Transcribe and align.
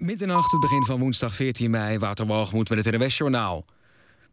Middernacht, 0.00 0.52
het 0.52 0.60
begin 0.60 0.84
van 0.84 0.98
woensdag 0.98 1.34
14 1.34 1.70
mei, 1.70 1.98
Waterwalgemoed 1.98 2.68
met 2.68 2.84
het 2.84 2.94
NWS-journaal. 2.94 3.64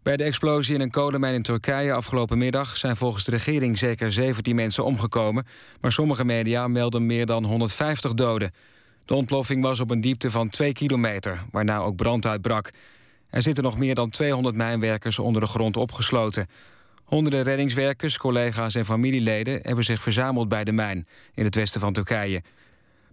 Bij 0.03 0.17
de 0.17 0.23
explosie 0.23 0.75
in 0.75 0.81
een 0.81 0.91
kolenmijn 0.91 1.33
in 1.33 1.41
Turkije 1.41 1.93
afgelopen 1.93 2.37
middag... 2.37 2.77
zijn 2.77 2.95
volgens 2.95 3.23
de 3.23 3.31
regering 3.31 3.77
zeker 3.77 4.11
17 4.11 4.55
mensen 4.55 4.85
omgekomen... 4.85 5.45
maar 5.81 5.91
sommige 5.91 6.25
media 6.25 6.67
melden 6.67 7.05
meer 7.05 7.25
dan 7.25 7.45
150 7.45 8.13
doden. 8.13 8.51
De 9.05 9.13
ontploffing 9.15 9.61
was 9.61 9.79
op 9.79 9.91
een 9.91 10.01
diepte 10.01 10.31
van 10.31 10.49
2 10.49 10.73
kilometer, 10.73 11.45
waarna 11.51 11.77
ook 11.77 11.95
brand 11.95 12.25
uitbrak. 12.25 12.71
Er 13.29 13.41
zitten 13.41 13.63
nog 13.63 13.77
meer 13.77 13.95
dan 13.95 14.09
200 14.09 14.55
mijnwerkers 14.55 15.19
onder 15.19 15.41
de 15.41 15.47
grond 15.47 15.77
opgesloten. 15.77 16.47
Honderden 17.03 17.43
reddingswerkers, 17.43 18.17
collega's 18.17 18.75
en 18.75 18.85
familieleden... 18.85 19.59
hebben 19.61 19.83
zich 19.83 20.01
verzameld 20.01 20.47
bij 20.47 20.63
de 20.63 20.71
mijn 20.71 21.07
in 21.33 21.45
het 21.45 21.55
westen 21.55 21.81
van 21.81 21.93
Turkije... 21.93 22.41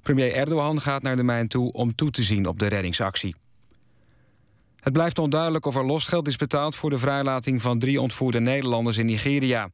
Premier 0.05 0.33
Erdogan 0.33 0.81
gaat 0.81 1.03
naar 1.03 1.17
de 1.17 1.23
mijn 1.23 1.49
toe 1.49 1.73
om 1.73 1.95
toe 1.95 2.11
te 2.11 2.23
zien 2.23 2.47
op 2.47 2.59
de 2.59 2.67
reddingsactie. 2.67 3.35
Het 4.81 4.93
blijft 4.93 5.19
onduidelijk 5.19 5.67
of 5.67 5.77
er 5.77 5.85
losgeld 5.85 6.27
is 6.27 6.37
betaald... 6.37 6.77
voor 6.77 6.91
de 6.91 6.99
vrijlating 6.99 7.63
van 7.63 7.79
drie 7.79 8.01
ontvoerde 8.01 8.41
Nederlanders 8.41 8.99
in 8.99 9.07
Nigeria. 9.07 9.71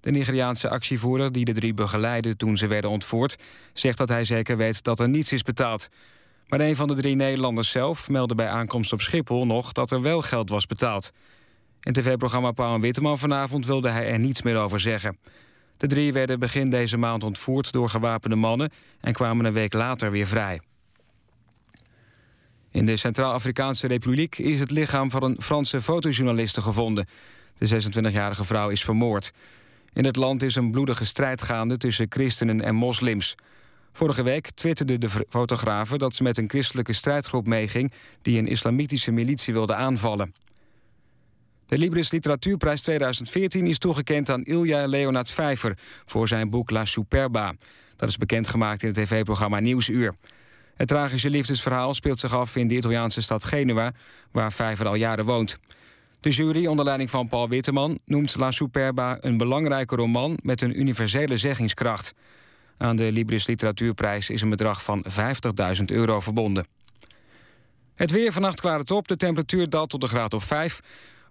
De 0.00 0.10
Nigeriaanse 0.10 0.68
actievoerder 0.68 1.32
die 1.32 1.44
de 1.44 1.52
drie 1.52 1.74
begeleidde 1.74 2.36
toen 2.36 2.56
ze 2.56 2.66
werden 2.66 2.90
ontvoerd... 2.90 3.36
zegt 3.72 3.98
dat 3.98 4.08
hij 4.08 4.24
zeker 4.24 4.56
weet 4.56 4.82
dat 4.82 5.00
er 5.00 5.08
niets 5.08 5.32
is 5.32 5.42
betaald. 5.42 5.88
Maar 6.46 6.60
een 6.60 6.76
van 6.76 6.88
de 6.88 6.94
drie 6.94 7.16
Nederlanders 7.16 7.70
zelf 7.70 8.08
meldde 8.08 8.34
bij 8.34 8.48
aankomst 8.48 8.92
op 8.92 9.00
Schiphol 9.00 9.46
nog... 9.46 9.72
dat 9.72 9.90
er 9.90 10.02
wel 10.02 10.22
geld 10.22 10.48
was 10.48 10.66
betaald. 10.66 11.10
In 11.80 11.92
tv-programma 11.92 12.52
Pauw 12.52 12.74
en 12.74 12.80
Witteman 12.80 13.18
vanavond 13.18 13.66
wilde 13.66 13.88
hij 13.88 14.06
er 14.08 14.18
niets 14.18 14.42
meer 14.42 14.56
over 14.56 14.80
zeggen. 14.80 15.18
De 15.84 15.90
drie 15.90 16.12
werden 16.12 16.38
begin 16.38 16.70
deze 16.70 16.96
maand 16.96 17.24
ontvoerd 17.24 17.72
door 17.72 17.88
gewapende 17.88 18.36
mannen... 18.36 18.70
en 19.00 19.12
kwamen 19.12 19.44
een 19.44 19.52
week 19.52 19.72
later 19.72 20.10
weer 20.10 20.26
vrij. 20.26 20.60
In 22.70 22.86
de 22.86 22.96
Centraal-Afrikaanse 22.96 23.86
Republiek 23.86 24.38
is 24.38 24.60
het 24.60 24.70
lichaam 24.70 25.10
van 25.10 25.22
een 25.22 25.36
Franse 25.40 25.80
fotojournaliste 25.80 26.62
gevonden. 26.62 27.06
De 27.58 27.82
26-jarige 27.82 28.44
vrouw 28.44 28.68
is 28.68 28.84
vermoord. 28.84 29.32
In 29.92 30.04
het 30.04 30.16
land 30.16 30.42
is 30.42 30.54
een 30.54 30.70
bloedige 30.70 31.04
strijd 31.04 31.42
gaande 31.42 31.76
tussen 31.76 32.06
christenen 32.08 32.60
en 32.60 32.74
moslims. 32.74 33.34
Vorige 33.92 34.22
week 34.22 34.50
twitterde 34.50 34.98
de 34.98 35.08
fotografe 35.28 35.98
dat 35.98 36.14
ze 36.14 36.22
met 36.22 36.38
een 36.38 36.48
christelijke 36.48 36.92
strijdgroep 36.92 37.46
meeging... 37.46 37.92
die 38.22 38.38
een 38.38 38.48
islamitische 38.48 39.10
militie 39.10 39.52
wilde 39.52 39.74
aanvallen. 39.74 40.34
De 41.66 41.78
Libris 41.78 42.10
Literatuurprijs 42.10 42.82
2014 42.82 43.66
is 43.66 43.78
toegekend 43.78 44.30
aan 44.30 44.42
Ilja 44.42 44.86
Leonard 44.86 45.30
Vijver... 45.30 45.78
voor 46.04 46.28
zijn 46.28 46.50
boek 46.50 46.70
La 46.70 46.84
Superba. 46.84 47.54
Dat 47.96 48.08
is 48.08 48.16
bekendgemaakt 48.16 48.82
in 48.82 48.88
het 48.88 48.96
tv-programma 48.96 49.60
Nieuwsuur. 49.60 50.14
Het 50.74 50.88
tragische 50.88 51.30
liefdesverhaal 51.30 51.94
speelt 51.94 52.18
zich 52.18 52.34
af 52.34 52.56
in 52.56 52.68
de 52.68 52.76
Italiaanse 52.76 53.22
stad 53.22 53.44
Genua... 53.44 53.92
waar 54.30 54.52
Vijver 54.52 54.86
al 54.86 54.94
jaren 54.94 55.24
woont. 55.24 55.58
De 56.20 56.30
jury, 56.30 56.66
onder 56.66 56.84
leiding 56.84 57.10
van 57.10 57.28
Paul 57.28 57.48
Witteman... 57.48 57.98
noemt 58.04 58.36
La 58.36 58.50
Superba 58.50 59.16
een 59.20 59.36
belangrijke 59.36 59.96
roman 59.96 60.38
met 60.42 60.60
een 60.60 60.80
universele 60.80 61.36
zeggingskracht. 61.36 62.14
Aan 62.76 62.96
de 62.96 63.12
Libris 63.12 63.46
Literatuurprijs 63.46 64.30
is 64.30 64.42
een 64.42 64.50
bedrag 64.50 64.82
van 64.82 65.04
50.000 65.78 65.84
euro 65.84 66.20
verbonden. 66.20 66.66
Het 67.94 68.10
weer 68.10 68.32
vannacht 68.32 68.60
klaart 68.60 68.80
het 68.80 68.90
op. 68.90 69.08
De 69.08 69.16
temperatuur 69.16 69.68
daalt 69.68 69.90
tot 69.90 70.00
de 70.00 70.06
graad 70.06 70.34
of 70.34 70.44
5. 70.44 70.80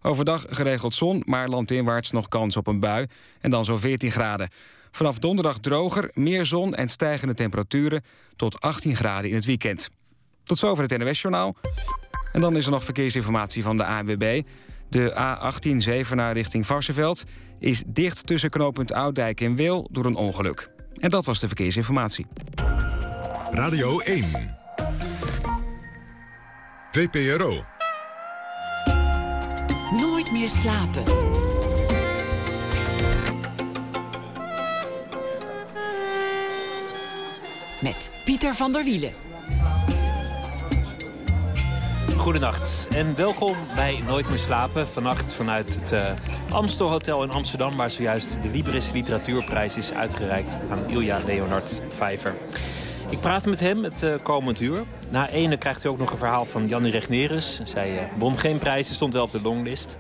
Overdag 0.06 0.46
geregeld 0.50 0.96
zon, 0.96 1.23
maar 1.26 1.48
landinwaarts 1.48 2.12
nog 2.12 2.28
kans 2.28 2.58
op 2.58 2.68
een 2.68 2.80
bui. 2.80 3.08
En 3.42 3.52
dan 3.52 3.66
zo'n 3.66 3.80
14 3.80 4.12
graden. 4.12 4.50
Vanaf 4.92 5.20
donderdag 5.20 5.58
droger, 5.58 6.09
meer 6.14 6.46
zon 6.46 6.76
en 6.76 6.88
stijgende 6.88 7.34
temperaturen... 7.34 8.04
tot 8.36 8.62
18 8.62 8.96
graden 8.96 9.30
in 9.30 9.36
het 9.36 9.46
weekend. 9.46 9.90
Tot 10.44 10.58
zover 10.58 10.84
het 10.84 10.98
NOS-journaal. 10.98 11.56
En 12.31 12.42
dan 12.42 12.56
is 12.56 12.66
er 12.66 12.72
nog 12.72 12.84
verkeersinformatie 12.84 13.64
van 13.64 13.78
de 13.78 13.86
ANWB. 13.86 14.42
De 14.90 15.12
A18 15.12 15.78
Zevenaar 15.78 16.34
richting 16.34 16.66
Varsenveld 16.66 17.24
is 17.59 17.84
dicht 17.88 18.28
tussen 18.28 18.50
knooppunt 18.50 18.94
Ouddijk 18.94 19.42
en 19.42 19.56
Wil 19.56 19.88
door 19.92 20.06
een 20.06 20.16
ongeluk. 20.16 20.72
En 20.97 21.09
dat 21.09 21.25
was 21.25 21.40
de 21.40 21.47
verkeersinformatie. 21.47 22.25
Radio 23.52 24.00
1. 24.00 24.25
VPRO. 26.92 27.72
Nooit 30.00 30.31
meer 30.31 30.50
slapen. 30.50 31.04
Met 37.81 38.09
Pieter 38.26 38.54
van 38.54 38.72
der 38.72 38.84
Wielen. 38.84 39.14
Goedenacht 42.18 42.88
en 42.90 43.16
welkom 43.16 43.58
bij 43.76 44.04
Nooit 44.08 44.30
meer 44.30 44.40
slapen. 44.40 44.88
Vannacht 44.88 45.34
vanuit 45.34 45.76
het 45.76 45.92
uh, 45.92 46.12
Amstel 46.52 46.90
Hotel 46.90 47.24
in 47.24 47.31
Amsterdam... 47.31 47.75
waar 47.75 47.92
zojuist 47.92 48.42
de 48.42 48.50
Libris 48.50 48.92
Literatuurprijs 48.92 49.78
is 49.78 49.92
uitgereikt 49.92 50.60
aan 50.70 50.90
Ilja 50.90 51.20
Leonard 51.25 51.81
Vijver. 51.90 52.36
Ik 53.13 53.19
praat 53.19 53.46
met 53.46 53.59
hem 53.59 53.84
het 53.84 54.01
uh, 54.03 54.13
komend 54.24 54.59
uur. 54.59 54.84
Na 55.09 55.29
ene 55.29 55.57
krijgt 55.57 55.84
u 55.84 55.90
ook 55.90 55.97
nog 55.97 56.12
een 56.12 56.18
verhaal 56.18 56.46
van 56.46 56.68
Jannie 56.68 56.91
Regnerus. 56.91 57.62
Zij 57.63 57.94
uh, 57.94 58.00
won 58.18 58.38
geen 58.38 58.57
prijzen, 58.57 58.96
stond 58.96 59.13
wel 59.13 59.24
op 59.24 59.31
de 59.31 59.41
longlist. 59.41 59.97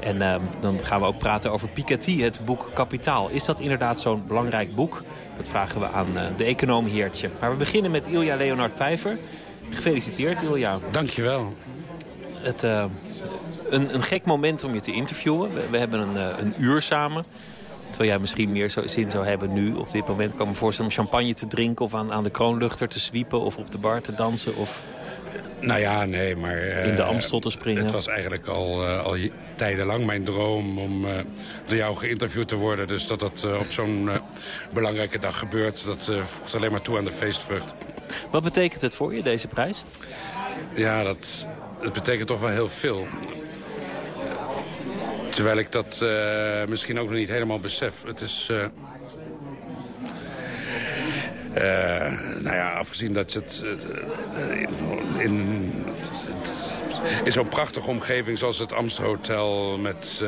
En 0.00 0.16
uh, 0.16 0.34
dan 0.60 0.78
gaan 0.82 1.00
we 1.00 1.06
ook 1.06 1.18
praten 1.18 1.52
over 1.52 1.68
Piketty, 1.68 2.20
het 2.20 2.40
boek 2.44 2.70
Kapitaal. 2.74 3.28
Is 3.28 3.44
dat 3.44 3.60
inderdaad 3.60 4.00
zo'n 4.00 4.22
belangrijk 4.26 4.74
boek? 4.74 5.02
Dat 5.36 5.48
vragen 5.48 5.80
we 5.80 5.88
aan 5.88 6.06
de 6.36 6.44
econoom 6.44 6.86
Heertje. 6.86 7.30
Maar 7.40 7.50
we 7.50 7.56
beginnen 7.56 7.90
met 7.90 8.06
Ilja 8.06 8.36
Leonard 8.36 8.74
Pijver. 8.74 9.18
Gefeliciteerd, 9.70 10.42
Ilja. 10.42 10.78
Dankjewel. 10.90 11.54
Het, 12.40 12.62
een, 12.62 13.94
een 13.94 14.02
gek 14.02 14.26
moment 14.26 14.64
om 14.64 14.74
je 14.74 14.80
te 14.80 14.92
interviewen. 14.92 15.54
We, 15.54 15.62
we 15.70 15.78
hebben 15.78 16.00
een, 16.00 16.40
een 16.40 16.54
uur 16.58 16.82
samen. 16.82 17.24
Terwijl 17.96 18.14
jij 18.14 18.24
misschien 18.24 18.52
meer 18.52 18.70
zo, 18.70 18.86
zin 18.86 19.10
zou 19.10 19.26
hebben 19.26 19.52
nu 19.52 19.74
op 19.74 19.92
dit 19.92 20.06
moment... 20.06 20.36
kan 20.36 20.48
me 20.48 20.54
voorstellen 20.54 20.90
om 20.90 20.96
champagne 20.96 21.34
te 21.34 21.46
drinken 21.46 21.84
of 21.84 21.94
aan, 21.94 22.12
aan 22.12 22.22
de 22.22 22.30
kroonluchter 22.30 22.88
te 22.88 22.98
zwiepen... 22.98 23.40
of 23.40 23.56
op 23.56 23.70
de 23.70 23.78
bar 23.78 24.00
te 24.00 24.14
dansen 24.14 24.56
of... 24.56 24.82
Nou 25.60 25.80
ja, 25.80 26.04
nee, 26.04 26.36
maar... 26.36 26.56
in 26.58 26.96
de 26.96 27.02
Amstel 27.02 27.40
te 27.40 27.50
springen. 27.50 27.82
Het 27.82 27.92
was 27.92 28.06
eigenlijk 28.06 28.46
al, 28.46 28.84
uh, 28.84 29.04
al 29.04 29.16
tijdenlang 29.54 30.06
mijn 30.06 30.24
droom 30.24 30.78
om 30.78 31.04
uh, 31.04 31.10
door 31.66 31.76
jou 31.76 31.96
geïnterviewd 31.96 32.48
te 32.48 32.56
worden. 32.56 32.86
Dus 32.86 33.06
dat 33.06 33.20
dat 33.20 33.46
op 33.58 33.70
zo'n 33.70 34.10
belangrijke 34.70 35.18
dag 35.18 35.38
gebeurt... 35.38 35.84
dat 35.84 36.12
voegt 36.20 36.54
alleen 36.54 36.70
maar 36.70 36.82
toe 36.82 36.98
aan 36.98 37.04
de 37.04 37.10
feestvrucht. 37.10 37.74
Wat 38.30 38.42
betekent 38.42 38.82
het 38.82 38.94
voor 38.94 39.14
je, 39.14 39.22
deze 39.22 39.48
prijs? 39.48 39.84
Ja, 40.74 41.02
dat, 41.02 41.46
dat 41.82 41.92
betekent 41.92 42.28
toch 42.28 42.40
wel 42.40 42.50
heel 42.50 42.68
veel. 42.68 43.06
Terwijl 45.36 45.58
ik 45.58 45.72
dat 45.72 46.00
uh, 46.02 46.64
misschien 46.64 46.98
ook 46.98 47.08
nog 47.08 47.18
niet 47.18 47.28
helemaal 47.28 47.60
besef. 47.60 48.02
Het 48.06 48.20
is... 48.20 48.48
Uh, 48.50 48.64
uh, 51.54 52.12
nou 52.40 52.56
ja, 52.56 52.72
afgezien 52.72 53.12
dat 53.12 53.32
het 53.32 53.64
in, 55.18 55.72
in, 57.24 57.32
zo'n 57.32 57.48
prachtige 57.48 57.90
omgeving 57.90 58.38
zoals 58.38 58.58
het 58.58 58.72
Amsthotel... 58.72 59.78
met 59.78 60.22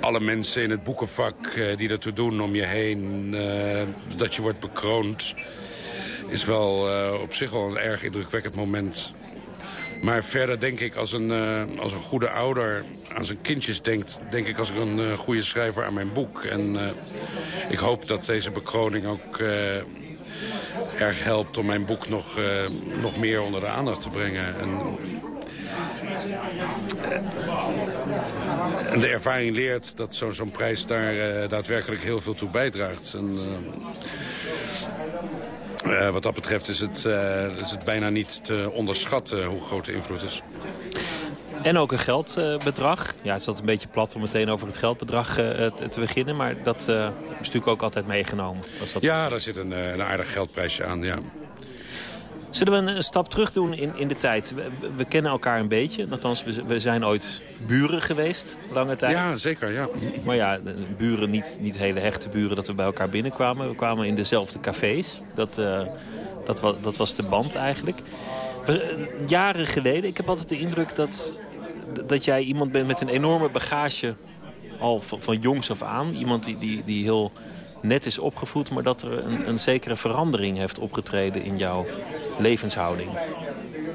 alle 0.00 0.20
mensen 0.20 0.62
in 0.62 0.70
het 0.70 0.84
boekenvak 0.84 1.60
die 1.76 1.88
ertoe 1.88 2.12
doen 2.12 2.40
om 2.40 2.54
je 2.54 2.64
heen... 2.64 3.30
dat 4.16 4.34
je 4.34 4.42
wordt 4.42 4.60
bekroond... 4.60 5.34
is 6.28 6.44
wel 6.44 6.88
op 7.20 7.34
zich 7.34 7.50
wel 7.50 7.68
een 7.68 7.78
erg 7.78 8.02
indrukwekkend 8.04 8.54
moment... 8.54 9.12
Maar 10.02 10.24
verder 10.24 10.60
denk 10.60 10.80
ik 10.80 10.96
als 10.96 11.12
een, 11.12 11.30
als 11.78 11.92
een 11.92 11.98
goede 11.98 12.30
ouder 12.30 12.84
aan 13.14 13.24
zijn 13.24 13.40
kindjes 13.40 13.82
denkt... 13.82 14.18
denk 14.30 14.46
ik 14.46 14.58
als 14.58 14.70
ik 14.70 14.76
een 14.76 14.98
uh, 14.98 15.12
goede 15.12 15.42
schrijver 15.42 15.84
aan 15.84 15.94
mijn 15.94 16.12
boek. 16.12 16.44
En 16.44 16.74
uh, 16.74 16.82
ik 17.68 17.78
hoop 17.78 18.08
dat 18.08 18.24
deze 18.24 18.50
bekroning 18.50 19.06
ook 19.06 19.38
erg 20.98 21.24
helpt... 21.24 21.56
om 21.56 21.66
mijn 21.66 21.84
boek 21.84 22.08
nog, 22.08 22.38
nog 23.02 23.18
meer 23.18 23.42
onder 23.42 23.60
de 23.60 23.66
aandacht 23.66 24.02
te 24.02 24.08
brengen. 24.08 24.60
En, 24.60 24.98
en 28.90 29.00
de 29.00 29.08
ervaring 29.08 29.54
leert 29.54 29.96
dat 29.96 30.14
zo'n 30.14 30.34
zo 30.34 30.44
prijs 30.44 30.86
daar 30.86 31.48
daadwerkelijk 31.48 32.02
heel 32.02 32.20
veel 32.20 32.34
toe 32.34 32.48
bijdraagt. 32.50 33.14
En, 33.14 33.38
wat 36.12 36.22
dat 36.22 36.34
betreft 36.34 36.68
is 36.68 36.80
het, 36.80 37.04
is 37.60 37.70
het 37.70 37.84
bijna 37.84 38.08
niet 38.08 38.44
te 38.44 38.70
onderschatten 38.72 39.44
hoe 39.44 39.60
groot 39.60 39.84
de 39.84 39.92
invloed 39.92 40.22
is. 40.22 40.42
En 41.62 41.78
ook 41.78 41.92
een 41.92 41.98
geldbedrag. 41.98 43.14
ja, 43.22 43.32
het 43.32 43.40
is 43.40 43.46
altijd 43.46 43.58
een 43.58 43.72
beetje 43.72 43.88
plat 43.88 44.14
om 44.14 44.20
meteen 44.20 44.50
over 44.50 44.66
het 44.66 44.76
geldbedrag 44.76 45.38
uh, 45.38 45.44
te 45.66 46.00
beginnen. 46.00 46.36
Maar 46.36 46.62
dat 46.62 46.80
is 46.80 46.86
natuurlijk 47.38 47.66
ook 47.66 47.82
altijd 47.82 48.06
meegenomen. 48.06 48.62
Dat... 48.92 49.02
Ja, 49.02 49.28
daar 49.28 49.40
zit 49.40 49.56
een, 49.56 49.70
een 49.70 50.02
aardig 50.02 50.32
geldprijsje 50.32 50.84
aan, 50.84 51.02
ja. 51.02 51.18
Zullen 52.50 52.84
we 52.84 52.92
een 52.92 53.02
stap 53.02 53.30
terug 53.30 53.52
doen 53.52 53.74
in, 53.74 53.96
in 53.96 54.08
de 54.08 54.16
tijd? 54.16 54.54
We, 54.54 54.90
we 54.96 55.04
kennen 55.04 55.30
elkaar 55.30 55.60
een 55.60 55.68
beetje. 55.68 56.06
Althans, 56.10 56.44
we, 56.44 56.62
we, 56.66 56.80
zijn 56.80 57.04
ooit 57.04 57.42
buren 57.66 58.02
geweest, 58.02 58.56
lange 58.72 58.96
tijd. 58.96 59.12
Ja, 59.12 59.36
zeker, 59.36 59.72
ja. 59.72 59.88
Maar 60.24 60.36
ja, 60.36 60.58
buren, 60.96 61.30
niet, 61.30 61.56
niet 61.60 61.78
hele 61.78 62.00
hechte 62.00 62.28
buren 62.28 62.56
dat 62.56 62.66
we 62.66 62.74
bij 62.74 62.84
elkaar 62.84 63.08
binnenkwamen. 63.08 63.68
We 63.68 63.74
kwamen 63.74 64.06
in 64.06 64.14
dezelfde 64.14 64.60
cafés. 64.60 65.20
Dat, 65.34 65.58
uh, 65.58 65.80
Dat 66.46 66.60
was, 66.60 66.74
dat 66.80 66.96
was 66.96 67.14
de 67.14 67.22
band 67.22 67.54
eigenlijk. 67.54 67.98
Jaren 69.26 69.66
geleden, 69.66 70.04
ik 70.04 70.16
heb 70.16 70.28
altijd 70.28 70.48
de 70.48 70.58
indruk 70.58 70.96
dat, 70.96 71.38
dat 72.06 72.24
jij 72.24 72.42
iemand 72.42 72.72
bent 72.72 72.86
met 72.86 73.00
een 73.00 73.08
enorme 73.08 73.48
bagage... 73.48 74.14
al 74.80 75.00
van, 75.00 75.22
van 75.22 75.38
jongs 75.38 75.70
af 75.70 75.82
aan. 75.82 76.14
Iemand 76.14 76.44
die, 76.44 76.56
die, 76.56 76.82
die 76.84 77.02
heel 77.04 77.32
net 77.82 78.06
is 78.06 78.18
opgevoed... 78.18 78.70
maar 78.70 78.82
dat 78.82 79.02
er 79.02 79.24
een, 79.24 79.48
een 79.48 79.58
zekere 79.58 79.96
verandering 79.96 80.56
heeft 80.56 80.78
opgetreden 80.78 81.42
in 81.42 81.58
jouw 81.58 81.86
levenshouding 82.38 83.10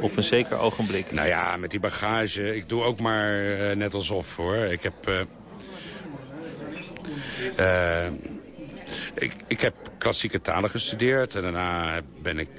op 0.01 0.17
een 0.17 0.23
zeker 0.23 0.57
ogenblik. 0.57 1.11
Nou 1.11 1.27
ja, 1.27 1.57
met 1.57 1.71
die 1.71 1.79
bagage, 1.79 2.55
ik 2.55 2.69
doe 2.69 2.83
ook 2.83 2.99
maar 2.99 3.41
uh, 3.41 3.75
net 3.75 3.93
alsof 3.93 4.35
hoor. 4.35 4.55
Ik 4.55 4.83
heb... 4.83 4.93
Uh, 5.09 5.19
uh, 7.59 8.11
ik, 9.13 9.33
ik 9.47 9.61
heb 9.61 9.73
klassieke 9.97 10.41
talen 10.41 10.69
gestudeerd 10.69 11.35
en 11.35 11.41
daarna 11.41 12.01
ben 12.21 12.39
ik 12.39 12.49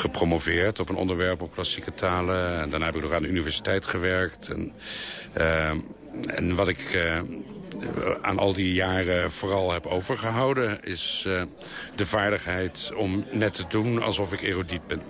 gepromoveerd 0.00 0.80
op 0.80 0.88
een 0.88 0.96
onderwerp 0.96 1.42
op 1.42 1.52
klassieke 1.52 1.94
talen. 1.94 2.60
En 2.60 2.70
daarna 2.70 2.86
heb 2.86 2.96
ik 2.96 3.02
nog 3.02 3.12
aan 3.12 3.22
de 3.22 3.28
universiteit 3.28 3.84
gewerkt. 3.84 4.48
En, 4.48 4.72
en 6.26 6.54
wat 6.54 6.68
ik 6.68 6.98
aan 8.22 8.38
al 8.38 8.52
die 8.52 8.72
jaren 8.72 9.32
vooral 9.32 9.72
heb 9.72 9.86
overgehouden... 9.86 10.84
is 10.84 11.26
de 11.94 12.06
vaardigheid 12.06 12.92
om 12.96 13.24
net 13.30 13.54
te 13.54 13.64
doen 13.68 14.02
alsof 14.02 14.32
ik 14.32 14.42
erudiet 14.42 14.86
ben. 14.86 15.02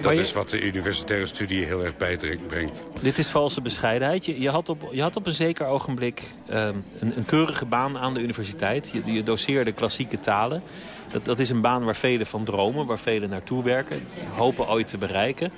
Dat 0.00 0.12
is 0.12 0.32
wat 0.32 0.50
de 0.50 0.60
universitaire 0.60 1.26
studie 1.26 1.64
heel 1.64 1.84
erg 1.84 1.96
bijbrengt. 1.96 2.82
Dit 3.00 3.18
is 3.18 3.28
valse 3.28 3.60
bescheidenheid. 3.60 4.24
Je, 4.24 4.40
je, 4.40 4.50
had, 4.50 4.68
op, 4.68 4.88
je 4.92 5.02
had 5.02 5.16
op 5.16 5.26
een 5.26 5.32
zeker 5.32 5.66
ogenblik 5.66 6.22
ehm, 6.48 6.74
een, 6.98 7.16
een, 7.16 7.24
keurige 7.24 7.66
baan 7.66 7.98
aan 7.98 8.14
de 8.14 8.20
universiteit. 8.20 8.90
Je, 8.92 9.12
je 9.12 9.22
doseerde 9.22 9.72
klassieke 9.72 10.20
talen. 10.20 10.62
Dat, 11.22 11.38
is 11.38 11.50
een 11.50 11.60
baan 11.60 11.84
waar 11.84 11.96
velen 11.96 12.26
van 12.26 12.44
dromen, 12.44 12.86
waar 12.86 12.98
velen 12.98 13.28
naartoe 13.28 13.62
werken. 13.62 14.06
Hopen 14.36 14.68
ooit 14.68 14.86
te 14.86 14.98
bereiken. 14.98 15.52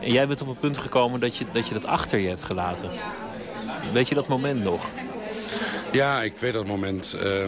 En 0.00 0.12
jij 0.12 0.26
bent 0.26 0.42
op 0.42 0.48
een 0.48 0.56
punt 0.56 0.78
gekomen 0.78 1.20
dat 1.20 1.36
je 1.36 1.44
dat, 1.72 1.84
achter 1.84 2.18
je 2.18 2.28
hebt 2.28 2.44
gelaten. 2.44 2.90
Weet 3.92 4.08
je 4.08 4.14
dat 4.14 4.28
moment 4.28 4.62
nog? 4.62 4.86
Ja, 5.92 6.22
ik 6.22 6.36
weet 6.38 6.52
dat 6.52 6.66
moment. 6.66 7.16
Uh, 7.22 7.44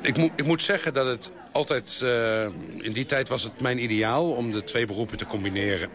ik, 0.00 0.16
moet, 0.16 0.30
ik 0.36 0.46
moet 0.46 0.62
zeggen 0.62 0.92
dat 0.92 1.06
het 1.06 1.32
altijd... 1.52 2.00
Uh, 2.02 2.42
in 2.78 2.92
die 2.92 3.06
tijd 3.06 3.28
was 3.28 3.42
het 3.42 3.60
mijn 3.60 3.82
ideaal 3.82 4.30
om 4.30 4.52
de 4.52 4.64
twee 4.64 4.86
beroepen 4.86 5.18
te 5.18 5.26
combineren. 5.26 5.88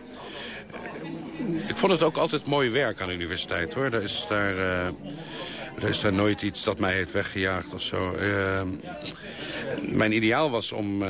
Ik 1.67 1.77
vond 1.77 1.91
het 1.91 2.03
ook 2.03 2.17
altijd 2.17 2.45
mooi 2.45 2.69
werk 2.69 3.01
aan 3.01 3.07
de 3.07 3.13
universiteit, 3.13 3.73
hoor. 3.73 3.85
Er 3.85 4.03
is 4.03 4.25
daar, 4.29 4.55
uh, 4.55 4.85
er 5.75 5.87
is 5.87 5.99
daar 5.99 6.13
nooit 6.13 6.41
iets 6.41 6.63
dat 6.63 6.79
mij 6.79 6.93
heeft 6.93 7.11
weggejaagd 7.11 7.73
of 7.73 7.81
zo. 7.81 8.15
Mijn 9.81 10.11
ideaal 10.11 10.49
was 10.49 10.71
om 10.71 11.03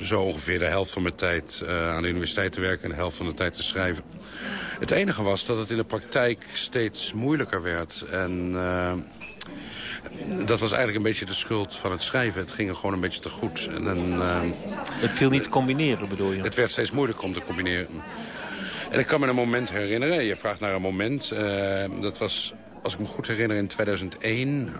zo 0.00 0.20
ongeveer 0.20 0.58
de 0.58 0.64
helft 0.64 0.90
van 0.90 1.02
mijn 1.02 1.14
tijd 1.14 1.62
aan 1.66 2.02
de 2.02 2.08
universiteit 2.08 2.52
te 2.52 2.60
werken... 2.60 2.84
en 2.84 2.88
de 2.88 2.94
helft 2.94 3.16
van 3.16 3.26
de 3.26 3.34
tijd 3.34 3.54
te 3.54 3.62
schrijven. 3.62 4.04
Het 4.78 4.90
enige 4.90 5.22
was 5.22 5.46
dat 5.46 5.58
het 5.58 5.70
in 5.70 5.76
de 5.76 5.84
praktijk 5.84 6.44
steeds 6.52 7.12
moeilijker 7.12 7.62
werd. 7.62 8.04
En 8.10 8.54
dat 10.46 10.60
was 10.60 10.72
eigenlijk 10.72 10.96
een 10.96 11.02
beetje 11.02 11.24
de 11.24 11.34
schuld 11.34 11.76
van 11.76 11.90
het 11.90 12.02
schrijven. 12.02 12.40
Het 12.40 12.50
ging 12.50 12.68
er 12.68 12.76
gewoon 12.76 12.92
een 12.94 13.00
beetje 13.00 13.20
te 13.20 13.28
goed. 13.28 13.68
En, 13.74 14.06
uh, 14.08 14.40
het 14.76 15.10
viel 15.10 15.30
niet 15.30 15.42
te 15.42 15.48
combineren, 15.48 16.08
bedoel 16.08 16.32
je? 16.32 16.42
Het 16.42 16.54
werd 16.54 16.70
steeds 16.70 16.90
moeilijker 16.90 17.24
om 17.24 17.34
te 17.34 17.40
combineren. 17.40 17.88
En 18.90 18.98
ik 18.98 19.06
kan 19.06 19.20
me 19.20 19.26
een 19.26 19.34
moment 19.34 19.70
herinneren. 19.70 20.24
Je 20.24 20.36
vraagt 20.36 20.60
naar 20.60 20.74
een 20.74 20.82
moment. 20.82 21.28
Dat 22.00 22.18
was, 22.18 22.54
als 22.82 22.92
ik 22.92 22.98
me 22.98 23.06
goed 23.06 23.26
herinner, 23.26 23.56
in 23.56 23.66
2001 23.66 24.72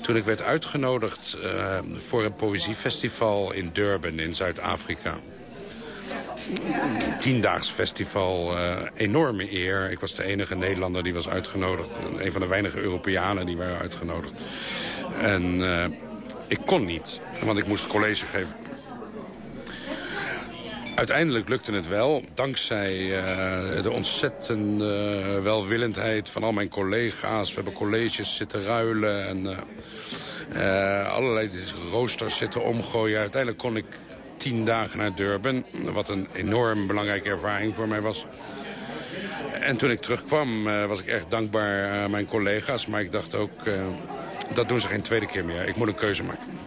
toen 0.00 0.16
ik 0.16 0.24
werd 0.24 0.42
uitgenodigd 0.42 1.36
uh, 1.42 1.78
voor 2.08 2.24
een 2.24 2.34
poëziefestival 2.34 3.52
in 3.52 3.70
Durban 3.72 4.18
in 4.18 4.34
Zuid-Afrika 4.34 5.14
tiendaags 7.20 7.68
festival. 7.68 8.58
Uh, 8.58 8.76
enorme 8.94 9.52
eer. 9.52 9.90
Ik 9.90 10.00
was 10.00 10.14
de 10.14 10.24
enige 10.24 10.54
Nederlander 10.54 11.02
die 11.02 11.14
was 11.14 11.28
uitgenodigd. 11.28 11.98
Een 12.18 12.32
van 12.32 12.40
de 12.40 12.46
weinige 12.46 12.80
Europeanen 12.80 13.46
die 13.46 13.56
waren 13.56 13.78
uitgenodigd. 13.78 14.32
En 15.20 15.60
uh, 15.60 15.84
ik 16.46 16.58
kon 16.64 16.84
niet, 16.84 17.20
want 17.42 17.58
ik 17.58 17.66
moest 17.66 17.86
college 17.86 18.26
geven. 18.26 18.65
Uiteindelijk 20.96 21.48
lukte 21.48 21.72
het 21.72 21.88
wel, 21.88 22.24
dankzij 22.34 22.94
uh, 22.96 23.82
de 23.82 23.90
ontzettende 23.90 25.40
welwillendheid 25.42 26.28
van 26.28 26.44
al 26.44 26.52
mijn 26.52 26.68
collega's. 26.68 27.48
We 27.48 27.54
hebben 27.54 27.72
colleges 27.72 28.36
zitten 28.36 28.64
ruilen 28.64 29.26
en 29.26 29.56
allerlei 31.06 31.50
roosters 31.90 32.36
zitten 32.36 32.64
omgooien. 32.64 33.20
Uiteindelijk 33.20 33.62
kon 33.62 33.76
ik 33.76 33.84
tien 34.36 34.64
dagen 34.64 34.98
naar 34.98 35.14
Durban. 35.14 35.64
Wat 35.92 36.08
een 36.08 36.28
enorm 36.32 36.86
belangrijke 36.86 37.28
ervaring 37.28 37.74
voor 37.74 37.88
mij 37.88 38.00
was. 38.00 38.26
En 39.60 39.76
toen 39.76 39.90
ik 39.90 40.00
terugkwam 40.00 40.64
was 40.64 41.00
ik 41.00 41.06
echt 41.06 41.30
dankbaar 41.30 41.90
aan 41.90 42.10
mijn 42.10 42.26
collega's. 42.26 42.86
Maar 42.86 43.00
ik 43.00 43.12
dacht 43.12 43.34
ook, 43.34 43.52
dat 44.54 44.68
doen 44.68 44.80
ze 44.80 44.88
geen 44.88 45.02
tweede 45.02 45.26
keer 45.26 45.44
meer. 45.44 45.68
Ik 45.68 45.76
moet 45.76 45.88
een 45.88 45.94
keuze 45.94 46.22
maken. 46.22 46.58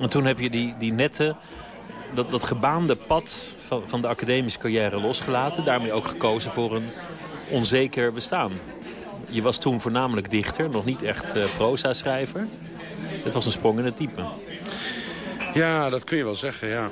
En 0.00 0.10
toen 0.10 0.24
heb 0.24 0.38
je 0.38 0.50
die, 0.50 0.74
die 0.78 0.92
nette, 0.92 1.36
dat, 2.14 2.30
dat 2.30 2.44
gebaande 2.44 2.96
pad 2.96 3.54
van, 3.66 3.82
van 3.86 4.00
de 4.00 4.08
academische 4.08 4.58
carrière 4.58 5.00
losgelaten. 5.00 5.64
Daarmee 5.64 5.92
ook 5.92 6.08
gekozen 6.08 6.50
voor 6.50 6.76
een 6.76 6.88
onzeker 7.48 8.12
bestaan. 8.12 8.52
Je 9.28 9.42
was 9.42 9.58
toen 9.58 9.80
voornamelijk 9.80 10.30
dichter, 10.30 10.70
nog 10.70 10.84
niet 10.84 11.02
echt 11.02 11.36
uh, 11.36 11.44
proza-schrijver. 11.56 12.46
Het 13.22 13.34
was 13.34 13.44
een 13.44 13.52
sprong 13.52 13.78
in 13.78 13.84
het 13.84 13.96
type. 13.96 14.24
Ja, 15.54 15.88
dat 15.88 16.04
kun 16.04 16.16
je 16.16 16.24
wel 16.24 16.34
zeggen, 16.34 16.68
ja. 16.68 16.90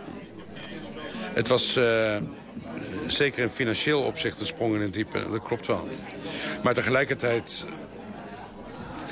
Het 1.32 1.49
was 1.49 1.76
uh, 1.76 2.17
zeker 3.06 3.43
in 3.43 3.50
financieel 3.50 4.03
opzicht 4.03 4.41
een 4.41 4.47
sprong 4.47 4.75
in 4.75 4.81
het 4.81 4.93
diepe. 4.93 5.26
Dat 5.31 5.43
klopt 5.43 5.67
wel. 5.67 5.88
Maar 6.62 6.75
tegelijkertijd... 6.75 7.67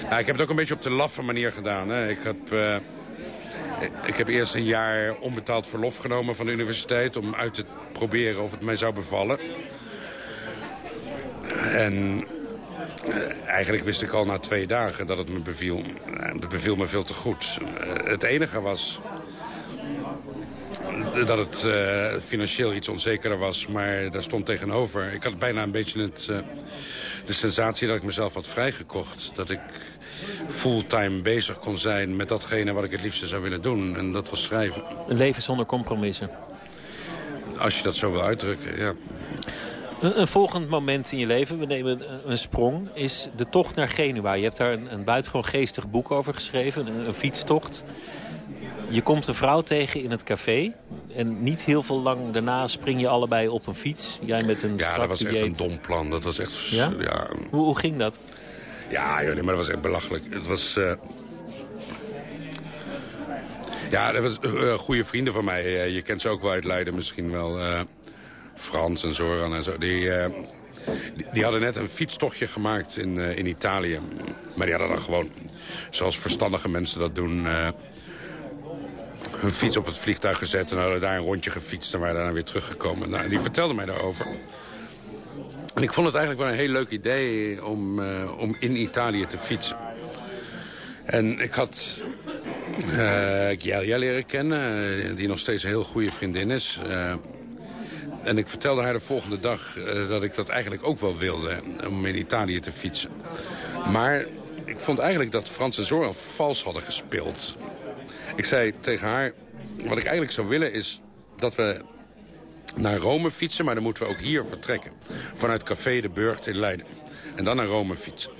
Nou, 0.03 0.19
ik 0.19 0.27
heb 0.27 0.35
het 0.35 0.45
ook 0.45 0.51
een 0.51 0.57
beetje 0.57 0.75
op 0.75 0.83
de 0.83 0.91
laffe 0.91 1.23
manier 1.23 1.53
gedaan. 1.53 1.89
Hè. 1.89 2.09
Ik, 2.09 2.19
heb, 2.23 2.53
uh, 2.53 2.77
ik 4.05 4.17
heb 4.17 4.29
eerst 4.29 4.55
een 4.55 4.65
jaar 4.65 5.15
onbetaald 5.21 5.67
verlof 5.67 5.97
genomen 5.97 6.37
van 6.37 6.47
de 6.47 6.53
universiteit... 6.53 7.17
om 7.17 7.35
uit 7.35 7.55
te 7.55 7.65
proberen 7.93 8.43
of 8.43 8.51
het 8.51 8.63
mij 8.63 8.77
zou 8.77 8.95
bevallen. 8.95 9.39
En 11.73 12.25
uh, 13.09 13.47
eigenlijk 13.47 13.85
wist 13.85 14.03
ik 14.03 14.13
al 14.13 14.25
na 14.25 14.39
twee 14.39 14.67
dagen 14.67 15.07
dat 15.07 15.19
het 15.19 15.29
me 15.29 15.39
beviel. 15.39 15.83
Het 16.11 16.49
beviel 16.49 16.77
me 16.77 16.87
veel 16.87 17.05
te 17.05 17.15
goed. 17.15 17.59
het 18.05 18.23
enige 18.23 18.61
was 18.61 19.01
dat 21.27 21.39
het 21.39 21.67
financieel 22.25 22.75
iets 22.75 22.89
onzekerder 22.89 23.39
was. 23.39 23.67
Maar 23.67 24.11
daar 24.11 24.23
stond 24.23 24.47
tegenover. 24.47 25.13
Ik 25.13 25.23
had 25.23 25.39
bijna 25.39 25.63
een 25.63 25.71
beetje 25.71 26.03
het, 26.03 26.31
de 27.27 27.33
sensatie 27.33 27.89
dat 27.89 27.97
ik 27.97 28.03
mezelf 28.03 28.35
had 28.35 28.47
vrijgekocht. 28.47 29.31
Dat 29.35 29.51
ik 29.51 29.61
fulltime 30.49 31.23
bezig 31.23 31.59
kon 31.59 31.79
zijn 31.79 32.17
met 32.17 32.29
datgene 32.29 32.73
wat 32.73 32.85
ik 32.85 32.91
het 32.91 33.03
liefste 33.03 33.27
zou 33.27 33.43
willen 33.43 33.63
doen. 33.63 33.97
En 33.97 34.13
dat 34.13 34.31
was 34.31 34.43
schrijven. 34.43 34.83
Een 35.09 35.17
leven 35.17 35.43
zonder 35.43 35.67
compromissen. 35.67 36.31
Als 37.59 37.77
je 37.77 37.83
dat 37.83 37.95
zo 37.95 38.11
wil 38.13 38.23
uitdrukken, 38.23 38.79
ja. 38.79 38.93
Een, 40.01 40.21
een, 40.21 40.29
volgend 40.29 40.69
moment 40.69 41.13
in 41.13 41.19
je 41.19 41.27
leven, 41.27 41.59
we 41.59 41.67
nemen 41.67 41.93
een, 41.93 42.31
een, 42.31 42.39
sprong, 42.39 42.89
is 42.95 43.29
de 43.37 43.49
tocht 43.49 43.75
naar 43.75 43.89
Genua. 43.89 44.33
Je 44.33 44.43
hebt 44.43 44.57
daar 44.57 44.73
een, 44.73 44.93
een 44.93 45.05
buitengewoon 45.05 45.45
geestig 45.47 45.91
boek 45.91 46.11
over 46.11 46.35
geschreven, 46.35 46.87
een, 46.87 47.07
een 47.07 47.15
fietstocht. 47.15 47.85
Je 48.89 49.03
komt 49.03 49.27
een 49.27 49.35
vrouw 49.35 49.61
tegen 49.61 50.03
in 50.03 50.11
het 50.11 50.23
café. 50.23 50.73
En 51.15 51.43
niet 51.43 51.65
heel 51.65 51.83
veel 51.83 52.01
lang 52.01 52.31
daarna 52.31 52.67
spring 52.67 53.01
je 53.01 53.09
allebei 53.09 53.49
op 53.49 53.67
een 53.67 53.75
fiets. 53.75 54.19
Jij 54.23 54.45
met 54.45 54.63
een 54.63 54.77
Ja, 54.77 54.97
dat 54.97 55.09
was 55.09 55.25
echt 55.25 55.41
een 55.41 55.57
dom 55.57 55.81
plan. 55.81 56.11
Dat 56.11 56.25
was 56.25 56.39
echt... 56.39 56.67
Ja? 56.67 56.93
ja. 56.99 57.29
Hoe, 57.51 57.65
hoe, 57.65 57.79
ging 57.79 57.99
dat? 57.99 58.21
Ja, 58.91 59.25
joh, 59.25 59.35
maar 59.35 59.45
dat 59.45 59.57
was 59.57 59.69
echt 59.69 59.81
belachelijk. 59.81 60.25
Het 60.31 60.47
was... 60.47 60.77
Uh... 60.77 60.93
Ja, 63.91 64.13
dat 64.13 64.23
was 64.23 64.53
uh, 64.53 64.75
goede 64.75 65.05
vrienden 65.05 65.33
van 65.33 65.45
mij. 65.45 65.65
Uh, 65.65 65.95
je 65.95 66.03
kent 66.03 66.21
ze 66.21 66.29
ook 66.29 66.43
wel 66.43 66.51
uit 66.51 66.65
Leiden 66.65 66.95
misschien 66.95 67.31
wel. 67.31 67.59
Frans 68.55 69.05
en 69.05 69.15
Zoran 69.15 69.55
en 69.55 69.63
zo. 69.63 69.79
Die, 69.79 70.11
die, 71.15 71.27
die, 71.33 71.43
hadden 71.43 71.61
net 71.61 71.77
een 71.77 71.89
fietstochtje 71.89 72.47
gemaakt 72.47 72.99
in, 72.99 73.19
in 73.19 73.47
Italië. 73.47 74.01
Maar 74.57 74.67
die 74.67 74.75
hadden 74.77 74.97
dan 74.97 75.05
gewoon, 75.05 75.31
zoals 75.91 76.19
verstandige 76.19 76.69
mensen 76.69 77.01
dat 77.01 77.15
doen 77.15 77.47
hun 79.37 79.53
fiets 79.53 79.77
op 79.77 79.87
het 79.87 79.99
vliegtuig 79.99 80.39
gezet... 80.39 80.71
en 80.71 80.79
hadden 80.79 81.01
daar 81.01 81.17
een 81.17 81.25
rondje 81.25 81.51
gefietst 81.51 81.95
en 81.95 82.01
waren 82.01 82.15
daarna 82.15 82.33
weer 82.33 82.45
teruggekomen. 82.45 83.11
Nou, 83.11 83.29
die 83.29 83.41
vertelde 83.41 83.75
mij 83.75 83.85
daarover. 83.85 84.27
En 85.75 85.83
ik 85.83 85.93
vond 85.93 86.07
het 86.07 86.17
eigenlijk 86.17 86.45
wel 86.45 86.53
een 86.53 86.65
heel 86.65 86.73
leuk 86.73 86.91
idee 86.91 87.65
om, 87.65 87.99
uh, 87.99 88.39
om 88.39 88.57
in 88.61 88.77
Italië 88.77 89.27
te 89.27 89.39
fietsen. 89.39 89.77
En 91.05 91.41
ik 91.41 91.53
had 91.53 92.01
uh, 92.87 93.99
leren 93.99 94.27
kennen, 94.27 94.89
uh, 94.89 95.17
die 95.17 95.29
nog 95.29 95.39
steeds 95.39 95.63
een 95.63 95.69
heel 95.69 95.85
goede 95.85 96.09
vriendin 96.09 96.51
is. 96.51 96.81
en 98.23 98.39
ik 98.39 98.49
vertelde 98.49 98.83
haar 98.83 98.93
de 98.93 99.01
volgende 99.01 99.41
dag 99.41 99.79
dat 100.09 100.23
ik 100.23 100.35
dat 100.35 100.49
eigenlijk 100.49 100.87
ook 100.87 100.99
wel 100.99 101.17
wilde, 101.17 101.57
om 101.89 102.07
in 102.07 102.19
Italië 102.19 102.61
te 102.61 102.73
fietsen. 102.73 103.11
Maar 103.93 104.25
ik 104.65 104.79
vond 104.79 104.99
eigenlijk 104.99 105.31
dat 105.31 105.49
Frans 105.49 105.79
en 105.79 105.85
Zoran 105.85 106.15
vals 106.15 106.63
hadden 106.63 106.83
gespeeld. 106.83 107.57
Ik 108.37 108.45
zei 108.45 108.73
tegen 108.81 109.09
haar, 109.09 109.33
wat 109.77 109.99
ik 109.99 110.05
eigenlijk 110.05 110.33
zou 110.33 110.49
willen 110.49 110.73
is 110.73 111.01
dat 111.37 111.55
we 111.55 111.81
naar 112.77 112.97
Rome 112.97 113.31
fietsen... 113.31 113.65
maar 113.65 113.75
dan 113.75 113.83
moeten 113.83 114.03
we 114.03 114.09
ook 114.09 114.19
hier 114.19 114.45
vertrekken. 114.45 114.93
Vanuit 115.35 115.63
Café 115.63 116.01
de 116.01 116.09
Burgt 116.09 116.47
in 116.47 116.57
Leiden. 116.57 116.87
En 117.35 117.45
dan 117.45 117.57
naar 117.57 117.67
Rome 117.67 117.97
fietsen. 117.97 118.31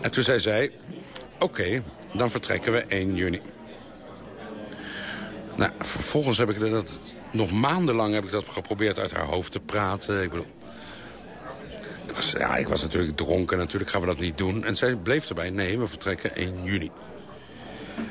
En 0.00 0.10
toen 0.10 0.22
zei 0.22 0.40
zij, 0.40 0.72
oké, 1.38 1.82
dan 2.12 2.30
vertrekken 2.30 2.72
we 2.72 2.78
1 2.78 3.14
juni. 3.14 3.40
Nou, 5.56 5.72
vervolgens 5.78 6.38
heb 6.38 6.50
ik 6.50 6.58
dat... 6.58 6.98
Nog 7.32 7.52
maandenlang 7.52 8.14
heb 8.14 8.24
ik 8.24 8.30
dat 8.30 8.48
geprobeerd 8.48 8.98
uit 8.98 9.12
haar 9.12 9.26
hoofd 9.26 9.52
te 9.52 9.60
praten. 9.60 10.22
Ik 10.22 10.30
bedoel... 10.30 10.46
Ja, 12.38 12.56
ik 12.56 12.68
was 12.68 12.82
natuurlijk 12.82 13.16
dronken. 13.16 13.58
Natuurlijk 13.58 13.90
gaan 13.90 14.00
we 14.00 14.06
dat 14.06 14.18
niet 14.18 14.38
doen. 14.38 14.64
En 14.64 14.76
zij 14.76 14.96
bleef 14.96 15.28
erbij. 15.28 15.50
Nee, 15.50 15.78
we 15.78 15.86
vertrekken 15.86 16.34
1 16.34 16.64
juni. 16.64 16.90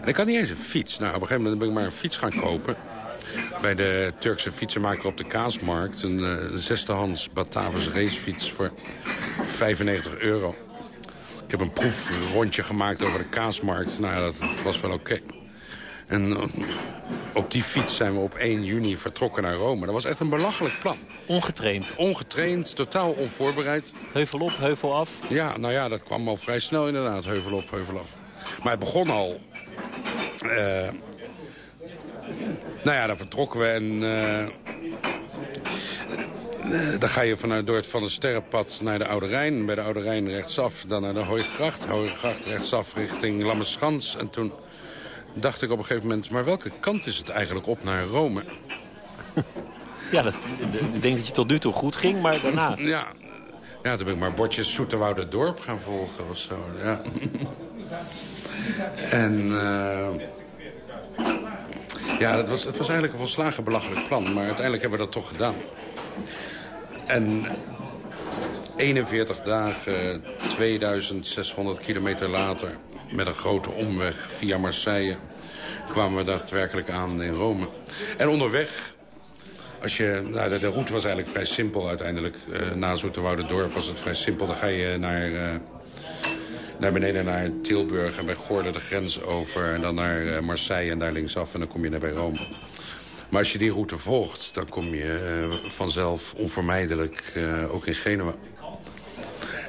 En 0.01 0.07
ik 0.07 0.15
had 0.15 0.25
niet 0.25 0.37
eens 0.37 0.49
een 0.49 0.55
fiets. 0.55 0.99
Nou, 0.99 1.15
op 1.15 1.21
een 1.21 1.27
gegeven 1.27 1.43
moment 1.43 1.59
ben 1.59 1.69
ik 1.69 1.73
maar 1.75 1.85
een 1.85 1.91
fiets 1.91 2.17
gaan 2.17 2.35
kopen. 2.39 2.75
Bij 3.61 3.75
de 3.75 4.13
Turkse 4.17 4.51
fietsenmaker 4.51 5.05
op 5.05 5.17
de 5.17 5.23
Kaasmarkt. 5.23 6.03
Een 6.03 6.19
uh, 6.19 6.57
zesdehands 6.57 7.29
Batavus 7.29 7.87
racefiets 7.87 8.51
voor 8.51 8.71
95 9.43 10.17
euro. 10.17 10.55
Ik 11.45 11.51
heb 11.51 11.59
een 11.59 11.71
proefrondje 11.71 12.63
gemaakt 12.63 13.03
over 13.03 13.17
de 13.17 13.29
Kaasmarkt. 13.29 13.99
Nou 13.99 14.13
ja, 14.13 14.19
dat 14.19 14.35
was 14.63 14.81
wel 14.81 14.91
oké. 14.91 15.19
En 16.07 16.31
eh, 16.31 16.43
op 17.33 17.51
die 17.51 17.63
fiets 17.63 17.95
zijn 17.95 18.13
we 18.13 18.19
op 18.19 18.35
1 18.35 18.63
juni 18.63 18.97
vertrokken 18.97 19.43
naar 19.43 19.53
Rome. 19.53 19.85
Dat 19.85 19.93
was 19.93 20.05
echt 20.05 20.19
een 20.19 20.29
belachelijk 20.29 20.79
plan. 20.81 20.97
Ongetraind? 21.25 21.95
Ongetraind, 21.97 22.75
totaal 22.75 23.11
onvoorbereid. 23.11 23.93
Heuvel 24.11 24.39
op, 24.39 24.57
heuvel 24.57 24.95
af? 24.95 25.09
Ja, 25.29 25.57
nou 25.57 25.73
ja, 25.73 25.87
dat 25.87 26.03
kwam 26.03 26.27
al 26.27 26.35
vrij 26.35 26.59
snel 26.59 26.87
inderdaad. 26.87 27.25
Heuvel 27.25 27.57
op, 27.57 27.71
heuvel 27.71 27.99
af. 27.99 28.17
Maar 28.63 28.71
het 28.71 28.79
begon 28.79 29.09
al... 29.09 29.41
Uh, 30.43 30.89
nou 32.83 32.97
ja, 32.97 33.07
dan 33.07 33.17
vertrokken 33.17 33.59
we 33.59 33.65
en... 33.65 34.01
Uh, 34.01 34.47
dan 36.99 37.09
ga 37.09 37.21
je 37.21 37.37
vanuit, 37.37 37.65
door 37.65 37.75
het 37.75 37.87
Van 37.87 38.01
de 38.01 38.09
Sterrenpad 38.09 38.79
naar 38.83 38.99
de 38.99 39.07
Oude 39.07 39.25
Rijn. 39.25 39.65
Bij 39.65 39.75
de 39.75 39.81
Oude 39.81 40.01
Rijn 40.01 40.29
rechtsaf, 40.29 40.83
dan 40.87 41.01
naar 41.01 41.13
de 41.13 41.19
Hooigracht. 41.19 41.85
Hooigracht 41.85 42.45
rechtsaf 42.45 42.95
richting 42.95 43.43
Lammeschans. 43.43 44.15
En 44.17 44.29
toen 44.29 44.51
dacht 45.33 45.61
ik 45.61 45.71
op 45.71 45.77
een 45.77 45.85
gegeven 45.85 46.07
moment... 46.07 46.29
maar 46.29 46.45
welke 46.45 46.71
kant 46.79 47.05
is 47.05 47.17
het 47.17 47.29
eigenlijk 47.29 47.67
op 47.67 47.83
naar 47.83 48.03
Rome? 48.03 48.43
Ja, 50.11 50.21
dat, 50.21 50.33
ik 50.93 51.01
denk 51.01 51.15
dat 51.15 51.27
je 51.27 51.33
tot 51.33 51.47
nu 51.47 51.59
toe 51.59 51.73
goed 51.73 51.95
ging, 51.95 52.21
maar 52.21 52.41
daarna... 52.41 52.75
Ja, 52.93 53.07
ja 53.83 53.95
toen 53.95 54.05
ben 54.05 54.13
ik 54.13 54.19
maar 54.19 54.33
bordjes 54.33 54.79
Dorp 55.29 55.59
gaan 55.59 55.79
volgen 55.79 56.29
of 56.29 56.37
zo. 56.37 56.55
Ja. 56.83 57.01
en... 59.09 59.47
Uh, 59.47 60.07
ja, 62.19 62.35
dat 62.35 62.49
was, 62.49 62.63
het 62.63 62.77
was 62.77 62.89
eigenlijk 62.89 63.13
een 63.13 63.25
volslagen 63.25 63.63
belachelijk 63.63 64.07
plan. 64.07 64.33
Maar 64.33 64.45
uiteindelijk 64.45 64.81
hebben 64.81 64.99
we 64.99 65.05
dat 65.05 65.13
toch 65.13 65.27
gedaan. 65.27 65.55
En 67.05 67.45
41 68.75 69.41
dagen, 69.41 70.23
2600 70.37 71.79
kilometer 71.79 72.29
later 72.29 72.69
met 73.11 73.27
een 73.27 73.33
grote 73.33 73.69
omweg 73.69 74.31
via 74.37 74.57
Marseille 74.57 75.15
kwamen 75.87 76.17
we 76.17 76.23
daadwerkelijk 76.23 76.89
aan 76.89 77.21
in 77.21 77.33
Rome. 77.33 77.67
En 78.17 78.27
onderweg, 78.27 78.95
als 79.81 79.97
je, 79.97 80.21
nou, 80.31 80.59
de, 80.59 80.67
route 80.67 80.93
was 80.93 81.03
eigenlijk 81.03 81.27
vrij 81.27 81.45
simpel 81.45 81.87
uiteindelijk. 81.87 82.35
Uh, 82.49 82.71
na 82.71 82.95
Dorp 83.47 83.73
was 83.73 83.87
het 83.87 83.99
vrij 83.99 84.13
simpel. 84.13 84.47
Dan 84.47 84.55
ga 84.55 84.67
je 84.67 84.97
naar, 84.97 85.29
uh, 85.29 85.49
naar 86.83 86.91
beneden 86.91 87.25
naar 87.25 87.49
Tilburg 87.61 88.17
en 88.17 88.25
bij 88.25 88.35
Gordel 88.35 88.71
de 88.71 88.79
grens 88.79 89.21
over. 89.21 89.73
En 89.73 89.81
dan 89.81 89.95
naar 89.95 90.21
uh, 90.21 90.39
Marseille 90.39 90.91
en 90.91 90.99
daar 90.99 91.11
linksaf 91.11 91.53
en 91.53 91.59
dan 91.59 91.67
kom 91.67 91.83
je 91.83 91.89
naar 91.89 91.99
bij 91.99 92.11
Rome. 92.11 92.37
Maar 93.29 93.39
als 93.39 93.51
je 93.51 93.57
die 93.57 93.71
route 93.71 93.97
volgt, 93.97 94.53
dan 94.53 94.69
kom 94.69 94.95
je 94.95 95.47
vanzelf 95.67 96.33
onvermijdelijk 96.33 97.33
ook 97.71 97.85
in 97.85 97.95
Genua. 97.95 98.33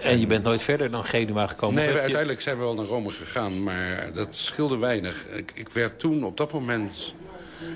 En 0.02 0.20
je 0.20 0.26
bent 0.26 0.44
nooit 0.44 0.62
verder 0.62 0.90
dan 0.90 1.04
Genua 1.04 1.46
gekomen? 1.46 1.84
Nee, 1.84 1.94
uiteindelijk 1.94 2.40
zijn 2.40 2.56
we 2.56 2.62
wel 2.62 2.74
naar 2.74 2.84
Rome 2.84 3.10
gegaan, 3.10 3.62
maar 3.62 4.10
dat 4.12 4.36
scheelde 4.36 4.76
weinig. 4.76 5.26
Ik, 5.36 5.52
ik 5.54 5.68
werd 5.68 5.98
toen 5.98 6.24
op 6.24 6.36
dat 6.36 6.52
moment 6.52 7.14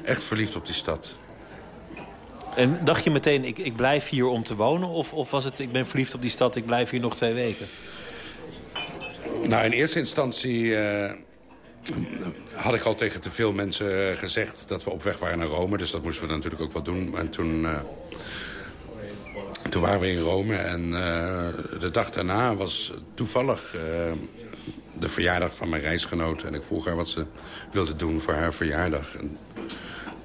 echt 0.04 0.22
verliefd 0.22 0.56
op 0.56 0.66
die 0.66 0.74
stad. 0.74 1.12
En 2.56 2.80
dacht 2.84 3.04
je 3.04 3.10
meteen, 3.10 3.44
ik, 3.44 3.58
ik 3.58 3.76
blijf 3.76 4.08
hier 4.08 4.26
om 4.26 4.42
te 4.42 4.56
wonen? 4.56 4.88
Of, 4.88 5.12
of 5.12 5.30
was 5.30 5.44
het, 5.44 5.58
ik 5.58 5.72
ben 5.72 5.86
verliefd 5.86 6.14
op 6.14 6.20
die 6.20 6.30
stad, 6.30 6.56
ik 6.56 6.66
blijf 6.66 6.90
hier 6.90 7.00
nog 7.00 7.16
twee 7.16 7.34
weken? 7.34 7.66
Nou, 9.48 9.64
in 9.64 9.72
eerste 9.72 9.98
instantie 9.98 10.62
uh, 10.62 11.12
had 12.54 12.74
ik 12.74 12.82
al 12.82 12.94
tegen 12.94 13.20
te 13.20 13.30
veel 13.30 13.52
mensen 13.52 14.16
gezegd... 14.16 14.68
dat 14.68 14.84
we 14.84 14.90
op 14.90 15.02
weg 15.02 15.18
waren 15.18 15.38
naar 15.38 15.46
Rome, 15.46 15.76
dus 15.76 15.90
dat 15.90 16.02
moesten 16.02 16.26
we 16.26 16.34
natuurlijk 16.34 16.62
ook 16.62 16.72
wel 16.72 16.82
doen. 16.82 17.18
En 17.18 17.28
toen... 17.28 17.62
Uh, 17.62 17.78
toen 19.70 19.82
waren 19.82 20.00
we 20.00 20.10
in 20.10 20.18
Rome 20.18 20.56
en 20.56 20.90
de 21.80 21.88
dag 21.92 22.10
daarna 22.10 22.54
was 22.54 22.92
toevallig 23.14 23.76
de 24.98 25.08
verjaardag 25.08 25.54
van 25.54 25.68
mijn 25.68 25.82
reisgenoot. 25.82 26.42
En 26.42 26.54
ik 26.54 26.62
vroeg 26.62 26.84
haar 26.84 26.96
wat 26.96 27.08
ze 27.08 27.26
wilde 27.72 27.96
doen 27.96 28.20
voor 28.20 28.34
haar 28.34 28.54
verjaardag. 28.54 29.16
En 29.16 29.36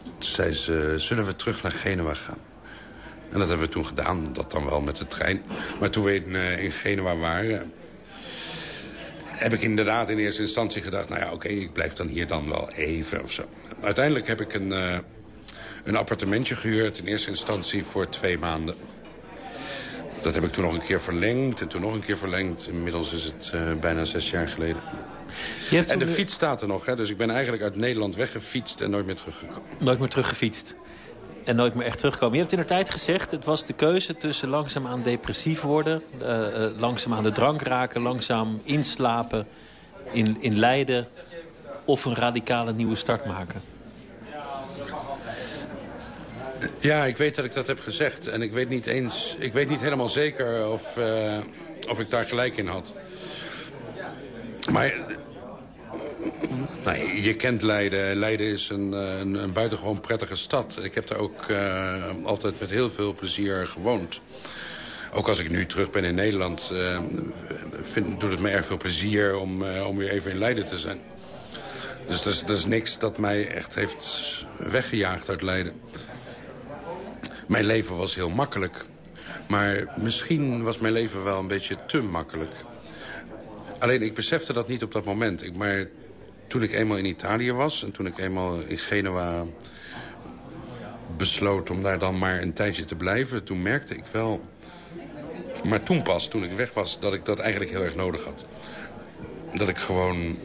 toen 0.03 0.31
zei 0.31 0.53
ze, 0.53 0.93
zullen 0.97 1.25
we 1.25 1.35
terug 1.35 1.63
naar 1.63 1.71
Genua 1.71 2.13
gaan? 2.13 2.37
En 3.31 3.39
dat 3.39 3.47
hebben 3.47 3.67
we 3.67 3.73
toen 3.73 3.85
gedaan, 3.85 4.33
dat 4.33 4.51
dan 4.51 4.65
wel 4.65 4.81
met 4.81 4.95
de 4.95 5.07
trein. 5.07 5.41
Maar 5.79 5.89
toen 5.89 6.03
we 6.03 6.15
in, 6.15 6.35
in 6.35 6.71
Genua 6.71 7.15
waren... 7.15 7.73
heb 9.37 9.53
ik 9.53 9.61
inderdaad 9.61 10.09
in 10.09 10.17
eerste 10.17 10.41
instantie 10.41 10.81
gedacht... 10.81 11.09
nou 11.09 11.21
ja, 11.21 11.25
oké, 11.25 11.35
okay, 11.35 11.51
ik 11.51 11.73
blijf 11.73 11.93
dan 11.93 12.07
hier 12.07 12.27
dan 12.27 12.49
wel 12.49 12.69
even 12.69 13.23
of 13.23 13.31
zo. 13.31 13.43
Uiteindelijk 13.81 14.27
heb 14.27 14.41
ik 14.41 14.53
een, 14.53 14.71
een 15.83 15.95
appartementje 15.95 16.55
gehuurd... 16.55 16.97
in 16.97 17.05
eerste 17.05 17.29
instantie 17.29 17.83
voor 17.83 18.09
twee 18.09 18.37
maanden. 18.37 18.75
Dat 20.21 20.33
heb 20.33 20.43
ik 20.43 20.51
toen 20.51 20.63
nog 20.63 20.73
een 20.73 20.83
keer 20.83 21.01
verlengd 21.01 21.61
en 21.61 21.67
toen 21.67 21.81
nog 21.81 21.93
een 21.93 22.05
keer 22.05 22.17
verlengd. 22.17 22.67
Inmiddels 22.67 23.13
is 23.13 23.23
het 23.23 23.51
uh, 23.55 23.73
bijna 23.79 24.05
zes 24.05 24.29
jaar 24.29 24.47
geleden. 24.47 24.81
Je 25.69 25.75
hebt 25.75 25.91
en 25.91 25.99
de 25.99 26.07
fiets 26.07 26.33
staat 26.33 26.61
er 26.61 26.67
nog, 26.67 26.85
hè? 26.85 26.95
dus 26.95 27.09
ik 27.09 27.17
ben 27.17 27.29
eigenlijk 27.29 27.63
uit 27.63 27.75
Nederland 27.75 28.15
weggefietst 28.15 28.81
en 28.81 28.89
nooit 28.89 29.05
meer 29.05 29.15
teruggekomen. 29.15 29.61
Nooit 29.77 29.99
meer 29.99 30.07
teruggefietst 30.07 30.75
en 31.45 31.55
nooit 31.55 31.75
meer 31.75 31.85
echt 31.85 31.97
terugkomen. 31.97 32.33
Je 32.33 32.41
hebt 32.41 32.53
in 32.53 32.59
de 32.59 32.65
tijd 32.65 32.89
gezegd, 32.89 33.31
het 33.31 33.45
was 33.45 33.65
de 33.65 33.73
keuze 33.73 34.17
tussen 34.17 34.49
langzaam 34.49 34.87
aan 34.87 35.01
depressief 35.01 35.61
worden... 35.61 36.03
Uh, 36.21 36.65
langzaam 36.77 37.13
aan 37.13 37.23
de 37.23 37.31
drank 37.31 37.61
raken, 37.61 38.01
langzaam 38.01 38.61
inslapen, 38.63 39.47
in, 40.11 40.37
in 40.39 40.59
lijden... 40.59 41.07
of 41.85 42.05
een 42.05 42.15
radicale 42.15 42.73
nieuwe 42.73 42.95
start 42.95 43.25
maken. 43.25 43.61
Ja, 46.79 47.05
ik 47.05 47.17
weet 47.17 47.35
dat 47.35 47.45
ik 47.45 47.53
dat 47.53 47.67
heb 47.67 47.79
gezegd. 47.79 48.27
En 48.27 48.41
ik 48.41 48.51
weet 48.51 48.69
niet 48.69 48.87
eens, 48.87 49.35
ik 49.39 49.53
weet 49.53 49.69
niet 49.69 49.81
helemaal 49.81 50.09
zeker 50.09 50.67
of, 50.69 50.97
uh, 50.97 51.37
of 51.89 51.99
ik 51.99 52.09
daar 52.09 52.25
gelijk 52.25 52.57
in 52.57 52.67
had. 52.67 52.93
Maar 54.71 54.93
nou, 56.83 57.21
je 57.21 57.35
kent 57.35 57.61
Leiden. 57.61 58.15
Leiden 58.15 58.47
is 58.47 58.69
een, 58.69 58.91
een, 58.91 59.33
een 59.33 59.53
buitengewoon 59.53 59.99
prettige 59.99 60.35
stad. 60.35 60.79
Ik 60.81 60.93
heb 60.93 61.07
daar 61.07 61.17
ook 61.17 61.47
uh, 61.49 62.03
altijd 62.23 62.59
met 62.59 62.69
heel 62.69 62.89
veel 62.89 63.13
plezier 63.13 63.67
gewoond. 63.67 64.21
Ook 65.13 65.27
als 65.27 65.39
ik 65.39 65.49
nu 65.49 65.65
terug 65.65 65.91
ben 65.91 66.03
in 66.03 66.15
Nederland, 66.15 66.69
uh, 66.73 66.99
vind, 67.81 68.19
doet 68.19 68.31
het 68.31 68.39
me 68.39 68.49
erg 68.49 68.65
veel 68.65 68.77
plezier 68.77 69.35
om, 69.37 69.63
om 69.63 69.97
weer 69.97 70.09
even 70.09 70.31
in 70.31 70.37
Leiden 70.37 70.65
te 70.65 70.77
zijn. 70.77 70.99
Dus 72.07 72.23
dat 72.23 72.33
is, 72.33 72.43
is 72.43 72.65
niks 72.65 72.99
dat 72.99 73.17
mij 73.17 73.47
echt 73.47 73.75
heeft 73.75 74.45
weggejaagd 74.57 75.29
uit 75.29 75.41
Leiden. 75.41 75.73
Mijn 77.47 77.65
leven 77.65 77.97
was 77.97 78.15
heel 78.15 78.29
makkelijk. 78.29 78.85
Maar 79.47 79.93
misschien 79.95 80.63
was 80.63 80.79
mijn 80.79 80.93
leven 80.93 81.23
wel 81.23 81.39
een 81.39 81.47
beetje 81.47 81.77
te 81.87 82.01
makkelijk. 82.01 82.51
Alleen 83.79 84.01
ik 84.01 84.13
besefte 84.13 84.53
dat 84.53 84.67
niet 84.67 84.83
op 84.83 84.91
dat 84.91 85.05
moment. 85.05 85.43
Ik, 85.43 85.55
maar 85.55 85.87
toen 86.53 86.63
ik 86.63 86.73
eenmaal 86.73 86.97
in 86.97 87.05
Italië 87.05 87.51
was 87.51 87.83
en 87.83 87.91
toen 87.91 88.05
ik 88.05 88.17
eenmaal 88.17 88.59
in 88.59 88.77
Genua 88.77 89.45
besloot 91.17 91.69
om 91.69 91.81
daar 91.81 91.99
dan 91.99 92.17
maar 92.17 92.41
een 92.41 92.53
tijdje 92.53 92.85
te 92.85 92.95
blijven... 92.95 93.43
toen 93.43 93.61
merkte 93.61 93.95
ik 93.95 94.05
wel, 94.11 94.41
maar 95.63 95.83
toen 95.83 96.01
pas, 96.01 96.27
toen 96.27 96.43
ik 96.43 96.51
weg 96.51 96.73
was, 96.73 96.99
dat 96.99 97.13
ik 97.13 97.25
dat 97.25 97.39
eigenlijk 97.39 97.71
heel 97.71 97.83
erg 97.83 97.95
nodig 97.95 98.23
had. 98.23 98.45
Dat 99.53 99.67
ik 99.67 99.77
gewoon 99.77 100.37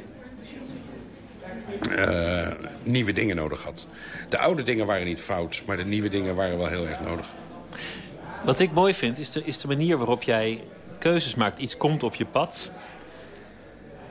uh, 1.90 2.48
nieuwe 2.82 3.12
dingen 3.12 3.36
nodig 3.36 3.62
had. 3.62 3.86
De 4.28 4.38
oude 4.38 4.62
dingen 4.62 4.86
waren 4.86 5.06
niet 5.06 5.20
fout, 5.20 5.62
maar 5.66 5.76
de 5.76 5.84
nieuwe 5.84 6.08
dingen 6.08 6.34
waren 6.34 6.58
wel 6.58 6.68
heel 6.68 6.86
erg 6.86 7.00
nodig. 7.00 7.26
Wat 8.44 8.58
ik 8.58 8.72
mooi 8.72 8.94
vind, 8.94 9.18
is 9.18 9.30
de, 9.30 9.42
is 9.44 9.58
de 9.58 9.68
manier 9.68 9.96
waarop 9.96 10.22
jij 10.22 10.62
keuzes 10.98 11.34
maakt. 11.34 11.58
Iets 11.58 11.76
komt 11.76 12.02
op 12.02 12.14
je 12.14 12.26
pad. 12.26 12.70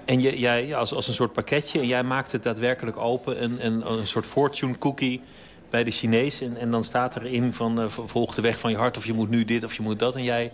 En 0.07 0.19
jij, 0.19 0.75
als, 0.75 0.93
als 0.93 1.07
een 1.07 1.13
soort 1.13 1.33
pakketje. 1.33 1.79
En 1.79 1.87
jij 1.87 2.03
maakt 2.03 2.31
het 2.31 2.43
daadwerkelijk 2.43 2.97
open. 2.97 3.39
En, 3.39 3.59
en 3.59 3.91
een 3.91 4.07
soort 4.07 4.25
fortune 4.25 4.77
cookie 4.77 5.21
bij 5.69 5.83
de 5.83 5.91
Chinees. 5.91 6.41
En, 6.41 6.71
dan 6.71 6.83
staat 6.83 7.15
erin 7.15 7.53
van 7.53 7.81
uh, 7.81 7.85
volg 7.89 8.35
de 8.35 8.41
weg 8.41 8.59
van 8.59 8.71
je 8.71 8.77
hart. 8.77 8.97
Of 8.97 9.05
je 9.05 9.13
moet 9.13 9.29
nu 9.29 9.45
dit 9.45 9.63
of 9.63 9.73
je 9.73 9.81
moet 9.81 9.99
dat. 9.99 10.15
En 10.15 10.23
jij, 10.23 10.51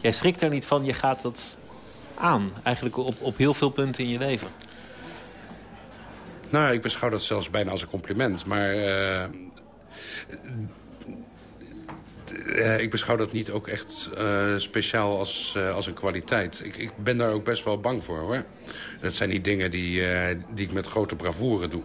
jij 0.00 0.12
schrikt 0.12 0.40
er 0.40 0.50
niet 0.50 0.64
van. 0.64 0.84
Je 0.84 0.92
gaat 0.92 1.22
dat 1.22 1.58
aan. 2.14 2.52
Eigenlijk 2.62 2.96
op, 2.96 3.20
op 3.20 3.36
heel 3.36 3.54
veel 3.54 3.70
punten 3.70 4.04
in 4.04 4.10
je 4.10 4.18
leven. 4.18 4.48
Nou, 6.50 6.72
ik 6.72 6.82
beschouw 6.82 7.10
dat 7.10 7.22
zelfs 7.22 7.50
bijna 7.50 7.70
als 7.70 7.82
een 7.82 7.88
compliment. 7.88 8.46
Maar 8.46 8.74
uh, 8.74 9.24
ik 12.78 12.90
beschouw 12.90 13.16
dat 13.16 13.32
niet 13.32 13.50
ook 13.50 13.68
echt 13.68 14.10
uh, 14.18 14.56
speciaal 14.56 15.18
als, 15.18 15.56
als 15.72 15.86
een 15.86 15.94
kwaliteit. 15.94 16.60
Ik, 16.64 16.76
ik, 16.76 16.90
ben 16.96 17.18
daar 17.18 17.32
ook 17.32 17.44
best 17.44 17.64
wel 17.64 17.80
bang 17.80 18.04
voor, 18.04 18.18
hoor. 18.18 18.44
Dat 19.00 19.14
zijn 19.14 19.28
niet 19.28 19.44
dingen 19.44 19.70
die, 19.70 20.02
die 20.54 20.66
ik 20.66 20.72
met 20.72 20.86
grote 20.86 21.16
bravoure 21.16 21.68
doe. 21.68 21.82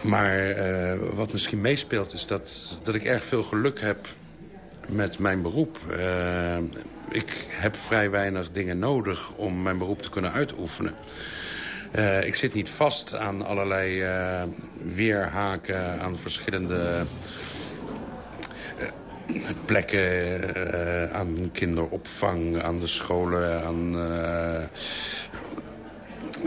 Maar 0.00 0.56
wat 1.14 1.32
misschien 1.32 1.60
meespeelt 1.60 2.12
is 2.12 2.26
dat, 2.26 2.78
dat 2.82 2.94
ik 2.94 3.04
erg 3.04 3.24
veel 3.24 3.42
geluk 3.42 3.80
heb 3.80 4.06
met 4.88 5.18
mijn 5.18 5.42
beroep. 5.42 5.78
ik 7.10 7.46
heb 7.48 7.76
vrij 7.76 8.10
weinig 8.10 8.50
dingen 8.50 8.78
nodig 8.78 9.32
om 9.32 9.62
mijn 9.62 9.78
beroep 9.78 10.02
te 10.02 10.10
kunnen 10.10 10.32
uitoefenen. 10.32 10.94
Ik 12.24 12.34
zit 12.34 12.54
niet 12.54 12.68
vast 12.68 13.14
aan 13.14 13.42
allerlei 13.42 14.04
weerhaken, 14.82 16.00
aan 16.00 16.18
verschillende 16.18 17.04
uh, 19.26 19.42
plekken, 19.64 21.14
aan 21.14 21.50
kinderopvang, 21.52 22.62
aan 22.62 22.78
de 22.78 22.86
scholen, 22.86 23.64
aan 23.64 23.96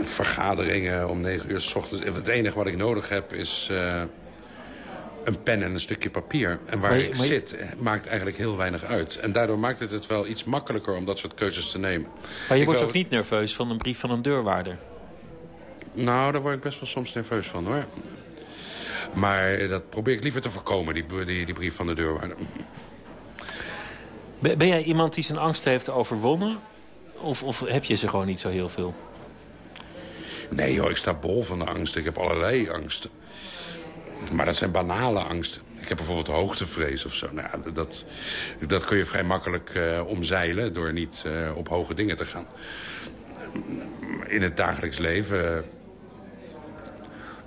vergaderingen 0.02 1.08
om 1.08 1.20
negen 1.20 1.50
uur 1.50 1.60
s 1.60 1.74
ochtends. 1.74 2.04
Het 2.04 2.28
enige 2.28 2.56
wat 2.56 2.66
ik 2.66 2.76
nodig 2.76 3.08
heb 3.08 3.32
is 3.32 3.70
een 5.26 5.42
pen 5.42 5.62
en 5.62 5.74
een 5.74 5.80
stukje 5.80 6.10
papier. 6.10 6.58
En 6.66 6.80
waar 6.80 6.98
ik 6.98 7.14
zit 7.14 7.56
maakt 7.78 8.06
eigenlijk 8.06 8.36
heel 8.36 8.56
weinig 8.56 8.84
uit. 8.84 9.16
En 9.16 9.32
daardoor 9.32 9.58
maakt 9.58 9.80
het 9.80 9.90
het 9.90 10.06
wel 10.06 10.26
iets 10.26 10.44
makkelijker 10.44 10.94
om 10.94 11.04
dat 11.04 11.18
soort 11.18 11.34
keuzes 11.34 11.70
te 11.70 11.78
nemen. 11.78 12.08
Maar 12.48 12.58
je 12.58 12.64
wordt 12.64 12.82
ook 12.82 12.92
niet 12.92 13.10
nerveus 13.10 13.54
van 13.54 13.70
een 13.70 13.76
brief 13.76 13.98
van 13.98 14.10
een 14.10 14.22
deurwaarder? 14.22 14.76
Nou, 15.92 16.32
daar 16.32 16.42
word 16.42 16.54
ik 16.54 16.62
best 16.62 16.80
wel 16.80 16.88
soms 16.88 17.12
nerveus 17.12 17.46
van, 17.46 17.66
hoor. 17.66 17.84
Maar 19.16 19.68
dat 19.68 19.90
probeer 19.90 20.14
ik 20.14 20.22
liever 20.22 20.40
te 20.40 20.50
voorkomen, 20.50 20.94
die, 20.94 21.04
die, 21.24 21.44
die 21.44 21.54
brief 21.54 21.74
van 21.74 21.86
de 21.86 21.94
deurwaarder. 21.94 22.36
Ben, 24.38 24.68
jij 24.68 24.82
iemand 24.82 25.14
die 25.14 25.24
zijn 25.24 25.38
angst 25.38 25.64
heeft 25.64 25.88
overwonnen? 25.88 26.58
Of, 27.18 27.42
of 27.42 27.60
heb 27.60 27.84
je 27.84 27.94
ze 27.94 28.08
gewoon 28.08 28.26
niet 28.26 28.40
zo 28.40 28.48
heel 28.48 28.68
veel? 28.68 28.94
Nee, 30.50 30.74
joh, 30.74 30.90
ik 30.90 30.96
sta 30.96 31.14
bol 31.14 31.42
van 31.42 31.58
de 31.58 31.64
angst. 31.64 31.96
Ik 31.96 32.04
heb 32.04 32.18
allerlei 32.18 32.70
angsten. 32.70 33.10
Maar 34.32 34.46
dat 34.46 34.56
zijn 34.56 34.70
banale 34.70 35.20
angsten. 35.20 35.62
Ik 35.80 35.88
heb 35.88 35.96
bijvoorbeeld 35.96 36.36
hoogtevrees 36.36 37.04
of 37.04 37.14
zo. 37.14 37.28
Nou, 37.32 37.72
dat, 37.72 38.04
dat 38.66 38.84
kun 38.84 38.96
je 38.96 39.04
vrij 39.04 39.24
makkelijk 39.24 39.70
uh, 39.76 40.06
omzeilen 40.06 40.72
door 40.72 40.92
niet 40.92 41.24
uh, 41.26 41.56
op 41.56 41.68
hoge 41.68 41.94
dingen 41.94 42.16
te 42.16 42.24
gaan. 42.24 42.46
In 44.26 44.42
het 44.42 44.56
dagelijks 44.56 44.98
leven 44.98 45.64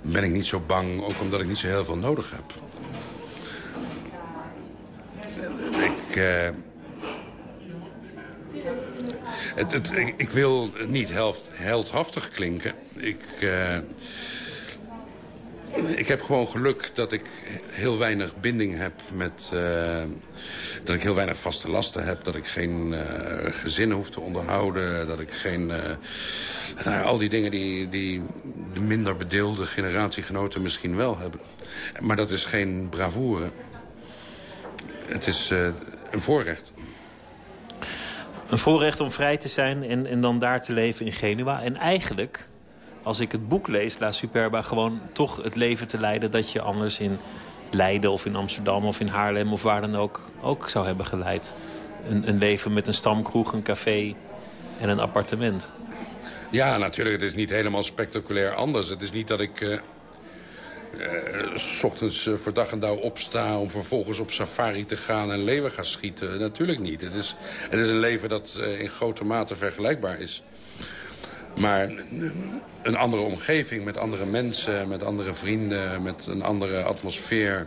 ben 0.02 0.24
ik 0.24 0.30
niet 0.30 0.46
zo 0.46 0.62
bang, 0.66 1.02
ook 1.02 1.20
omdat 1.20 1.40
ik 1.40 1.46
niet 1.46 1.58
zo 1.58 1.66
heel 1.66 1.84
veel 1.84 1.96
nodig 1.96 2.30
heb. 2.30 2.52
Ik... 5.82 6.16
Uh, 6.16 6.48
het, 9.54 9.72
het, 9.72 9.92
ik, 10.16 10.30
wil 10.30 10.70
niet 10.86 11.10
held, 11.12 11.40
heldhaftig 11.50 12.28
klinken. 12.28 12.74
Ik... 12.96 13.20
Uh, 13.40 13.78
ik 15.96 16.08
heb 16.08 16.22
gewoon 16.22 16.48
geluk 16.48 16.90
dat 16.94 17.12
ik 17.12 17.22
heel 17.70 17.98
weinig 17.98 18.36
binding 18.36 18.76
heb 18.76 18.92
met... 19.14 19.50
Uh, 19.54 20.02
dat 20.84 20.94
ik 20.94 21.02
heel 21.02 21.14
weinig 21.14 21.36
vaste 21.36 21.68
lasten 21.68 22.04
heb. 22.04 22.24
Dat 22.24 22.34
ik 22.34 22.46
geen 22.46 22.92
uh, 22.92 23.00
gezin 23.50 23.90
hoef 23.90 24.10
te 24.10 24.20
onderhouden. 24.20 25.06
Dat 25.06 25.20
ik 25.20 25.30
geen... 25.30 25.68
Uh, 25.68 25.76
nou, 26.84 27.04
al 27.04 27.18
die 27.18 27.28
dingen 27.28 27.50
die, 27.50 27.88
die 27.88 28.22
de 28.72 28.80
minder 28.80 29.16
bedeelde 29.16 29.66
generatiegenoten 29.66 30.62
misschien 30.62 30.96
wel 30.96 31.18
hebben. 31.18 31.40
Maar 32.00 32.16
dat 32.16 32.30
is 32.30 32.44
geen 32.44 32.88
bravoure. 32.90 33.50
Het 35.06 35.26
is 35.26 35.50
een 36.10 36.20
voorrecht. 36.20 36.72
Een 38.48 38.58
voorrecht 38.58 39.00
om 39.00 39.10
vrij 39.10 39.36
te 39.36 39.48
zijn 39.48 39.82
en, 39.82 40.06
en 40.06 40.20
dan 40.20 40.38
daar 40.38 40.62
te 40.62 40.72
leven 40.72 41.06
in 41.06 41.12
Genua. 41.12 41.62
En 41.62 41.76
eigenlijk 41.76 42.48
als 43.02 43.20
ik 43.20 43.32
het 43.32 43.48
boek 43.48 43.68
lees, 43.68 43.98
La 43.98 44.12
Superba, 44.12 44.62
gewoon 44.62 45.00
toch 45.12 45.42
het 45.42 45.56
leven 45.56 45.86
te 45.86 46.00
leiden 46.00 46.30
dat 46.30 46.52
je 46.52 46.60
anders 46.60 46.98
in 46.98 47.18
Leiden 47.70 48.10
of 48.10 48.26
in 48.26 48.36
Amsterdam 48.36 48.84
of 48.84 49.00
in 49.00 49.08
Haarlem 49.08 49.52
of 49.52 49.62
waar 49.62 49.80
dan 49.80 49.96
ook 49.96 50.20
ook 50.40 50.68
zou 50.68 50.86
hebben 50.86 51.06
geleid. 51.06 51.54
Een, 52.08 52.28
een 52.28 52.38
leven 52.38 52.72
met 52.72 52.86
een 52.86 52.94
stamkroeg, 52.94 53.52
een 53.52 53.62
café 53.62 54.14
en 54.80 54.88
een 54.88 55.00
appartement. 55.00 55.70
Ja, 56.50 56.76
natuurlijk. 56.76 57.20
Het 57.20 57.30
is 57.30 57.36
niet 57.36 57.50
helemaal 57.50 57.82
spectaculair 57.82 58.54
anders. 58.54 58.88
Het 58.88 59.02
is 59.02 59.12
niet 59.12 59.28
dat 59.28 59.40
ik... 59.40 59.60
Uh, 59.60 59.78
uh, 60.98 61.56
s 61.56 61.82
ochtends 61.84 62.26
uh, 62.26 62.34
voor 62.34 62.52
dag 62.52 62.70
en 62.70 62.80
dauw 62.80 62.96
opsta 62.96 63.58
om 63.58 63.70
vervolgens 63.70 64.18
op 64.18 64.30
safari 64.30 64.84
te 64.84 64.96
gaan 64.96 65.32
en 65.32 65.44
leeuwen 65.44 65.70
gaan 65.70 65.84
schieten. 65.84 66.38
Natuurlijk 66.38 66.78
niet. 66.78 67.00
Het 67.00 67.14
is, 67.14 67.36
het 67.68 67.80
is 67.80 67.88
een 67.88 67.98
leven 67.98 68.28
dat 68.28 68.60
in 68.78 68.88
grote 68.88 69.24
mate 69.24 69.56
vergelijkbaar 69.56 70.20
is. 70.20 70.42
Maar 71.56 71.90
een 72.82 72.96
andere 72.96 73.22
omgeving 73.22 73.84
met 73.84 73.98
andere 73.98 74.26
mensen, 74.26 74.88
met 74.88 75.02
andere 75.02 75.34
vrienden... 75.34 76.02
met 76.02 76.26
een 76.26 76.42
andere 76.42 76.82
atmosfeer 76.82 77.66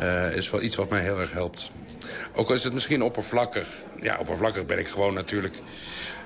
uh, 0.00 0.36
is 0.36 0.50
wel 0.50 0.62
iets 0.62 0.76
wat 0.76 0.90
mij 0.90 1.00
heel 1.00 1.20
erg 1.20 1.32
helpt. 1.32 1.70
Ook 2.34 2.48
al 2.48 2.54
is 2.54 2.64
het 2.64 2.72
misschien 2.72 3.02
oppervlakkig. 3.02 3.68
Ja, 4.00 4.16
oppervlakkig 4.18 4.66
ben 4.66 4.78
ik 4.78 4.88
gewoon 4.88 5.14
natuurlijk 5.14 5.54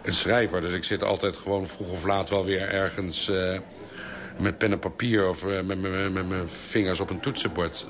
een 0.03 0.15
schrijver. 0.15 0.61
Dus 0.61 0.73
ik 0.73 0.85
zit 0.85 1.03
altijd 1.05 1.37
gewoon 1.37 1.67
vroeg 1.67 1.93
of 1.93 2.05
laat 2.05 2.31
wel 2.31 2.45
weer 2.45 2.69
ergens... 2.69 3.29
Uh, 3.29 3.59
met 4.39 4.59
pen 4.59 4.73
en 4.73 4.79
papier 4.79 5.29
of 5.29 5.45
uh, 5.45 5.61
met, 5.61 5.81
mijn 6.29 6.49
vingers 6.49 7.01
op 7.01 7.11
een 7.11 7.21
toetsenbord. 7.21 7.87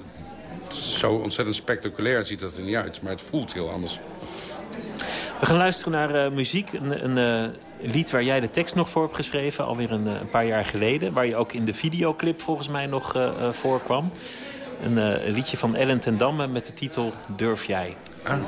Zo 0.68 1.12
ontzettend 1.12 1.56
spectaculair 1.56 2.24
ziet 2.24 2.40
dat 2.40 2.56
er 2.56 2.62
niet 2.62 2.74
uit, 2.74 3.02
maar 3.02 3.12
het 3.12 3.20
voelt 3.20 3.52
heel 3.52 3.70
anders. 3.70 4.00
We 5.40 5.46
gaan 5.46 5.56
luisteren 5.56 5.92
naar 5.92 6.32
muziek. 6.32 6.72
Een, 6.72 7.18
een, 7.18 7.54
lied 7.80 8.10
waar 8.10 8.22
jij 8.22 8.40
de 8.40 8.50
tekst 8.50 8.74
nog 8.74 8.90
voor 8.90 9.02
hebt 9.02 9.14
geschreven, 9.14 9.64
alweer 9.64 9.90
een, 9.90 10.06
een 10.06 10.28
paar 10.28 10.46
jaar 10.46 10.64
geleden. 10.64 11.12
Waar 11.12 11.26
je 11.26 11.36
ook 11.36 11.52
in 11.52 11.64
de 11.64 11.74
videoclip 11.74 12.40
volgens 12.40 12.68
mij 12.68 12.86
nog 12.86 13.16
uh, 13.16 13.30
voorkwam. 13.50 14.10
Een, 14.82 14.92
uh, 14.92 15.26
een, 15.26 15.32
liedje 15.32 15.56
van 15.56 15.74
Ellen 15.74 15.98
ten 15.98 16.18
Damme 16.18 16.46
met 16.46 16.66
de 16.66 16.72
titel 16.72 17.12
Durf 17.36 17.64
jij. 17.64 17.96
Ah. 18.22 18.38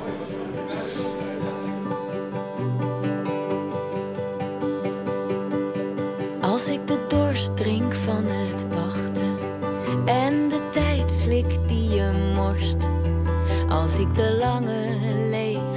Als 6.41 6.69
ik 6.69 6.87
de 6.87 7.05
dorst 7.07 7.57
drink 7.57 7.93
van 7.93 8.23
het 8.25 8.65
wachten 8.73 9.37
en 10.05 10.49
de 10.49 10.69
tijd 10.71 11.11
slik 11.11 11.67
die 11.67 11.89
je 11.89 12.31
morst. 12.35 12.77
Als 13.69 13.97
ik 13.97 14.15
de 14.15 14.37
lange 14.39 14.81
nachten 15.29 15.70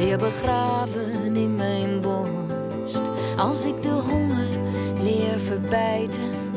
leer 0.00 0.18
begraven 0.18 1.36
in 1.36 1.56
mijn 1.56 2.00
borst. 2.00 3.00
Als 3.36 3.64
ik 3.64 3.82
de 3.82 3.88
honger 3.88 4.58
leer 5.02 5.38
verbijten 5.38 6.52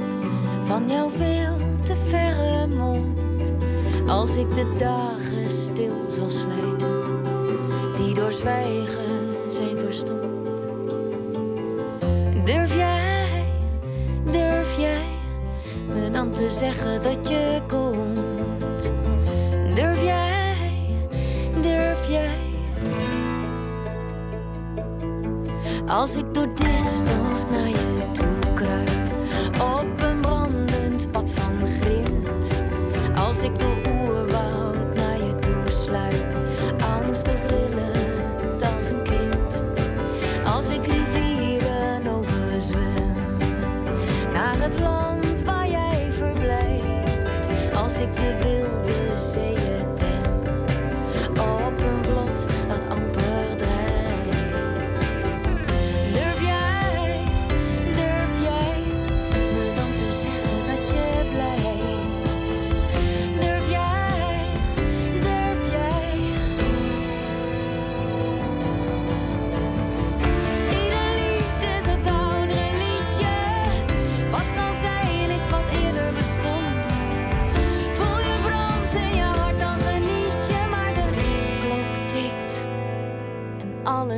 van 0.63 0.87
jouw 0.87 1.09
veel 1.09 1.57
te 1.85 1.95
verre 1.95 2.67
mond. 2.67 3.53
Als 4.07 4.35
ik 4.35 4.55
de 4.55 4.75
dagen 4.77 5.51
stil 5.51 6.05
zal 6.07 6.29
slijten, 6.29 7.21
die 7.95 8.13
door 8.13 8.31
zwijgen 8.31 9.35
zijn 9.47 9.77
verstond. 9.77 10.65
Durf 12.43 12.75
jij, 12.75 13.45
durf 14.31 14.77
jij 14.77 15.05
me 15.87 16.09
dan 16.09 16.31
te 16.31 16.49
zeggen 16.49 17.03
dat 17.03 17.29
je 17.29 17.61
komt? 17.67 17.82
Als 25.93 26.15
ik 26.15 26.33
door 26.33 26.55
distance 26.55 27.47
naar 27.49 27.69
je 27.69 28.09
toe 28.11 28.53
kruip, 28.53 29.11
op 29.61 30.01
een 30.01 30.21
brandend 30.21 31.11
pad 31.11 31.31
van 31.31 31.67
grind. 31.67 31.92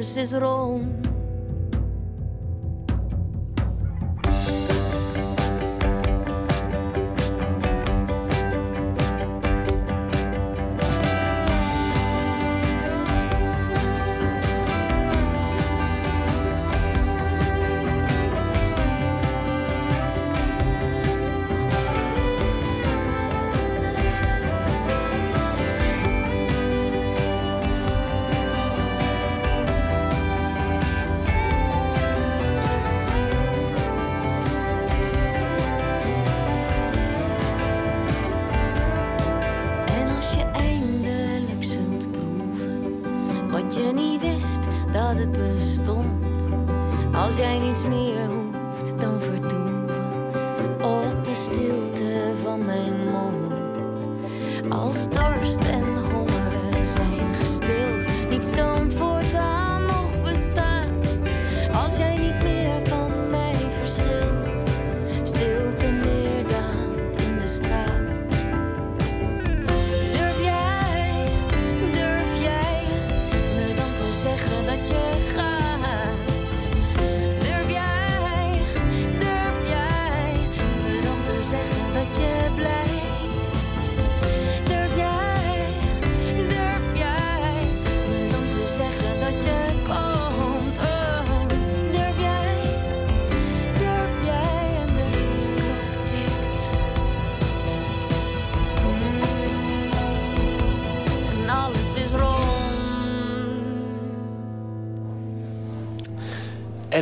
Alles 0.06 0.18
is 0.18 0.34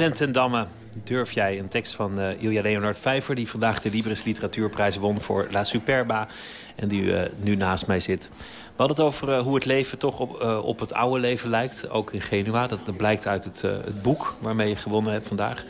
Ellen 0.04 0.16
ten 0.16 0.32
Damme, 0.32 0.66
durf 1.04 1.32
jij? 1.32 1.60
Een 1.60 1.68
tekst 1.68 1.94
van 1.94 2.20
uh, 2.20 2.42
Ilja 2.42 2.62
Leonard 2.62 2.98
Vijver... 3.00 3.36
die 3.36 3.50
vandaag 3.50 3.82
de 3.82 3.90
Libris 3.90 4.24
Literatuurprijs 4.24 4.98
won 4.98 5.22
voor 5.22 5.48
La 5.50 5.64
Superba... 5.64 6.28
en 6.76 6.88
die 6.88 7.02
uh, 7.02 7.22
nu 7.38 7.56
naast 7.56 7.88
mij 7.88 8.00
zit. 8.00 8.32
We 8.36 8.72
hadden 8.76 8.98
het 8.98 9.06
over 9.06 9.30
uh, 9.30 9.40
hoe 9.40 9.56
het 9.56 9.66
leven 9.66 9.98
toch 9.98 10.20
op, 10.20 10.42
op 10.64 10.80
het 10.80 10.94
oude 10.94 11.20
leven 11.20 11.50
lijkt. 11.50 11.90
Ook 11.90 12.12
in 12.12 12.22
Genua. 12.22 12.68
Dat, 12.68 12.98
blijkt 12.98 13.28
uit 13.28 13.46
het, 13.46 13.62
het, 13.62 14.02
boek 14.02 14.36
waarmee 14.40 14.70
je 14.70 14.76
gewonnen 14.76 15.12
hebt 15.12 15.28
vandaag. 15.28 15.64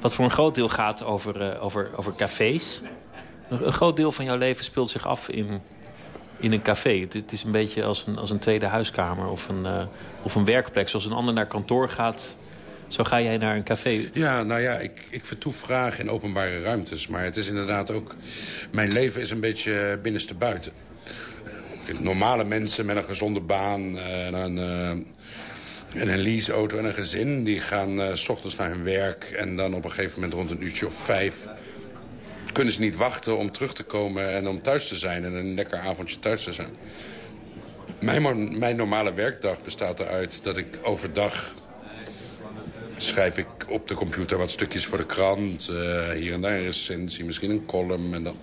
Wat 0.00 0.14
voor 0.14 0.24
een 0.24 0.30
groot 0.30 0.54
deel 0.54 0.68
gaat 0.68 1.04
over, 1.04 1.60
over, 1.60 1.90
over 1.96 2.14
cafés. 2.16 2.80
Een, 3.48 3.72
groot 3.72 3.96
deel 3.96 4.12
van 4.12 4.24
jouw 4.24 4.36
leven 4.36 4.64
speelt 4.64 4.90
zich 4.90 5.06
af 5.06 5.28
in, 5.28 5.60
in 6.36 6.52
een 6.52 6.62
café. 6.62 7.00
Het, 7.00 7.12
het, 7.12 7.32
is 7.32 7.42
een 7.42 7.52
beetje 7.52 7.84
als 7.84 8.06
een, 8.06 8.18
als 8.18 8.30
een 8.30 8.38
tweede 8.38 8.66
huiskamer 8.66 9.28
of 9.28 9.48
een, 9.48 9.66
of 10.22 10.34
een 10.34 10.44
werkplek. 10.44 10.88
Zoals 10.88 11.04
een 11.04 11.12
ander 11.12 11.34
naar 11.34 11.46
kantoor 11.46 11.88
gaat 11.88 12.36
zo 12.88 13.04
ga 13.04 13.20
jij 13.20 13.36
naar 13.36 13.56
een 13.56 13.64
café? 13.64 14.10
Ja, 14.12 14.42
nou 14.42 14.60
ja, 14.60 14.78
ik, 14.78 15.02
ik 15.10 15.24
vertoef 15.24 15.70
in 15.98 16.10
openbare 16.10 16.62
ruimtes. 16.62 17.06
Maar 17.06 17.24
het 17.24 17.36
is 17.36 17.48
inderdaad 17.48 17.90
ook... 17.90 18.14
Mijn 18.70 18.92
leven 18.92 19.20
is 19.20 19.30
een 19.30 19.40
beetje 19.40 19.98
binnenste 20.02 20.34
buiten. 20.34 20.72
Normale 22.00 22.44
mensen 22.44 22.86
met 22.86 22.96
een 22.96 23.04
gezonde 23.04 23.40
baan 23.40 23.98
eh, 23.98 24.26
en 24.26 24.34
een, 24.34 24.56
uh, 24.56 24.90
en 26.00 26.08
een 26.08 26.18
leaseauto 26.18 26.78
en 26.78 26.84
een 26.84 26.94
gezin... 26.94 27.44
die 27.44 27.60
gaan 27.60 28.00
uh, 28.00 28.14
s 28.14 28.28
ochtends 28.28 28.56
naar 28.56 28.68
hun 28.68 28.84
werk 28.84 29.24
en 29.24 29.56
dan 29.56 29.74
op 29.74 29.84
een 29.84 29.90
gegeven 29.90 30.14
moment 30.14 30.32
rond 30.32 30.50
een 30.50 30.62
uurtje 30.62 30.86
of 30.86 30.94
vijf... 30.94 31.36
kunnen 32.52 32.72
ze 32.72 32.80
niet 32.80 32.96
wachten 32.96 33.38
om 33.38 33.50
terug 33.50 33.74
te 33.74 33.82
komen 33.82 34.30
en 34.30 34.48
om 34.48 34.62
thuis 34.62 34.88
te 34.88 34.96
zijn... 34.96 35.24
en 35.24 35.34
een 35.34 35.54
lekker 35.54 35.78
avondje 35.78 36.18
thuis 36.18 36.42
te 36.42 36.52
zijn. 36.52 36.70
Mijn, 38.00 38.58
mijn 38.58 38.76
normale 38.76 39.14
werkdag 39.14 39.62
bestaat 39.62 40.00
eruit 40.00 40.42
dat 40.42 40.56
ik 40.56 40.66
overdag 40.82 41.54
schrijf 42.96 43.38
ik 43.38 43.46
op 43.68 43.88
de 43.88 43.94
computer 43.94 44.38
wat 44.38 44.50
stukjes 44.50 44.86
voor 44.86 44.98
de 44.98 45.06
krant. 45.06 45.68
Uh, 45.70 46.10
hier 46.10 46.32
en 46.32 46.40
daar 46.40 46.52
een 46.52 46.62
recensie, 46.62 47.24
misschien 47.24 47.50
een 47.50 47.66
column. 47.66 48.14
En 48.14 48.24
dan 48.24 48.36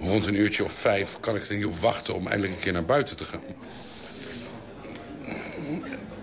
rond 0.00 0.26
een 0.26 0.34
uurtje 0.34 0.64
of 0.64 0.72
vijf 0.72 1.20
kan 1.20 1.36
ik 1.36 1.48
er 1.48 1.54
niet 1.54 1.64
op 1.64 1.78
wachten 1.78 2.14
om 2.14 2.26
eindelijk 2.26 2.54
een 2.54 2.60
keer 2.60 2.72
naar 2.72 2.84
buiten 2.84 3.16
te 3.16 3.24
gaan. 3.24 3.42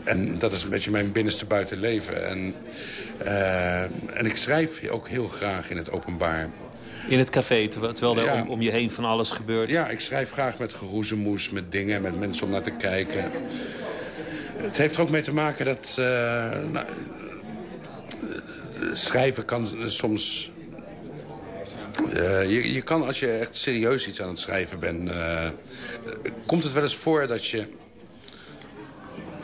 En 0.04 0.40
dat 0.40 0.54
is 0.54 0.64
een 0.64 0.70
beetje 0.70 0.92
mijn 0.92 1.12
binnenste 1.12 1.46
buitenleven. 1.46 2.28
En, 2.28 2.56
uh, 3.26 3.82
en 4.18 4.26
ik 4.26 4.36
schrijf 4.36 4.88
ook 4.90 5.08
heel 5.08 5.28
graag 5.28 5.70
in 5.70 5.78
het 5.78 5.92
openbaar. 5.92 6.50
In 7.08 7.20
het 7.20 7.30
café, 7.30 7.68
terwijl 7.68 8.18
er 8.18 8.42
om, 8.42 8.50
om, 8.50 8.62
je 8.62 8.72
heen 8.72 8.92
van 8.92 9.06
alles 9.06 9.30
gebeurt? 9.30 9.70
Ja, 9.70 9.90
ik 9.90 10.00
schrijf 10.00 10.32
graag 10.32 10.58
met 10.58 10.74
geroezemoes, 10.74 11.50
met 11.50 11.72
dingen, 11.72 12.02
met 12.02 12.20
mensen 12.20 12.46
om 12.46 12.52
naar 12.52 12.62
te 12.62 12.72
kijken. 12.72 13.32
Het 14.58 14.78
heeft 14.78 14.96
er 14.96 15.02
ook 15.02 15.10
mee 15.10 15.22
te 15.22 15.34
maken 15.34 15.66
dat... 15.66 15.96
Uh, 16.00 16.06
nou, 16.72 16.86
schrijven 18.94 19.46
kan 19.46 19.70
soms... 19.86 20.52
Uh, 22.14 22.50
je, 22.50 22.74
je 22.74 22.82
kan, 22.82 23.06
als 23.06 23.20
je 23.20 23.28
echt 23.28 23.56
serieus 23.56 24.08
iets 24.08 24.22
aan 24.22 24.30
het 24.30 24.40
schrijven 24.40 24.80
bent... 24.80 25.10
Uh, 25.10 25.50
komt 26.46 26.64
het 26.64 26.74
wel 26.74 26.84
eens 26.84 26.96
voor 26.96 27.28
dat 27.28 27.46
je 27.48 27.66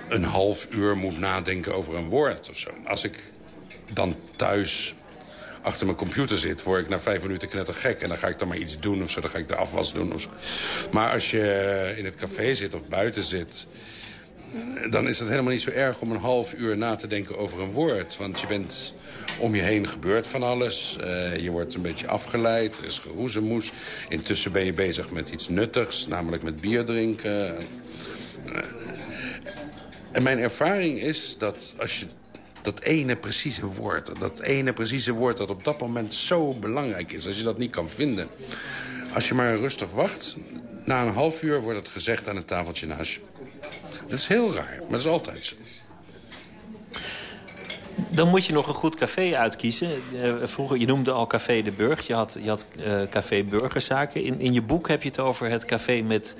een 0.09 0.23
half 0.23 0.67
uur 0.69 0.97
moet 0.97 1.19
nadenken 1.19 1.75
over 1.75 1.95
een 1.95 2.07
woord 2.07 2.49
of 2.49 2.57
zo. 2.57 2.69
Als 2.85 3.03
ik 3.03 3.17
dan 3.93 4.15
thuis 4.35 4.93
achter 5.61 5.85
mijn 5.85 5.97
computer 5.97 6.37
zit... 6.37 6.63
word 6.63 6.81
ik 6.83 6.89
na 6.89 6.99
vijf 6.99 7.21
minuten 7.21 7.47
knettergek. 7.49 8.01
En 8.01 8.07
dan 8.07 8.17
ga 8.17 8.27
ik 8.27 8.39
dan 8.39 8.47
maar 8.47 8.57
iets 8.57 8.79
doen 8.79 9.03
of 9.03 9.09
zo. 9.09 9.21
Dan 9.21 9.29
ga 9.29 9.37
ik 9.37 9.47
de 9.47 9.55
afwas 9.55 9.93
doen 9.93 10.13
of 10.13 10.21
zo. 10.21 10.29
Maar 10.91 11.11
als 11.11 11.31
je 11.31 11.93
in 11.97 12.05
het 12.05 12.15
café 12.15 12.53
zit 12.53 12.73
of 12.73 12.87
buiten 12.87 13.23
zit 13.23 13.67
dan 14.89 15.07
is 15.07 15.19
het 15.19 15.29
helemaal 15.29 15.51
niet 15.51 15.61
zo 15.61 15.69
erg 15.69 16.01
om 16.01 16.11
een 16.11 16.19
half 16.19 16.53
uur 16.53 16.77
na 16.77 16.95
te 16.95 17.07
denken 17.07 17.37
over 17.37 17.59
een 17.59 17.71
woord. 17.71 18.17
Want 18.17 18.39
je 18.39 18.47
bent 18.47 18.93
om 19.39 19.55
je 19.55 19.61
heen 19.61 19.87
gebeurt 19.87 20.27
van 20.27 20.43
alles. 20.43 20.97
Uh, 21.01 21.37
je 21.37 21.51
wordt 21.51 21.73
een 21.73 21.81
beetje 21.81 22.07
afgeleid, 22.07 22.77
er 22.77 22.85
is 22.85 22.99
geroezemoes. 22.99 23.71
Intussen 24.09 24.51
ben 24.51 24.65
je 24.65 24.73
bezig 24.73 25.11
met 25.11 25.29
iets 25.29 25.49
nuttigs, 25.49 26.07
namelijk 26.07 26.43
met 26.43 26.61
bier 26.61 26.85
drinken. 26.85 27.57
Uh, 28.45 28.59
en 30.11 30.23
mijn 30.23 30.39
ervaring 30.39 31.01
is 31.01 31.37
dat 31.37 31.73
als 31.77 31.99
je 31.99 32.05
dat 32.61 32.81
ene 32.81 33.15
precieze 33.15 33.65
woord... 33.65 34.19
dat 34.19 34.39
ene 34.39 34.73
precieze 34.73 35.11
woord 35.11 35.37
dat 35.37 35.49
op 35.49 35.63
dat 35.63 35.79
moment 35.79 36.13
zo 36.13 36.53
belangrijk 36.53 37.11
is... 37.11 37.27
als 37.27 37.37
je 37.37 37.43
dat 37.43 37.57
niet 37.57 37.71
kan 37.71 37.89
vinden... 37.89 38.27
als 39.13 39.27
je 39.27 39.33
maar 39.33 39.57
rustig 39.57 39.91
wacht... 39.91 40.35
na 40.85 41.01
een 41.01 41.13
half 41.13 41.43
uur 41.43 41.61
wordt 41.61 41.79
het 41.79 41.87
gezegd 41.87 42.29
aan 42.29 42.35
het 42.35 42.47
tafeltje 42.47 42.87
naast 42.87 43.11
je. 43.11 43.30
Dat 44.12 44.19
is 44.19 44.28
heel 44.28 44.54
raar, 44.54 44.78
maar 44.80 44.89
dat 44.89 45.00
is 45.00 45.06
altijd 45.08 45.43
zo. 45.43 45.56
Dan 48.10 48.28
moet 48.28 48.45
je 48.45 48.54
nog 48.54 48.67
een 48.67 48.74
goed 48.74 48.95
café 48.95 49.38
uitkiezen. 49.38 49.89
Uh, 50.13 50.34
vroeger, 50.43 50.78
je 50.78 50.86
noemde 50.86 51.12
al 51.12 51.28
Café 51.28 51.62
de 51.62 51.71
Burg. 51.71 52.08
Je 52.08 52.13
had, 52.13 52.38
je 52.43 52.50
had 52.50 52.65
uh, 52.80 53.02
Café 53.10 53.43
Burgerzaken. 53.43 54.24
In, 54.24 54.39
in 54.39 54.54
je 54.54 54.62
boek 54.62 54.88
heb 54.88 55.02
je 55.04 55.10
het 55.10 55.19
over 55.19 55.50
het 55.50 55.65
café 55.65 56.02
met 56.02 56.36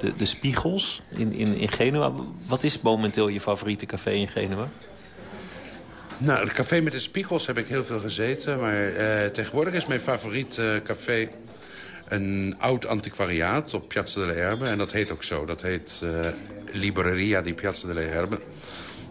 de, 0.00 0.16
de 0.16 0.24
spiegels 0.24 1.02
in, 1.08 1.32
in, 1.32 1.56
in 1.56 1.68
Genua. 1.68 2.12
Wat 2.46 2.62
is 2.62 2.80
momenteel 2.80 3.28
je 3.28 3.40
favoriete 3.40 3.86
café 3.86 4.10
in 4.10 4.28
Genua? 4.28 4.68
Nou, 6.18 6.40
het 6.40 6.52
café 6.52 6.80
met 6.80 6.92
de 6.92 6.98
spiegels 6.98 7.46
heb 7.46 7.58
ik 7.58 7.66
heel 7.66 7.84
veel 7.84 8.00
gezeten. 8.00 8.60
Maar 8.60 8.92
uh, 8.92 9.26
tegenwoordig 9.26 9.74
is 9.74 9.86
mijn 9.86 10.00
favoriet 10.00 10.60
café 10.84 11.28
een 12.08 12.56
oud 12.58 12.86
antiquariaat 12.86 13.74
op 13.74 13.88
Piazza 13.88 14.20
delle 14.20 14.32
Erbe. 14.32 14.66
En 14.66 14.78
dat 14.78 14.92
heet 14.92 15.10
ook 15.10 15.22
zo. 15.22 15.44
Dat 15.44 15.62
heet 15.62 16.00
Libreria 16.74 17.40
di 17.40 17.54
Piazza 17.54 17.86
delle 17.86 18.00
Erbe. 18.00 18.38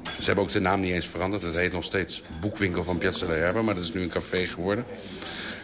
Ze 0.04 0.26
hebben 0.26 0.44
ook 0.44 0.52
de 0.52 0.60
naam 0.60 0.80
niet 0.80 0.94
eens 0.94 1.08
veranderd. 1.08 1.42
Het 1.42 1.56
heet 1.56 1.72
nog 1.72 1.84
steeds 1.84 2.22
Boekwinkel 2.42 2.84
van 2.84 2.98
Piazza 2.98 3.26
delle 3.26 3.40
Erbe, 3.40 3.62
maar 3.62 3.76
dat 3.76 3.84
is 3.84 3.94
nu 3.94 4.02
een 4.02 4.10
café 4.10 4.48
geworden. 4.48 4.86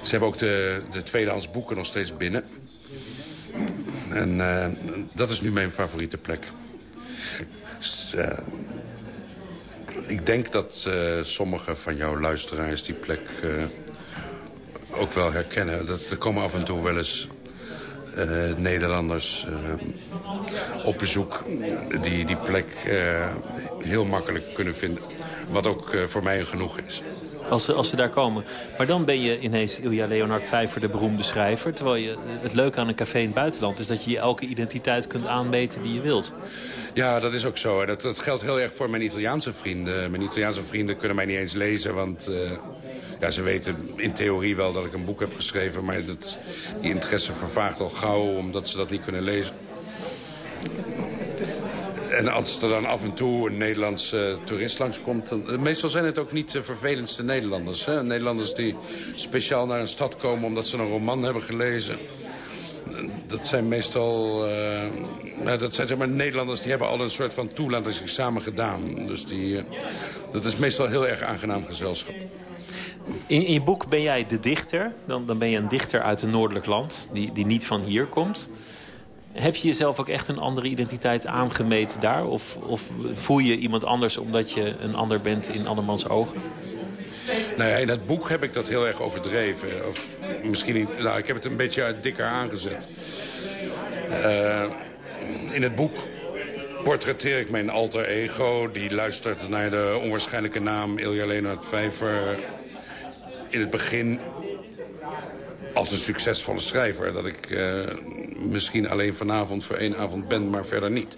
Ze 0.04 0.10
hebben 0.10 0.30
ook 0.30 0.38
de, 0.38 0.82
de 0.92 1.04
tweedehands 1.04 1.52
boeken 1.52 1.76
nog 1.76 1.86
steeds 1.86 2.18
binnen. 2.18 2.44
En 4.10 4.38
uh, 4.38 4.66
dat 5.14 5.32
is 5.32 5.42
nu 5.42 5.52
mijn 5.52 5.72
favoriete 5.72 6.18
plek. 6.18 6.46
Uh, 8.16 8.28
ik 10.08 10.26
denk 10.26 10.52
dat 10.52 10.86
uh, 10.88 11.24
sommige 11.24 11.76
van 11.76 11.96
jouw 11.96 12.20
luisteraars 12.20 12.84
die 12.84 12.96
plek 12.96 13.22
ook 14.92 15.14
wel 15.14 15.32
herkennen. 15.32 15.86
Dat, 15.86 16.06
er 16.06 16.18
komen 16.18 16.44
af 16.44 16.54
en 16.54 16.64
toe 16.64 16.84
wel 16.84 16.98
eens 16.98 17.28
Nederlanders 18.58 19.48
op 20.84 20.98
bezoek 20.98 21.44
die 22.02 22.26
die 22.26 22.36
plek 22.36 22.68
heel 23.80 24.06
makkelijk 24.06 24.54
kunnen 24.54 24.76
vinden. 24.76 25.04
Wat 25.50 25.68
ook 25.68 25.98
voor 26.06 26.24
mij 26.24 26.44
genoeg 26.44 26.78
is. 26.78 27.04
Als 27.50 27.66
ze, 27.66 27.74
als 27.74 27.90
ze 27.90 27.96
daar 27.96 28.10
komen. 28.10 28.44
Maar 28.78 28.88
dan 28.88 29.06
ben 29.06 29.22
je 29.22 29.40
ineens 29.40 29.80
Ilja 29.80 30.08
Leonard 30.08 30.48
Vijver, 30.48 30.82
de 30.82 30.90
beroemde 30.90 31.24
schrijver. 31.24 31.74
Terwijl 31.74 31.96
je, 31.96 32.16
het 32.42 32.54
leuke 32.54 32.80
aan 32.80 32.88
een 32.88 32.96
café 32.96 33.20
in 33.20 33.26
het 33.26 33.34
buitenland 33.34 33.80
is 33.80 33.88
dat 33.88 34.04
je 34.04 34.18
elke 34.18 34.46
identiteit 34.46 35.08
kunt 35.08 35.28
aanmeten 35.28 35.82
die 35.82 35.94
je 35.94 36.02
wilt. 36.02 36.34
Ja, 36.94 37.20
dat 37.20 37.34
is 37.34 37.46
ook 37.46 37.58
zo. 37.58 37.86
Dat, 37.86 38.02
dat 38.02 38.20
geldt 38.20 38.42
heel 38.42 38.60
erg 38.60 38.74
voor 38.74 38.90
mijn 38.90 39.04
Italiaanse 39.04 39.54
vrienden. 39.54 40.12
Mijn 40.12 40.24
Italiaanse 40.24 40.64
vrienden 40.64 40.98
kunnen 40.98 41.16
mij 41.16 41.26
niet 41.26 41.38
eens 41.38 41.54
lezen, 41.54 41.96
want... 41.96 42.28
Uh, 42.30 42.52
ja, 43.20 43.32
ze 43.32 43.42
weten 43.42 43.90
in 43.96 44.14
theorie 44.14 44.56
wel 44.56 44.74
dat 44.74 44.86
ik 44.86 44.94
een 44.94 45.06
boek 45.06 45.20
heb 45.20 45.36
geschreven... 45.36 45.86
maar 45.86 45.96
die 46.06 46.16
interesse 46.92 47.34
vervaagt 47.34 47.80
al 47.80 47.90
gauw 47.90 48.22
omdat 48.22 48.68
ze 48.68 48.78
dat 48.78 48.90
niet 48.90 49.04
kunnen 49.04 49.22
lezen. 49.22 49.56
En 52.10 52.28
als 52.28 52.62
er 52.62 52.70
dan 52.70 52.86
af 52.86 53.04
en 53.04 53.14
toe 53.14 53.50
een 53.50 53.58
Nederlandse 53.58 54.38
toerist 54.44 54.80
langskomt... 54.80 55.30
Dan, 55.30 55.50
eh, 55.50 55.58
meestal 55.58 55.90
zijn 55.90 56.06
het 56.06 56.20
ook 56.20 56.32
niet 56.32 56.52
de 56.52 56.64
vervelendste 56.64 57.24
Nederlanders. 57.24 57.86
Hè? 57.86 58.04
Nederlanders 58.04 58.54
die 58.54 58.76
speciaal 59.16 59.66
naar 59.66 59.80
een 59.80 59.88
stad 59.88 60.18
komen 60.18 60.46
omdat 60.46 60.68
ze 60.68 60.78
een 60.78 60.90
roman 60.90 61.24
hebben 61.24 61.42
gelezen. 61.42 61.98
Dat 63.28 63.46
zijn 63.46 63.68
meestal... 63.68 64.48
Nou, 65.44 65.58
dat 65.58 65.76
zijn 65.76 65.88
zeg 65.88 65.98
maar 65.98 66.08
Nederlanders 66.08 66.62
die 66.62 66.70
hebben 66.70 66.88
al 66.88 67.02
een 67.02 67.10
soort 67.10 67.34
van 67.34 67.54
toelatingsexamen 67.54 68.42
gedaan. 68.42 69.08
Dus 69.08 69.26
die, 69.26 69.64
dat 70.32 70.46
is 70.46 70.56
meestal 70.56 70.88
heel 70.88 71.08
erg 71.08 71.22
aangenaam 71.22 71.66
gezelschap. 71.66 72.16
In, 73.28 73.46
in, 73.46 73.54
je 73.54 73.62
boek 73.62 73.90
ben 73.90 74.02
jij 74.02 74.26
de 74.26 74.40
dichter. 74.40 74.94
Dan, 75.06 75.26
dan 75.26 75.38
ben 75.38 75.50
je 75.50 75.58
een 75.58 75.68
dichter 75.68 76.02
uit 76.02 76.22
een 76.22 76.30
noordelijk 76.30 76.66
land 76.66 77.10
die, 77.14 77.32
die 77.32 77.46
niet 77.46 77.66
van 77.66 77.82
hier 77.82 78.06
komt. 78.06 78.50
Heb 79.32 79.56
je 79.56 79.68
jezelf 79.68 80.00
ook 80.00 80.10
echt 80.10 80.28
een 80.28 80.38
andere 80.38 80.68
identiteit 80.68 81.26
aangemeten 81.26 82.00
daar? 82.00 82.26
Of, 82.26 82.56
of 82.56 82.82
voel 83.14 83.40
je 83.40 83.58
iemand 83.58 83.86
anders 83.86 84.18
omdat 84.18 84.52
je 84.52 84.74
een 84.82 84.96
ander 84.96 85.22
bent 85.22 85.50
in 85.50 85.68
andermans 85.68 86.10
ogen? 86.10 86.42
Nou 87.58 87.70
ja, 87.70 87.76
in 87.76 87.90
het 87.90 88.06
boek 88.08 88.30
heb 88.30 88.44
ik 88.44 88.54
dat 88.54 88.68
heel 88.68 88.88
erg 88.88 89.02
overdreven. 89.02 89.88
Of 89.88 90.08
misschien 90.44 90.76
niet. 90.76 91.00
Nou, 91.00 91.18
ik 91.18 91.28
heb 91.28 91.36
het 91.36 91.46
een 91.46 91.56
beetje 91.56 91.96
dikker 92.02 92.26
aangezet. 92.26 92.88
Uh, 94.10 94.64
in 95.52 95.64
het 95.64 95.76
boek 95.76 95.98
portretteer 96.84 97.40
ik 97.40 97.50
mijn 97.50 97.70
alter 97.70 98.06
ego. 98.06 98.72
Die 98.72 98.96
luistert 98.96 99.50
naar 99.50 99.70
de 99.70 100.00
onwaarschijnlijke 100.02 100.60
naam 100.60 100.98
Ilja 100.98 101.26
Leonard 101.26 101.66
Vijver. 101.66 102.40
In 103.50 103.60
het 103.60 103.70
begin 103.70 104.20
als 105.74 105.92
een 105.92 105.98
succesvolle 105.98 106.60
schrijver. 106.60 107.14
Dat 107.14 107.26
ik 107.26 107.50
uh, 107.50 107.86
misschien 108.38 108.90
alleen 108.90 109.14
vanavond 109.14 109.66
voor 109.66 109.76
één 109.76 109.98
avond 109.98 110.28
ben, 110.28 110.50
maar 110.50 110.66
verder 110.66 110.92
niet. 110.92 111.18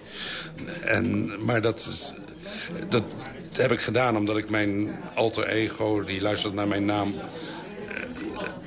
En, 0.82 1.32
maar 1.46 1.62
dat, 1.62 2.14
dat 2.90 3.04
heb 3.56 3.72
ik 3.72 3.80
gedaan 3.80 4.18
omdat 4.18 4.38
ik 4.38 4.50
mijn 4.50 4.90
alter 5.16 5.48
ego, 5.48 6.04
die 6.04 6.22
luistert 6.22 6.54
naar 6.54 6.68
mijn 6.68 6.86
naam 6.86 7.14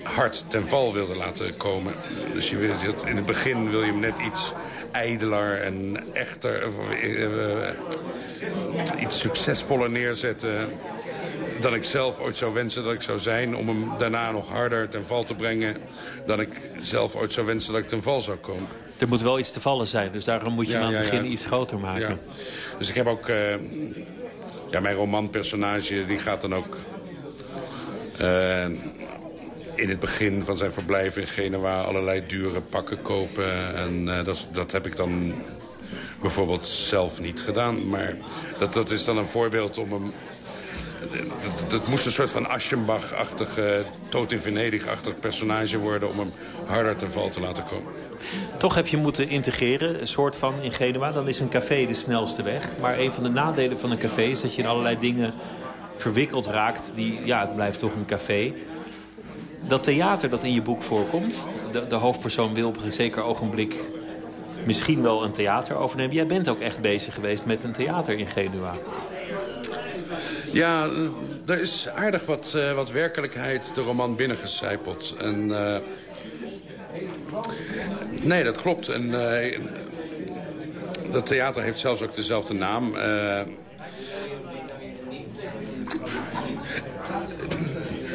hard 0.03 0.45
ten 0.49 0.67
val 0.67 0.93
wilde 0.93 1.15
laten 1.15 1.57
komen. 1.57 1.95
Dus 2.33 2.51
je 2.51 2.57
wil, 2.57 2.75
in 3.07 3.17
het 3.17 3.27
begin 3.27 3.71
wil 3.71 3.81
je 3.81 3.91
hem 3.91 4.01
net 4.01 4.19
iets 4.19 4.53
ijdeler 4.93 5.63
en 5.63 6.03
echter... 6.13 6.67
Uh, 7.03 7.57
iets 9.01 9.21
succesvoller 9.21 9.91
neerzetten 9.91 10.69
dan 11.65 11.75
ik 11.75 11.85
zelf 11.85 12.21
ooit 12.21 12.37
zou 12.37 12.53
wensen 12.53 12.85
dat 12.85 12.93
ik 12.93 13.03
zou 13.03 13.19
zijn... 13.19 13.57
om 13.57 13.69
hem 13.69 13.91
daarna 13.99 14.31
nog 14.31 14.49
harder 14.49 14.89
ten 14.89 15.07
val 15.07 15.25
te 15.25 15.35
brengen... 15.35 15.77
dan 16.27 16.41
ik 16.41 16.49
zelf 16.81 17.17
ooit 17.17 17.33
zou 17.33 17.47
wensen 17.47 17.73
dat 17.73 17.83
ik 17.83 17.89
ten 17.89 18.03
val 18.03 18.21
zou 18.21 18.37
komen. 18.37 18.67
Er 18.99 19.09
moet 19.09 19.23
wel 19.23 19.39
iets 19.39 19.51
te 19.51 19.61
vallen 19.61 19.87
zijn, 19.87 20.13
dus 20.13 20.25
daarom 20.25 20.53
moet 20.53 20.67
je 20.67 20.73
ja, 20.73 20.79
hem 20.79 20.87
aan 20.87 20.95
het 20.95 21.11
begin 21.11 21.33
iets 21.33 21.47
groter 21.47 21.79
maken. 21.79 22.21
Dus 22.79 22.89
ik 22.89 22.95
heb 22.95 23.07
ook... 23.07 23.29
Uh, 23.29 23.37
ja, 24.71 24.81
mijn 24.81 24.95
romanpersonage 24.95 26.07
die 26.07 26.19
gaat 26.19 26.41
dan 26.41 26.55
ook... 26.55 26.77
Uh, 28.21 28.65
in 29.75 29.89
het 29.89 30.01
begin 30.01 30.43
van 30.43 30.57
zijn 30.57 30.73
verblijf 30.73 31.17
in 31.17 31.27
Genua 31.27 31.81
allerlei 31.81 32.27
dure 32.27 32.61
pakken 32.61 33.03
kopen. 33.03 33.77
En 33.77 34.07
uh, 34.07 34.25
dat, 34.25 34.47
dat 34.53 34.73
heb 34.73 34.87
ik 34.87 34.97
dan 34.97 35.35
bijvoorbeeld 36.21 36.67
zelf 36.67 37.21
niet 37.21 37.41
gedaan. 37.41 37.89
Maar 37.89 38.17
dat, 38.59 38.73
dat 38.73 38.91
is 38.91 39.05
dan 39.05 39.17
een 39.17 39.27
voorbeeld 39.27 39.79
om 39.79 39.93
hem... 39.93 40.13
Dat, 41.43 41.71
dat 41.71 41.89
moest 41.89 42.07
een 42.07 42.13
soort 42.13 42.31
van 42.31 42.49
Aschenbach-achtig, 42.49 43.59
uh, 43.59 43.65
Toot 44.09 44.33
in 44.33 44.41
Venedig-achtig 44.41 45.19
personage 45.21 45.79
worden... 45.79 46.09
om 46.09 46.19
hem 46.19 46.33
harder 46.67 46.97
ten 46.97 47.11
val 47.11 47.29
te 47.29 47.41
laten 47.41 47.65
komen. 47.65 47.93
Toch 48.57 48.75
heb 48.75 48.87
je 48.87 48.97
moeten 48.97 49.29
integreren, 49.29 50.01
een 50.01 50.09
soort 50.09 50.37
van 50.37 50.55
in 50.61 50.73
Genua. 50.73 51.13
Dan 51.13 51.29
is 51.29 51.41
een 51.41 51.49
café 51.49 51.87
de 51.87 51.95
snelste 51.95 52.43
weg. 52.43 52.71
Maar 52.81 52.99
een 52.99 53.13
van 53.13 53.23
de 53.23 53.31
nadelen 53.31 53.79
van 53.79 53.91
een 53.91 53.99
café 53.99 54.23
is 54.23 54.41
dat 54.41 54.55
je 54.55 54.63
in 54.63 54.69
allerlei 54.69 54.99
dingen 54.99 55.33
verwikkeld 55.97 56.47
raakt. 56.47 56.93
Die, 56.95 57.21
ja, 57.25 57.41
het 57.41 57.55
blijft 57.55 57.79
toch 57.79 57.95
een 57.95 58.07
café 58.07 58.53
dat 59.69 59.83
theater 59.83 60.31
dat 60.31 60.43
in 60.43 60.53
je 60.53 60.63
boek 60.63 60.83
voorkomt... 60.83 61.49
de, 61.73 61.87
de 61.89 61.95
hoofdpersoon 61.95 62.55
wil 62.55 62.69
op 62.69 62.83
een 62.83 62.93
zeker 62.93 63.23
ogenblik 63.23 63.75
misschien 64.65 65.03
wel 65.03 65.25
een 65.25 65.33
theater 65.33 65.77
overnemen. 65.77 66.15
Jij 66.15 66.27
bent 66.27 66.49
ook 66.49 66.61
echt 66.61 66.81
bezig 66.81 67.15
geweest 67.15 67.45
met 67.45 67.65
een 67.65 67.73
theater 67.73 68.19
in 68.19 68.27
Genua. 68.27 68.75
Ja, 70.55 70.91
er 71.47 71.61
is 71.61 71.89
aardig 71.89 72.25
wat, 72.27 72.53
uh, 72.57 72.75
wat 72.75 72.91
werkelijkheid 72.91 73.75
de 73.75 73.81
roman 73.81 74.17
binnengecijpeld. 74.17 75.15
En, 75.19 75.49
uh, 75.49 75.77
nee, 78.11 78.45
dat 78.45 78.61
klopt. 78.61 78.89
En 78.89 79.05
uh, 79.05 79.59
dat 81.11 81.27
theater 81.27 81.63
heeft 81.63 81.79
zelfs 81.79 82.03
ook 82.03 82.15
dezelfde 82.15 82.55
naam. 82.55 82.95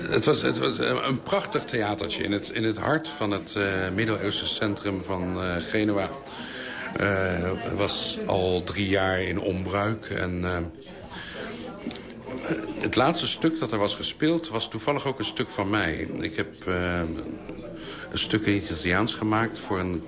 het, 0.09 0.25
was, 0.25 0.41
het 0.41 0.57
was 0.57 0.77
een 0.79 1.21
prachtig 1.21 1.63
theatertje 1.63 2.23
in 2.23 2.31
het, 2.31 2.49
in 2.49 2.63
het 2.63 2.77
hart 2.77 3.07
van 3.07 3.31
het 3.31 3.55
middeleeuwse 3.93 4.47
centrum 4.47 5.01
van 5.03 5.37
Genua. 5.61 6.09
Was 7.75 8.19
al 8.25 8.63
drie 8.63 8.87
jaar 8.87 9.21
in 9.21 9.39
onbruik. 9.39 10.09
En, 10.09 10.43
het 12.79 12.95
laatste 12.95 13.27
stuk 13.27 13.59
dat 13.59 13.71
er 13.71 13.77
was 13.77 13.95
gespeeld 13.95 14.49
was 14.49 14.69
toevallig 14.69 15.05
ook 15.05 15.19
een 15.19 15.25
stuk 15.25 15.49
van 15.49 15.69
mij. 15.69 16.07
Ik 16.19 16.35
heb 16.35 16.65
een 16.65 18.17
stuk 18.17 18.45
in 18.45 18.55
Italiaans 18.55 19.13
gemaakt 19.13 19.59
voor 19.59 19.79
een 19.79 20.03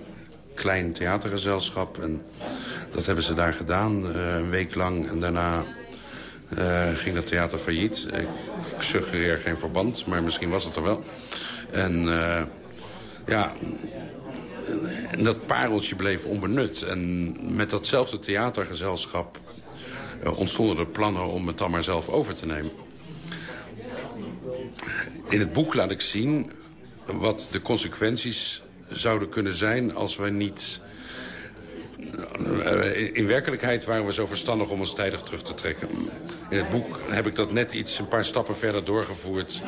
klein 0.54 0.92
theatergezelschap. 0.92 2.02
En 2.02 2.22
dat 2.92 3.06
hebben 3.06 3.24
ze 3.24 3.34
daar 3.34 3.54
gedaan, 3.54 4.16
een 4.16 4.50
week 4.50 4.76
lang. 4.76 5.10
En 5.10 5.20
daarna 5.20 5.66
uh, 6.58 6.88
ging 6.94 7.16
dat 7.16 7.28
theater 7.28 7.58
failliet. 7.58 8.08
Ik, 8.14 8.28
suggereer 8.80 9.38
geen 9.38 9.58
verband, 9.58 10.06
maar 10.06 10.24
misschien 10.24 10.50
was 10.50 10.64
het 10.64 10.76
er 10.76 10.84
wel. 10.84 11.04
En 11.72 12.04
ja, 13.26 13.52
en 15.12 15.24
dat 15.24 15.46
pareltje 15.46 15.96
bleef 15.96 16.26
onbenut. 16.26 16.82
En 16.82 17.36
met 17.56 17.70
datzelfde 17.70 18.20
theatergezelschap 18.20 19.40
ontstonden 20.36 20.78
er 20.78 20.86
plannen 20.86 21.26
om 21.26 21.48
het 21.48 21.58
dan 21.58 21.72
maar 21.72 21.84
zelf 21.84 22.10
over 22.10 22.34
te 22.34 22.46
nemen. 22.46 22.72
In 25.30 25.40
het 25.40 25.54
boek 25.54 25.74
laat 25.74 25.92
ik 25.92 26.02
zien 26.02 26.52
wat 27.06 27.48
de 27.52 27.62
consequenties 27.62 28.62
zouden 28.90 29.30
kunnen 29.30 29.54
zijn 29.54 29.96
als 29.96 30.16
we 30.16 30.30
niet 30.30 30.80
eh, 32.66 33.16
in 33.16 33.28
werkelijkheid 33.28 33.86
waren 33.86 34.06
we 34.06 34.14
zo 34.14 34.26
verstandig 34.26 34.70
om 34.70 34.80
ons 34.80 34.94
tijdig 34.94 35.22
terug 35.22 35.42
te 35.42 35.54
trekken. 35.54 35.88
In 36.50 36.58
het 36.58 36.70
boek 36.70 37.00
heb 37.10 37.28
ik 37.28 37.36
dat 37.36 37.52
net 37.52 37.74
iets 37.74 38.00
een 38.00 38.08
paar 38.08 38.26
stappen 38.26 38.56
verder 38.56 38.84
doorgevoerd. 38.84 39.62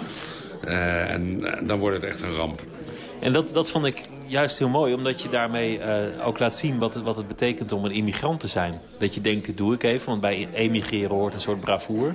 Uh, 0.67 1.09
en, 1.11 1.41
dan 1.67 1.79
wordt 1.79 1.95
het 1.95 2.05
echt 2.05 2.21
een 2.21 2.35
ramp. 2.35 2.61
En 3.19 3.33
dat, 3.33 3.49
dat 3.53 3.69
vond 3.69 3.85
ik 3.85 4.01
juist 4.33 4.59
heel 4.59 4.69
mooi, 4.69 4.93
omdat 4.93 5.21
je 5.21 5.29
daarmee 5.29 5.79
uh, 5.79 6.27
ook 6.27 6.39
laat 6.39 6.55
zien 6.55 6.79
wat 6.79 6.93
het, 6.93 7.03
wat 7.03 7.17
het 7.17 7.27
betekent 7.27 7.71
om 7.71 7.85
een 7.85 7.91
immigrant 7.91 8.39
te 8.39 8.47
zijn. 8.47 8.81
Dat 8.97 9.13
je 9.13 9.21
denkt, 9.21 9.45
dit 9.45 9.57
doe 9.57 9.73
ik 9.73 9.83
even, 9.83 10.07
want 10.07 10.21
bij 10.21 10.47
emigreren 10.53 11.15
hoort 11.15 11.33
een 11.33 11.41
soort 11.41 11.59
bravoure. 11.59 12.13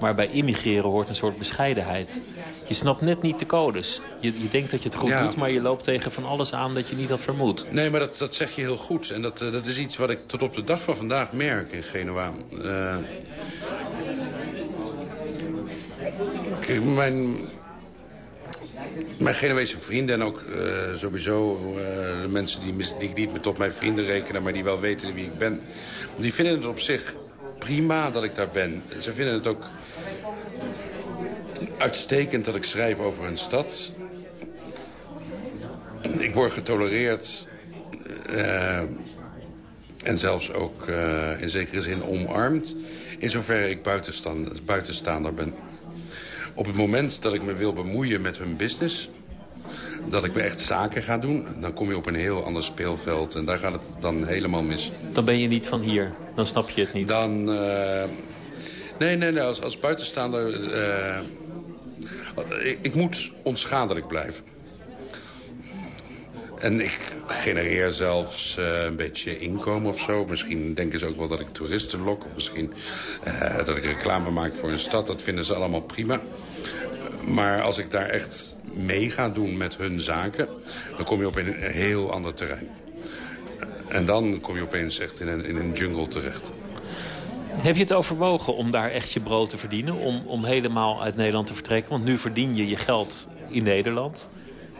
Maar 0.00 0.14
bij 0.14 0.28
immigreren 0.28 0.90
hoort 0.90 1.08
een 1.08 1.16
soort 1.16 1.38
bescheidenheid. 1.38 2.20
Je 2.66 2.74
snapt 2.74 3.00
net 3.00 3.22
niet 3.22 3.38
de 3.38 3.46
codes. 3.46 4.00
Je, 4.20 4.40
je 4.40 4.48
denkt 4.48 4.70
dat 4.70 4.82
je 4.82 4.88
het 4.88 4.98
goed 4.98 5.18
doet, 5.18 5.36
maar 5.36 5.50
je 5.50 5.60
loopt 5.60 5.84
tegen 5.84 6.12
van 6.12 6.24
alles 6.24 6.52
aan 6.52 6.74
dat 6.74 6.88
je 6.88 6.96
niet 6.96 7.08
had 7.08 7.20
vermoed. 7.20 7.66
Nee, 7.70 7.90
maar 7.90 8.00
dat, 8.00 8.18
dat 8.18 8.34
zeg 8.34 8.54
je 8.54 8.60
heel 8.60 8.76
goed. 8.76 9.10
En 9.10 9.22
dat, 9.22 9.40
uh, 9.40 9.52
dat 9.52 9.66
is 9.66 9.78
iets 9.78 9.96
wat 9.96 10.10
ik 10.10 10.18
tot 10.26 10.42
op 10.42 10.54
de 10.54 10.64
dag 10.64 10.82
van 10.82 10.96
vandaag 10.96 11.32
merk 11.32 11.72
in 11.72 11.82
Genua. 11.82 12.32
Uh, 12.52 12.96
mijn, 16.94 17.36
mijn 19.18 19.34
Genuese 19.34 19.78
vrienden 19.78 20.14
en 20.14 20.22
ook 20.22 20.42
uh, 20.48 20.94
sowieso 20.94 21.58
de 22.22 22.28
mensen 22.28 22.60
die, 22.98 23.12
niet 23.14 23.32
meer 23.32 23.40
tot 23.40 23.58
mijn 23.58 23.72
vrienden 23.72 24.04
rekenen... 24.04 24.42
maar 24.42 24.52
die 24.52 24.64
wel 24.64 24.80
weten 24.80 25.14
wie 25.14 25.24
ik 25.24 25.38
ben... 25.38 25.60
die 26.16 26.34
vinden 26.34 26.54
het 26.54 26.66
op 26.66 26.80
zich 26.80 27.16
prima 27.58 28.10
dat 28.10 28.24
ik 28.24 28.34
daar 28.34 28.48
ben. 28.48 28.82
Ze 29.00 29.12
vinden 29.12 29.34
het 29.34 29.46
ook 29.46 29.64
uitstekend 31.78 32.44
dat 32.44 32.54
ik 32.54 32.64
schrijf 32.64 32.98
over 32.98 33.24
hun 33.24 33.38
stad. 33.38 33.92
Ik 36.18 36.34
word 36.34 36.52
getolereerd 36.52 37.46
uh, 38.30 38.78
en 40.02 40.18
zelfs 40.18 40.52
ook 40.52 40.86
in 41.38 41.50
zekere 41.50 41.82
zin 41.82 42.04
omarmd... 42.04 42.76
in 43.18 43.30
zoverre 43.30 43.70
ik 43.70 43.82
buitenstaander 44.64 45.34
ben. 45.34 45.54
Op 46.58 46.66
het 46.66 46.76
moment 46.76 47.22
dat 47.22 47.34
ik 47.34 47.42
me 47.42 47.54
wil 47.54 47.72
bemoeien 47.72 48.20
met 48.20 48.38
hun 48.38 48.56
business... 48.56 49.08
dat 50.08 50.24
ik 50.24 50.34
me 50.34 50.40
echt 50.40 50.60
zaken 50.60 51.02
ga 51.02 51.18
doen... 51.18 51.46
dan 51.60 51.72
kom 51.72 51.88
je 51.88 51.96
op 51.96 52.06
een 52.06 52.14
heel 52.14 52.44
ander 52.44 52.64
speelveld. 52.64 53.34
En 53.34 53.44
daar 53.44 53.58
gaat 53.58 53.72
het 53.72 53.82
dan 54.00 54.26
helemaal 54.26 54.62
mis. 54.62 54.90
Dan 55.12 55.24
ben 55.24 55.38
je 55.38 55.48
niet 55.48 55.66
van 55.66 55.80
hier. 55.80 56.12
Dan 56.34 56.46
snap 56.46 56.70
je 56.70 56.80
het 56.80 56.92
niet. 56.92 57.08
Dan... 57.08 57.48
Uh, 57.54 58.02
nee, 58.98 59.16
nee, 59.16 59.32
nee. 59.32 59.42
Als, 59.42 59.62
als 59.62 59.78
buitenstaander... 59.78 60.74
Uh, 60.74 61.18
ik, 62.64 62.78
ik 62.82 62.94
moet 62.94 63.30
onschadelijk 63.42 64.06
blijven. 64.06 64.44
En 66.60 66.80
ik 66.80 66.98
genereer 67.26 67.90
zelfs 67.90 68.56
uh, 68.58 68.82
een 68.82 68.96
beetje 68.96 69.38
inkomen 69.38 69.90
of 69.90 70.00
zo. 70.00 70.24
Misschien 70.24 70.74
denken 70.74 70.98
ze 70.98 71.06
ook 71.06 71.16
wel 71.16 71.28
dat 71.28 71.40
ik 71.40 71.52
toeristen 71.52 72.02
lok. 72.02 72.24
Of 72.24 72.34
misschien 72.34 72.72
uh, 73.26 73.56
dat 73.56 73.76
ik 73.76 73.84
reclame 73.84 74.30
maak 74.30 74.54
voor 74.54 74.70
een 74.70 74.78
stad. 74.78 75.06
Dat 75.06 75.22
vinden 75.22 75.44
ze 75.44 75.54
allemaal 75.54 75.80
prima. 75.80 76.20
Maar 77.26 77.62
als 77.62 77.78
ik 77.78 77.90
daar 77.90 78.08
echt 78.08 78.56
mee 78.72 79.10
ga 79.10 79.28
doen 79.28 79.56
met 79.56 79.76
hun 79.76 80.00
zaken... 80.00 80.48
dan 80.96 81.04
kom 81.04 81.20
je 81.20 81.26
op 81.26 81.36
een 81.36 81.54
heel 81.58 82.12
ander 82.12 82.34
terrein. 82.34 82.68
En 83.88 84.06
dan 84.06 84.40
kom 84.40 84.56
je 84.56 84.62
opeens 84.62 84.98
echt 84.98 85.20
in 85.20 85.28
een, 85.28 85.44
in 85.44 85.56
een 85.56 85.72
jungle 85.72 86.08
terecht. 86.08 86.52
Heb 87.50 87.74
je 87.74 87.82
het 87.82 87.92
overwogen 87.92 88.54
om 88.54 88.70
daar 88.70 88.90
echt 88.90 89.12
je 89.12 89.20
brood 89.20 89.50
te 89.50 89.56
verdienen? 89.56 89.94
Om, 89.94 90.22
om 90.26 90.44
helemaal 90.44 91.02
uit 91.02 91.16
Nederland 91.16 91.46
te 91.46 91.54
vertrekken? 91.54 91.90
Want 91.90 92.04
nu 92.04 92.18
verdien 92.18 92.56
je 92.56 92.68
je 92.68 92.76
geld 92.76 93.28
in 93.48 93.62
Nederland. 93.62 94.28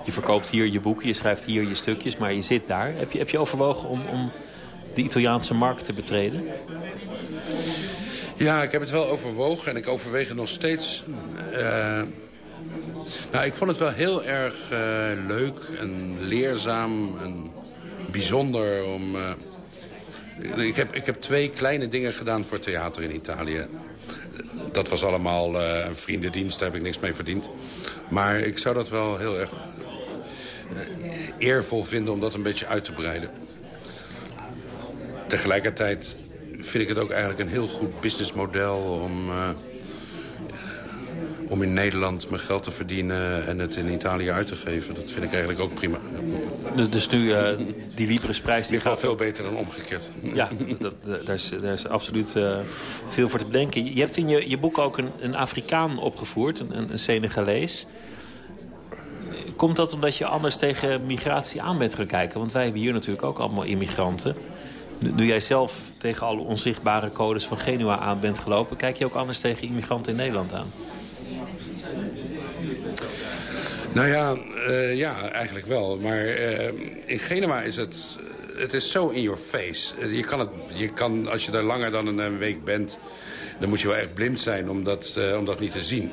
Je 0.05 0.13
verkoopt 0.13 0.49
hier 0.49 0.67
je 0.67 0.81
boeken, 0.81 1.07
je 1.07 1.15
schrijft 1.15 1.45
hier 1.45 1.63
je 1.63 1.75
stukjes, 1.75 2.17
maar 2.17 2.33
je 2.33 2.43
zit 2.43 2.67
daar. 2.67 2.93
Heb 2.97 3.13
je, 3.13 3.19
heb 3.19 3.29
je 3.29 3.39
overwogen 3.39 3.89
om, 3.89 4.03
om 4.13 4.31
de 4.95 5.03
Italiaanse 5.03 5.55
markt 5.55 5.85
te 5.85 5.93
betreden? 5.93 6.45
Ja, 8.37 8.63
ik 8.63 8.73
heb 8.73 8.81
het 8.81 8.91
wel 8.91 9.09
overwogen 9.09 9.71
en 9.71 9.77
ik 9.77 9.89
overweeg 9.89 10.29
het 10.29 10.37
nog 10.37 10.49
steeds. 10.49 11.05
Uh, 11.53 12.03
nou, 13.33 13.45
ik 13.45 13.55
vond 13.55 13.71
het 13.71 13.79
wel 13.79 13.93
heel 13.93 14.25
erg 14.25 14.55
uh, 14.73 14.79
leuk 15.27 15.59
en 15.79 16.17
leerzaam 16.21 17.19
en 17.23 17.51
bijzonder 18.11 18.85
om... 18.85 19.15
Uh, 19.15 20.67
ik, 20.67 20.77
heb, 20.77 20.95
ik 20.95 21.07
heb 21.07 21.21
twee 21.21 21.51
kleine 21.51 21.89
dingen 21.89 22.13
gedaan 22.13 22.45
voor 22.45 22.59
theater 22.59 23.03
in 23.03 23.15
Italië. 23.15 23.67
Dat 24.73 24.89
was 24.89 25.05
allemaal 25.05 25.63
een 25.63 25.97
vriendendienst, 25.97 26.59
daar 26.59 26.69
heb 26.69 26.77
ik 26.77 26.85
niks 26.85 26.99
mee 26.99 27.15
verdiend. 27.15 27.51
Maar 28.09 28.39
ik 28.39 28.59
zou 28.59 28.75
dat 28.75 28.89
wel 28.89 29.17
heel 29.17 29.39
erg 29.39 29.51
eervol 31.39 31.83
vinden 31.83 32.13
om 32.13 32.21
dat 32.21 32.35
een 32.35 32.43
beetje 32.43 32.67
uit 32.67 32.85
te 32.85 32.93
breiden. 32.93 33.31
Tegelijkertijd 35.27 36.17
vind 36.59 36.83
ik 36.83 36.89
het 36.89 36.99
ook 36.99 37.11
eigenlijk 37.11 37.41
een 37.41 37.49
heel 37.49 37.69
goed 37.69 38.01
businessmodel 38.01 39.01
om, 39.03 39.29
uh, 39.29 39.49
om 41.49 41.63
in 41.63 41.73
Nederland 41.73 42.31
mijn 42.31 42.43
geld 42.43 42.63
te 42.63 42.71
verdienen 42.71 43.47
en 43.47 43.59
het 43.59 43.77
in 43.77 43.93
Italië 43.93 44.31
uit 44.31 44.47
te 44.47 44.57
geven. 44.57 44.95
Dat 44.95 45.11
vind 45.11 45.25
ik 45.25 45.31
eigenlijk 45.31 45.61
ook 45.61 45.75
prima. 45.75 45.99
Dus, 46.75 46.91
dus 46.91 47.09
nu 47.09 47.19
uh, 47.19 47.49
die 47.95 48.07
Libresprijs... 48.07 48.69
Die 48.69 48.81
gaat 48.81 48.99
veel 48.99 49.15
beter 49.15 49.45
dan 49.45 49.57
omgekeerd. 49.57 50.11
Ja, 50.23 50.49
dat, 50.79 50.95
daar, 51.25 51.35
is, 51.35 51.51
daar 51.63 51.73
is 51.73 51.87
absoluut 51.87 52.35
uh, 52.37 52.59
veel 53.09 53.29
voor 53.29 53.39
te 53.39 53.47
bedenken. 53.47 53.95
Je 53.95 54.01
hebt 54.01 54.17
in 54.17 54.29
je, 54.29 54.49
je 54.49 54.59
boek 54.59 54.79
ook 54.79 54.99
een, 54.99 55.11
een 55.21 55.35
Afrikaan 55.35 55.99
opgevoerd, 55.99 56.61
een, 56.61 56.91
een 56.93 56.99
Senegalees. 56.99 57.87
Komt 59.59 59.77
dat 59.77 59.93
omdat 59.93 60.17
je 60.17 60.27
anders 60.27 60.57
tegen 60.57 61.07
migratie 61.07 61.63
aan 61.63 61.79
bent 61.79 61.95
gaan 61.95 62.07
kijken? 62.07 62.39
Want 62.39 62.53
wij 62.53 62.63
hebben 62.63 62.81
hier 62.81 62.93
natuurlijk 62.93 63.23
ook 63.23 63.39
allemaal 63.39 63.65
immigranten. 63.65 64.37
Nu 64.99 65.27
jij 65.27 65.41
zelf 65.41 65.81
tegen 65.97 66.27
alle 66.27 66.41
onzichtbare 66.41 67.13
codes 67.13 67.47
van 67.47 67.59
Genua 67.59 67.99
aan 67.99 68.21
bent 68.21 68.39
gelopen... 68.39 68.77
kijk 68.77 68.97
je 68.97 69.05
ook 69.05 69.15
anders 69.15 69.39
tegen 69.39 69.69
immigranten 69.69 70.13
in 70.13 70.19
Nederland 70.19 70.55
aan? 70.55 70.67
Nou 73.93 74.09
ja, 74.09 74.37
uh, 74.69 74.97
ja 74.97 75.31
eigenlijk 75.31 75.67
wel. 75.67 75.99
Maar 75.99 76.27
uh, 76.27 76.69
in 77.07 77.19
Genua 77.19 77.63
is 77.63 77.77
het... 77.77 78.17
Het 78.57 78.75
is 78.75 78.91
zo 78.91 79.09
in 79.09 79.23
your 79.23 79.39
face. 79.39 79.95
Je 80.15 80.23
kan 80.23 80.41
het, 80.41 80.51
je 80.73 80.89
kan, 80.89 81.29
als 81.29 81.45
je 81.45 81.51
daar 81.51 81.63
langer 81.63 81.91
dan 81.91 82.07
een 82.07 82.39
week 82.39 82.65
bent... 82.65 82.99
dan 83.61 83.69
moet 83.69 83.81
je 83.81 83.87
wel 83.87 83.97
echt 83.97 84.15
blind 84.15 84.41
zijn 84.41 84.71
om 84.71 84.85
dat, 84.85 85.19
om 85.39 85.45
dat 85.45 85.61
niet 85.61 85.73
te 85.73 85.83
zien. 85.83 86.13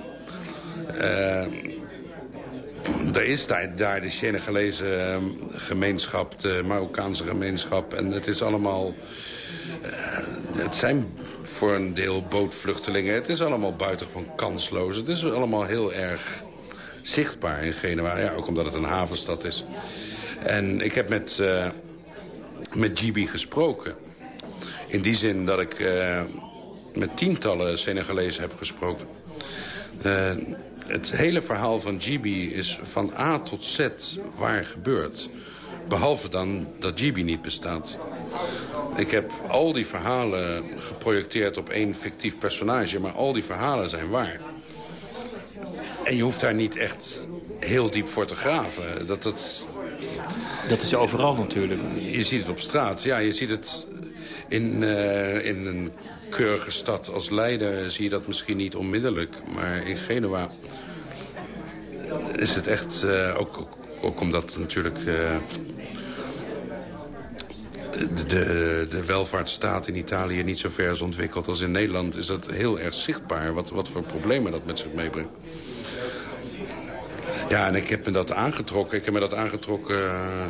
Er 3.13 3.25
is 3.25 3.47
daar, 3.47 4.01
de 4.01 4.09
Senegalese 4.09 4.95
ehm, 4.95 5.23
gemeenschap, 5.51 6.39
de 6.39 6.61
Marokkaanse 6.65 7.23
gemeenschap. 7.23 7.93
En 7.93 8.11
het 8.11 8.27
is 8.27 8.41
allemaal... 8.41 8.93
Uh, 9.83 10.63
het 10.63 10.75
zijn 10.75 11.13
voor 11.41 11.75
een 11.75 11.93
deel 11.93 12.23
bootvluchtelingen. 12.29 13.13
Het 13.13 13.29
is 13.29 13.41
allemaal 13.41 13.75
buitengewoon 13.75 14.35
kansloos. 14.35 14.95
Het 14.95 15.07
is 15.07 15.25
allemaal 15.25 15.65
heel 15.65 15.93
erg 15.93 16.43
zichtbaar 17.01 17.63
in 17.63 17.73
Genua. 17.73 18.17
Ja, 18.17 18.31
ook 18.31 18.47
omdat 18.47 18.65
het 18.65 18.73
een 18.73 18.83
havenstad 18.83 19.43
is. 19.43 19.65
En 20.39 20.81
ik 20.81 20.93
heb 20.93 21.09
met, 21.09 21.37
uh, 21.41 21.67
met 22.73 22.99
GB 22.99 23.29
gesproken. 23.29 23.95
In 24.87 25.01
die 25.01 25.15
zin 25.15 25.45
dat 25.45 25.59
ik 25.59 25.79
uh, 25.79 26.21
met 26.93 27.17
tientallen 27.17 27.77
Senegalezen 27.77 28.41
heb 28.41 28.53
gesproken 28.57 29.07
het 30.87 31.11
hele 31.11 31.41
verhaal 31.41 31.79
van 31.79 32.01
Gibi 32.01 32.53
is 32.53 32.79
van 32.81 33.13
A 33.19 33.39
tot 33.39 33.65
Z 33.65 33.87
waar 34.35 34.65
gebeurd. 34.65 35.29
Behalve 35.87 36.29
dan 36.29 36.67
dat 36.79 36.99
Gibi 36.99 37.23
niet 37.23 37.41
bestaat. 37.41 37.97
Ik 38.95 39.11
heb 39.11 39.31
al 39.47 39.73
die 39.73 39.85
verhalen 39.85 40.63
geprojecteerd 40.79 41.57
op 41.57 41.69
één 41.69 41.95
fictief 41.95 42.37
personage... 42.37 42.99
maar 42.99 43.11
al 43.11 43.33
die 43.33 43.43
verhalen 43.43 43.89
zijn 43.89 44.09
waar. 44.09 44.39
En 46.03 46.15
je 46.15 46.23
hoeft 46.23 46.39
daar 46.39 46.53
niet 46.53 46.75
echt 46.75 47.27
heel 47.59 47.91
diep 47.91 48.07
voor 48.07 48.25
te 48.25 48.35
graven. 48.35 49.07
Dat, 49.07 49.23
dat, 49.23 49.67
dat 50.67 50.81
is 50.81 50.95
overal 50.95 51.35
natuurlijk. 51.35 51.81
Je 51.99 52.23
ziet 52.23 52.39
het 52.41 52.49
op 52.49 52.59
straat. 52.59 53.03
Ja, 53.03 53.17
je 53.17 53.33
ziet 53.33 53.49
het 53.49 53.85
in, 54.47 54.81
uh, 54.81 55.45
in 55.45 55.65
een 55.65 55.91
keurige 56.29 56.71
stad 56.71 57.09
als 57.09 57.29
Leiden 57.29 57.91
zie 57.91 58.03
je 58.03 58.09
dat 58.09 58.27
misschien 58.27 58.57
niet 58.57 58.75
onmiddellijk. 58.75 59.35
Maar 59.55 59.87
in 59.87 59.97
Genua 59.97 60.49
is 62.35 62.53
het 62.53 62.67
echt, 62.67 63.01
uh, 63.05 63.39
ook, 64.01 64.21
omdat 64.21 64.57
natuurlijk... 64.59 64.97
Uh, 65.05 65.35
de, 68.27 68.87
de 68.89 69.05
welvaartsstaat 69.05 69.87
in 69.87 69.95
Italië 69.95 70.43
niet 70.43 70.59
zo 70.59 70.69
ver 70.69 70.91
is 70.91 71.01
ontwikkeld 71.01 71.47
als 71.47 71.61
in 71.61 71.71
Nederland... 71.71 72.17
is 72.17 72.25
dat 72.25 72.49
heel 72.51 72.79
erg 72.79 72.93
zichtbaar 72.93 73.53
wat, 73.53 73.69
wat 73.69 73.89
voor 73.89 74.01
problemen 74.01 74.51
dat 74.51 74.65
met 74.65 74.79
zich 74.79 74.93
meebrengt. 74.93 75.29
Ja, 77.49 77.67
en 77.67 77.75
ik 77.75 77.87
heb 77.87 78.05
me 78.05 78.11
dat 78.11 78.31
aangetrokken. 78.31 78.97
Ik 78.97 79.05
heb 79.05 79.13
me 79.13 79.19
dat 79.19 79.33
aangetrokken 79.33 80.03
uh, 80.03 80.45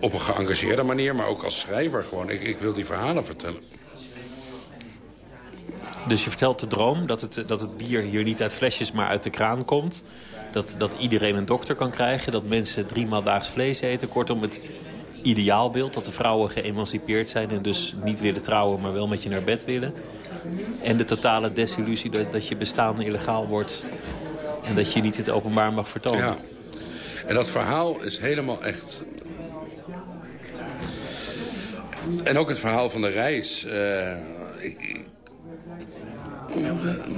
op 0.00 0.12
een 0.12 0.20
geëngageerde 0.20 0.82
manier... 0.82 1.14
maar 1.14 1.26
ook 1.26 1.42
als 1.42 1.60
schrijver 1.60 2.02
gewoon. 2.02 2.30
Ik, 2.30 2.42
ik 2.42 2.58
wil 2.58 2.72
die 2.72 2.84
verhalen 2.84 3.24
vertellen. 3.24 3.60
Dus 6.10 6.24
je 6.24 6.30
vertelt 6.30 6.58
de 6.58 6.66
droom 6.66 7.06
dat 7.06 7.20
het, 7.20 7.42
dat 7.46 7.60
het 7.60 7.76
bier 7.76 8.00
hier 8.00 8.22
niet 8.22 8.42
uit 8.42 8.54
flesjes, 8.54 8.92
maar 8.92 9.08
uit 9.08 9.22
de 9.22 9.30
kraan 9.30 9.64
komt. 9.64 10.02
Dat, 10.52 10.74
dat 10.78 10.96
iedereen 10.98 11.36
een 11.36 11.46
dokter 11.46 11.74
kan 11.74 11.90
krijgen. 11.90 12.32
Dat 12.32 12.44
mensen 12.44 12.86
driemaal 12.86 13.22
daags 13.22 13.48
vlees 13.48 13.80
eten. 13.80 14.08
Kortom, 14.08 14.42
het 14.42 14.60
ideaalbeeld 15.22 15.94
dat 15.94 16.04
de 16.04 16.12
vrouwen 16.12 16.50
geëmancipeerd 16.50 17.28
zijn... 17.28 17.50
en 17.50 17.62
dus 17.62 17.94
niet 18.04 18.20
willen 18.20 18.42
trouwen, 18.42 18.80
maar 18.80 18.92
wel 18.92 19.08
met 19.08 19.22
je 19.22 19.28
naar 19.28 19.42
bed 19.42 19.64
willen. 19.64 19.94
En 20.82 20.96
de 20.96 21.04
totale 21.04 21.52
desillusie 21.52 22.10
dat, 22.10 22.32
dat 22.32 22.46
je 22.48 22.56
bestaan 22.56 23.02
illegaal 23.02 23.46
wordt... 23.46 23.84
en 24.64 24.74
dat 24.74 24.92
je 24.92 25.00
niet 25.00 25.16
het 25.16 25.30
openbaar 25.30 25.72
mag 25.72 25.88
vertonen. 25.88 26.24
Ja. 26.24 26.38
En 27.26 27.34
dat 27.34 27.48
verhaal 27.48 28.02
is 28.02 28.18
helemaal 28.18 28.64
echt. 28.64 29.02
En 32.24 32.38
ook 32.38 32.48
het 32.48 32.58
verhaal 32.58 32.90
van 32.90 33.00
de 33.00 33.08
reis. 33.08 33.64
Uh, 33.64 34.16
ik, 34.58 34.99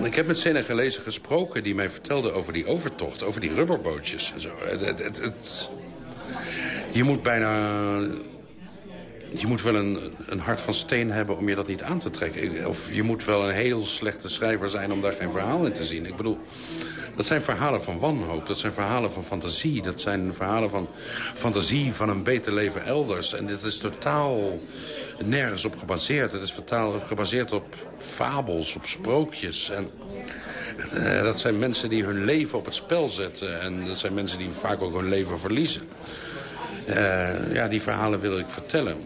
ik 0.02 0.14
heb 0.14 0.26
met 0.26 0.38
Senegalezen 0.38 1.02
gesproken 1.02 1.62
die 1.62 1.74
mij 1.74 1.90
vertelden 1.90 2.34
over 2.34 2.52
die 2.52 2.66
overtocht, 2.66 3.22
over 3.22 3.40
die 3.40 3.54
rubberbootjes 3.54 4.32
en 4.34 4.40
zo. 4.40 4.50
Het, 4.64 4.98
het, 4.98 5.70
je 6.92 7.02
moet 7.02 7.22
bijna... 7.22 7.98
je 9.34 9.46
moet 9.46 9.62
wel 9.62 9.74
een, 9.74 9.98
een 10.26 10.38
hart 10.38 10.60
van 10.60 10.74
steen 10.74 11.10
hebben 11.10 11.36
om 11.36 11.48
je 11.48 11.54
dat 11.54 11.66
niet 11.66 11.82
aan 11.82 11.98
te 11.98 12.10
trekken. 12.10 12.66
Of 12.66 12.92
je 12.92 13.02
moet 13.02 13.24
wel 13.24 13.48
een 13.48 13.54
heel 13.54 13.86
slechte 13.86 14.28
schrijver 14.28 14.70
zijn 14.70 14.92
om 14.92 15.00
daar 15.00 15.12
geen 15.12 15.30
verhaal 15.30 15.66
in 15.66 15.72
te 15.72 15.84
zien. 15.84 16.06
Ik 16.06 16.16
bedoel, 16.16 16.38
dat 17.16 17.26
zijn 17.26 17.42
verhalen 17.42 17.82
van 17.82 17.98
wanhoop. 17.98 18.46
Dat 18.46 18.58
zijn 18.58 18.72
verhalen 18.72 19.12
van 19.12 19.24
fantasie. 19.24 19.82
Dat 19.82 20.00
zijn 20.00 20.34
verhalen 20.34 20.70
van 20.70 20.88
fantasie 21.34 21.92
van 21.92 22.08
een 22.08 22.22
beter 22.22 22.52
leven 22.52 22.84
elders. 22.84 23.34
En 23.34 23.46
dit 23.46 23.62
is 23.62 23.78
totaal 23.78 24.60
nergens 25.24 25.64
op 25.64 25.76
gebaseerd. 25.78 26.32
Het 26.32 26.42
is 26.42 26.54
totaal 26.54 26.98
gebaseerd 26.98 27.52
op 27.52 27.74
fabels, 27.98 28.74
op 28.74 28.86
sprookjes. 28.86 29.70
En 29.70 29.90
uh, 30.94 31.22
dat 31.22 31.38
zijn 31.38 31.58
mensen 31.58 31.88
die 31.88 32.04
hun 32.04 32.24
leven 32.24 32.58
op 32.58 32.64
het 32.64 32.74
spel 32.74 33.08
zetten. 33.08 33.60
En 33.60 33.86
dat 33.86 33.98
zijn 33.98 34.14
mensen 34.14 34.38
die 34.38 34.50
vaak 34.50 34.82
ook 34.82 34.94
hun 34.94 35.08
leven 35.08 35.38
verliezen. 35.38 35.82
Uh, 36.88 37.54
ja, 37.54 37.68
die 37.68 37.82
verhalen 37.82 38.20
wil 38.20 38.38
ik 38.38 38.48
vertellen. 38.48 38.96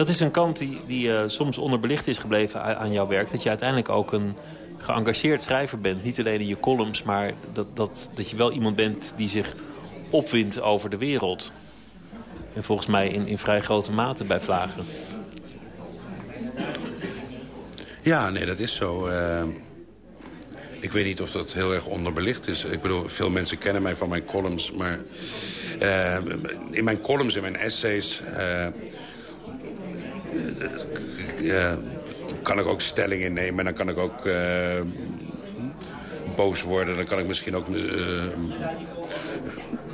Dat 0.00 0.08
is 0.08 0.20
een 0.20 0.30
kant 0.30 0.58
die, 0.58 0.80
die 0.86 1.06
uh, 1.06 1.22
soms 1.26 1.58
onderbelicht 1.58 2.06
is 2.06 2.18
gebleven 2.18 2.78
aan 2.78 2.92
jouw 2.92 3.06
werk. 3.06 3.30
Dat 3.30 3.42
je 3.42 3.48
uiteindelijk 3.48 3.88
ook 3.88 4.12
een 4.12 4.36
geëngageerd 4.78 5.42
schrijver 5.42 5.80
bent. 5.80 6.04
Niet 6.04 6.18
alleen 6.18 6.40
in 6.40 6.46
je 6.46 6.60
columns, 6.60 7.02
maar 7.02 7.32
dat, 7.52 7.76
dat, 7.76 8.10
dat 8.14 8.30
je 8.30 8.36
wel 8.36 8.52
iemand 8.52 8.76
bent 8.76 9.12
die 9.16 9.28
zich 9.28 9.54
opwindt 10.10 10.60
over 10.60 10.90
de 10.90 10.96
wereld. 10.96 11.52
En 12.54 12.62
volgens 12.64 12.88
mij 12.88 13.08
in, 13.08 13.26
in 13.26 13.38
vrij 13.38 13.60
grote 13.60 13.92
mate 13.92 14.24
bij 14.24 14.40
Vlagen. 14.40 14.84
Ja, 18.02 18.30
nee, 18.30 18.46
dat 18.46 18.58
is 18.58 18.74
zo. 18.74 19.08
Uh, 19.08 19.42
ik 20.80 20.92
weet 20.92 21.04
niet 21.04 21.20
of 21.20 21.30
dat 21.30 21.52
heel 21.52 21.72
erg 21.72 21.86
onderbelicht 21.86 22.48
is. 22.48 22.64
Ik 22.64 22.82
bedoel, 22.82 23.08
veel 23.08 23.30
mensen 23.30 23.58
kennen 23.58 23.82
mij 23.82 23.96
van 23.96 24.08
mijn 24.08 24.24
columns. 24.24 24.72
Maar 24.72 24.98
uh, 25.82 26.16
in 26.70 26.84
mijn 26.84 27.00
columns, 27.00 27.34
in 27.34 27.42
mijn 27.42 27.56
essays... 27.56 28.22
kan 32.42 32.58
ik 32.58 32.66
ook 32.66 32.80
stelling 32.80 33.22
innemen. 33.22 33.58
En 33.58 33.64
dan 33.64 33.74
kan 33.74 33.88
ik 33.88 33.98
ook 33.98 34.28
boos 36.36 36.62
worden. 36.62 36.96
Dan 36.96 37.04
kan 37.04 37.18
ik 37.18 37.26
misschien 37.26 37.56
ook 37.56 37.66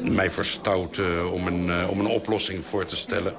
mij 0.00 0.30
verstouten 0.30 1.32
om 1.32 1.46
een, 1.46 1.88
om 1.88 2.00
een 2.00 2.06
oplossing 2.06 2.64
voor 2.64 2.84
te 2.84 2.96
stellen. 2.96 3.34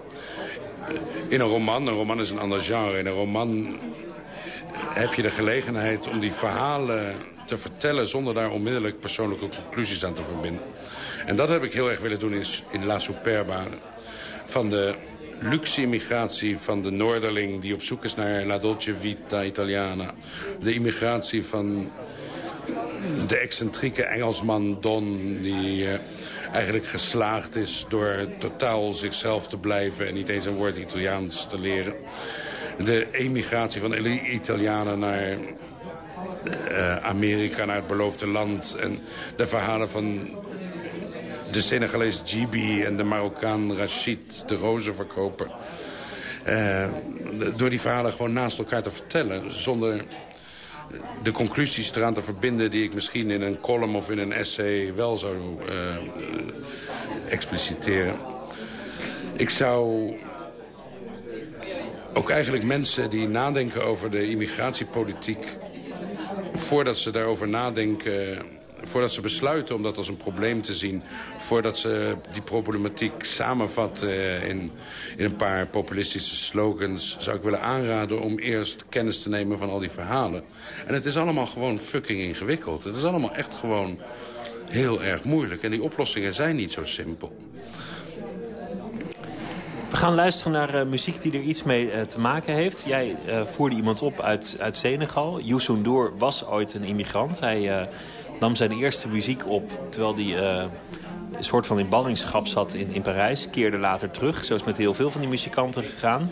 In 1.28 1.40
een 1.40 1.48
roman, 1.48 1.88
een 1.88 1.94
roman 1.94 2.20
is 2.20 2.30
een 2.30 2.40
ander 2.40 2.62
genre. 2.62 2.98
In 2.98 3.06
een 3.06 3.14
roman 3.14 3.80
heb 4.94 5.14
je 5.14 5.22
de 5.22 5.32
gelegenheid 5.32 6.08
om 6.08 6.20
die 6.20 6.32
verhalen 6.32 7.16
te 7.46 7.58
vertellen... 7.58 8.08
zonder 8.08 8.34
daar 8.34 8.52
onmiddellijk 8.52 9.00
persoonlijke 9.00 9.48
conclusies 9.48 10.06
aan 10.06 10.14
te 10.14 10.24
verbinden. 10.24 10.62
En 11.26 11.36
dat 11.36 11.50
heb 11.50 11.64
ik 11.64 11.74
heel 11.74 11.90
erg 11.90 12.00
willen 12.00 12.20
doen 12.20 12.34
in, 12.34 12.46
in 12.72 12.86
La 12.86 13.00
Superba. 13.00 13.64
Van 14.46 14.70
de 14.70 14.96
luxe 15.42 15.82
immigratie 15.82 16.58
van 16.58 16.82
de 16.82 16.92
Noorderling... 16.92 17.62
die 17.62 17.74
op 17.74 17.82
zoek 17.82 18.04
is 18.04 18.16
naar 18.16 18.46
La 18.46 18.58
Dolce 18.58 18.96
Vita 18.96 19.44
Italiana. 19.44 20.14
De 20.60 20.74
immigratie 20.74 21.46
van 21.46 21.92
de 23.28 23.38
excentrieke 23.38 24.04
Engelsman 24.04 24.78
Don... 24.82 25.38
die 25.42 25.84
uh, 25.84 25.94
eigenlijk 26.52 26.86
geslaagd 26.86 27.56
is 27.56 27.86
door 27.90 28.28
totaal 28.38 28.94
zichzelf 28.94 29.48
te 29.48 29.58
blijven... 29.58 30.08
en 30.08 30.14
niet 30.14 30.30
eens 30.30 30.46
een 30.46 30.56
woord 30.56 30.78
Italiaans 30.78 31.48
te 31.48 31.60
leren. 31.60 31.94
De 32.84 33.08
emigratie 33.12 33.82
van 33.82 33.90
de 33.90 34.22
Italianen 34.22 35.00
naar 35.00 35.38
uh, 36.72 36.98
Amerika, 36.98 37.66
naar 37.66 37.76
het 37.76 37.88
beloofde 37.88 38.28
land. 38.28 38.76
En 38.80 39.00
de 39.36 39.48
verhalen 39.48 39.90
van 39.90 40.30
de 41.58 41.64
Senegalees 41.64 42.22
Gibi 42.26 42.84
en 42.84 42.98
de 42.98 43.04
Marokkaan 43.04 43.76
Rashid, 43.76 44.44
de 44.48 44.56
rozenverkoper. 44.56 45.52
Uh, 46.48 46.86
door 47.56 47.70
die 47.70 47.82
verhalen 47.82 48.12
gewoon 48.12 48.34
naast 48.34 48.58
elkaar 48.58 48.82
te 48.82 48.92
vertellen. 48.92 49.52
Zonder 49.52 50.04
de 51.24 51.32
conclusies 51.32 51.96
eraan 51.96 52.14
te 52.14 52.22
verbinden 52.22 52.72
die 52.72 52.84
ik 52.84 52.94
misschien 52.94 53.32
in 53.32 53.42
een 53.42 53.60
column 53.60 53.96
of 53.96 54.10
in 54.10 54.18
een 54.18 54.32
essay 54.32 54.94
wel 54.96 55.18
zou 55.18 55.36
uh, 55.70 55.96
expliciteren. 57.30 58.16
Ik 59.36 59.50
zou 59.50 60.14
ook 62.14 62.30
eigenlijk 62.30 62.64
mensen 62.64 63.10
die 63.10 63.28
nadenken 63.28 63.84
over 63.84 64.12
de 64.12 64.30
immigratiepolitiek... 64.30 65.46
voordat 66.54 66.98
ze 66.98 67.12
daarover 67.12 67.48
nadenken, 67.48 68.46
voordat 68.88 69.12
ze 69.12 69.22
besluiten 69.22 69.76
om 69.76 69.84
dat 69.84 69.98
als 69.98 70.08
een 70.08 70.18
probleem 70.18 70.62
te 70.62 70.74
zien... 70.74 71.04
voordat 71.38 71.78
ze 71.78 72.16
die 72.32 72.42
problematiek 72.42 73.24
samenvatten 73.24 74.42
in, 74.42 74.72
in 75.18 75.26
een 75.26 75.36
paar 75.36 75.68
populistische 75.68 76.36
slogans... 76.36 77.18
zou 77.20 77.38
ik 77.38 77.44
willen 77.44 77.62
aanraden 77.62 78.22
om 78.22 78.40
eerst 78.40 78.86
kennis 78.90 79.22
te 79.22 79.30
nemen 79.30 79.58
van 79.58 79.70
al 79.70 79.80
die 79.80 79.92
verhalen. 79.92 80.44
En 80.86 80.94
het 80.94 81.06
is 81.06 81.18
allemaal 81.18 81.46
gewoon 81.46 81.80
fucking 81.80 82.20
ingewikkeld. 82.20 82.84
Het 82.84 82.96
is 82.96 83.04
allemaal 83.04 83.34
echt 83.34 83.54
gewoon 83.54 84.00
heel 84.66 85.04
erg 85.04 85.24
moeilijk. 85.24 85.64
En 85.64 85.72
die 85.72 85.84
oplossingen 85.84 86.34
zijn 86.34 86.56
niet 86.56 86.72
zo 86.72 86.84
simpel. 86.84 87.36
We 89.90 89.98
gaan 89.98 90.16
luisteren 90.16 90.52
naar 90.52 90.76
uh, 90.76 90.84
muziek 90.84 91.22
die 91.22 91.32
er 91.32 91.42
iets 91.42 91.64
mee 91.64 91.86
uh, 91.86 92.02
te 92.02 92.20
maken 92.20 92.54
heeft. 92.54 92.84
Jij 92.88 93.16
voerde 93.56 93.76
iemand 93.76 94.02
op 94.02 94.22
uit, 94.22 94.58
uit 94.60 94.78
Senegal. 94.78 95.42
Youssou 95.42 95.78
N'Dour 95.78 96.18
was 96.18 96.46
ooit 96.46 96.74
een 96.74 96.84
immigrant. 96.84 97.40
Hij 97.40 97.88
nam 98.40 98.56
zijn 98.56 98.72
eerste 98.72 99.08
muziek 99.08 99.48
op 99.48 99.72
terwijl 99.90 100.16
hij 100.16 100.70
een 101.32 101.44
soort 101.44 101.66
van 101.66 101.80
in 101.80 101.90
ballingschap 101.90 102.48
zat 102.48 102.74
in, 102.74 102.94
in 102.94 103.02
Parijs. 103.02 103.50
Keerde 103.50 103.78
later 103.78 104.12
terug. 104.12 104.46
Zo 104.46 104.56
is 104.56 104.64
met 104.64 104.78
heel 104.78 104.94
veel 104.94 105.12
van 105.12 105.22
die 105.22 105.30
muzikanten 105.30 105.84
gegaan. 105.84 106.30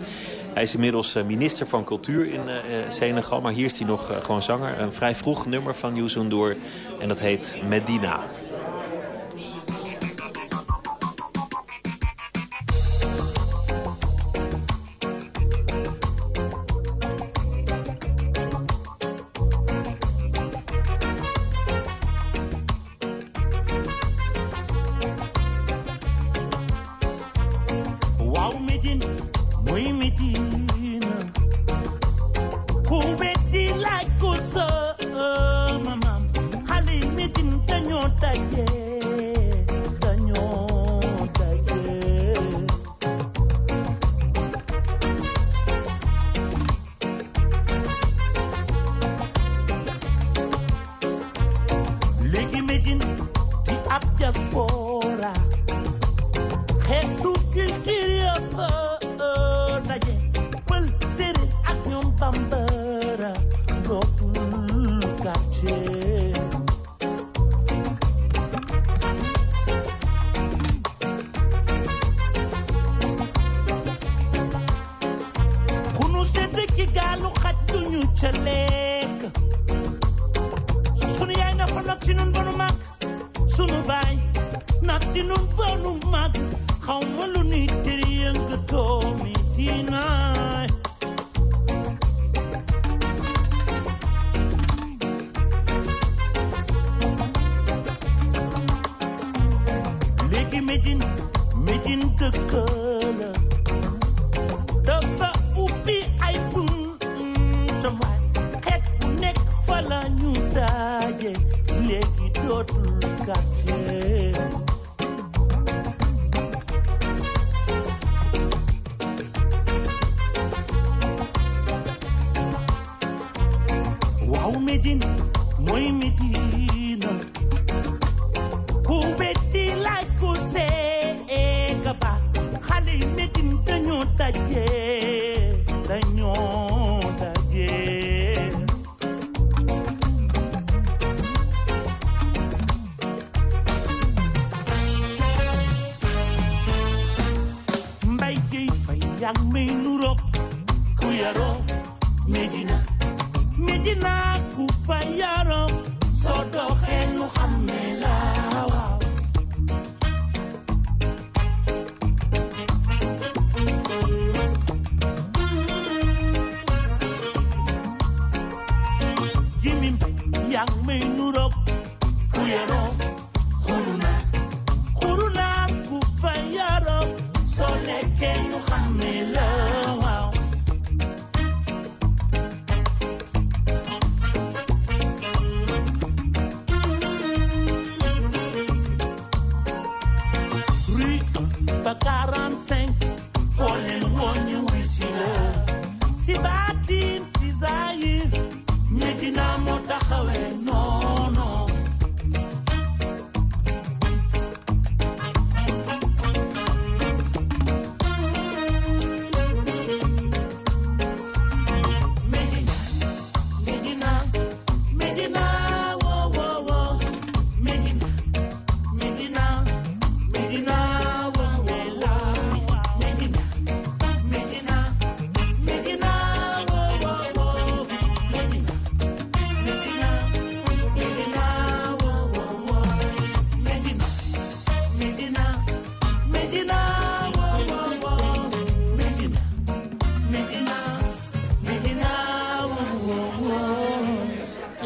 Hij 0.54 0.64
is 0.64 0.74
inmiddels 0.74 1.14
minister 1.14 1.68
van 1.68 1.84
cultuur 1.84 2.26
in 2.26 2.42
Senegal. 2.88 3.42
Maar 3.42 3.52
hier 3.52 3.66
is 3.66 3.80
hij 3.80 3.88
nog 3.88 4.12
gewoon 4.22 4.44
zanger. 4.44 4.80
Een 4.80 4.92
vrij 4.92 5.16
vroeg 5.16 5.46
nummer 5.46 5.76
van 5.76 5.96
Youssou 5.96 6.26
N'Dour. 6.26 6.56
En 7.00 7.08
dat 7.08 7.20
heet 7.20 7.58
Medina. 7.68 8.24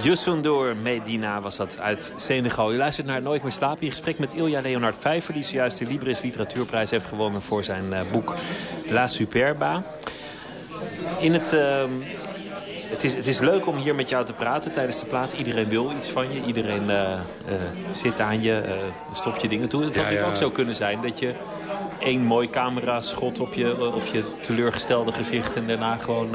Yusundur 0.09 0.75
Medina 0.75 1.41
was 1.41 1.55
dat 1.55 1.79
uit 1.79 2.11
Senegal. 2.15 2.73
U 2.73 2.77
luistert 2.77 3.07
naar 3.07 3.21
Nooit 3.21 3.43
meer 3.43 3.51
slapen. 3.51 3.81
In 3.81 3.89
gesprek 3.89 4.19
met 4.19 4.33
Ilja 4.33 4.61
Leonard 4.61 4.95
Vijver... 4.99 5.33
die 5.33 5.43
zojuist 5.43 5.77
de 5.77 5.85
Libris 5.85 6.21
Literatuurprijs 6.21 6.89
heeft 6.89 7.05
gewonnen... 7.05 7.41
voor 7.41 7.63
zijn 7.63 7.93
eh, 7.93 7.99
boek 8.11 8.33
La 8.87 9.07
Superba. 9.07 9.83
In 11.19 11.33
het, 11.33 11.53
ehm, 11.53 11.89
het, 12.89 13.03
is, 13.03 13.13
het 13.13 13.27
is 13.27 13.39
leuk 13.39 13.67
om 13.67 13.75
hier 13.75 13.95
met 13.95 14.09
jou 14.09 14.25
te 14.25 14.33
praten 14.33 14.71
tijdens 14.71 14.99
de 14.99 15.05
plaat. 15.05 15.33
Iedereen 15.33 15.69
wil 15.69 15.91
iets 15.97 16.09
van 16.09 16.33
je. 16.33 16.41
Iedereen 16.45 16.89
eh, 16.89 17.13
eh, 17.13 17.19
zit 17.91 18.19
aan 18.19 18.41
je, 18.41 18.63
stopt 19.13 19.41
je 19.41 19.47
dingen 19.47 19.67
toe. 19.67 19.83
Het 19.83 19.97
had 19.97 20.09
Ja, 20.09 20.25
ook 20.25 20.35
zo 20.35 20.49
kunnen 20.49 20.75
zijn 20.75 21.01
dat 21.01 21.19
je... 21.19 21.33
één 21.99 22.21
mooi 22.21 22.49
camera-schot 22.49 23.39
op 23.39 23.53
je, 23.53 23.93
op 23.93 24.05
je 24.05 24.23
teleurgestelde 24.41 25.11
gezicht... 25.11 25.55
en 25.55 25.65
daarna 25.67 25.97
gewoon 25.97 26.29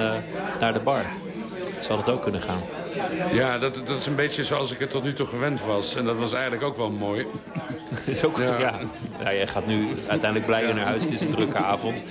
naar 0.61 0.72
de 0.72 0.81
bar. 0.81 1.05
Zou 1.81 1.99
dat 1.99 2.14
ook 2.14 2.22
kunnen 2.22 2.43
gaan? 2.43 2.62
Ja, 3.32 3.59
dat, 3.59 3.74
dat 3.86 3.99
is 3.99 4.07
een 4.07 4.14
beetje 4.14 4.45
zoals 4.45 4.70
ik 4.70 4.78
het 4.78 4.90
tot 4.90 5.05
nu 5.05 5.12
toe 5.12 5.26
gewend 5.26 5.61
was. 5.64 5.97
En 5.97 6.05
dat 6.05 6.16
was 6.16 6.32
eigenlijk 6.32 6.62
ook 6.62 6.76
wel 6.76 6.90
mooi. 6.90 7.26
is 8.05 8.24
ook, 8.24 8.38
ja. 8.38 8.59
Ja. 8.59 8.78
Ja. 9.18 9.32
jij 9.32 9.47
gaat 9.47 9.66
nu 9.66 9.88
uiteindelijk 10.09 10.47
blijer 10.47 10.74
naar 10.74 10.86
huis. 10.86 11.03
Het 11.03 11.12
is 11.12 11.20
een 11.20 11.30
drukke 11.30 11.59
avond. 11.59 12.03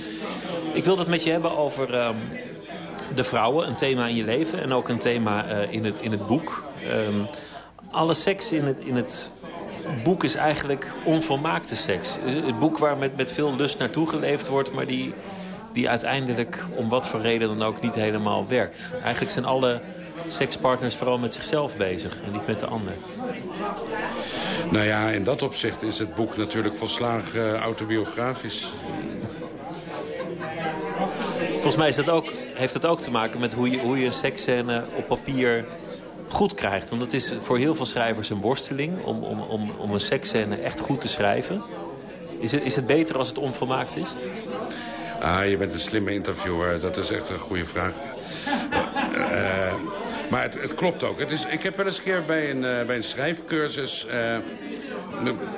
Ik 0.73 0.83
wil 0.83 0.97
het 0.97 1.07
met 1.07 1.23
je 1.23 1.31
hebben 1.31 1.57
over 1.57 1.93
ehm, 1.93 2.15
de 3.15 3.23
vrouwen. 3.23 3.67
Een 3.67 3.75
thema 3.75 4.07
in 4.07 4.15
je 4.15 4.23
leven 4.23 4.61
en 4.61 4.73
ook 4.73 4.89
een 4.89 4.97
thema 4.97 5.45
eh, 5.45 5.71
in, 5.71 5.85
het, 5.85 5.99
in 5.99 6.11
het 6.11 6.27
boek. 6.27 6.63
Ehm, 6.89 7.19
alle 7.91 8.13
seks 8.13 8.51
in 8.51 8.65
het, 8.65 8.79
in 8.79 8.95
het 8.95 9.31
boek 10.03 10.23
is 10.23 10.35
eigenlijk 10.35 10.91
onvolmaakte 11.03 11.75
seks. 11.75 12.17
Eh, 12.25 12.45
Het 12.45 12.59
boek 12.59 12.77
waar 12.77 12.97
met, 12.97 13.17
met 13.17 13.31
veel 13.31 13.55
lust 13.55 13.79
naartoe 13.79 14.09
geleefd 14.09 14.47
wordt... 14.47 14.71
maar 14.73 14.85
die, 14.85 15.13
die 15.73 15.89
uiteindelijk 15.89 16.63
om 16.75 16.89
wat 16.89 17.07
voor 17.07 17.21
reden 17.21 17.57
dan 17.57 17.67
ook 17.67 17.81
niet 17.81 17.95
helemaal 17.95 18.45
werkt. 18.47 18.93
Eigenlijk 19.01 19.31
zijn 19.31 19.45
alle 19.45 19.81
sekspartners 20.27 20.95
vooral 20.95 21.17
met 21.17 21.33
zichzelf 21.33 21.77
bezig 21.77 22.19
en 22.25 22.31
niet 22.31 22.47
met 22.47 22.59
de 22.59 22.65
ander. 22.65 22.93
Nou 24.71 24.85
ja, 24.85 25.09
in 25.09 25.23
dat 25.23 25.41
opzicht 25.41 25.83
is 25.83 25.99
het 25.99 26.15
boek 26.15 26.37
natuurlijk 26.37 26.75
volslagen 26.75 27.55
eh, 27.55 27.61
autobiografisch. 27.61 28.67
Volgens 31.51 31.75
mij 31.75 31.87
is 31.87 31.95
dat 31.95 32.09
ook, 32.09 32.31
heeft 32.53 32.73
dat 32.73 32.85
ook 32.85 32.99
te 32.99 33.11
maken 33.11 33.39
met 33.39 33.53
hoe 33.53 33.69
je, 33.69 33.79
hoe 33.79 33.99
je 33.99 34.05
een 34.05 34.11
seksscène 34.11 34.83
op 34.95 35.07
papier 35.07 35.65
goed 36.27 36.53
krijgt. 36.53 36.89
Want 36.89 37.01
het 37.01 37.13
is 37.13 37.33
voor 37.41 37.57
heel 37.57 37.75
veel 37.75 37.85
schrijvers 37.85 38.29
een 38.29 38.41
worsteling 38.41 39.03
om, 39.03 39.23
om, 39.23 39.41
om, 39.41 39.71
om 39.77 39.93
een 39.93 39.99
seksscène 39.99 40.55
echt 40.55 40.79
goed 40.79 41.01
te 41.01 41.07
schrijven. 41.07 41.61
Is 42.39 42.51
het, 42.51 42.63
is 42.63 42.75
het 42.75 42.85
beter 42.85 43.17
als 43.17 43.27
het 43.27 43.37
onvolmaakt 43.37 43.95
is? 43.95 44.15
Ah, 45.19 45.49
je 45.49 45.57
bent 45.57 45.73
een 45.73 45.79
slimme 45.79 46.13
interviewer. 46.13 46.79
Dat 46.79 46.97
is 46.97 47.11
echt 47.11 47.29
een 47.29 47.39
goede 47.39 47.65
vraag. 47.65 47.93
Eh, 49.31 49.73
maar 50.33 50.41
het, 50.41 50.61
het 50.61 50.75
klopt 50.75 51.03
ook. 51.03 51.19
Het 51.19 51.31
is, 51.31 51.45
ik 51.45 51.63
heb 51.63 51.75
wel 51.75 51.85
eens 51.85 51.97
een 51.97 52.03
keer 52.03 52.23
bij 52.23 52.49
een, 52.49 52.65
eh, 52.65 52.85
bij 52.85 52.95
een 52.95 53.03
schrijfcursus... 53.03 54.05
eh, 54.05 54.37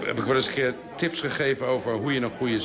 heb 0.03 0.17
ik 0.17 0.23
wel 0.23 0.35
eens 0.35 0.47
een 0.47 0.53
keer 0.53 0.73
tips 0.95 1.21
gegeven 1.21 1.67
over 1.67 1.93
hoe 1.93 2.13
je 2.13 2.21
een 2.21 2.29
goede 2.29 2.59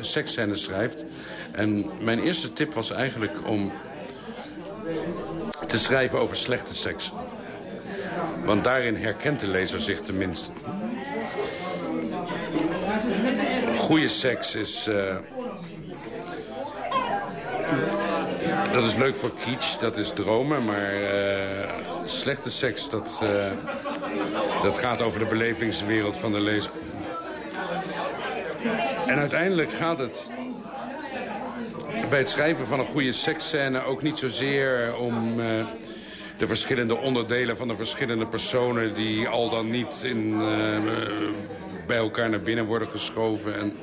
seksscène 0.00 0.54
schrijft. 0.54 1.04
En 1.52 1.90
mijn 2.00 2.18
eerste 2.18 2.52
tip 2.52 2.72
was 2.72 2.90
eigenlijk 2.90 3.32
om 3.46 3.72
te 5.66 5.78
schrijven 5.78 6.18
over 6.18 6.36
slechte 6.36 6.74
seks. 6.74 7.12
Want 8.44 8.64
daarin 8.64 8.96
herkent 8.96 9.40
de 9.40 9.48
lezer 9.48 9.80
zich 9.80 10.00
tenminste. 10.00 10.50
Goede 13.76 14.08
seks 14.08 14.54
is... 14.54 14.86
eh, 14.86 15.16
dat 18.74 18.84
is 18.84 18.94
leuk 18.94 19.16
voor 19.16 19.30
kitsch, 19.44 19.78
dat 19.78 19.96
is 19.96 20.10
dromen, 20.10 20.64
maar 20.64 20.92
eh, 20.92 21.68
slechte 22.04 22.50
seks, 22.50 22.88
dat, 22.88 23.20
eh, 23.22 23.50
dat 24.62 24.78
gaat 24.78 25.02
over 25.02 25.18
de 25.18 25.24
belevingswereld 25.24 26.16
van 26.16 26.32
de 26.32 26.40
lezer. 26.40 26.70
En 29.06 29.18
uiteindelijk 29.18 29.72
gaat 29.72 29.98
het 29.98 30.28
bij 32.08 32.18
het 32.18 32.28
schrijven 32.28 32.66
van 32.66 32.78
een 32.78 32.84
goede 32.84 33.12
seksscène 33.12 33.84
ook 33.84 34.02
niet 34.02 34.18
zozeer 34.18 34.96
om 34.96 35.40
eh, 35.40 35.66
de 36.36 36.46
verschillende 36.46 36.96
onderdelen 36.96 37.56
van 37.56 37.68
de 37.68 37.76
verschillende 37.76 38.26
personen 38.26 38.94
die 38.94 39.28
al 39.28 39.50
dan 39.50 39.70
niet 39.70 40.00
in, 40.02 40.38
bij 41.86 41.96
elkaar 41.96 42.30
naar 42.30 42.42
binnen 42.42 42.64
worden 42.64 42.88
geschoven. 42.88 43.58
En, 43.58 43.76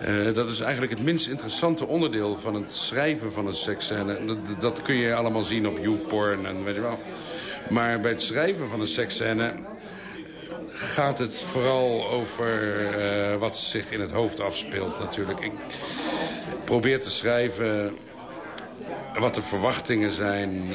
eh, 0.00 0.34
dat 0.34 0.48
is 0.48 0.60
eigenlijk 0.60 0.92
het 0.92 1.02
minst 1.02 1.28
interessante 1.28 1.86
onderdeel 1.86 2.36
van 2.36 2.54
het 2.54 2.72
schrijven 2.72 3.32
van 3.32 3.46
een 3.46 3.54
seksscène. 3.54 4.24
Dat, 4.24 4.38
dat 4.58 4.82
kun 4.82 4.96
je 4.96 5.14
allemaal 5.14 5.42
zien 5.42 5.68
op 5.68 5.78
YouPorn 5.78 6.46
en 6.46 6.64
weet 6.64 6.74
je 6.74 6.80
wel. 6.80 6.98
Maar 7.68 8.00
bij 8.00 8.10
het 8.10 8.22
schrijven 8.22 8.68
van 8.68 8.80
een 8.80 8.88
seksscène 8.88 9.52
gaat 10.72 11.18
het 11.18 11.40
vooral 11.40 12.08
over 12.08 12.86
eh, 12.94 13.36
wat 13.36 13.56
zich 13.56 13.90
in 13.90 14.00
het 14.00 14.10
hoofd 14.10 14.40
afspeelt 14.40 14.98
natuurlijk. 14.98 15.40
Ik 15.40 15.52
probeer 16.64 17.00
te 17.00 17.10
schrijven 17.10 17.96
wat 19.18 19.34
de 19.34 19.42
verwachtingen 19.42 20.10
zijn, 20.10 20.72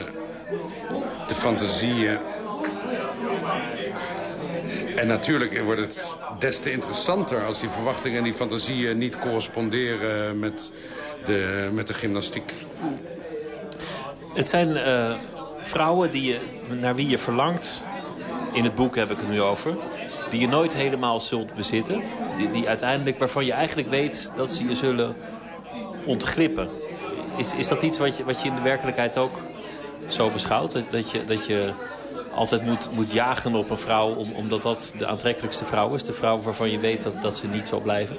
de 1.28 1.34
fantasieën. 1.34 2.20
En 5.02 5.08
natuurlijk 5.08 5.62
wordt 5.64 5.82
het 5.82 6.16
des 6.40 6.60
te 6.60 6.72
interessanter 6.72 7.46
als 7.46 7.60
die 7.60 7.70
verwachtingen 7.70 8.18
en 8.18 8.24
die 8.24 8.34
fantasieën 8.34 8.98
niet 8.98 9.18
corresponderen 9.18 10.40
met 10.40 10.72
de, 11.26 11.70
met 11.74 11.88
de 11.88 11.94
gymnastiek. 11.94 12.54
Het 14.34 14.50
zijn 14.50 14.78
eh, 14.78 15.14
vrouwen 15.58 16.12
die 16.12 16.24
je, 16.24 16.38
naar 16.80 16.96
wie 16.96 17.10
je 17.10 17.18
verlangt. 17.18 17.84
In 18.54 18.64
het 18.64 18.76
boek 18.76 18.96
heb 18.96 19.12
ik 19.12 19.18
het 19.18 19.30
nu 19.30 19.42
over. 19.42 19.78
Die 20.30 20.40
je 20.40 20.48
nooit 20.48 20.74
helemaal 20.74 21.20
zult 21.20 21.54
bezitten. 21.54 22.02
Die, 22.38 22.52
die 22.52 22.68
uiteindelijk, 22.68 23.20
waarvan 23.20 23.46
je 23.46 23.54
eigenlijk 23.54 23.90
weet 23.90 24.32
dat 24.36 24.54
ze 24.54 24.68
je 24.68 24.76
zullen 24.76 25.16
ontglippen. 26.06 26.70
Is, 27.36 27.54
is 27.54 27.68
dat 27.68 27.82
iets 27.82 27.98
wat 27.98 28.18
je, 28.18 28.24
wat 28.24 28.42
je 28.42 28.48
in 28.48 28.56
de 28.56 28.62
werkelijkheid 28.62 29.18
ook 29.18 29.38
zo 30.08 30.30
beschouwt? 30.30 30.72
Dat, 30.72 30.92
dat, 30.92 31.12
je, 31.12 31.24
dat 31.24 31.46
je 31.46 31.74
altijd 32.42 32.66
moet, 32.66 32.90
moet 32.92 33.14
jagen 33.14 33.56
op 33.56 33.70
een 33.70 33.78
vrouw 33.78 34.14
om, 34.14 34.32
omdat 34.34 34.62
dat 34.62 34.94
de 34.98 35.06
aantrekkelijkste 35.06 35.66
vrouw 35.66 35.94
is? 35.94 36.04
De 36.04 36.14
vrouw 36.14 36.42
waarvan 36.42 36.72
je 36.72 36.80
weet 36.80 37.04
dat, 37.04 37.22
dat 37.22 37.36
ze 37.36 37.48
niet 37.48 37.68
zal 37.68 37.80
blijven? 37.80 38.18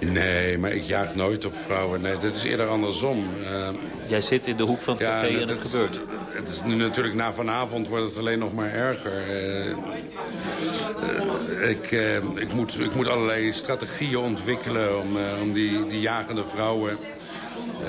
Nee, 0.00 0.58
maar 0.58 0.72
ik 0.72 0.82
jaag 0.82 1.14
nooit 1.14 1.44
op 1.44 1.54
vrouwen. 1.66 2.00
Nee, 2.00 2.16
dit 2.16 2.34
is 2.34 2.42
eerder 2.42 2.68
andersom. 2.68 3.26
Uh, 3.42 3.68
Jij 4.06 4.20
zit 4.20 4.46
in 4.46 4.56
de 4.56 4.62
hoek 4.62 4.80
van 4.80 4.94
het 4.94 5.02
café 5.02 5.26
ja, 5.26 5.40
en 5.40 5.48
het 5.48 5.58
gebeurt. 5.58 6.00
Het 6.28 6.48
is 6.48 6.62
nu 6.64 6.74
natuurlijk 6.74 7.14
na 7.14 7.32
vanavond 7.32 7.88
wordt 7.88 8.04
het 8.04 8.18
alleen 8.18 8.38
nog 8.38 8.54
maar 8.54 8.72
erger. 8.72 9.28
Uh, 9.28 9.66
uh, 11.62 11.70
ik, 11.70 11.90
ik, 12.34 12.52
moet, 12.52 12.78
ik 12.78 12.94
moet 12.94 13.08
allerlei 13.08 13.52
strategieën 13.52 14.18
ontwikkelen 14.18 15.00
om, 15.00 15.16
om 15.42 15.52
die, 15.52 15.86
die 15.86 16.00
jagende 16.00 16.44
vrouwen 16.44 16.96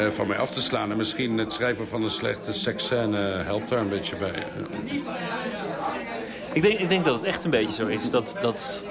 van 0.10 0.28
mij 0.28 0.38
af 0.38 0.52
te 0.52 0.62
slaan. 0.62 0.92
En 0.92 0.98
misschien 0.98 1.38
het 1.38 1.54
schrijven 1.54 1.88
van 1.88 2.04
een 2.04 2.10
slechte 2.10 2.54
seksscène 2.54 3.18
helpt 3.18 3.70
daar 3.70 3.80
een 3.80 3.90
beetje 3.90 4.16
bij. 4.16 4.44
Ik 6.54 6.62
denk, 6.62 6.80
ik 6.80 6.90
denk 6.90 7.06
dat 7.06 7.16
het 7.16 7.24
echt 7.24 7.44
een 7.44 7.50
beetje 7.50 7.74
zo 7.74 7.88
is. 7.88 8.10
Dat, 8.10 8.38
dat, 8.42 8.84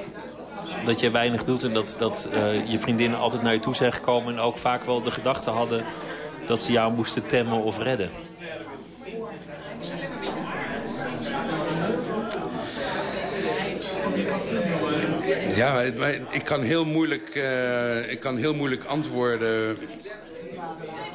dat 0.84 1.01
je 1.01 1.11
weinig 1.11 1.44
doet 1.44 1.64
en 1.64 1.74
dat, 1.74 1.94
dat 1.99 2.28
uh, 2.34 2.70
je 2.70 2.78
vriendinnen 2.78 3.18
altijd 3.18 3.42
naar 3.42 3.53
je 3.53 3.61
toe 3.61 3.74
zijn 3.74 3.92
gekomen... 3.92 4.34
en 4.34 4.40
ook 4.40 4.59
vaak 4.59 4.84
wel 4.84 5.03
de 5.03 5.11
gedachte 5.11 5.51
hadden 5.51 5.84
dat 6.46 6.62
ze 6.62 6.72
jou 6.72 6.92
moesten 6.92 7.26
temmen 7.26 7.62
of 7.62 7.78
redden. 7.78 8.11
Ja, 15.55 15.80
ik 16.30 16.44
kan 16.44 16.62
heel 16.62 16.84
moeilijk, 16.84 17.34
uh, 17.34 18.11
ik 18.11 18.20
kan 18.20 18.36
heel 18.36 18.55
moeilijk 18.55 18.84
antwoorden 18.84 19.78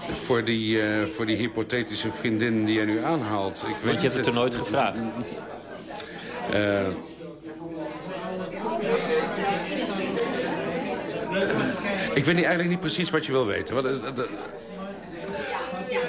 voor 0.09 0.43
die, 0.43 0.75
uh, 0.75 1.05
voor 1.05 1.25
die 1.25 1.35
hypothetische 1.35 2.11
vriendin 2.11 2.65
die 2.65 2.79
je 2.79 2.85
nu 2.85 3.03
aanhaalt. 3.03 3.65
Ik 3.67 3.75
Want 3.83 3.95
je 3.95 4.07
hebt 4.07 4.15
het 4.17 4.25
er 4.25 4.33
nooit 4.33 4.55
gevraagd. 4.55 4.99
Uh, 6.53 6.87
ik 12.13 12.25
weet 12.25 12.35
eigenlijk 12.35 12.69
niet 12.69 12.79
precies 12.79 13.09
wat 13.09 13.25
je 13.25 13.31
wil 13.31 13.45
weten. 13.45 13.75
Wat, 13.75 13.85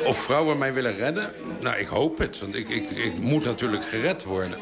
of 0.05 0.17
vrouwen 0.17 0.59
mij 0.59 0.73
willen 0.73 0.97
redden? 0.97 1.31
Nou, 1.61 1.77
ik 1.77 1.87
hoop 1.87 2.19
het, 2.19 2.41
want 2.41 2.55
ik, 2.55 2.69
ik, 2.69 2.91
ik 2.91 3.19
moet 3.19 3.45
natuurlijk 3.45 3.85
gered 3.85 4.25
worden. 4.25 4.59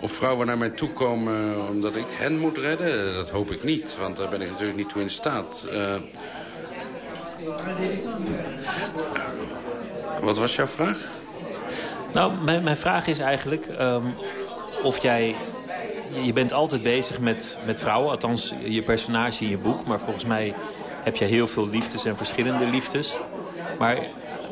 Of 0.00 0.12
vrouwen 0.12 0.46
naar 0.46 0.58
mij 0.58 0.70
toe 0.70 0.90
komen 0.90 1.68
omdat 1.68 1.96
ik 1.96 2.06
hen 2.08 2.38
moet 2.38 2.58
redden, 2.58 3.14
dat 3.14 3.30
hoop 3.30 3.50
ik 3.50 3.62
niet. 3.62 3.96
Want 3.96 4.16
daar 4.16 4.28
ben 4.28 4.40
ik 4.40 4.50
natuurlijk 4.50 4.78
niet 4.78 4.88
toe 4.88 5.02
in 5.02 5.10
staat. 5.10 5.66
Uh, 5.72 5.94
wat 10.20 10.38
was 10.38 10.54
jouw 10.54 10.66
vraag? 10.66 10.98
Nou, 12.12 12.32
mijn, 12.32 12.64
mijn 12.64 12.76
vraag 12.76 13.06
is 13.06 13.18
eigenlijk 13.18 13.68
um, 13.80 14.14
of 14.82 15.02
jij... 15.02 15.34
Je 16.22 16.32
bent 16.32 16.52
altijd 16.52 16.82
bezig 16.82 17.20
met, 17.20 17.58
met 17.66 17.80
vrouwen, 17.80 18.10
althans 18.10 18.54
je 18.64 18.82
personage 18.82 19.44
in 19.44 19.50
je 19.50 19.58
boek. 19.58 19.86
Maar 19.86 20.00
volgens 20.00 20.24
mij 20.24 20.54
heb 21.02 21.16
je 21.16 21.24
heel 21.24 21.46
veel 21.46 21.68
liefdes 21.68 22.04
en 22.04 22.16
verschillende 22.16 22.66
liefdes. 22.66 23.16
Maar 23.78 23.98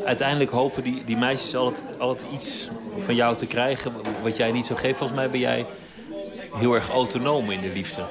uiteindelijk 0.05 0.51
hopen 0.51 0.83
die, 0.83 1.05
die 1.05 1.17
meisjes 1.17 1.57
altijd, 1.57 1.85
altijd 1.99 2.27
iets 2.33 2.69
van 2.99 3.15
jou 3.15 3.37
te 3.37 3.47
krijgen... 3.47 3.93
wat 4.23 4.37
jij 4.37 4.53
niet 4.53 4.67
zo 4.67 4.75
geeft. 4.75 4.99
Volgens 4.99 5.19
mij 5.19 5.31
ben 5.31 5.41
jij 5.41 5.67
heel 6.55 6.75
erg 6.75 6.91
autonoom 6.91 7.51
in 7.51 7.61
de 7.61 7.71
liefde. 7.73 8.03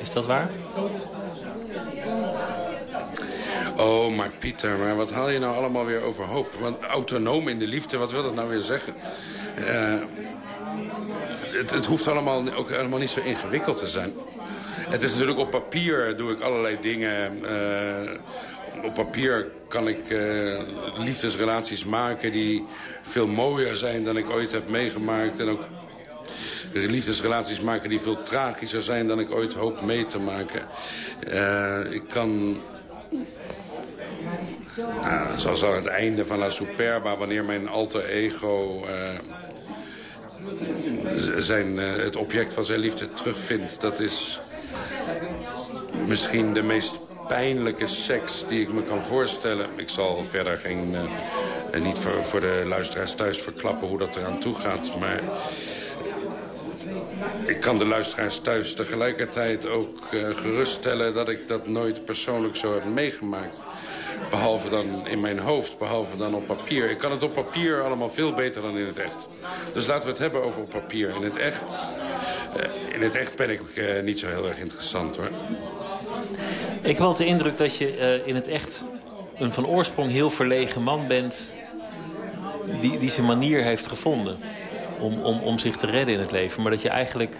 Is 0.00 0.12
dat 0.12 0.26
waar? 0.26 0.50
Oh, 3.76 4.16
maar 4.16 4.30
Pieter, 4.38 4.78
maar 4.78 4.96
wat 4.96 5.12
haal 5.12 5.30
je 5.30 5.38
nou 5.38 5.54
allemaal 5.54 5.84
weer 5.84 6.02
overhoop? 6.02 6.52
Want 6.60 6.82
autonoom 6.82 7.48
in 7.48 7.58
de 7.58 7.66
liefde, 7.66 7.96
wat 7.96 8.12
wil 8.12 8.22
dat 8.22 8.34
nou 8.34 8.48
weer 8.48 8.60
zeggen? 8.60 8.94
Uh, 9.58 9.94
het, 11.58 11.70
het, 11.70 11.86
hoeft 11.86 12.08
allemaal 12.08 12.54
ook 12.54 12.70
helemaal 12.70 12.98
niet 12.98 13.10
zo 13.10 13.20
ingewikkeld 13.20 13.76
te 13.76 13.86
zijn. 13.86 14.12
Het 14.88 15.02
is 15.02 15.12
natuurlijk 15.12 15.38
op 15.38 15.50
papier 15.50 16.16
doe 16.16 16.32
ik 16.32 16.40
allerlei 16.40 16.78
dingen. 16.80 17.38
Uh, 17.42 18.84
op 18.84 18.94
papier 18.94 19.46
kan 19.68 19.88
ik 19.88 20.10
uh, 20.10 20.60
liefdesrelaties 20.98 21.84
maken 21.84 22.32
die 22.32 22.64
veel 23.02 23.26
mooier 23.26 23.76
zijn 23.76 24.04
dan 24.04 24.16
ik 24.16 24.30
ooit 24.30 24.52
heb 24.52 24.70
meegemaakt. 24.70 25.40
En 25.40 25.48
ook 25.48 25.62
liefdesrelaties 26.72 27.60
maken 27.60 27.88
die 27.88 28.00
veel 28.00 28.22
tragischer 28.22 28.82
zijn 28.82 29.08
dan 29.08 29.20
ik 29.20 29.30
ooit 29.30 29.54
hoop 29.54 29.82
mee 29.82 30.06
te 30.06 30.18
maken. 30.18 30.66
Ik 31.92 32.02
kan... 32.08 32.60
Uh, 34.78 35.36
zoals 35.36 35.64
aan 35.64 35.74
het 35.74 35.86
einde 35.86 36.24
van 36.24 36.38
La 36.38 36.50
Superba, 36.50 37.16
wanneer 37.16 37.44
mijn 37.44 37.68
alter 37.68 38.04
ego... 38.04 38.86
Uh, 38.86 39.18
zijn, 41.36 41.76
het 41.76 42.16
object 42.16 42.54
van 42.54 42.64
zijn 42.64 42.78
liefde 42.78 43.12
terugvindt. 43.12 43.80
Dat 43.80 44.00
is 44.00 44.40
misschien 46.06 46.52
de 46.52 46.62
meest 46.62 46.98
pijnlijke 47.28 47.86
seks 47.86 48.46
die 48.46 48.60
ik 48.60 48.72
me 48.72 48.82
kan 48.82 49.02
voorstellen. 49.02 49.66
Ik 49.76 49.88
zal 49.88 50.24
verder 50.24 50.58
geen, 50.58 50.94
uh, 51.74 51.82
niet 51.82 51.98
voor, 51.98 52.22
voor 52.22 52.40
de 52.40 52.62
luisteraars 52.66 53.14
thuis 53.14 53.42
verklappen 53.42 53.88
hoe 53.88 53.98
dat 53.98 54.16
eraan 54.16 54.38
toe 54.38 54.54
gaat. 54.54 54.98
Maar 54.98 55.20
ik 57.46 57.60
kan 57.60 57.78
de 57.78 57.86
luisteraars 57.86 58.38
thuis 58.38 58.74
tegelijkertijd 58.74 59.68
ook 59.68 59.98
uh, 60.10 60.36
geruststellen... 60.36 61.14
dat 61.14 61.28
ik 61.28 61.48
dat 61.48 61.68
nooit 61.68 62.04
persoonlijk 62.04 62.56
zo 62.56 62.74
heb 62.74 62.84
meegemaakt. 62.84 63.62
Behalve 64.30 64.68
dan 64.68 65.06
in 65.06 65.20
mijn 65.20 65.38
hoofd, 65.38 65.78
behalve 65.78 66.16
dan 66.16 66.34
op 66.34 66.46
papier. 66.46 66.90
Ik 66.90 66.98
kan 66.98 67.10
het 67.10 67.22
op 67.22 67.34
papier 67.34 67.82
allemaal 67.82 68.08
veel 68.08 68.32
beter 68.32 68.62
dan 68.62 68.78
in 68.78 68.86
het 68.86 68.98
echt. 68.98 69.28
Dus 69.72 69.86
laten 69.86 70.04
we 70.04 70.10
het 70.10 70.18
hebben 70.18 70.42
over 70.42 70.60
op 70.62 70.70
papier. 70.70 71.08
In 71.08 71.22
het 71.22 71.36
echt, 71.36 71.88
uh, 72.56 72.94
in 72.94 73.02
het 73.02 73.14
echt 73.14 73.36
ben 73.36 73.50
ik 73.50 73.60
uh, 73.74 74.02
niet 74.02 74.18
zo 74.18 74.28
heel 74.28 74.48
erg 74.48 74.58
interessant 74.58 75.16
hoor. 75.16 75.30
Ik 76.82 76.98
wel 76.98 77.14
de 77.14 77.26
indruk 77.26 77.56
dat 77.56 77.76
je 77.76 78.22
in 78.24 78.34
het 78.34 78.48
echt 78.48 78.84
een 79.38 79.52
van 79.52 79.66
oorsprong 79.66 80.10
heel 80.10 80.30
verlegen 80.30 80.82
man 80.82 81.06
bent... 81.06 81.54
die, 82.80 82.98
die 82.98 83.10
zijn 83.10 83.26
manier 83.26 83.62
heeft 83.62 83.86
gevonden 83.86 84.38
om, 84.98 85.22
om, 85.22 85.40
om 85.40 85.58
zich 85.58 85.76
te 85.76 85.86
redden 85.86 86.14
in 86.14 86.20
het 86.20 86.30
leven. 86.30 86.62
Maar 86.62 86.70
dat 86.70 86.82
je 86.82 86.88
eigenlijk 86.88 87.36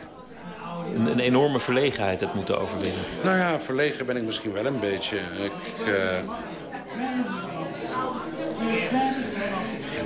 een, 0.94 1.06
een, 1.06 1.20
enorme 1.20 1.60
verlegenheid 1.60 2.20
hebt 2.20 2.34
moeten 2.34 2.60
overwinnen. 2.60 3.00
Nou 3.22 3.36
ja, 3.36 3.60
verlegen 3.60 4.06
ben 4.06 4.16
ik 4.16 4.22
misschien 4.22 4.52
wel 4.52 4.66
een 4.66 4.80
beetje. 4.80 5.16
Ik, 5.16 5.52
uh, 5.86 5.94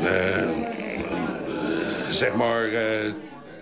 uh, 0.02 0.48
zeg 2.10 2.34
maar, 2.34 2.68
uh, 2.68 3.12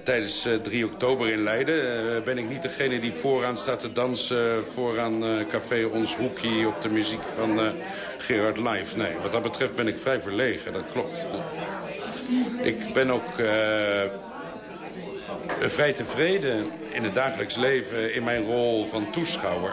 tijdens 0.05 0.49
3 0.63 0.85
oktober 0.85 1.29
in 1.29 1.43
Leiden 1.43 2.25
ben 2.25 2.39
ik 2.39 2.49
niet 2.49 2.63
degene 2.63 3.01
die 3.01 3.13
vooraan 3.13 3.57
staat 3.57 3.79
te 3.79 3.93
dansen... 3.93 4.67
vooraan 4.67 5.25
Café 5.51 5.87
Ons 5.87 6.17
Hoekie 6.17 6.67
op 6.67 6.83
de 6.83 6.89
muziek 6.89 7.23
van 7.35 7.73
Gerard 8.19 8.59
Live. 8.59 8.97
Nee, 8.97 9.13
wat 9.23 9.33
dat 9.33 9.43
betreft 9.43 9.75
ben 9.75 9.89
ik 9.89 9.97
vrij 9.97 10.21
verlegen, 10.21 10.73
dat 10.73 10.85
klopt. 10.93 11.27
Ik 12.63 12.93
ben 12.93 13.11
ook 13.11 13.35
vrij 15.61 15.93
tevreden 15.93 16.71
in 16.93 17.05
het 17.05 17.15
dagelijks 17.15 17.57
leven 17.57 18.15
in 18.15 18.25
mijn 18.25 18.45
rol 18.45 18.85
van 18.85 19.11
toeschouwer. 19.11 19.73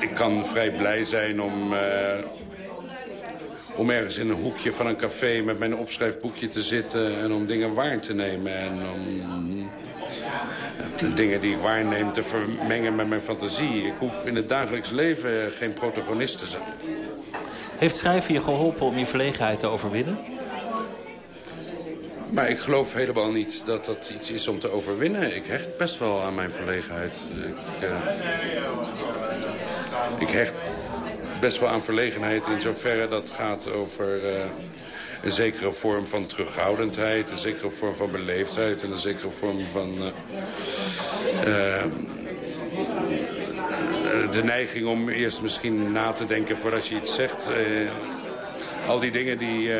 Ik 0.00 0.14
kan 0.14 0.44
vrij 0.44 0.70
blij 0.70 1.04
zijn 1.04 1.42
om, 1.42 1.72
uh, 1.72 1.80
om 3.74 3.90
ergens 3.90 4.18
in 4.18 4.30
een 4.30 4.36
hoekje 4.36 4.72
van 4.72 4.86
een 4.86 4.96
café 4.96 5.40
met 5.40 5.58
mijn 5.58 5.76
opschrijfboekje 5.76 6.48
te 6.48 6.62
zitten 6.62 7.18
en 7.18 7.32
om 7.32 7.46
dingen 7.46 7.74
waar 7.74 8.00
te 8.00 8.14
nemen 8.14 8.56
en 8.56 8.72
om 8.94 9.70
de 10.98 11.14
dingen 11.14 11.40
die 11.40 11.52
ik 11.52 11.58
waarneem 11.58 12.12
te 12.12 12.22
vermengen 12.22 12.94
met 12.94 13.08
mijn 13.08 13.20
fantasie. 13.20 13.86
Ik 13.86 13.94
hoef 13.98 14.26
in 14.26 14.36
het 14.36 14.48
dagelijks 14.48 14.90
leven 14.90 15.50
geen 15.50 15.72
protagonist 15.72 16.38
te 16.38 16.46
zijn. 16.46 16.62
Heeft 17.80 17.96
schrijven 17.96 18.34
je 18.34 18.40
geholpen 18.40 18.86
om 18.86 18.98
je 18.98 19.06
verlegenheid 19.06 19.58
te 19.58 19.66
overwinnen? 19.66 20.18
Maar 22.30 22.48
ik 22.48 22.58
geloof 22.58 22.94
helemaal 22.94 23.32
niet 23.32 23.66
dat 23.66 23.84
dat 23.84 24.12
iets 24.14 24.30
is 24.30 24.48
om 24.48 24.58
te 24.58 24.70
overwinnen. 24.70 25.36
Ik 25.36 25.46
hecht 25.46 25.76
best 25.76 25.98
wel 25.98 26.22
aan 26.22 26.34
mijn 26.34 26.50
verlegenheid. 26.50 27.20
Ik, 27.80 27.88
uh, 27.88 27.96
ik 30.18 30.28
hecht 30.28 30.52
best 31.40 31.60
wel 31.60 31.68
aan 31.68 31.82
verlegenheid 31.82 32.46
in 32.46 32.60
zoverre 32.60 33.08
dat 33.08 33.30
gaat 33.30 33.72
over 33.72 34.32
uh, 34.32 34.44
een 35.22 35.32
zekere 35.32 35.72
vorm 35.72 36.06
van 36.06 36.26
terughoudendheid... 36.26 37.30
een 37.30 37.38
zekere 37.38 37.70
vorm 37.70 37.94
van 37.94 38.10
beleefdheid 38.10 38.82
en 38.82 38.92
een 38.92 38.98
zekere 38.98 39.30
vorm 39.30 39.66
van... 39.66 40.12
Uh, 41.46 41.84
de 44.30 44.44
neiging 44.44 44.86
om 44.86 45.08
eerst 45.08 45.42
misschien 45.42 45.92
na 45.92 46.12
te 46.12 46.26
denken 46.26 46.56
voordat 46.56 46.86
je 46.86 46.94
iets 46.94 47.14
zegt. 47.14 47.50
al 48.86 49.00
die 49.00 49.10
dingen 49.10 49.38
die 49.38 49.70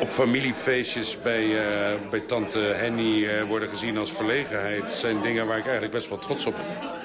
op 0.00 0.08
familiefeestjes 0.08 1.18
bij, 1.22 1.46
bij 2.10 2.20
tante 2.20 2.58
Henny 2.58 3.44
worden 3.44 3.68
gezien 3.68 3.98
als 3.98 4.12
verlegenheid... 4.12 4.90
zijn 4.90 5.22
dingen 5.22 5.46
waar 5.46 5.58
ik 5.58 5.64
eigenlijk 5.64 5.92
best 5.92 6.08
wel 6.08 6.18
trots 6.18 6.46
op 6.46 6.54
ben. 6.54 6.96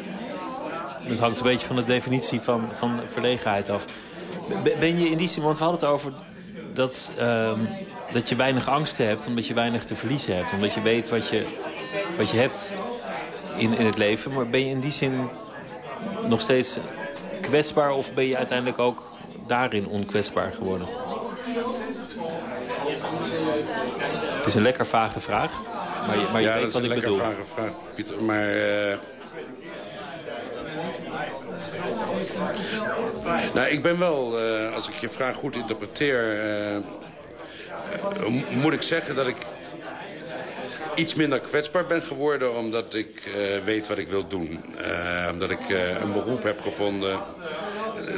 Het 1.03 1.19
hangt 1.19 1.37
een 1.37 1.45
beetje 1.45 1.67
van 1.67 1.75
de 1.75 1.85
definitie 1.85 2.39
van, 2.39 2.69
van 2.73 2.99
verlegenheid 3.07 3.69
af. 3.69 3.85
Ben 4.79 4.99
je 4.99 5.09
in 5.09 5.17
die 5.17 5.27
zin, 5.27 5.43
want 5.43 5.57
we 5.57 5.63
hadden 5.63 5.81
het 5.81 5.89
over 5.89 6.13
dat, 6.73 7.11
uh, 7.19 7.51
dat 8.11 8.29
je 8.29 8.35
weinig 8.35 8.67
angsten 8.67 9.07
hebt... 9.07 9.27
omdat 9.27 9.47
je 9.47 9.53
weinig 9.53 9.85
te 9.85 9.95
verliezen 9.95 10.35
hebt. 10.35 10.53
Omdat 10.53 10.73
je 10.73 10.81
weet 10.81 11.09
wat 11.09 11.27
je, 11.27 11.45
wat 12.17 12.29
je 12.29 12.37
hebt 12.37 12.75
in, 13.61 13.77
in 13.77 13.85
het 13.85 13.97
leven. 13.97 14.33
Maar 14.33 14.47
ben 14.47 14.59
je 14.59 14.69
in 14.69 14.79
die 14.79 14.91
zin 14.91 15.29
nog 16.27 16.41
steeds 16.41 16.77
kwetsbaar... 17.41 17.91
of 17.91 18.13
ben 18.13 18.25
je 18.27 18.37
uiteindelijk 18.37 18.79
ook 18.79 19.03
daarin 19.47 19.87
onkwetsbaar 19.87 20.51
geworden? 20.51 20.87
Het 24.37 24.45
is 24.45 24.55
een 24.55 24.61
lekker 24.61 24.85
vage 24.85 25.19
vraag. 25.19 25.59
Maar 26.07 26.17
je, 26.19 26.25
maar 26.31 26.41
je 26.41 26.47
ja, 26.47 26.53
weet 26.53 26.61
dat 26.61 26.69
is 26.69 26.73
wat 26.73 26.83
een 26.83 26.91
ik 26.91 27.03
lekker 27.03 27.23
vage 27.23 27.43
vraag, 27.53 27.69
Pieter. 27.95 28.23
Maar... 28.23 28.47
eh, 28.47 28.97
nou, 33.53 33.67
ik 33.67 33.81
ben 33.81 33.99
wel, 33.99 34.39
eh, 34.39 34.75
als 34.75 34.87
ik 34.89 34.95
je 34.95 35.09
vraag 35.09 35.35
goed 35.35 35.55
interpreteer... 35.55 36.39
eh, 36.39 36.75
mo- 38.29 38.59
moet 38.61 38.73
ik 38.73 38.81
zeggen 38.81 39.15
dat 39.15 39.27
ik 39.27 39.37
iets 40.95 41.15
minder 41.15 41.39
kwetsbaar 41.39 41.85
ben 41.85 42.01
geworden... 42.01 42.57
omdat 42.57 42.93
ik 42.93 43.21
eh, 43.25 43.63
weet 43.63 43.87
wat 43.87 43.97
ik 43.97 44.07
wil 44.07 44.27
doen. 44.27 44.63
Eh, 44.77 45.27
omdat 45.31 45.49
ik 45.49 45.69
eh, 45.69 46.01
een 46.01 46.13
beroep 46.13 46.43
heb 46.43 46.61
gevonden... 46.61 47.19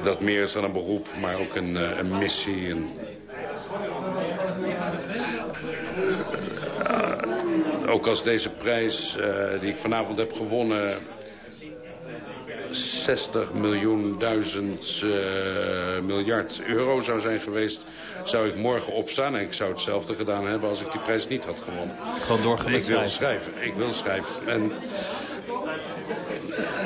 dat 0.04 0.22
meer 0.22 0.42
is 0.42 0.52
dan 0.54 0.64
een 0.64 0.72
beroep, 0.72 1.08
maar 1.22 1.40
ook 1.40 1.56
een, 1.56 1.76
een 1.76 2.18
missie. 2.18 2.70
Een, 2.70 2.90
ook 7.88 8.08
als 8.08 8.24
deze 8.24 8.50
prijs 8.50 9.16
die 9.60 9.70
ik 9.70 9.78
vanavond 9.78 10.18
heb 10.18 10.34
gewonnen... 10.34 10.92
60 12.74 13.54
miljoen 13.54 14.16
duizend 14.20 15.02
eh, 15.04 15.10
miljard 16.02 16.62
euro 16.68 17.02
zou 17.02 17.20
zijn 17.20 17.40
geweest... 17.40 17.86
zou 18.24 18.48
ik 18.48 18.56
morgen 18.56 18.94
opstaan 18.94 19.36
en 19.36 19.42
ik 19.42 19.54
zou 19.54 19.70
hetzelfde 19.70 20.16
gedaan 20.16 20.48
hebben... 20.48 20.70
als 20.70 20.82
ik 20.82 20.92
die 20.92 21.02
prijs 21.02 21.28
niet 21.28 21.46
had 21.46 21.60
gewonnen. 21.60 21.96
Gewoon 22.22 22.42
doorgaan 22.42 22.74
Ik 22.74 22.84
wil 22.84 23.08
schrijven. 23.08 23.52
ik 23.60 23.74
wil 23.74 23.92
schrijven. 23.92 24.34
En 24.46 24.72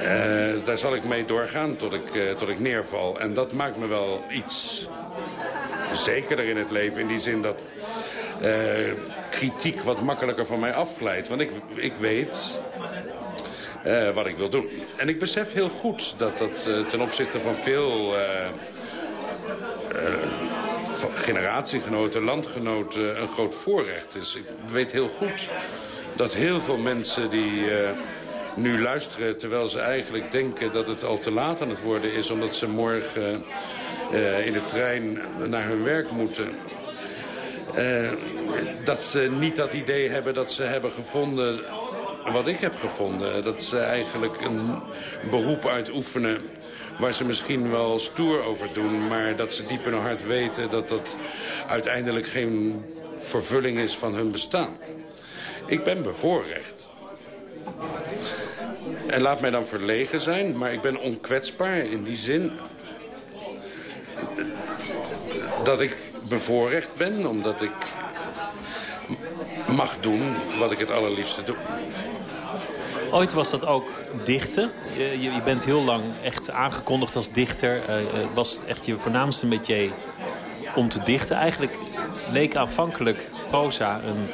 eh, 0.03 0.65
daar 0.65 0.77
zal 0.77 0.95
ik 0.95 1.03
mee 1.03 1.25
doorgaan 1.25 1.75
tot 1.75 1.93
ik, 1.93 2.15
eh, 2.15 2.31
tot 2.31 2.49
ik 2.49 2.59
neerval. 2.59 3.19
En 3.19 3.33
dat 3.33 3.53
maakt 3.53 3.77
me 3.77 3.87
wel 3.87 4.23
iets 4.29 4.87
zekerder 5.93 6.45
in 6.45 6.57
het 6.57 6.71
leven. 6.71 7.01
In 7.01 7.07
die 7.07 7.19
zin 7.19 7.41
dat 7.41 7.65
kritiek 9.29 9.81
wat 9.81 10.01
makkelijker 10.01 10.45
van 10.45 10.59
mij 10.59 10.73
afglijdt. 10.73 11.27
Want 11.27 11.41
ik, 11.41 11.51
ik 11.75 11.93
weet 11.99 12.57
eh, 13.83 14.13
wat 14.13 14.25
ik 14.25 14.37
wil 14.37 14.49
doen. 14.49 14.69
En 14.95 15.09
ik 15.09 15.19
besef 15.19 15.53
heel 15.53 15.69
goed 15.69 16.13
dat 16.17 16.37
dat 16.37 16.67
eh, 16.69 16.79
ten 16.79 17.01
opzichte 17.01 17.39
van 17.39 17.55
veel 17.55 18.17
eh, 18.17 18.47
generatiegenoten, 21.13 22.23
landgenoten 22.23 23.21
een 23.21 23.27
groot 23.27 23.55
voorrecht 23.55 24.15
is. 24.15 24.35
Ik 24.35 24.45
weet 24.71 24.91
heel 24.91 25.07
goed 25.07 25.49
dat 26.15 26.33
heel 26.33 26.61
veel 26.61 26.77
mensen 26.77 27.29
die 27.29 27.65
nu 28.55 28.81
luisteren... 28.81 29.37
terwijl 29.37 29.67
ze 29.67 29.79
eigenlijk 29.79 30.31
denken 30.31 30.71
dat 30.71 30.87
het 30.87 31.03
al 31.03 31.19
te 31.19 31.31
laat 31.31 31.61
aan 31.61 31.69
het 31.69 31.81
worden 31.81 32.13
is... 32.13 32.29
omdat 32.29 32.55
ze 32.55 32.69
morgen 32.69 33.43
in 34.45 34.53
de 34.53 34.63
trein 34.65 35.19
naar 35.45 35.63
hun 35.63 35.83
werk 35.83 36.11
moeten... 36.11 36.49
Dat 38.83 39.01
ze 39.01 39.31
niet 39.39 39.55
dat 39.55 39.73
idee 39.73 40.09
hebben 40.09 40.33
dat 40.33 40.51
ze 40.51 40.63
hebben 40.63 40.91
gevonden 40.91 41.59
wat 42.31 42.47
ik 42.47 42.59
heb 42.59 42.75
gevonden. 42.75 43.43
Dat 43.43 43.61
ze 43.61 43.79
eigenlijk 43.79 44.41
een 44.41 44.81
beroep 45.29 45.65
uitoefenen 45.65 46.41
waar 46.99 47.13
ze 47.13 47.25
misschien 47.25 47.69
wel 47.71 47.99
stoer 47.99 48.43
over 48.43 48.67
doen... 48.73 49.07
maar 49.07 49.35
dat 49.35 49.53
ze 49.53 49.65
diep 49.65 49.85
in 49.85 49.91
hun 49.91 50.01
hart 50.01 50.25
weten 50.25 50.69
dat 50.69 50.89
dat 50.89 51.15
uiteindelijk 51.67 52.27
geen 52.27 52.85
vervulling 53.19 53.79
is 53.79 53.95
van 53.95 54.15
hun 54.15 54.31
bestaan. 54.31 54.77
Ik 55.65 55.83
ben 55.83 56.01
bevoorrecht. 56.01 56.89
En 59.07 59.21
laat 59.21 59.41
mij 59.41 59.49
dan 59.49 59.65
verlegen 59.65 60.21
zijn, 60.21 60.57
maar 60.57 60.73
ik 60.73 60.81
ben 60.81 60.99
onkwetsbaar 60.99 61.77
in 61.77 62.03
die 62.03 62.15
zin... 62.15 62.51
dat 65.63 65.81
ik 65.81 65.97
bevoorrecht 66.29 66.95
ben, 66.95 67.25
omdat 67.25 67.61
ik 67.61 67.71
mag 69.67 69.99
doen 69.99 70.35
wat 70.59 70.71
ik 70.71 70.77
het 70.77 70.91
allerliefste 70.91 71.43
doe. 71.43 71.55
Ooit 73.11 73.33
was 73.33 73.49
dat 73.49 73.65
ook 73.65 73.89
dichten. 74.23 74.71
Je, 74.97 75.21
je, 75.21 75.41
bent 75.45 75.65
heel 75.65 75.83
lang 75.83 76.03
echt 76.23 76.49
aangekondigd 76.51 77.15
als 77.15 77.31
dichter. 77.31 77.81
Eh, 77.87 77.99
eh, 77.99 78.05
Het 78.13 78.33
was 78.33 78.59
echt 78.67 78.85
je 78.85 78.97
voornaamste 78.97 79.45
métier 79.45 79.91
om 80.75 80.89
te 80.89 81.01
dichten. 81.03 81.35
Eigenlijk 81.35 81.73
leek 82.31 82.55
aanvankelijk 82.55 83.23
proza 83.49 84.01
een, 84.03 84.27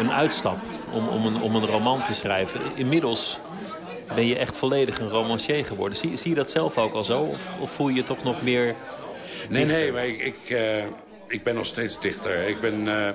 een 0.00 0.12
uitstap 0.12 0.58
om, 0.92 1.08
om, 1.08 1.26
een, 1.26 1.42
om 1.42 1.56
een 1.56 1.66
roman 1.66 2.02
te 2.02 2.12
schrijven. 2.14 2.60
Inmiddels 2.74 3.38
ben 4.14 4.26
je 4.26 4.38
echt 4.38 4.56
volledig 4.56 4.98
een 4.98 5.08
romancier 5.08 5.66
geworden. 5.66 5.98
Zie, 5.98 6.16
zie 6.16 6.30
je 6.30 6.36
dat 6.36 6.50
zelf 6.50 6.78
ook 6.78 6.94
al 6.94 7.04
zo? 7.04 7.20
Of, 7.20 7.48
of 7.60 7.70
voel 7.70 7.88
je 7.88 7.94
je 7.94 8.02
toch 8.02 8.22
nog 8.22 8.42
meer 8.42 8.74
Nee, 9.48 9.64
dichter? 9.64 9.82
nee, 9.82 9.92
maar 9.92 10.06
ik, 10.06 10.18
ik, 10.20 10.50
eh, 10.56 10.84
ik 11.26 11.42
ben 11.42 11.54
nog 11.54 11.66
steeds 11.66 12.00
dichter. 12.00 12.48
Ik 12.48 12.60
ben, 12.60 13.06
eh, 13.06 13.12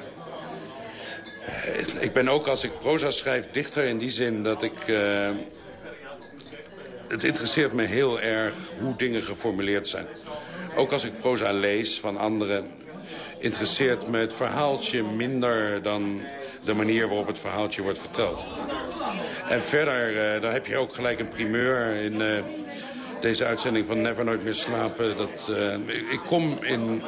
ik 2.00 2.14
ben 2.14 2.30
ook 2.30 2.48
als 2.48 2.64
ik 2.64 2.80
proza 2.80 3.12
schrijf 3.12 3.48
dichter 3.52 3.84
in 3.84 3.98
die 3.98 4.10
zin 4.10 4.44
dat 4.44 4.64
ik... 4.64 4.88
eh, 4.88 5.30
het 7.08 7.24
interesseert 7.24 7.74
me 7.74 7.84
heel 7.84 8.22
erg 8.22 8.54
hoe 8.80 8.96
dingen 8.96 9.24
geformuleerd 9.24 9.88
zijn. 9.88 10.06
Ook 10.76 10.92
als 10.92 11.04
ik 11.04 11.18
proza 11.18 11.52
lees 11.52 12.00
van 12.00 12.18
anderen... 12.18 12.68
interesseert 13.40 14.08
me 14.08 14.18
het 14.18 14.34
verhaaltje 14.34 15.04
minder 15.04 15.82
dan 15.82 16.22
de 16.68 16.74
manier 16.74 17.08
waarop 17.08 17.28
het 17.28 17.40
verhaaltje 17.40 17.82
wordt 17.82 18.00
verteld. 18.00 18.46
En 19.50 19.62
verder, 19.62 20.34
eh, 20.36 20.42
daar 20.42 20.54
heb 20.54 20.66
je 20.66 20.78
ook 20.78 20.96
gelijk 20.96 21.20
een 21.20 21.30
primeur 21.30 21.94
in 21.94 22.22
eh, 22.22 22.44
deze 23.20 23.46
uitzending 23.46 23.86
van 23.86 24.02
Never 24.02 24.26
Nooit 24.26 24.44
Meer 24.44 24.54
Slapen. 24.54 25.18
Dat, 25.18 25.52
eh, 25.56 25.74
ik 26.12 26.20
kom 26.26 26.58
in 26.62 27.04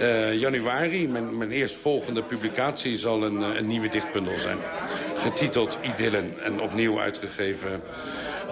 eh, 0.00 0.34
januari, 0.34 1.08
mijn, 1.08 1.36
mijn 1.36 1.50
eerstvolgende 1.50 2.22
publicatie 2.22 2.96
zal 2.96 3.22
een, 3.22 3.42
eh, 3.42 3.56
een 3.56 3.66
nieuwe 3.66 3.88
dichtbundel 3.88 4.38
zijn. 4.38 4.58
Getiteld 5.16 5.78
Idyllen 5.82 6.34
en 6.42 6.60
opnieuw 6.60 7.00
uitgegeven 7.00 7.82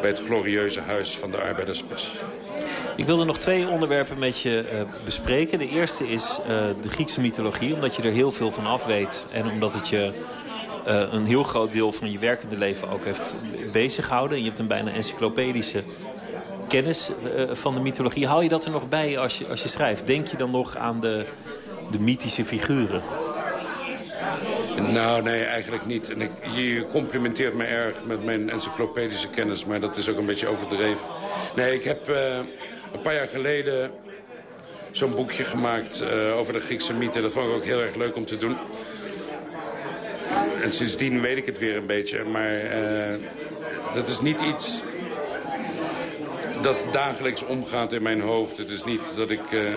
bij 0.00 0.10
het 0.10 0.22
glorieuze 0.26 0.80
Huis 0.80 1.16
van 1.16 1.30
de 1.30 1.36
Arbeiderspers. 1.36 2.08
Ik 2.96 3.06
wilde 3.06 3.24
nog 3.24 3.38
twee 3.38 3.68
onderwerpen 3.68 4.18
met 4.18 4.40
je 4.40 4.58
eh, 4.58 4.80
bespreken. 5.04 5.58
De 5.58 5.68
eerste 5.68 6.08
is 6.08 6.38
de 6.82 6.88
Griekse 6.88 7.20
mythologie, 7.20 7.74
omdat 7.74 7.96
je 7.96 8.02
er 8.02 8.12
heel 8.12 8.32
veel 8.32 8.50
van 8.50 8.66
af 8.66 8.86
weet. 8.86 9.26
En 9.32 9.50
omdat 9.50 9.72
het 9.72 9.88
je 9.88 10.12
een 11.10 11.24
heel 11.24 11.42
groot 11.42 11.72
deel 11.72 11.92
van 11.92 12.12
je 12.12 12.18
werkende 12.18 12.58
leven 12.58 12.88
ook 12.88 13.04
heeft 13.04 13.34
bezighouden. 13.72 14.36
En 14.36 14.42
je 14.42 14.48
hebt 14.48 14.60
een 14.60 14.66
bijna 14.66 14.90
encyclopedische 14.90 15.82
kennis 16.68 17.10
eh, 17.36 17.44
van 17.52 17.74
de 17.74 17.80
mythologie. 17.80 18.26
Haal 18.26 18.42
je 18.42 18.48
dat 18.48 18.64
er 18.64 18.70
nog 18.70 18.88
bij 18.88 19.18
als 19.18 19.38
je, 19.38 19.46
als 19.46 19.62
je 19.62 19.68
schrijft? 19.68 20.06
Denk 20.06 20.26
je 20.26 20.36
dan 20.36 20.50
nog 20.50 20.76
aan 20.76 21.00
de, 21.00 21.24
de 21.90 21.98
mythische 21.98 22.44
figuren? 22.44 23.02
Nou, 24.92 25.22
nee, 25.22 25.44
eigenlijk 25.44 25.86
niet. 25.86 26.10
En 26.10 26.20
ik, 26.20 26.30
je 26.54 26.86
complimenteert 26.90 27.54
me 27.54 27.64
erg 27.64 27.96
met 28.04 28.24
mijn 28.24 28.50
encyclopedische 28.50 29.28
kennis, 29.28 29.64
maar 29.64 29.80
dat 29.80 29.96
is 29.96 30.08
ook 30.08 30.18
een 30.18 30.26
beetje 30.26 30.46
overdreven. 30.46 31.08
Nee, 31.56 31.74
ik 31.74 31.84
heb 31.84 32.08
eh, 32.08 32.36
een 32.92 33.00
paar 33.02 33.14
jaar 33.14 33.28
geleden 33.28 33.90
zo'n 34.90 35.14
boekje 35.14 35.44
gemaakt 35.44 36.00
eh, 36.00 36.38
over 36.38 36.52
de 36.52 36.58
Griekse 36.58 36.94
mythe. 36.94 37.20
Dat 37.20 37.32
vond 37.32 37.46
ik 37.46 37.54
ook 37.54 37.64
heel 37.64 37.80
erg 37.80 37.94
leuk 37.94 38.16
om 38.16 38.24
te 38.24 38.38
doen. 38.38 38.56
En 40.62 40.72
sindsdien 40.72 41.20
weet 41.20 41.36
ik 41.36 41.46
het 41.46 41.58
weer 41.58 41.76
een 41.76 41.86
beetje, 41.86 42.24
maar 42.24 42.52
dat 43.94 44.08
is 44.08 44.20
niet 44.20 44.40
iets 44.40 44.82
dat 46.66 46.92
dagelijks 46.92 47.44
omgaat 47.44 47.92
in 47.92 48.02
mijn 48.02 48.20
hoofd. 48.20 48.58
Het 48.58 48.70
is 48.70 48.84
niet 48.84 49.12
dat 49.16 49.30
ik, 49.30 49.52
eh, 49.52 49.74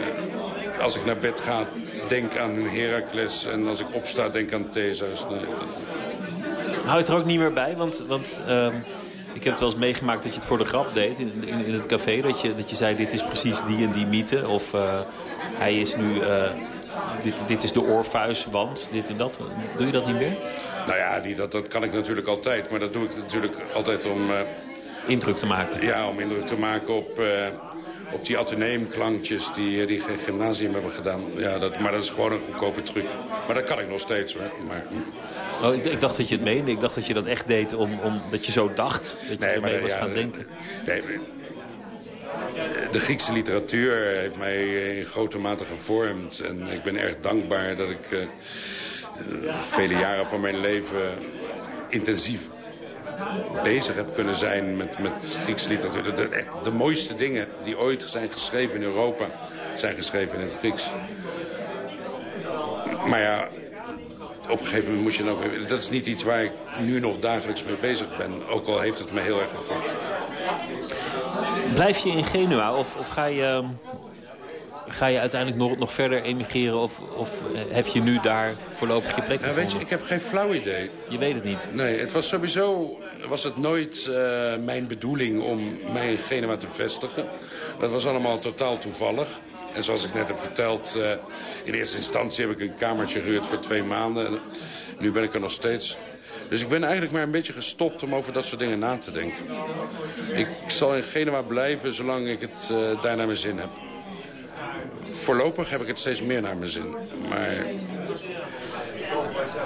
als 0.82 0.96
ik 0.96 1.06
naar 1.06 1.18
bed 1.18 1.40
ga, 1.40 1.64
denk 2.08 2.38
aan 2.38 2.56
Heracles... 2.56 3.46
en 3.46 3.68
als 3.68 3.80
ik 3.80 3.86
opsta, 3.92 4.30
denk 4.30 4.54
aan 4.54 4.70
Theseus. 4.70 5.26
Nee, 5.30 5.40
Hou 6.86 6.92
je 6.92 6.98
het 6.98 7.08
er 7.08 7.16
ook 7.16 7.26
niet 7.26 7.40
meer 7.40 7.54
bij? 7.54 7.76
Want, 7.78 8.04
want 8.08 8.42
ehm, 8.48 8.76
ik 9.34 9.44
heb 9.44 9.52
het 9.52 9.60
wel 9.60 9.70
eens 9.70 9.80
meegemaakt 9.80 10.24
dat 10.24 10.34
je 10.34 10.40
het 10.40 10.48
voor 10.48 10.58
de 10.58 10.66
grap 10.66 10.94
deed 10.94 11.20
in, 11.20 11.44
in, 11.46 11.66
in 11.66 11.74
het 11.74 11.86
café. 11.86 12.22
Dat 12.22 12.42
je, 12.42 12.56
dat 12.56 12.70
je 12.70 12.76
zei, 12.76 12.96
dit 12.96 13.14
is 13.14 13.24
precies 13.24 13.62
die 13.64 13.86
en 13.86 13.92
die 13.92 14.06
mythe. 14.06 14.48
Of 14.48 14.74
eh, 14.74 15.00
hij 15.54 15.80
is 15.80 15.96
nu, 15.96 16.20
eh, 16.20 16.52
dit, 17.24 17.34
dit 17.48 17.64
is 17.64 17.72
de 17.72 17.82
Orpheus, 17.82 18.48
want 18.52 18.90
dit 18.92 19.10
en 19.10 19.18
dat. 19.18 19.40
Doe 19.78 19.86
je 19.86 19.92
dat 19.92 20.06
niet 20.06 20.16
meer? 20.16 20.34
Nou 20.88 20.98
ja, 20.98 21.20
die, 21.20 21.36
dat, 21.36 21.52
dat 21.52 21.68
kan 21.68 21.84
ik 21.84 21.94
natuurlijk 21.94 22.28
altijd. 22.28 22.70
Maar 22.70 22.80
dat 22.80 22.94
doe 22.94 23.04
ik 23.04 23.16
natuurlijk 23.16 23.56
altijd 23.74 24.06
om, 24.06 24.32
Indruk 25.08 25.38
te 25.38 25.45
maken. 25.45 25.86
ja, 25.86 26.08
om 26.08 26.20
indruk 26.20 26.45
te 26.45 26.56
maken 26.56 26.93
op, 26.93 27.20
eh, 27.20 27.47
op 28.12 28.26
die 28.26 28.38
ateneumklankjes 28.38 29.54
die, 29.54 29.82
eh, 29.82 29.88
die 29.88 30.02
gymnasium 30.26 30.74
hebben 30.74 30.91
gedaan. 30.91 31.22
Ja, 31.36 31.58
dat, 31.58 31.80
maar 31.80 31.91
dat 31.91 32.04
is 32.04 32.10
gewoon 32.10 32.32
een 32.32 32.39
goedkope 32.39 32.84
truc. 32.84 33.06
Maar 33.45 33.56
dat 33.56 33.64
kan 33.64 33.80
ik 33.80 33.89
nog 33.89 34.00
steeds 34.00 34.34
hoor. 34.34 34.52
Maar, 34.68 34.86
Oh, 35.64 35.76
ik, 35.76 35.86
ik 35.86 36.00
dacht 36.00 36.18
dat 36.18 36.30
je 36.30 36.36
het 36.36 36.43
meende. 36.43 36.72
Ik 36.72 36.80
dacht 36.80 36.95
dat 36.95 37.06
je 37.06 37.14
dat 37.14 37.26
echt 37.26 37.47
deed 37.47 37.74
om, 37.74 38.00
om, 38.04 38.22
dat 38.30 38.45
je 38.45 38.52
zo 38.52 38.72
dacht. 38.74 39.16
Dat 39.30 39.39
je 39.39 39.45
ermee 39.45 39.82
was 39.82 39.91
ja, 39.91 39.97
gaan 39.97 40.14
denken. 40.14 40.47
Nee, 40.86 41.02
de 42.91 43.00
Griekse 43.00 43.32
literatuur 43.32 43.95
heeft 43.95 44.36
mij 44.36 44.95
in 44.97 45.06
grote 45.06 45.38
mate 45.38 45.66
gevormd. 45.66 46.39
En 46.39 46.68
ik 46.68 46.84
ben 46.84 46.97
erg 46.97 47.16
dankbaar 47.22 47.76
dat 47.76 47.89
ik 47.89 48.12
eh, 48.12 48.22
eh, 48.22 49.58
vele 49.58 49.93
jaren 49.93 50.28
van 50.28 50.41
mijn 50.41 50.60
leven 50.60 51.14
intensief 51.89 52.41
bezig 53.64 53.96
heb 53.96 54.14
kunnen 54.16 54.36
zijn 54.36 54.78
met, 54.78 55.00
met 55.00 55.38
Griekse 55.44 55.70
literatuur. 55.70 56.16
De, 56.16 56.24
echt, 56.24 56.48
de 56.64 56.72
mooiste 56.72 57.16
dingen 57.16 57.48
die 57.64 57.80
ooit 57.80 58.04
zijn 58.08 58.30
geschreven 58.30 58.76
in 58.76 58.84
Europa 58.84 59.26
zijn 59.76 59.96
geschreven 59.96 60.38
in 60.40 60.44
het 60.44 60.56
Grieks. 60.58 60.90
Maar 63.08 63.22
ja, 63.22 63.48
op 64.50 64.60
een 64.60 64.66
gegeven 64.66 64.86
moment 64.86 65.04
moet 65.04 65.16
je 65.16 65.24
dan 65.24 65.34
ook... 65.34 65.70
Dat 65.70 65.80
is 65.80 65.90
niet 65.90 66.06
iets 66.06 66.24
waar 66.24 66.44
ik 66.44 66.52
nu 66.80 67.00
nog 67.00 67.20
dagelijks 67.20 67.64
mee 67.64 67.76
bezig 67.76 68.18
ben. 68.18 68.48
Ook 68.50 68.68
al 68.68 68.80
heeft 68.80 69.00
het 69.00 69.12
me 69.12 69.20
heel 69.20 69.40
erg 69.40 69.50
gevangen. 69.50 69.92
Blijf 71.74 71.98
je 71.98 72.10
in 72.10 72.26
Genua 72.26 72.76
of, 72.76 72.98
of 72.98 73.08
ga 73.08 73.26
je... 73.26 73.44
Ehm, 73.44 73.66
ga 74.92 75.06
je 75.06 75.20
uiteindelijk 75.20 75.62
nog, 75.62 75.78
nog 75.78 75.94
verder 75.94 76.22
emigreren 76.22 76.80
of, 76.80 77.00
of 77.16 77.30
eh, 77.54 77.62
heb 77.70 77.88
je 77.88 78.02
nu 78.02 78.20
daar 78.20 78.54
voorlopig 78.70 79.16
je 79.16 79.22
plek 79.22 79.46
ja, 79.46 79.54
Weet 79.54 79.72
je, 79.72 79.80
ik 79.80 79.90
heb 79.90 80.04
geen 80.04 80.20
flauw 80.20 80.54
idee. 80.54 80.90
Je 81.10 81.18
weet 81.18 81.34
het 81.34 81.44
niet? 81.44 81.68
Nee, 81.72 82.00
het 82.00 82.12
was 82.12 82.28
sowieso 82.28 82.98
was 83.28 83.44
het 83.44 83.58
nooit 83.58 84.06
uh, 84.10 84.16
mijn 84.66 84.88
bedoeling 84.88 85.42
om 85.42 85.78
mij 85.94 86.12
in 86.12 86.18
Genua 86.18 86.58
te 86.58 86.68
vestigen. 86.74 87.26
Dat 87.80 87.92
was 87.92 88.06
allemaal 88.06 88.40
totaal 88.40 88.78
toevallig. 88.78 89.28
En 89.74 89.84
zoals 89.84 90.04
ik 90.04 90.14
net 90.14 90.28
heb 90.28 90.40
verteld, 90.40 90.96
uh, 90.98 91.12
in 91.64 91.74
eerste 91.74 91.98
instantie 91.98 92.48
heb 92.48 92.60
ik 92.60 92.70
een 92.70 92.76
kamertje 92.76 93.22
gehuurd 93.22 93.46
voor 93.46 93.60
twee 93.60 93.84
maanden. 93.84 94.26
En 94.26 94.40
nu 95.00 95.12
ben 95.12 95.24
ik 95.24 95.34
er 95.34 95.40
nog 95.40 95.52
steeds. 95.52 95.98
Dus 96.50 96.62
ik 96.62 96.70
ben 96.70 96.84
eigenlijk 96.84 97.14
maar 97.14 97.24
een 97.24 97.32
beetje 97.32 97.54
gestopt 97.54 98.04
om 98.04 98.16
over 98.16 98.34
dat 98.34 98.46
soort 98.46 98.60
dingen 98.60 98.80
na 98.80 98.98
te 98.98 99.12
denken. 99.12 99.46
Ik 100.34 100.48
zal 100.68 100.96
in 100.96 101.04
Genua 101.04 101.42
blijven 101.42 101.94
zolang 101.94 102.28
ik 102.28 102.42
het 102.42 102.70
uh, 102.72 103.02
daar 103.02 103.16
naar 103.16 103.26
mijn 103.26 103.38
zin 103.38 103.58
heb. 103.58 103.70
Voorlopig 105.10 105.70
heb 105.70 105.82
ik 105.82 105.88
het 105.88 106.00
steeds 106.00 106.22
meer 106.22 106.42
naar 106.42 106.58
mijn 106.58 106.70
zin. 106.70 106.96
Maar 107.30 107.66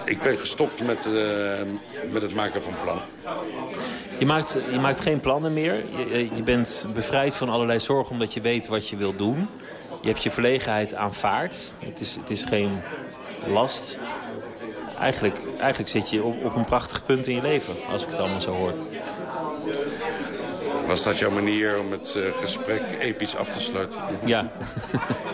ik 0.05 0.21
ben 0.21 0.38
gestopt 0.38 0.84
met, 0.84 1.05
uh, 1.05 1.51
met 2.11 2.21
het 2.21 2.34
maken 2.34 2.63
van 2.63 2.74
plannen. 2.84 3.05
Je 4.17 4.26
maakt, 4.26 4.57
je 4.71 4.80
maakt 4.80 4.99
geen 4.99 5.19
plannen 5.19 5.53
meer. 5.53 5.74
Je, 6.11 6.30
je 6.36 6.43
bent 6.43 6.86
bevrijd 6.93 7.36
van 7.36 7.49
allerlei 7.49 7.80
zorgen 7.80 8.11
omdat 8.11 8.34
je 8.34 8.41
weet 8.41 8.67
wat 8.67 8.88
je 8.88 8.95
wil 8.95 9.15
doen. 9.15 9.47
Je 10.01 10.07
hebt 10.07 10.24
je 10.24 10.32
verlegenheid 10.32 10.93
aanvaard. 10.93 11.74
Het 11.80 11.99
is, 11.99 12.15
het 12.15 12.30
is 12.30 12.43
geen 12.43 12.82
last. 13.47 13.99
Eigenlijk, 14.99 15.38
eigenlijk 15.59 15.89
zit 15.89 16.09
je 16.09 16.24
op, 16.24 16.43
op 16.43 16.55
een 16.55 16.65
prachtig 16.65 17.05
punt 17.05 17.28
in 17.28 17.36
je 17.36 17.41
leven, 17.41 17.74
als 17.91 18.03
ik 18.03 18.09
het 18.09 18.19
allemaal 18.19 18.41
zo 18.41 18.51
hoor. 18.51 18.74
Was 20.88 21.03
dat 21.03 21.17
jouw 21.17 21.32
manier 21.32 21.80
om 21.80 21.91
het 21.91 22.13
uh, 22.17 22.34
gesprek 22.34 22.82
episch 22.99 23.36
af 23.36 23.49
te 23.49 23.59
sluiten? 23.59 23.99
Ja. 24.26 24.51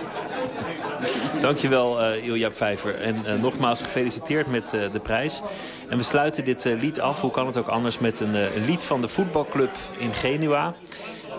Dankjewel, 1.40 2.02
uh, 2.02 2.26
Ilja 2.26 2.52
Vijver. 2.52 2.96
En 2.96 3.16
uh, 3.28 3.42
nogmaals 3.42 3.82
gefeliciteerd 3.82 4.48
met 4.48 4.74
uh, 4.74 4.92
de 4.92 5.00
prijs. 5.00 5.42
En 5.90 5.98
we 5.98 6.04
sluiten 6.04 6.46
dit 6.46 6.64
lied 6.66 7.00
af, 7.00 7.22
hoe 7.22 7.32
kan 7.32 7.46
het 7.46 7.58
ook 7.58 7.68
anders, 7.68 8.00
met 8.00 8.20
een, 8.20 8.34
een, 8.34 8.66
lied 8.66 8.84
van 8.84 9.02
de 9.02 9.08
voetbalclub 9.08 9.76
in 9.98 10.14
Genua. 10.14 10.76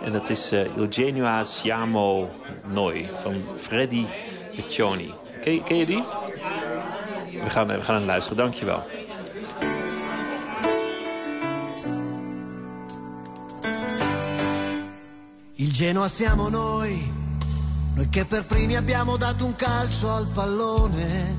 En 0.05 0.12
dat 0.12 0.28
is 0.28 0.53
Il 0.53 0.86
Genua 0.90 1.44
Siamo 1.44 2.30
Noi 2.66 3.09
van 3.22 3.42
Freddy 3.57 4.05
Piccioni. 4.57 5.12
Ken, 5.40 5.76
je 5.76 5.86
die? 5.86 6.05
We 7.44 7.51
gaan, 7.51 7.66
we 7.66 7.82
gaan 7.82 7.94
aan 7.94 8.05
luisteren, 8.05 8.38
dankjewel. 8.38 8.82
Il 15.55 15.70
Genoa 15.72 16.09
siamo 16.09 16.48
noi 16.48 17.19
Noi 17.95 18.09
che 18.09 18.24
per 18.24 18.47
primi 18.47 18.76
abbiamo 18.76 19.16
dato 19.16 19.45
un 19.45 19.55
calcio 19.57 20.11
al 20.11 20.26
pallone 20.26 21.36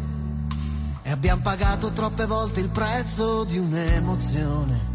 e 1.04 1.12
abbiamo 1.12 1.42
pagato 1.42 1.92
troppe 1.92 2.26
volte 2.26 2.60
il 2.60 2.70
prezzo 2.70 3.44
di 3.44 3.58
un'emozione. 3.58 4.90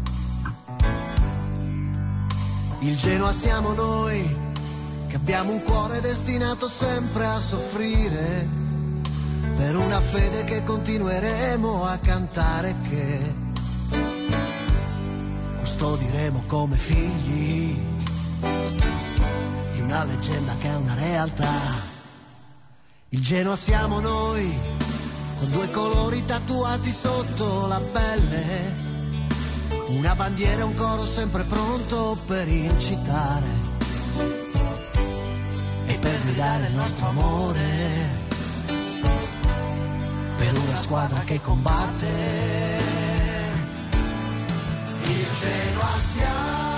Il 2.79 2.95
Genoa 2.95 3.33
siamo 3.33 3.73
noi 3.73 4.35
che 5.07 5.15
abbiamo 5.15 5.51
un 5.51 5.61
cuore 5.63 5.99
destinato 5.99 6.69
sempre 6.69 7.25
a 7.25 7.39
soffrire 7.39 8.47
per 9.57 9.75
una 9.75 9.99
fede 9.99 10.43
che 10.43 10.63
continueremo 10.63 11.85
a 11.85 11.97
cantare 11.97 12.75
che 12.87 13.35
custodiremo 15.57 16.43
come 16.45 16.77
figli 16.77 17.79
una 19.87 20.03
leggenda 20.03 20.53
che 20.57 20.67
è 20.67 20.75
una 20.75 20.95
realtà. 20.95 21.51
Il 23.09 23.21
Genoa 23.21 23.55
siamo 23.55 24.01
noi, 24.01 24.59
con 25.39 25.49
due 25.49 25.71
colori 25.71 26.25
tatuati 26.25 26.91
sotto 26.91 27.67
la 27.67 27.79
pelle. 27.79 28.75
Una 29.87 30.13
bandiera 30.13 30.59
e 30.59 30.63
un 30.63 30.75
coro 30.75 31.05
sempre 31.05 31.43
pronto 31.43 32.17
per 32.27 32.49
incitare. 32.49 33.45
E 35.85 35.97
per 35.97 36.21
guidare 36.23 36.67
il 36.67 36.75
nostro 36.75 37.07
amore. 37.07 37.65
Per 40.35 40.53
una 40.53 40.77
squadra 40.77 41.19
che 41.21 41.39
combatte. 41.39 42.07
Il 45.03 45.27
Genoa 45.39 45.99
siamo. 45.99 46.76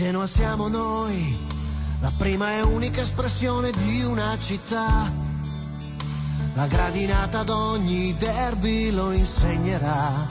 Genoa 0.00 0.26
siamo 0.26 0.66
noi, 0.68 1.46
la 2.00 2.10
prima 2.16 2.54
e 2.54 2.62
unica 2.62 3.02
espressione 3.02 3.70
di 3.70 4.02
una 4.02 4.34
città. 4.38 5.12
La 6.54 6.66
gradinata 6.68 7.40
ad 7.40 7.50
ogni 7.50 8.16
derby 8.16 8.92
lo 8.92 9.10
insegnerà. 9.10 10.26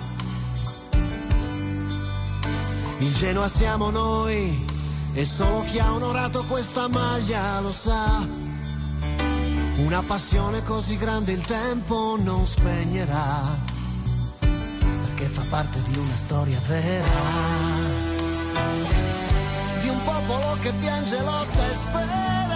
Il 2.97 3.13
Genoa 3.13 3.47
siamo 3.47 3.91
noi 3.91 4.65
e 5.13 5.23
solo 5.23 5.63
chi 5.65 5.77
ha 5.77 5.93
onorato 5.93 6.45
questa 6.45 6.87
maglia 6.87 7.59
lo 7.59 7.71
sa. 7.71 8.25
Una 9.75 10.01
passione 10.01 10.63
così 10.63 10.97
grande 10.97 11.33
il 11.33 11.45
tempo 11.45 12.17
non 12.19 12.43
spegnerà, 12.47 13.55
perché 14.39 15.25
fa 15.25 15.43
parte 15.47 15.79
di 15.83 15.95
una 15.95 16.15
storia 16.15 16.59
vera 16.65 18.09
popolo 20.29 20.57
che 20.61 20.71
piange, 20.79 21.19
lotta 21.23 21.71
e 21.71 21.75
spera. 21.75 22.48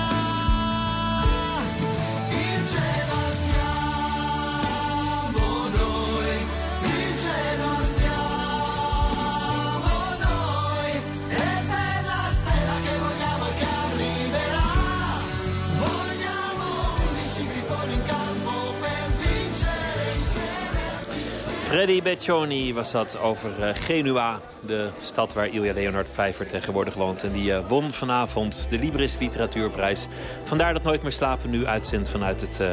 Freddy 21.74 22.02
Beccioni 22.02 22.74
was 22.74 22.92
dat 22.92 23.18
over 23.20 23.50
uh, 23.60 23.70
Genua, 23.74 24.40
de 24.66 24.90
stad 24.98 25.34
waar 25.34 25.48
Ilja 25.48 25.74
Leonard 25.74 26.08
Vijver 26.12 26.48
tegenwoordig 26.48 26.94
woont. 26.94 27.24
En 27.24 27.32
die 27.32 27.52
uh, 27.52 27.60
won 27.68 27.92
vanavond 27.92 28.68
de 28.70 28.80
Libris 28.80 29.18
Literatuurprijs. 29.18 30.08
Vandaar 30.44 30.74
dat 30.74 30.84
Nooit 30.84 31.02
meer 31.02 31.12
slapen 31.12 31.50
nu 31.50 31.66
uitzendt 31.66 32.10
vanuit 32.10 32.42
het 32.42 32.60
uh, 32.62 32.68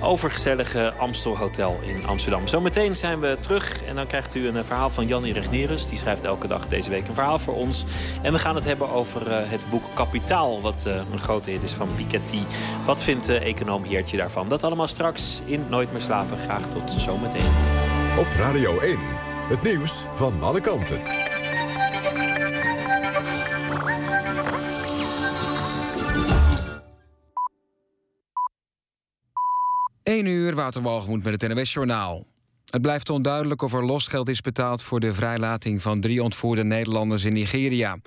overgezellige 0.00 0.92
Amstel 0.98 1.36
Hotel 1.36 1.78
in 1.82 2.06
Amsterdam. 2.06 2.48
Zometeen 2.48 2.96
zijn 2.96 3.20
we 3.20 3.36
terug 3.40 3.84
en 3.84 3.94
dan 3.94 4.06
krijgt 4.06 4.34
u 4.34 4.48
een 4.48 4.64
verhaal 4.64 4.90
van 4.90 5.06
Jan 5.06 5.24
Regnerus. 5.24 5.86
Die 5.86 5.98
schrijft 5.98 6.24
elke 6.24 6.46
dag 6.46 6.68
deze 6.68 6.90
week 6.90 7.08
een 7.08 7.14
verhaal 7.14 7.38
voor 7.38 7.54
ons. 7.54 7.84
En 8.22 8.32
we 8.32 8.38
gaan 8.38 8.54
het 8.54 8.64
hebben 8.64 8.90
over 8.90 9.22
het 9.30 9.66
boek 9.70 9.84
Kapitaal, 9.94 10.60
wat 10.60 10.84
een 11.12 11.18
grote 11.18 11.50
hit 11.50 11.62
is 11.62 11.72
van 11.72 11.88
Piketty. 11.96 12.42
Wat 12.84 13.02
vindt 13.02 13.26
de 13.26 13.38
econoom 13.38 13.84
Heertje 13.84 14.16
daarvan? 14.16 14.48
Dat 14.48 14.64
allemaal 14.64 14.88
straks 14.88 15.42
in 15.44 15.64
Nooit 15.68 15.92
meer 15.92 16.00
slapen. 16.00 16.38
Graag 16.38 16.68
tot 16.68 16.94
zometeen. 16.96 17.93
Op 18.18 18.26
Radio 18.26 18.78
1, 18.78 18.98
het 19.48 19.62
nieuws 19.62 20.06
van 20.12 20.42
alle 20.42 20.60
kanten. 20.60 21.00
1 30.02 30.26
uur, 30.26 30.54
Waterwalgemoed 30.54 31.24
met 31.24 31.42
het 31.42 31.52
NWS-journaal. 31.52 32.24
Het 32.70 32.82
blijft 32.82 33.10
onduidelijk 33.10 33.62
of 33.62 33.72
er 33.72 33.84
losgeld 33.84 34.28
is 34.28 34.40
betaald... 34.40 34.82
voor 34.82 35.00
de 35.00 35.14
vrijlating 35.14 35.82
van 35.82 36.00
drie 36.00 36.22
ontvoerde 36.22 36.64
Nederlanders 36.64 37.24
in 37.24 37.32
Nigeria. 37.32 37.98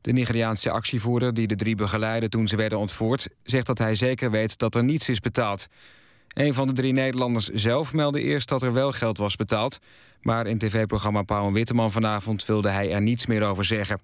De 0.00 0.12
Nigeriaanse 0.12 0.70
actievoerder 0.70 1.34
die 1.34 1.46
de 1.46 1.56
drie 1.56 1.74
begeleidde 1.74 2.28
toen 2.28 2.48
ze 2.48 2.56
werden 2.56 2.78
ontvoerd... 2.78 3.28
zegt 3.42 3.66
dat 3.66 3.78
hij 3.78 3.94
zeker 3.94 4.30
weet 4.30 4.58
dat 4.58 4.74
er 4.74 4.84
niets 4.84 5.08
is 5.08 5.20
betaald. 5.20 5.66
Een 6.34 6.54
van 6.54 6.66
de 6.66 6.72
drie 6.72 6.92
Nederlanders 6.92 7.48
zelf 7.48 7.92
meldde 7.92 8.22
eerst 8.22 8.48
dat 8.48 8.62
er 8.62 8.72
wel 8.72 8.92
geld 8.92 9.18
was 9.18 9.36
betaald... 9.36 9.78
maar 10.20 10.46
in 10.46 10.58
tv-programma 10.58 11.22
Pauw 11.22 11.46
en 11.46 11.52
Witteman 11.52 11.92
vanavond 11.92 12.44
wilde 12.44 12.68
hij 12.68 12.92
er 12.92 13.02
niets 13.02 13.26
meer 13.26 13.42
over 13.42 13.64
zeggen. 13.64 14.00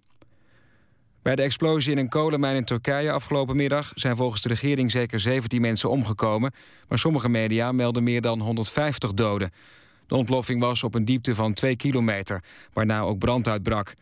Bij 1.22 1.36
de 1.36 1.42
explosie 1.42 1.92
in 1.92 1.98
een 1.98 2.08
kolenmijn 2.08 2.56
in 2.56 2.64
Turkije 2.64 3.12
afgelopen 3.12 3.56
middag... 3.56 3.92
zijn 3.94 4.16
volgens 4.16 4.42
de 4.42 4.48
regering 4.48 4.90
zeker 4.90 5.20
17 5.20 5.60
mensen 5.60 5.90
omgekomen... 5.90 6.52
maar 6.88 6.98
sommige 6.98 7.28
media 7.28 7.72
melden 7.72 8.02
meer 8.02 8.20
dan 8.20 8.40
150 8.40 9.14
doden. 9.14 9.52
De 10.06 10.16
ontploffing 10.16 10.60
was 10.60 10.82
op 10.82 10.94
een 10.94 11.04
diepte 11.04 11.34
van 11.34 11.52
2 11.52 11.76
kilometer, 11.76 12.42
waarna 12.72 13.00
ook 13.00 13.18
brand 13.18 13.48
uitbrak. 13.48 13.94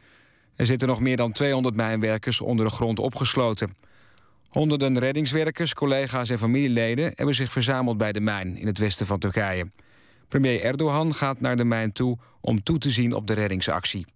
Er 0.56 0.66
zitten 0.66 0.88
nog 0.88 1.00
meer 1.00 1.16
dan 1.16 1.32
200 1.32 1.74
mijnwerkers 1.74 2.40
onder 2.40 2.66
de 2.66 2.72
grond 2.72 2.98
opgesloten. 2.98 3.74
Honderden 4.54 4.98
reddingswerkers, 4.98 5.74
collega's 5.74 6.30
en 6.30 6.38
familieleden... 6.38 7.12
hebben 7.14 7.34
zich 7.34 7.52
verzameld 7.52 7.96
bij 7.96 8.12
de 8.12 8.20
mijn 8.20 8.56
in 8.56 8.66
het 8.66 8.78
westen 8.78 9.06
van 9.06 9.18
Turkije. 9.18 9.70
Premier 10.28 10.60
Erdogan 10.60 11.14
gaat 11.14 11.40
naar 11.40 11.56
de 11.56 11.64
mijn 11.64 11.92
toe 11.92 12.18
om 12.40 12.62
toe 12.62 12.78
te 12.78 12.90
zien 12.90 13.14
op 13.14 13.26
de 13.26 13.32
reddingsactie. 13.32 14.06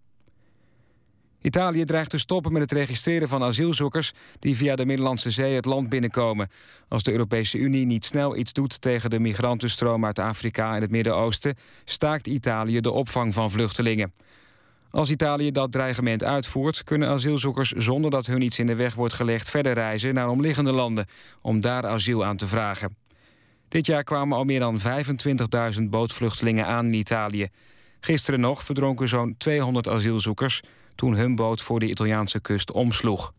Italië 1.43 1.84
dreigt 1.84 2.11
te 2.11 2.18
stoppen 2.18 2.53
met 2.53 2.62
het 2.62 2.72
registreren 2.72 3.28
van 3.28 3.43
asielzoekers... 3.43 4.12
die 4.39 4.57
via 4.57 4.76
de 4.76 4.86
Middellandse 4.86 5.30
Zee 5.30 5.55
het 5.55 5.64
land 5.64 5.89
binnenkomen. 5.89 6.51
Als 6.89 7.03
de 7.03 7.12
Europese 7.12 7.59
Unie 7.59 7.86
niet 7.86 8.05
snel 8.05 8.36
iets 8.36 8.53
doet 8.53 8.80
tegen 8.80 9.11
de 9.11 9.18
migrantenstroom 9.18 10.05
uit 10.05 10.18
Afrika 10.18 10.74
en 10.74 10.80
het 10.80 10.91
Midden-Oosten... 10.91 11.57
staakt 11.84 12.26
Italië 12.26 12.80
de 12.80 12.91
opvang 12.91 13.34
van 13.34 13.51
vluchtelingen. 13.51 14.12
Als 14.91 15.11
Italië 15.11 15.51
dat 15.51 15.72
dreigement 15.72 16.24
uitvoert... 16.24 16.84
kunnen 16.84 17.09
asielzoekers 17.09 17.70
zonder 17.70 18.11
dat 18.11 18.26
hun 18.26 18.43
iets 18.43 18.59
in 18.59 18.66
de 18.66 18.76
weg 18.76 18.95
wordt 18.95 19.14
gelegd... 19.14 19.51
verder 19.51 19.72
reizen 19.72 20.14
naar 20.14 20.28
omliggende 20.28 20.72
landen 20.72 21.07
om 21.43 21.61
daar 21.61 21.86
asiel 21.86 22.24
aan 22.24 22.36
te 22.36 22.47
vragen. 22.47 22.97
Dit 23.68 23.86
jaar 23.86 24.05
kwamen 24.05 24.36
al 24.36 24.45
meer 24.45 24.61
dan 24.61 24.80
25.000 25.76 25.82
bootvluchtelingen 25.82 26.66
aan 26.66 26.86
in 26.86 26.93
Italië. 26.93 27.49
Gisteren 28.01 28.41
nog 28.41 28.62
verdronken 28.62 29.09
zo'n 29.09 29.34
200 29.39 29.89
asielzoekers... 29.89 30.61
toen 30.95 31.16
hun 31.16 31.34
boot 31.34 31.62
voor 31.62 31.78
de 31.78 31.89
Italiaanse 31.89 32.41
kust 32.41 32.72
omsloeg. 32.72 33.32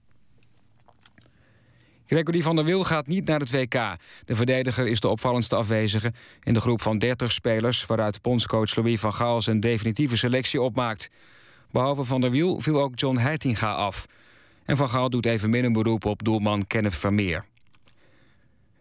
Gregory 2.06 2.42
van 2.42 2.56
der 2.56 2.66
Wil 2.66 2.84
gaat 2.84 3.08
niet 3.08 3.26
naar 3.26 3.40
het 3.40 3.52
WK. 3.52 3.96
De 4.26 4.36
verdediger 4.36 4.88
is 4.88 5.00
de 5.00 5.08
opvallendste 5.08 5.56
afwezige 5.56 6.14
in 6.44 6.54
de 6.54 6.62
groep 6.62 6.82
van 6.82 6.98
30 6.98 7.32
spelers... 7.32 7.86
waaruit 7.86 8.22
bondscoach 8.22 8.76
Louis 8.76 9.00
van 9.00 9.14
Gaal 9.14 9.42
zijn 9.42 9.60
definitieve 9.60 10.18
selectie 10.18 10.62
opmaakt. 10.62 11.10
Behalve 11.72 12.04
Van 12.04 12.22
der 12.22 12.32
Wiel 12.32 12.62
viel 12.62 12.82
ook 12.82 13.00
John 13.00 13.18
Heitinga 13.18 13.74
af. 13.74 14.06
En 14.66 14.78
Van 14.78 14.90
Gaal 14.90 15.10
doet 15.10 15.26
evenmin 15.26 15.64
een 15.64 15.74
beroep 15.74 16.06
op 16.06 16.24
doelman 16.24 16.68
Kenneth 16.68 16.96
Vermeer. 16.96 17.46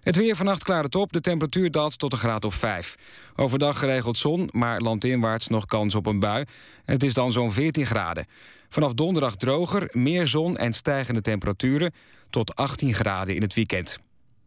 Het 0.00 0.16
weer 0.16 0.36
vannacht 0.36 0.64
klaart 0.64 0.84
het 0.84 0.94
op. 0.94 1.12
De 1.12 1.20
temperatuur 1.20 1.70
daalt 1.70 1.98
tot 1.98 2.12
een 2.12 2.18
graad 2.18 2.44
of 2.44 2.54
5. 2.54 2.94
Overdag 3.36 3.78
geregeld 3.78 4.18
zon, 4.18 4.48
maar 4.52 4.80
landinwaarts 4.80 5.48
nog 5.48 5.66
kans 5.66 5.94
op 5.94 6.06
een 6.06 6.18
bui. 6.18 6.44
Het 6.84 7.02
is 7.02 7.14
dan 7.14 7.32
zo'n 7.32 7.52
14 7.52 7.86
graden. 7.86 8.26
Vanaf 8.68 8.94
donderdag 8.94 9.36
droger, 9.36 9.88
meer 9.92 10.26
zon 10.26 10.56
en 10.56 10.72
stijgende 10.72 11.20
temperaturen... 11.20 11.92
tot 12.30 12.54
18 12.54 12.94
graden 12.94 13.34
in 13.34 13.42
het 13.42 13.54
weekend. 13.54 13.98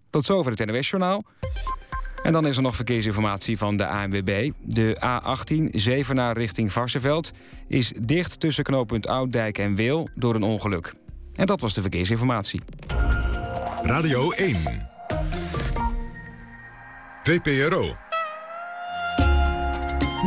Tot 0.10 0.26
zover 0.26 0.52
het 0.52 0.66
NOS-journaal. 0.66 1.24
En 2.24 2.34
dan 2.34 2.48
is 2.48 2.56
er 2.56 2.62
nog 2.62 2.76
verkeersinformatie 2.76 3.58
van 3.58 3.78
de 3.78 3.88
ANWB. 3.88 4.52
De 4.60 4.98
A18 5.06 5.76
Zevenaar 5.76 6.38
richting 6.38 6.72
Varsenveld 6.72 7.32
is 7.68 7.94
dicht 8.02 8.40
tussen 8.40 8.64
knooppunt 8.64 9.08
Ouddijk 9.08 9.58
en 9.58 9.76
Weel 9.76 10.10
door 10.16 10.36
een 10.36 10.44
ongeluk. 10.44 10.94
En 11.36 11.46
dat 11.46 11.62
was 11.62 11.74
de 11.74 11.82
verkeersinformatie. 11.82 12.62
Radio 13.84 14.32
1. 14.32 14.56
VPRO. 17.24 17.96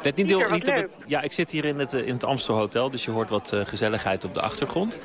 Let 0.04 0.16
niet, 0.16 0.26
Pieter, 0.26 0.76
het, 0.76 0.96
ja, 1.06 1.22
ik 1.22 1.32
zit 1.32 1.52
hier 1.52 1.66
in 1.66 1.80
het, 1.80 1.94
eh, 1.94 2.08
in 2.08 2.14
het 2.14 2.24
Amstelhotel, 2.24 2.90
dus 2.90 3.06
je 3.06 3.12
hoort 3.12 3.30
wat 3.30 3.52
eh, 3.54 3.60
gezelligheid 3.66 4.24
op 4.24 4.34
de 4.34 4.42
achtergrond. 4.42 4.98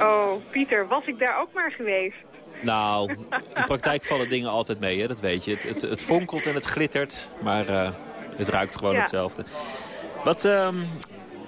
Oh, 0.00 0.32
Pieter, 0.50 0.88
was 0.88 1.06
ik 1.06 1.18
daar 1.18 1.40
ook 1.40 1.48
maar 1.54 1.70
geweest? 1.72 2.16
Nou, 2.62 3.10
in 3.54 3.64
praktijk 3.64 4.04
vallen 4.04 4.28
dingen 4.28 4.50
altijd 4.50 4.80
mee, 4.80 5.00
hè? 5.00 5.06
dat 5.08 5.20
weet 5.20 5.44
je. 5.44 5.50
Het, 5.54 5.62
het, 5.62 5.80
het 5.82 6.02
fonkelt 6.02 6.46
en 6.46 6.54
het 6.54 6.64
glittert, 6.64 7.32
maar 7.42 7.68
eh, 7.68 7.90
het 8.36 8.48
ruikt 8.48 8.76
gewoon 8.76 8.94
Ja. 8.94 9.00
hetzelfde. 9.00 9.44
Wat, 10.24 10.44
ehm, 10.44 10.76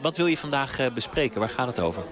wat 0.00 0.16
wil 0.16 0.26
je 0.26 0.36
vandaag 0.38 0.92
bespreken? 0.94 1.40
Waar 1.40 1.48
gaat 1.48 1.66
het 1.66 1.80
over? 1.80 2.02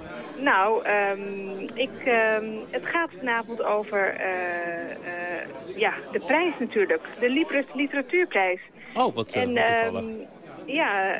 Nou, 0.41 0.85
ehm, 0.85 1.59
ik, 1.75 2.05
ehm, 2.05 2.55
het 2.71 2.87
gaat 2.87 3.11
vanavond 3.19 3.63
over 3.63 4.15
eh, 4.15 4.91
eh, 4.91 5.47
ja, 5.77 5.95
de 6.13 6.21
prijs 6.27 6.55
natuurlijk. 6.59 7.03
De 7.21 7.31
Libris 7.31 7.67
Literatuurprijs. 7.75 8.61
Oh, 8.95 9.15
wat, 9.15 9.35
eh, 9.35 9.43
en 9.43 9.55
wat 9.93 10.03
ehm, 10.03 10.15
ja, 10.67 11.15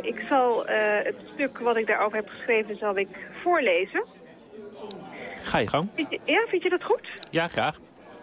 ik 0.00 0.24
zal 0.28 0.66
het 0.66 1.16
stuk 1.32 1.58
wat 1.58 1.76
ik 1.76 1.86
daarover 1.86 2.16
heb 2.16 2.28
geschreven, 2.28 2.76
zal 2.76 2.96
ik 2.96 3.08
voorlezen. 3.42 4.04
Ga 5.42 5.58
je 5.58 5.68
gang. 5.68 5.88
Vind 5.94 6.10
je, 6.10 6.20
ja, 6.24 6.46
vind 6.48 6.62
je 6.62 6.68
dat 6.68 6.84
goed? 6.84 7.08
Ja, 7.30 7.46
graag. 7.46 7.78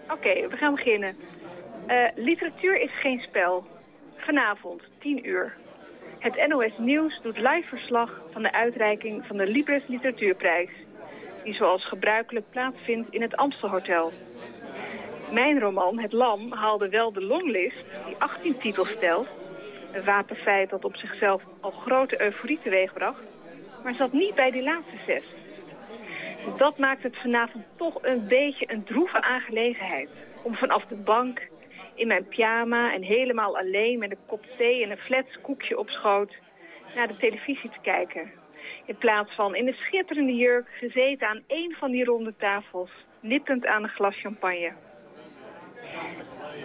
Oké, 0.09 0.47
we 0.47 0.57
gaan 0.57 0.75
beginnen. 0.75 1.15
Literatuur 2.15 2.81
is 2.81 2.99
geen 2.99 3.19
spel. 3.19 3.65
Vanavond, 4.15 4.81
10 4.99 5.27
uur. 5.27 5.55
Het 6.19 6.47
NOS 6.47 6.77
Nieuws 6.77 7.19
doet 7.21 7.37
live 7.37 7.63
verslag 7.63 8.21
van 8.31 8.41
de 8.41 8.51
uitreiking 8.51 9.25
van 9.25 9.37
de 9.37 9.47
Libris 9.47 9.87
Literatuurprijs. 9.87 10.69
Die 11.43 11.53
zoals 11.53 11.87
gebruikelijk 11.87 12.49
plaatsvindt 12.49 13.09
in 13.09 13.21
het 13.21 13.35
Amstelhotel. 13.35 14.11
Mijn 15.31 15.59
roman 15.59 15.99
Het 15.99 16.11
Lam 16.11 16.53
haalde 16.53 16.89
wel 16.89 17.11
de 17.11 17.21
longlist, 17.21 17.85
die 18.05 18.15
18 18.17 18.57
titels 18.57 18.89
stelt. 18.89 19.27
Een 19.91 20.03
wapenfeit 20.03 20.69
dat 20.69 20.85
op 20.85 20.95
zichzelf 20.95 21.43
al 21.59 21.71
grote 21.71 22.21
euforie 22.21 22.59
teweegbracht. 22.63 23.23
Maar 23.83 23.95
zat 23.95 24.13
niet 24.13 24.35
bij 24.35 24.51
die 24.51 24.63
laatste 24.63 24.97
zes. 25.05 25.27
Dat 26.57 26.77
maakt 26.77 27.03
het 27.03 27.17
vanavond 27.17 27.63
toch 27.75 27.97
een 28.01 28.27
beetje 28.27 28.71
een 28.71 28.83
droeve 28.83 29.21
aangelegenheid. 29.21 30.09
Om 30.41 30.55
vanaf 30.55 30.85
de 30.85 30.95
bank, 30.95 31.47
in 31.97 32.07
mijn 32.07 32.27
pyjama 32.27 32.93
en 32.93 33.01
helemaal 33.01 33.57
alleen 33.57 33.99
met 33.99 34.11
een 34.11 34.25
kop 34.27 34.45
thee 34.57 34.83
en 34.83 34.91
een 34.91 34.97
flats 34.97 35.41
koekje 35.41 35.77
op 35.77 35.89
schoot, 35.89 36.35
naar 36.95 37.07
de 37.07 37.17
televisie 37.17 37.69
te 37.69 37.79
kijken. 37.81 38.31
In 38.85 38.97
plaats 38.97 39.35
van 39.35 39.55
in 39.55 39.67
een 39.67 39.73
schitterende 39.73 40.35
jurk 40.35 40.67
gezeten 40.69 41.27
aan 41.27 41.43
één 41.47 41.75
van 41.75 41.91
die 41.91 42.03
ronde 42.03 42.33
tafels, 42.37 42.91
nippend 43.19 43.65
aan 43.65 43.83
een 43.83 43.89
glas 43.89 44.21
champagne. 44.21 44.73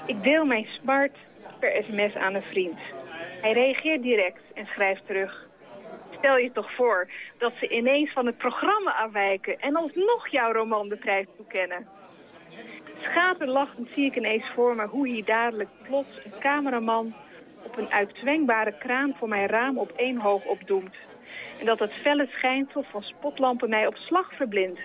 Ik 0.07 0.22
deel 0.22 0.45
mijn 0.45 0.66
smart 0.66 1.16
per 1.59 1.85
sms 1.85 2.14
aan 2.14 2.35
een 2.35 2.43
vriend. 2.43 2.78
Hij 3.41 3.53
reageert 3.53 4.03
direct 4.03 4.43
en 4.55 4.66
schrijft 4.66 5.07
terug. 5.07 5.49
Stel 6.18 6.37
je 6.37 6.53
toch 6.53 6.74
voor 6.74 7.11
dat 7.39 7.53
ze 7.61 7.68
ineens 7.68 8.12
van 8.12 8.26
het 8.26 8.37
programma 8.37 8.93
afwijken 8.93 9.61
en 9.61 9.76
alsnog 9.76 10.28
jouw 10.28 10.53
roman 10.53 10.89
de 10.89 10.97
prijs 10.97 11.26
toekennen. 11.37 12.02
Schaterlachend 13.03 13.89
zie 13.95 14.05
ik 14.05 14.17
ineens 14.17 14.51
voor 14.55 14.77
me 14.77 14.87
hoe 14.87 15.09
hier 15.09 15.25
dadelijk 15.25 15.69
plots 15.83 16.25
een 16.25 16.41
cameraman 16.41 17.15
op 17.65 17.77
een 17.77 17.91
uitzwengbare 17.91 18.79
kraan 18.79 19.15
voor 19.19 19.29
mijn 19.29 19.49
raam 19.49 19.79
op 19.79 19.93
één 19.97 20.17
hoog 20.17 20.45
opdoemt. 20.45 20.95
En 21.59 21.67
dat 21.67 21.79
het 21.79 21.93
felle 21.93 22.27
schijnsel 22.27 22.83
van 22.83 23.03
spotlampen 23.03 23.69
mij 23.69 23.87
op 23.87 23.97
slag 23.97 24.35
verblindt. 24.35 24.81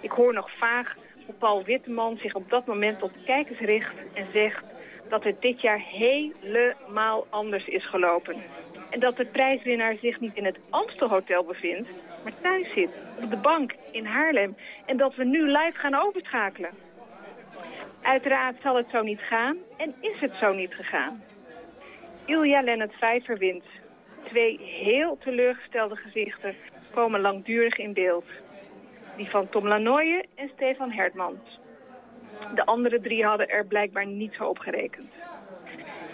Ik 0.00 0.10
hoor 0.10 0.34
nog 0.34 0.50
vaag 0.58 0.96
hoe 1.26 1.34
Paul 1.34 1.64
Witteman 1.64 2.16
zich 2.16 2.34
op 2.34 2.50
dat 2.50 2.66
moment 2.66 2.98
tot 2.98 3.24
kijkers 3.24 3.58
richt 3.58 3.94
en 4.14 4.26
zegt 4.32 4.64
dat 5.08 5.24
het 5.24 5.40
dit 5.40 5.60
jaar 5.60 5.80
helemaal 5.80 7.26
anders 7.30 7.66
is 7.66 7.88
gelopen. 7.88 8.36
En 8.90 9.00
dat 9.00 9.16
de 9.16 9.26
prijswinnaar 9.26 9.96
zich 10.00 10.20
niet 10.20 10.36
in 10.36 10.44
het 10.44 10.58
Amstelhotel 10.70 11.44
bevindt, 11.44 11.88
maar 12.22 12.40
thuis 12.40 12.72
zit, 12.72 12.90
op 13.22 13.30
de 13.30 13.36
bank 13.36 13.74
in 13.92 14.04
Haarlem. 14.04 14.56
En 14.86 14.96
dat 14.96 15.14
we 15.14 15.24
nu 15.24 15.42
live 15.42 15.78
gaan 15.78 15.94
overschakelen. 15.94 16.70
Uiteraard 18.02 18.56
zal 18.62 18.76
het 18.76 18.86
zo 18.90 19.02
niet 19.02 19.20
gaan 19.20 19.56
en 19.76 19.94
is 20.00 20.20
het 20.20 20.32
zo 20.40 20.52
niet 20.52 20.74
gegaan. 20.74 21.22
Ilja 22.26 22.62
Lennart 22.62 22.94
Vijver 22.94 23.38
wint. 23.38 23.64
Twee 24.24 24.58
heel 24.60 25.18
teleurgestelde 25.18 25.96
gezichten 25.96 26.54
komen 26.94 27.20
langdurig 27.20 27.78
in 27.78 27.92
beeld. 27.92 28.24
Die 29.16 29.30
van 29.30 29.48
Tom 29.48 29.68
Lanoye 29.68 30.24
en 30.34 30.50
Stefan 30.54 30.90
Hertmans. 30.90 31.60
De 32.54 32.66
andere 32.66 33.00
drie 33.00 33.24
hadden 33.24 33.48
er 33.48 33.66
blijkbaar 33.66 34.06
niet 34.06 34.34
zo 34.34 34.44
op 34.44 34.58
gerekend. 34.58 35.10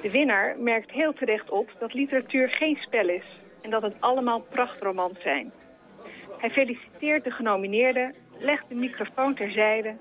De 0.02 0.10
winnaar 0.10 0.58
merkt 0.58 0.90
heel 0.90 1.12
terecht 1.12 1.50
op 1.50 1.70
dat 1.78 1.94
literatuur 1.94 2.48
geen 2.48 2.76
spel 2.76 3.08
is... 3.08 3.40
en 3.62 3.70
dat 3.70 3.82
het 3.82 3.94
allemaal 4.00 4.40
prachtromans 4.40 5.22
zijn. 5.22 5.52
Hij 6.38 6.50
feliciteert 6.50 7.24
de 7.24 7.30
genomineerden, 7.30 8.14
legt 8.38 8.68
de 8.68 8.74
microfoon 8.74 9.34
terzijde... 9.34 9.96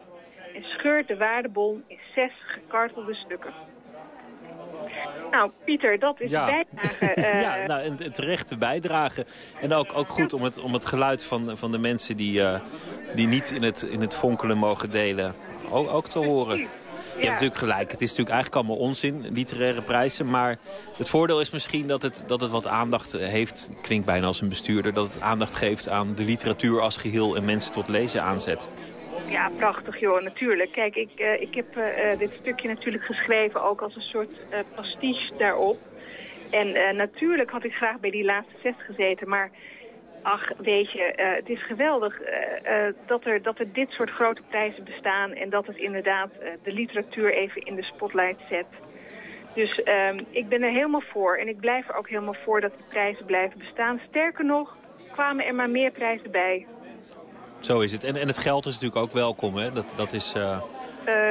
en 0.58 0.64
scheurt 0.64 1.08
de 1.08 1.18
waardebon 1.18 1.84
in 1.88 2.00
zes 2.16 2.32
gekartelde 2.48 3.14
stukken. 3.14 3.54
Nou, 5.32 5.52
Pieter, 5.66 6.00
dat 6.00 6.22
is 6.22 6.32
ja. 6.32 6.46
bijdrage. 6.46 7.20
Uh... 7.20 7.42
ja, 7.42 7.66
nou, 7.66 7.84
een, 7.84 8.06
een 8.06 8.12
terechte 8.12 8.58
bijdrage. 8.58 9.26
En 9.62 9.74
ook, 9.74 9.92
ook 9.94 10.08
goed 10.08 10.34
om 10.34 10.44
het, 10.44 10.60
om 10.60 10.74
het 10.74 10.86
geluid 10.86 11.26
van, 11.26 11.58
van 11.58 11.72
de 11.72 11.78
mensen 11.78 12.18
die, 12.18 12.40
uh, 12.40 12.60
die 13.16 13.28
niet 13.28 13.52
in 13.52 13.64
het, 13.64 13.82
in 13.82 14.02
het 14.02 14.16
fonkelen 14.16 14.58
mogen 14.58 14.92
delen 14.92 15.36
ook, 15.72 15.90
ook 15.90 16.08
te 16.08 16.20
horen. 16.20 16.58
Je 16.58 17.24
hebt 17.24 17.42
natuurlijk 17.42 17.60
gelijk. 17.60 17.92
Het 17.92 18.02
is 18.02 18.10
natuurlijk 18.10 18.36
eigenlijk 18.36 18.66
allemaal 18.66 18.88
onzin, 18.88 19.26
literaire 19.32 19.82
prijzen. 19.82 20.30
Maar 20.30 20.58
het 20.98 21.10
voordeel 21.10 21.40
is 21.40 21.50
misschien 21.50 21.88
dat 21.88 22.02
het, 22.02 22.24
dat 22.28 22.42
het 22.42 22.52
wat 22.52 22.68
aandacht 22.68 23.12
heeft. 23.12 23.72
Klinkt 23.82 24.06
bijna 24.06 24.28
als 24.28 24.42
een 24.42 24.50
bestuurder. 24.50 24.94
Dat 24.94 25.14
het 25.14 25.22
aandacht 25.22 25.56
geeft 25.56 25.90
aan 25.90 26.16
de 26.16 26.24
literatuur 26.24 26.82
als 26.82 26.98
geheel 26.98 27.36
en 27.36 27.46
mensen 27.46 27.72
tot 27.72 27.88
lezen 27.88 28.24
aanzet. 28.24 28.70
Ja, 29.28 29.50
prachtig 29.58 30.00
joh, 30.00 30.22
natuurlijk. 30.22 30.72
Kijk, 30.72 30.96
ik, 30.96 31.10
uh, 31.16 31.42
ik 31.42 31.56
heb 31.56 31.78
uh, 31.78 32.18
dit 32.18 32.32
stukje 32.40 32.68
natuurlijk 32.68 33.04
geschreven 33.04 33.64
ook 33.64 33.82
als 33.82 33.96
een 33.96 34.02
soort 34.02 34.40
uh, 34.54 34.60
pastiche 34.76 35.34
daarop. 35.38 35.78
En 36.52 36.96
natuurlijk 36.96 37.50
had 37.50 37.64
ik 37.64 37.74
graag 37.74 38.00
bij 38.00 38.10
die 38.10 38.24
laatste 38.24 38.56
zes 38.64 38.76
gezeten, 38.78 39.30
maar 39.30 39.52
ach, 40.22 40.52
weet 40.58 40.92
je, 40.92 41.14
het 41.16 41.50
is 41.50 41.64
geweldig 41.64 42.22
dat, 43.06 43.26
er, 43.26 43.42
dat 43.42 43.60
er 43.60 43.74
dit 43.74 43.90
soort 43.90 44.10
grote 44.10 44.42
prijzen 44.50 44.84
bestaan... 44.84 45.32
en 45.32 45.50
dat 45.50 45.66
het 45.66 45.78
inderdaad 45.78 46.30
de 46.64 46.72
literatuur 46.72 47.34
even 47.34 47.62
in 47.62 47.76
de 47.76 47.84
spotlight 47.84 48.40
zet. 48.50 48.66
Dus 49.54 49.88
um, 50.10 50.26
ik 50.30 50.48
ben 50.48 50.64
er 50.64 50.72
helemaal 50.72 51.04
voor 51.12 51.38
en 51.38 51.48
ik 51.48 51.60
blijf 51.60 51.90
er 51.90 51.96
ook 51.96 52.10
helemaal 52.10 52.38
voor 52.46 52.62
dat 52.62 52.72
de 52.72 52.84
prijzen 52.90 53.26
blijven 53.26 53.60
bestaan. 53.60 54.02
Sterker 54.10 54.46
nog, 54.46 54.78
kwamen 55.12 55.46
er 55.46 55.56
maar 55.56 55.70
meer 55.70 55.92
prijzen 55.92 56.32
bij. 56.32 56.66
Zo 57.60 57.80
is 57.80 57.92
het. 57.92 58.04
En, 58.04 58.16
en 58.16 58.28
het 58.28 58.38
geld 58.38 58.66
is 58.66 58.74
natuurlijk 58.74 59.02
ook 59.02 59.12
welkom, 59.12 59.56
hè? 59.56 59.72
Dat, 59.72 59.94
dat 59.96 60.14
is... 60.14 60.34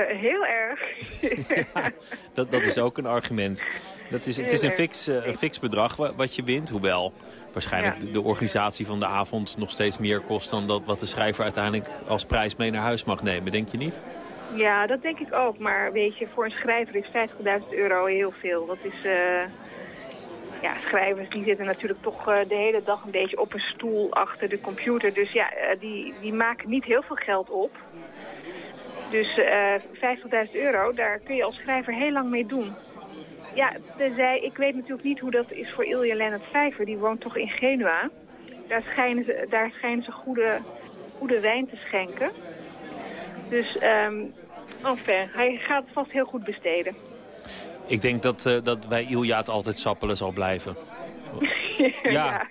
heel 0.06 0.44
erg. 0.46 0.80
ja, 1.74 1.90
dat, 2.34 2.50
dat 2.50 2.62
is 2.62 2.78
ook 2.78 2.98
een 2.98 3.06
argument. 3.06 3.64
Dat 4.10 4.26
is, 4.26 4.36
het 4.36 4.52
is 4.52 4.62
een 4.62 4.70
fix, 4.70 5.06
een 5.06 5.36
fix 5.36 5.58
bedrag 5.58 5.96
wat 5.96 6.34
je 6.34 6.42
wint, 6.42 6.68
hoewel 6.68 7.12
waarschijnlijk 7.56 8.02
ja. 8.02 8.12
de 8.12 8.20
organisatie 8.22 8.86
van 8.86 8.98
de 8.98 9.06
avond 9.06 9.56
nog 9.58 9.70
steeds 9.70 9.98
meer 9.98 10.20
kost... 10.20 10.50
dan 10.50 10.66
dat 10.66 10.82
wat 10.84 11.00
de 11.00 11.06
schrijver 11.06 11.44
uiteindelijk 11.44 11.88
als 12.06 12.24
prijs 12.24 12.56
mee 12.56 12.70
naar 12.70 12.82
huis 12.82 13.04
mag 13.04 13.22
nemen. 13.22 13.52
Denk 13.52 13.68
je 13.68 13.76
niet? 13.76 14.00
Ja, 14.54 14.86
dat 14.86 15.02
denk 15.02 15.18
ik 15.18 15.34
ook. 15.34 15.58
Maar 15.58 15.92
weet 15.92 16.18
je, 16.18 16.26
voor 16.34 16.44
een 16.44 16.50
schrijver 16.50 16.96
is 16.96 17.06
50.000 17.06 17.68
euro 17.70 18.04
heel 18.04 18.32
veel. 18.40 18.66
Dat 18.66 18.78
is... 18.82 19.04
Uh... 19.04 19.42
Ja, 20.62 20.74
schrijvers 20.88 21.28
die 21.30 21.44
zitten 21.44 21.66
natuurlijk 21.66 22.02
toch 22.02 22.28
uh, 22.28 22.38
de 22.48 22.54
hele 22.54 22.82
dag 22.84 23.04
een 23.04 23.10
beetje 23.10 23.40
op 23.40 23.52
een 23.52 23.60
stoel 23.60 24.12
achter 24.12 24.48
de 24.48 24.60
computer. 24.60 25.14
Dus 25.14 25.32
ja, 25.32 25.52
uh, 25.52 25.80
die, 25.80 26.14
die 26.20 26.32
maken 26.32 26.70
niet 26.70 26.84
heel 26.84 27.02
veel 27.02 27.16
geld 27.16 27.50
op. 27.50 27.70
Dus 29.10 29.40
50.000 29.40 30.52
euro, 30.52 30.92
daar 30.92 31.18
kun 31.18 31.36
je 31.36 31.44
als 31.44 31.56
schrijver 31.56 31.92
heel 31.92 32.12
lang 32.12 32.30
mee 32.30 32.46
doen. 32.46 32.74
Ja, 33.54 33.72
tenzij, 33.96 34.40
ik 34.40 34.56
weet 34.56 34.74
natuurlijk 34.74 35.02
niet 35.02 35.20
hoe 35.20 35.30
dat 35.30 35.50
is 35.50 35.72
voor 35.72 35.84
Ilja 35.84 36.14
Lennart 36.14 36.44
Vijver. 36.50 36.84
Die 36.84 36.96
woont 36.96 37.20
toch 37.20 37.36
in 37.36 37.48
Genua. 37.48 38.10
Daar 38.68 38.82
schijnen 38.82 39.24
ze, 39.24 39.46
daar 39.48 39.70
schijnen 39.70 40.04
ze 40.04 40.12
goede, 40.12 40.58
goede 41.18 41.40
wijn 41.40 41.68
te 41.68 41.76
schenken. 41.76 42.30
Dus, 43.48 43.82
um, 43.82 44.32
enfin, 44.84 45.28
hij 45.32 45.56
gaat 45.56 45.84
het 45.84 45.92
vast 45.92 46.10
heel 46.10 46.24
goed 46.24 46.44
besteden. 46.44 46.96
Ik 47.86 48.02
denk 48.02 48.22
dat, 48.22 48.46
uh, 48.46 48.56
dat 48.62 48.88
bij 48.88 49.04
Ilja 49.04 49.36
het 49.36 49.50
altijd 49.50 49.78
sappelen 49.78 50.16
zal 50.16 50.30
blijven. 50.30 50.76
ja. 52.02 52.10
ja. 52.10 52.46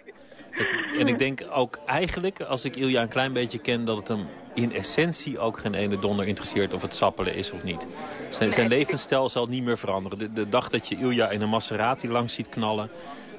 En 0.99 1.07
ik 1.07 1.17
denk 1.17 1.41
ook 1.53 1.79
eigenlijk, 1.85 2.41
als 2.41 2.65
ik 2.65 2.75
Ilja 2.75 3.01
een 3.01 3.07
klein 3.07 3.33
beetje 3.33 3.59
ken... 3.59 3.85
dat 3.85 3.97
het 3.97 4.07
hem 4.07 4.27
in 4.53 4.73
essentie 4.73 5.39
ook 5.39 5.59
geen 5.59 5.73
ene 5.73 5.99
donder 5.99 6.27
interesseert 6.27 6.73
of 6.73 6.81
het 6.81 6.95
sappelen 6.95 7.35
is 7.35 7.51
of 7.51 7.63
niet. 7.63 7.87
Zijn, 8.29 8.51
zijn 8.51 8.67
levensstijl 8.67 9.29
zal 9.29 9.47
niet 9.47 9.63
meer 9.63 9.77
veranderen. 9.77 10.17
De, 10.17 10.29
de, 10.31 10.49
dag 10.49 10.69
dat 10.69 10.87
je 10.87 10.95
Ilja 10.95 11.29
in 11.29 11.41
een 11.41 11.49
Maserati 11.49 12.09
langs 12.09 12.33
ziet 12.33 12.49
knallen, 12.49 12.89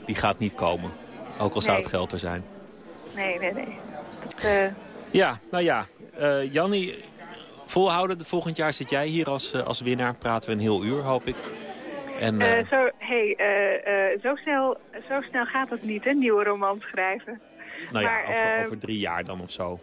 die 0.07 0.15
gaat 0.15 0.39
niet 0.39 0.55
komen. 0.55 0.91
Ook 1.39 1.55
al 1.55 1.61
zou 1.61 1.77
het 1.77 1.87
geld 1.87 2.13
er 2.13 2.19
zijn. 2.19 2.45
Nee, 3.15 3.39
nee, 3.39 3.53
nee. 3.53 3.77
Dat, 4.25 4.45
uh... 4.45 4.67
Ja, 5.11 5.39
nou 5.51 5.65
ja. 5.65 5.87
Uh, 6.21 6.53
Jannie, 6.53 7.05
volhouden. 7.67 8.25
Volgend 8.25 8.57
jaar 8.57 8.73
zit 8.73 8.91
jij 8.91 9.07
hier 9.07 9.31
als, 9.31 9.55
als 9.55 9.81
winnaar. 9.81 10.15
Praten 10.15 10.49
we 10.49 10.55
een 10.55 10.61
heel 10.61 10.85
uur, 10.85 11.03
hoop 11.03 11.27
ik. 11.27 11.37
En, 12.21 12.41
uh... 12.41 12.69
zo, 12.71 12.91
hey, 12.99 13.37
zo, 14.23 14.35
snel, 14.37 14.77
zo 15.09 15.21
snel 15.21 15.45
gaat 15.45 15.71
het 15.71 15.83
niet, 15.83 16.05
hè, 16.05 16.13
nieuwe 16.13 16.45
roman 16.45 16.81
schrijven. 16.81 17.41
Nou 17.93 18.05
ja, 18.05 18.11
maar, 18.11 18.29
over, 18.29 18.65
over, 18.65 18.79
drie 18.79 18.99
jaar 18.99 19.25
dan 19.25 19.41
of 19.41 19.51
zo. 19.51 19.81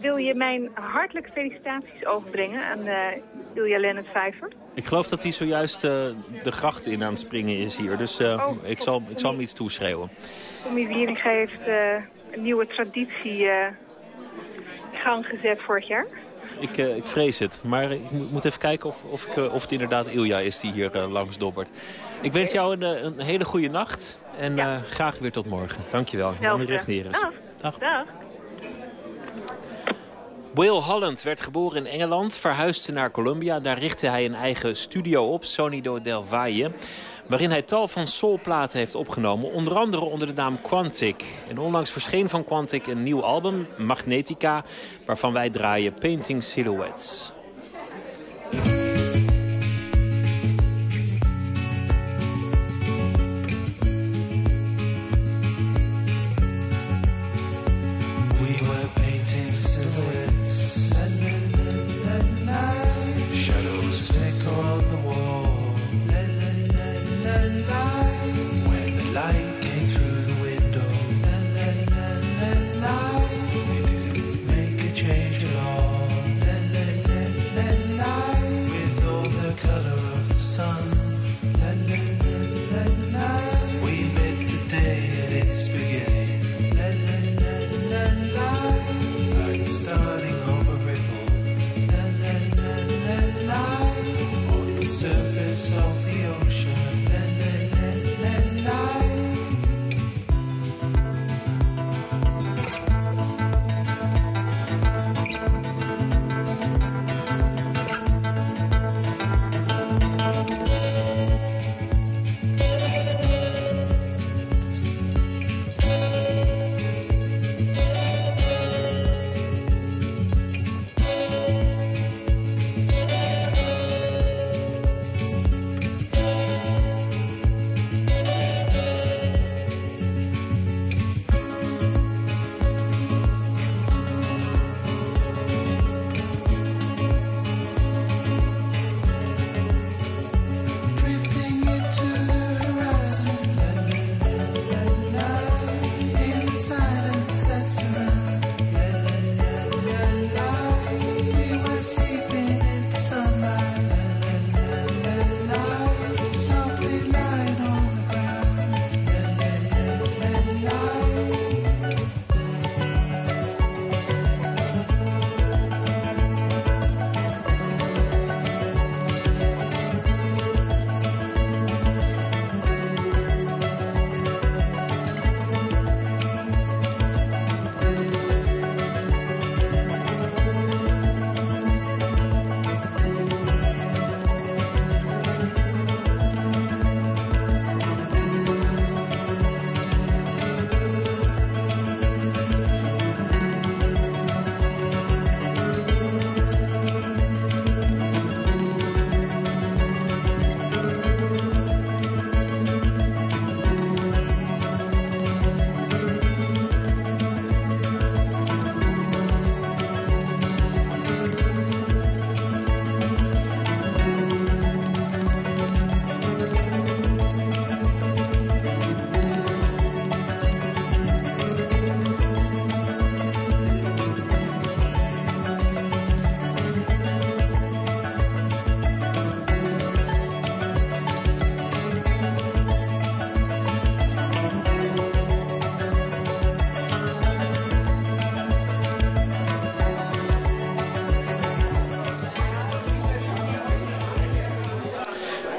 Wil 0.00 0.16
je 0.16 0.34
mijn 0.34 0.70
hartelijke 0.74 1.30
felicitaties 1.32 2.06
overbrengen 2.06 2.64
aan 2.64 2.86
uh, 2.86 3.06
Ilja 3.54 3.78
Lennart 3.78 4.08
Vijver? 4.12 4.48
Ik 4.74 4.84
geloof 4.84 5.06
dat 5.06 5.22
hij 5.22 5.32
zojuist 5.32 5.84
uh, 5.84 5.90
de 6.42 6.52
gracht 6.52 6.86
in 6.86 7.02
aan 7.02 7.10
het 7.10 7.18
springen 7.18 7.56
is 7.56 7.76
hier. 7.76 7.96
Dus 7.96 8.20
uh, 8.20 8.46
oh, 8.48 8.68
ik, 8.68 8.78
zal, 8.78 9.02
ik 9.08 9.18
zal 9.18 9.30
hem 9.30 9.40
iets 9.40 9.52
toeschreeuwen. 9.52 10.08
Tommy 10.62 10.86
Wieringa 10.86 11.30
heeft 11.30 11.66
een 12.30 12.42
nieuwe 12.42 12.66
traditie 12.66 13.48
gang 14.92 15.26
gezet 15.26 15.60
vorig 15.60 15.88
jaar. 15.88 16.06
Ik, 16.62 16.76
ik 16.76 17.04
vrees 17.04 17.38
het. 17.38 17.60
Maar 17.62 17.92
ik 17.92 18.10
moet 18.10 18.44
even 18.44 18.58
kijken 18.58 18.88
of, 18.88 19.02
of, 19.08 19.26
ik, 19.26 19.52
of 19.52 19.62
het 19.62 19.72
inderdaad 19.72 20.06
Ilja 20.06 20.38
is 20.38 20.60
die 20.60 20.72
hier 20.72 20.90
langs 21.10 21.38
dobbert. 21.38 21.70
Ik 22.20 22.32
wens 22.32 22.52
jou 22.52 22.80
een, 22.80 23.06
een 23.06 23.20
hele 23.20 23.44
goede 23.44 23.68
nacht. 23.68 24.20
En 24.38 24.56
ja. 24.56 24.80
graag 24.90 25.18
weer 25.18 25.32
tot 25.32 25.46
morgen. 25.46 25.82
Dankjewel. 25.90 26.34
Jannie 26.40 26.66
Rechtneres. 26.66 27.20
Dag. 27.20 27.32
Dag. 27.60 27.78
Dag. 27.78 28.04
Will 30.54 30.68
Holland 30.68 31.22
werd 31.22 31.42
geboren 31.42 31.86
in 31.86 31.92
Engeland, 31.92 32.36
verhuisde 32.36 32.92
naar 32.92 33.10
Colombia. 33.10 33.60
Daar 33.60 33.78
richtte 33.78 34.06
hij 34.06 34.24
een 34.24 34.34
eigen 34.34 34.76
studio 34.76 35.24
op, 35.24 35.44
Sonido 35.44 36.00
del 36.00 36.24
Valle... 36.24 36.70
waarin 37.26 37.50
hij 37.50 37.62
tal 37.62 37.88
van 37.88 38.06
soulplaten 38.06 38.78
heeft 38.78 38.94
opgenomen. 38.94 39.52
Onder 39.52 39.74
andere 39.74 40.04
onder 40.04 40.26
de 40.26 40.32
naam 40.32 40.60
Quantic. 40.60 41.24
En 41.48 41.58
onlangs 41.58 41.90
verscheen 41.90 42.28
van 42.28 42.44
Quantic 42.44 42.86
een 42.86 43.02
nieuw 43.02 43.22
album, 43.22 43.66
Magnetica... 43.76 44.64
waarvan 45.06 45.32
wij 45.32 45.50
draaien 45.50 45.94
Painting 45.94 46.42
Silhouettes. 46.42 47.32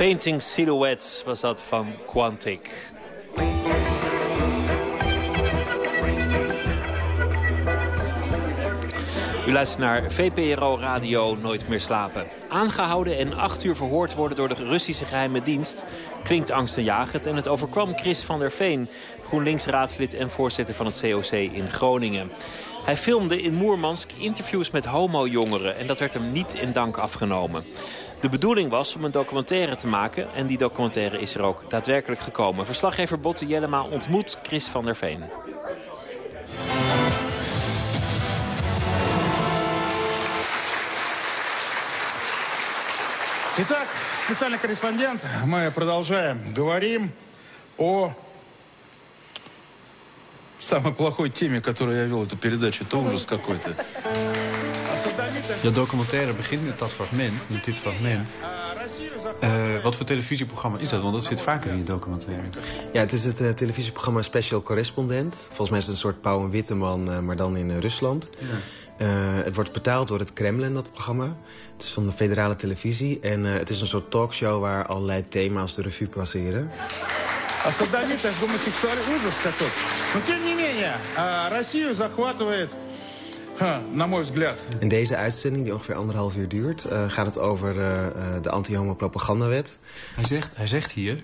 Painting 0.03 0.41
Silhouettes 0.41 1.23
was 1.25 1.39
dat 1.39 1.61
van 1.61 1.87
Quantic. 2.05 2.69
U 9.47 9.51
luistert 9.51 9.79
naar 9.79 10.11
VPRO 10.11 10.77
Radio 10.77 11.35
Nooit 11.35 11.67
meer 11.67 11.79
slapen. 11.79 12.27
Aangehouden 12.49 13.17
en 13.17 13.33
acht 13.37 13.63
uur 13.63 13.75
verhoord 13.75 14.13
worden 14.13 14.37
door 14.37 14.47
de 14.47 14.65
Russische 14.65 15.05
geheime 15.05 15.41
dienst... 15.41 15.85
klinkt 16.23 16.51
angstenjagend 16.51 17.25
en 17.25 17.35
het 17.35 17.47
overkwam 17.47 17.97
Chris 17.97 18.21
van 18.21 18.39
der 18.39 18.51
Veen... 18.51 18.89
GroenLinks-raadslid 19.25 20.13
en 20.13 20.29
voorzitter 20.29 20.75
van 20.75 20.85
het 20.85 20.99
COC 21.01 21.31
in 21.31 21.69
Groningen. 21.71 22.31
Hij 22.85 22.97
filmde 22.97 23.41
in 23.41 23.53
Moermansk 23.53 24.11
interviews 24.17 24.71
met 24.71 24.85
homo-jongeren... 24.85 25.77
en 25.77 25.87
dat 25.87 25.99
werd 25.99 26.13
hem 26.13 26.31
niet 26.31 26.53
in 26.53 26.71
dank 26.71 26.97
afgenomen. 26.97 27.63
De 28.22 28.28
bedoeling 28.28 28.70
was 28.70 28.94
om 28.94 29.04
een 29.04 29.10
documentaire 29.10 29.76
te 29.76 29.86
maken... 29.86 30.34
en 30.34 30.46
die 30.46 30.58
documentaire 30.58 31.20
is 31.20 31.34
er 31.34 31.42
ook 31.42 31.70
daadwerkelijk 31.70 32.20
gekomen. 32.20 32.66
Verslaggever 32.66 33.20
Botte 33.20 33.46
Jellema 33.46 33.82
ontmoet 33.82 34.38
Chris 34.42 34.66
van 34.66 34.84
der 34.84 34.96
Veen. 34.96 35.24
Итак, 43.60 43.88
специальный 44.24 44.58
корреспондент, 44.58 45.20
мы 45.44 45.72
продолжаем. 45.72 46.38
Говорим 46.54 47.12
о 47.76 48.12
самой 50.60 50.92
плохой 50.92 51.30
теме, 51.30 51.60
которую 51.60 51.96
я 51.96 52.04
вел 52.04 52.22
эту 52.22 52.36
передачу. 52.36 52.84
Это 52.84 52.98
ужас 52.98 53.24
какой-то. 53.24 53.74
De 55.62 55.70
documentaire 55.72 56.32
begint 56.32 56.66
met 56.66 56.78
dat 56.78 56.90
fragment, 56.90 57.34
met 57.46 57.64
dit 57.64 57.76
fragment. 57.76 58.28
Uh, 59.44 59.82
wat 59.82 59.96
voor 59.96 60.06
televisieprogramma 60.06 60.78
is 60.78 60.88
dat? 60.88 61.00
Want 61.00 61.14
dat 61.14 61.24
zit 61.24 61.40
vaker 61.40 61.70
in 61.70 61.76
je 61.76 61.84
documentaire. 61.84 62.42
Ja, 62.92 63.00
het 63.00 63.12
is 63.12 63.24
het 63.24 63.40
uh, 63.40 63.50
televisieprogramma 63.50 64.22
Special 64.22 64.62
Correspondent. 64.62 65.44
Volgens 65.46 65.70
mij 65.70 65.78
is 65.78 65.84
het 65.84 65.94
een 65.94 66.00
soort 66.00 66.20
Pauw 66.20 66.44
en 66.44 66.50
Witteman, 66.50 67.10
uh, 67.10 67.18
maar 67.18 67.36
dan 67.36 67.56
in 67.56 67.78
Rusland. 67.78 68.30
Ja. 68.38 69.06
Uh, 69.06 69.08
het 69.44 69.54
wordt 69.54 69.72
betaald 69.72 70.08
door 70.08 70.18
het 70.18 70.32
Kremlin, 70.32 70.74
dat 70.74 70.92
programma. 70.92 71.36
Het 71.72 71.84
is 71.84 71.90
van 71.90 72.06
de 72.06 72.12
federale 72.12 72.54
televisie. 72.54 73.20
En 73.20 73.44
uh, 73.44 73.52
het 73.52 73.70
is 73.70 73.80
een 73.80 73.86
soort 73.86 74.10
talkshow 74.10 74.60
waar 74.60 74.86
allerlei 74.86 75.28
thema's 75.28 75.74
de 75.74 75.82
revue 75.82 76.08
passeren. 76.08 76.70
А 77.64 77.72
садомит 77.72 78.18
это 78.24 78.32
гомосексуальный 78.40 79.14
ужас 79.14 79.34
какой. 79.42 79.70
Но 80.14 80.20
тем 80.26 80.44
не 80.44 80.54
менее, 80.54 80.94
Россию 81.50 81.92
захватывает, 81.92 82.70
на 83.92 84.06
мой 84.06 84.22
взгляд... 84.22 84.58
In 84.78 84.88
deze 84.88 85.16
uitzending, 85.16 85.64
die 85.64 85.74
ongeveer 85.74 85.94
anderhalf 85.94 86.36
uur 86.36 86.48
duurt... 86.48 86.86
Uh, 86.92 87.10
gaat 87.10 87.26
het 87.26 87.38
over 87.38 87.76
uh, 87.76 88.06
de 88.42 88.50
anti-homo-propagandawet. 88.50 89.78
Hij 90.14 90.24
zegt, 90.24 90.56
hij 90.56 90.66
zegt 90.66 90.92
hier... 90.92 91.22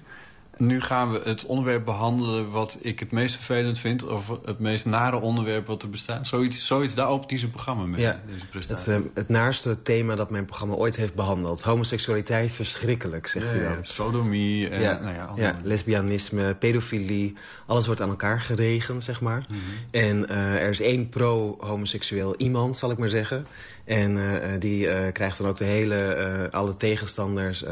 Nu 0.60 0.82
gaan 0.82 1.12
we 1.12 1.22
het 1.24 1.46
onderwerp 1.46 1.86
behandelen 1.86 2.52
wat 2.52 2.78
ik 2.82 3.00
het 3.00 3.12
meest 3.12 3.36
vervelend 3.36 3.80
vind... 3.80 4.04
of 4.04 4.40
het 4.46 4.60
meest 4.60 4.86
nare 4.86 5.20
onderwerp 5.20 5.68
wat 5.68 5.84
er 5.84 5.90
bestaat. 5.90 6.28
Zoiets, 6.28 6.66
zoiets 6.66 6.96
daar 6.96 7.08
opent 7.08 7.30
hij 7.30 7.40
zijn 7.40 7.52
programma 7.52 7.86
mee, 7.86 8.02
ja, 8.02 8.22
deze. 8.52 8.70
Het, 8.74 8.88
uh, 8.88 8.96
het 9.14 9.30
naarste 9.30 9.82
thema 9.82 10.16
dat 10.16 10.30
mijn 10.30 10.46
programma 10.46 10.76
ooit 10.76 10.96
heeft 10.96 11.14
behandeld. 11.16 11.62
Homoseksualiteit, 11.62 12.52
verschrikkelijk, 12.52 13.28
zegt 13.28 13.46
ja, 13.46 13.52
hij 13.52 13.64
dan. 13.64 13.72
Ja, 13.72 13.78
sodomie, 13.82 14.70
en, 14.70 14.82
ja, 14.82 15.00
nou 15.00 15.14
ja, 15.14 15.32
ja, 15.36 15.56
lesbianisme, 15.64 16.56
pedofilie. 16.56 17.36
Alles 17.66 17.86
wordt 17.86 18.02
aan 18.02 18.10
elkaar 18.10 18.42
geregen, 18.42 19.02
zeg 19.02 19.22
maar. 19.22 19.46
Mm 19.50 19.56
-hmm. 19.56 20.02
En 20.02 20.26
uh, 20.30 20.64
er 20.64 20.70
is 20.70 20.82
één 20.82 21.10
pro-homoseksueel 21.10 22.36
iemand, 22.36 22.78
zal 22.78 22.92
ik 22.92 22.98
maar 22.98 23.10
zeggen... 23.10 23.48
En 23.86 24.12
uh, 24.12 24.24
die 24.60 25.12
krijgt 25.12 25.38
dan 25.38 25.48
ook 25.48 25.58
de 25.58 25.66
hele, 25.66 26.48
alle 26.52 26.78
tegenstanders 26.78 27.64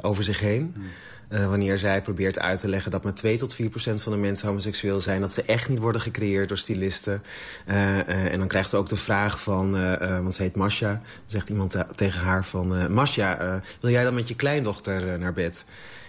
over 0.00 0.24
zich 0.24 0.40
heen... 0.40 0.74
Mm. 0.76 0.84
Uh, 1.28 1.46
wanneer 1.46 1.78
zij 1.78 2.02
probeert 2.02 2.38
uit 2.38 2.60
te 2.60 2.68
leggen 2.68 2.90
dat 2.90 3.04
maar 3.04 3.14
2 3.14 3.38
tot 3.38 3.54
4 3.54 3.68
procent 3.68 4.02
van 4.02 4.12
de 4.12 4.18
mensen 4.18 4.46
homoseksueel 4.46 5.00
zijn. 5.00 5.20
Dat 5.20 5.32
ze 5.32 5.42
echt 5.42 5.68
niet 5.68 5.78
worden 5.78 6.00
gecreëerd 6.00 6.48
door 6.48 6.58
stylisten. 6.58 7.22
Uh, 7.68 7.74
uh, 7.74 8.32
en 8.32 8.38
dan 8.38 8.48
krijgt 8.48 8.68
ze 8.68 8.76
ook 8.76 8.88
de 8.88 8.96
vraag 8.96 9.40
van, 9.40 9.70
want 9.98 10.34
ze 10.34 10.42
heet 10.42 10.56
Masha. 10.56 10.90
Dan 10.90 11.00
zegt 11.26 11.48
iemand 11.48 11.76
tegen 11.94 12.20
haar 12.20 12.44
van, 12.44 12.92
Masha, 12.92 13.60
wil 13.80 13.90
jij 13.90 14.04
dan 14.04 14.14
met 14.14 14.28
je 14.28 14.36
kleindochter 14.36 15.18
naar 15.18 15.32
bed? 15.32 15.64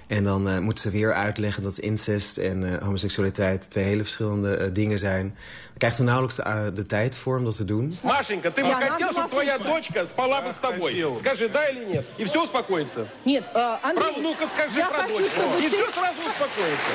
En 0.08 0.24
dan 0.24 0.64
moet 0.64 0.80
ze 0.80 0.90
weer 0.90 1.14
uitleggen 1.14 1.64
dat 1.64 1.78
incest 1.78 2.38
en 2.38 2.84
homoseksualiteit 2.84 3.70
twee 3.70 3.84
hele 3.84 4.04
verschillende 4.04 4.72
dingen 4.72 5.00
zijn 5.00 5.36
Dan 5.77 5.79
krijgt 5.79 5.97
ze 5.97 6.03
nauwelijks 6.03 6.37
de, 6.37 6.71
de 6.75 6.87
tijd 6.87 7.17
voor 7.17 7.39
om 7.39 7.45
dat 7.45 7.57
te 7.57 7.65
doen. 7.65 7.99
Машенька, 8.03 8.51
ты 8.51 8.63
бы 8.65 8.73
хотел, 8.73 9.11
чтобы 9.11 9.29
твоя 9.29 9.59
дочка 9.59 10.07
спала 10.07 10.41
бы 10.41 10.51
с 10.53 10.61
тобой? 10.61 11.17
Скажи, 11.19 11.49
да 11.49 11.69
или 11.69 11.85
нет? 11.85 12.05
И 12.19 12.25
все 12.25 12.43
успокоится? 12.43 13.07
Нет, 13.25 13.45
Андрей... 13.83 14.13
Прав, 14.13 14.17
ну-ка 14.23 14.47
скажи 14.47 14.79
я 14.79 14.89
про 14.89 15.03
хочу, 15.03 15.19
дочку. 15.19 15.31
чтобы 15.31 15.59
И 15.61 15.69
ты... 15.69 15.77
все 15.77 15.91
сразу 15.91 16.19
успокоится. 16.19 16.91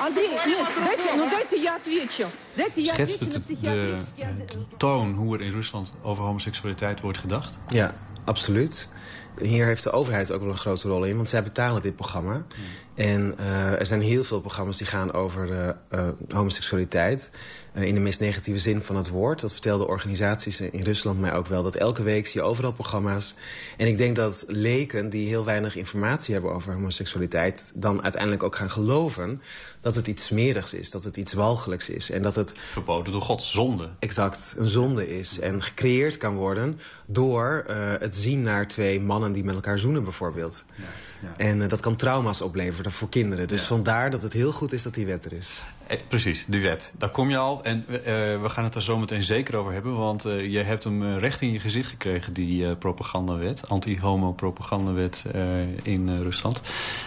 Андрей, 0.00 0.28
нет, 0.46 0.66
дайте, 0.84 1.12
ну 1.16 1.30
дайте 1.30 1.56
я 1.62 1.76
отвечу. 1.76 2.26
Дайте 2.56 2.82
я 2.82 2.92
Schetst 2.94 3.02
отвечу 3.02 3.24
het 3.24 3.32
на 3.32 3.38
de, 3.38 3.42
психиатрический... 3.42 4.24
de 4.24 4.76
toon 4.76 5.14
hoe 5.14 5.38
er 5.38 5.44
in 5.44 5.52
Rusland 5.52 5.92
over 6.02 6.24
homoseksualiteit 6.24 7.00
wordt 7.00 7.18
gedacht? 7.18 7.54
Ja, 7.68 7.92
absoluut. 8.23 8.87
Hier 9.39 9.65
heeft 9.65 9.83
de 9.83 9.91
overheid 9.91 10.31
ook 10.31 10.41
wel 10.41 10.49
een 10.49 10.57
grote 10.57 10.87
rol 10.87 11.03
in, 11.03 11.15
want 11.15 11.27
zij 11.27 11.43
betalen 11.43 11.81
dit 11.81 11.95
programma. 11.95 12.45
En 12.95 13.35
uh, 13.39 13.79
er 13.79 13.85
zijn 13.85 14.01
heel 14.01 14.23
veel 14.23 14.39
programma's 14.39 14.77
die 14.77 14.87
gaan 14.87 15.13
over 15.13 15.49
uh, 15.49 15.67
uh, 15.99 16.07
homoseksualiteit. 16.29 17.29
In 17.73 17.93
de 17.93 17.99
meest 17.99 18.19
negatieve 18.19 18.59
zin 18.59 18.81
van 18.81 18.95
het 18.95 19.09
woord. 19.09 19.41
Dat 19.41 19.51
vertelden 19.51 19.87
organisaties 19.87 20.61
in 20.61 20.83
Rusland 20.83 21.19
mij 21.19 21.33
ook 21.33 21.47
wel. 21.47 21.63
Dat 21.63 21.75
elke 21.75 22.03
week 22.03 22.27
zie 22.27 22.41
je 22.41 22.47
overal 22.47 22.71
programma's. 22.71 23.35
En 23.77 23.87
ik 23.87 23.97
denk 23.97 24.15
dat 24.15 24.43
leken 24.47 25.09
die 25.09 25.27
heel 25.27 25.45
weinig 25.45 25.75
informatie 25.75 26.33
hebben 26.33 26.53
over 26.53 26.73
homoseksualiteit... 26.73 27.71
dan 27.73 28.03
uiteindelijk 28.03 28.43
ook 28.43 28.55
gaan 28.55 28.71
geloven 28.71 29.41
dat 29.81 29.95
het 29.95 30.07
iets 30.07 30.25
smerigs 30.25 30.73
is. 30.73 30.89
Dat 30.89 31.03
het 31.03 31.17
iets 31.17 31.33
walgelijks 31.33 31.89
is. 31.89 32.09
En 32.09 32.21
dat 32.21 32.35
het... 32.35 32.53
Verboden 32.65 33.11
door 33.11 33.21
God, 33.21 33.43
zonde. 33.43 33.89
Exact, 33.99 34.55
een 34.57 34.67
zonde 34.67 35.17
is. 35.17 35.39
En 35.39 35.61
gecreëerd 35.61 36.17
kan 36.17 36.35
worden 36.35 36.79
door 37.05 37.65
het 37.99 38.15
zien 38.15 38.41
naar 38.41 38.67
twee 38.67 39.01
mannen 39.01 39.31
die 39.31 39.43
met 39.43 39.55
elkaar 39.55 39.79
zoenen 39.79 40.03
bijvoorbeeld. 40.03 40.63
Ja, 40.75 40.83
ja. 41.21 41.37
En 41.37 41.67
dat 41.67 41.79
kan 41.79 41.95
trauma's 41.95 42.41
opleveren 42.41 42.91
voor 42.91 43.09
kinderen. 43.09 43.47
Dus 43.47 43.61
ja. 43.61 43.67
vandaar 43.67 44.09
dat 44.09 44.21
het 44.21 44.33
heel 44.33 44.51
goed 44.51 44.73
is 44.73 44.83
dat 44.83 44.93
die 44.93 45.05
wet 45.05 45.25
er 45.25 45.33
is. 45.33 45.61
Eh, 45.91 45.99
precies, 46.07 46.43
die 46.47 46.61
wet. 46.61 46.93
Daar 46.97 47.09
kom 47.09 47.29
je 47.29 47.37
al. 47.37 47.63
En 47.63 47.85
uh, 47.89 47.95
we 48.41 48.49
gaan 48.49 48.63
het 48.63 48.75
er 48.75 48.81
zo 48.81 48.97
meteen 48.97 49.23
zeker 49.23 49.55
over 49.55 49.73
hebben. 49.73 49.97
Want 49.97 50.25
uh, 50.25 50.51
je 50.51 50.59
hebt 50.59 50.83
hem 50.83 51.17
recht 51.17 51.41
in 51.41 51.51
je 51.51 51.59
gezicht 51.59 51.89
gekregen, 51.89 52.33
die 52.33 52.63
uh, 52.63 52.71
propagandawet. 52.79 53.69
Anti-homo-propagandawet 53.69 55.25
in 55.83 56.21
Rusland. 56.21 56.61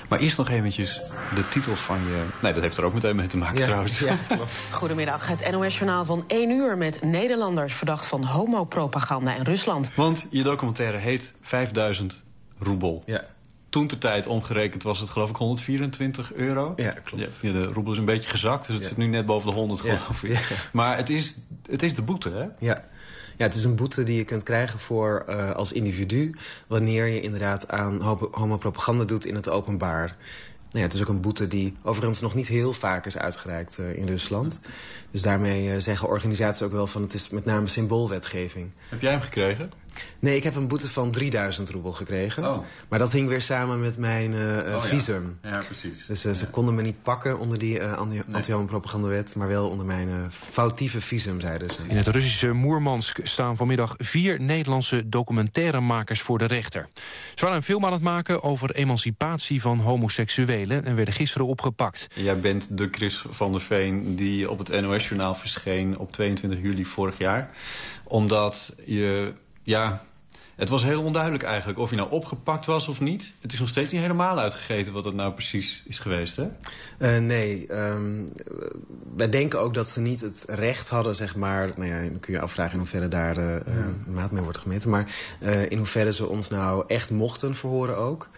Maar 0.08 0.18
eerst 0.18 0.36
nog 0.36 0.48
eventjes 0.48 1.00
de 1.34 1.48
titel 1.48 1.76
van 1.76 1.98
je... 2.06 2.24
Nee, 2.42 2.52
dat 2.52 2.62
heeft 2.62 2.76
er 2.76 2.84
ook 2.84 2.94
meteen 2.94 3.16
mee 3.16 3.26
te 3.26 3.36
maken 3.36 3.58
ja, 3.58 3.64
trouwens. 3.64 3.98
Ja, 3.98 4.16
Goedemiddag, 4.70 5.28
het 5.28 5.50
NOS-journaal 5.50 6.04
van 6.04 6.24
1 6.26 6.50
uur... 6.50 6.76
met 6.76 7.02
Nederlanders 7.02 7.74
verdacht 7.74 8.06
van 8.06 8.24
homopropaganda 8.24 9.34
in 9.34 9.42
Rusland. 9.42 9.90
Want 9.94 10.26
je 10.30 10.42
documentaire 10.42 10.98
heet 10.98 11.34
5000 11.40 12.22
roebel. 12.58 13.02
Ja 13.06 13.24
toen 13.74 13.86
de 13.86 13.98
tijd 13.98 14.26
omgerekend 14.26 14.82
was 14.82 14.98
het 15.00 15.10
geloof 15.10 15.30
ik 15.30 15.36
124 15.36 16.32
euro. 16.32 16.72
Ja, 16.76 16.90
klopt. 16.90 17.38
Ja, 17.42 17.52
de 17.52 17.64
roebel 17.64 17.92
is 17.92 17.98
een 17.98 18.04
beetje 18.04 18.28
gezakt, 18.28 18.66
dus 18.66 18.74
het 18.74 18.84
ja. 18.84 18.88
zit 18.88 18.98
nu 18.98 19.06
net 19.06 19.26
boven 19.26 19.48
de 19.48 19.54
100 19.54 19.80
geloof 19.80 20.22
ik. 20.22 20.68
Maar 20.72 20.96
het 20.96 21.10
is, 21.10 21.36
het 21.70 21.82
is 21.82 21.94
de 21.94 22.02
boete, 22.02 22.30
hè? 22.30 22.66
Ja. 22.66 22.84
Ja, 23.36 23.44
het 23.44 23.54
is 23.54 23.64
een 23.64 23.76
boete 23.76 24.02
die 24.02 24.16
je 24.16 24.24
kunt 24.24 24.42
krijgen 24.42 24.78
voor 24.78 25.24
uh, 25.28 25.50
als 25.50 25.72
individu... 25.72 26.34
wanneer 26.66 27.06
je 27.06 27.20
inderdaad 27.20 27.68
aan 27.68 28.00
homopropaganda 28.30 29.04
doet 29.04 29.26
in 29.26 29.34
het 29.34 29.50
openbaar. 29.50 30.16
Nou 30.74 30.78
ja, 30.78 30.82
het 30.82 30.94
is 30.94 31.00
ook 31.00 31.08
een 31.08 31.20
boete 31.20 31.46
die 31.46 31.74
overigens 31.82 32.20
nog 32.20 32.34
niet 32.34 32.48
heel 32.48 32.72
vaak 32.72 33.06
is 33.06 33.18
uitgereikt 33.18 33.78
uh, 33.80 33.96
in 33.96 34.06
Rusland. 34.06 34.60
Dus 35.10 35.22
daarmee 35.22 35.68
uh, 35.68 35.74
zeggen 35.78 36.08
organisaties 36.08 36.62
ook 36.62 36.72
wel 36.72 36.86
van 36.86 37.02
het 37.02 37.14
is 37.14 37.28
met 37.28 37.44
name 37.44 37.68
symboolwetgeving. 37.68 38.70
Heb 38.88 39.00
jij 39.00 39.10
hem 39.10 39.20
gekregen? 39.20 39.72
Nee, 40.18 40.36
ik 40.36 40.42
heb 40.42 40.54
een 40.54 40.68
boete 40.68 40.88
van 40.88 41.10
3000 41.10 41.70
roebel 41.70 41.92
gekregen. 41.92 42.44
Oh. 42.44 42.64
Maar 42.88 42.98
dat 42.98 43.12
hing 43.12 43.28
weer 43.28 43.42
samen 43.42 43.80
met 43.80 43.98
mijn 43.98 44.32
uh, 44.32 44.56
uh, 44.56 44.74
oh, 44.74 44.82
visum. 44.82 45.38
Ja, 45.42 45.50
ja 45.50 45.62
precies. 45.66 46.06
Dus 46.06 46.24
uh, 46.24 46.32
ja. 46.32 46.38
ze 46.38 46.46
konden 46.46 46.74
me 46.74 46.82
niet 46.82 47.02
pakken 47.02 47.38
onder 47.38 47.58
die 47.58 47.78
uh, 47.78 47.98
anti-homopropagandawet... 48.32 49.34
maar 49.34 49.48
wel 49.48 49.68
onder 49.68 49.86
mijn 49.86 50.08
uh, 50.08 50.14
foutieve 50.30 51.00
visum, 51.00 51.40
zeiden 51.40 51.70
ze. 51.70 51.76
In 51.88 51.96
het 51.96 52.06
Russische 52.06 52.52
Moermansk 52.52 53.18
staan 53.22 53.56
vanmiddag 53.56 53.94
vier 53.98 54.40
Nederlandse 54.40 55.08
documentairemakers 55.08 56.20
voor 56.20 56.38
de 56.38 56.44
rechter. 56.44 56.88
Ze 57.34 57.44
waren 57.44 57.56
een 57.56 57.62
film 57.62 57.86
aan 57.86 57.92
het 57.92 58.02
maken 58.02 58.42
over 58.42 58.70
emancipatie 58.70 59.60
van 59.60 59.78
homoseksuelen... 59.78 60.84
en 60.84 60.96
werden 60.96 61.14
gisteren 61.14 61.46
opgepakt. 61.46 62.06
Jij 62.14 62.40
bent 62.40 62.66
de 62.70 62.88
Chris 62.90 63.24
van 63.30 63.52
der 63.52 63.60
Veen 63.60 64.16
die 64.16 64.50
op 64.50 64.58
het 64.58 64.80
NOS-journaal 64.80 65.34
verscheen... 65.34 65.98
op 65.98 66.12
22 66.12 66.60
juli 66.60 66.84
vorig 66.84 67.18
jaar. 67.18 67.50
Omdat 68.04 68.74
je 68.84 69.32
ja, 69.64 70.02
Het 70.56 70.68
was 70.68 70.82
heel 70.82 71.02
onduidelijk 71.02 71.42
eigenlijk 71.42 71.78
of 71.78 71.88
hij 71.88 71.98
nou 71.98 72.10
opgepakt 72.10 72.66
was 72.66 72.88
of 72.88 73.00
niet. 73.00 73.32
Het 73.40 73.52
is 73.52 73.58
nog 73.58 73.68
steeds 73.68 73.92
niet 73.92 74.00
helemaal 74.00 74.38
uitgegeten 74.38 74.92
wat 74.92 75.04
het 75.04 75.14
nou 75.14 75.32
precies 75.32 75.82
is 75.86 75.98
geweest, 75.98 76.36
hè? 76.36 76.46
Uh, 76.98 77.18
nee, 77.26 77.72
um, 77.72 78.28
wij 79.16 79.28
denken 79.28 79.60
ook 79.60 79.74
dat 79.74 79.88
ze 79.88 80.00
niet 80.00 80.20
het 80.20 80.44
recht 80.48 80.88
hadden, 80.88 81.14
zeg 81.14 81.36
maar... 81.36 81.72
Nou 81.76 81.88
ja, 81.88 82.00
dan 82.00 82.20
kun 82.20 82.32
je 82.32 82.40
afvragen 82.40 82.72
in 82.72 82.78
hoeverre 82.78 83.08
daar 83.08 83.38
uh, 83.38 83.54
ja. 83.66 84.12
maat 84.12 84.30
mee 84.30 84.42
wordt 84.42 84.58
gemeten. 84.58 84.90
Maar 84.90 85.14
uh, 85.40 85.70
in 85.70 85.78
hoeverre 85.78 86.12
ze 86.12 86.26
ons 86.26 86.50
nou 86.50 86.84
echt 86.86 87.10
mochten 87.10 87.54
verhoren 87.54 87.96
ook. 87.96 88.28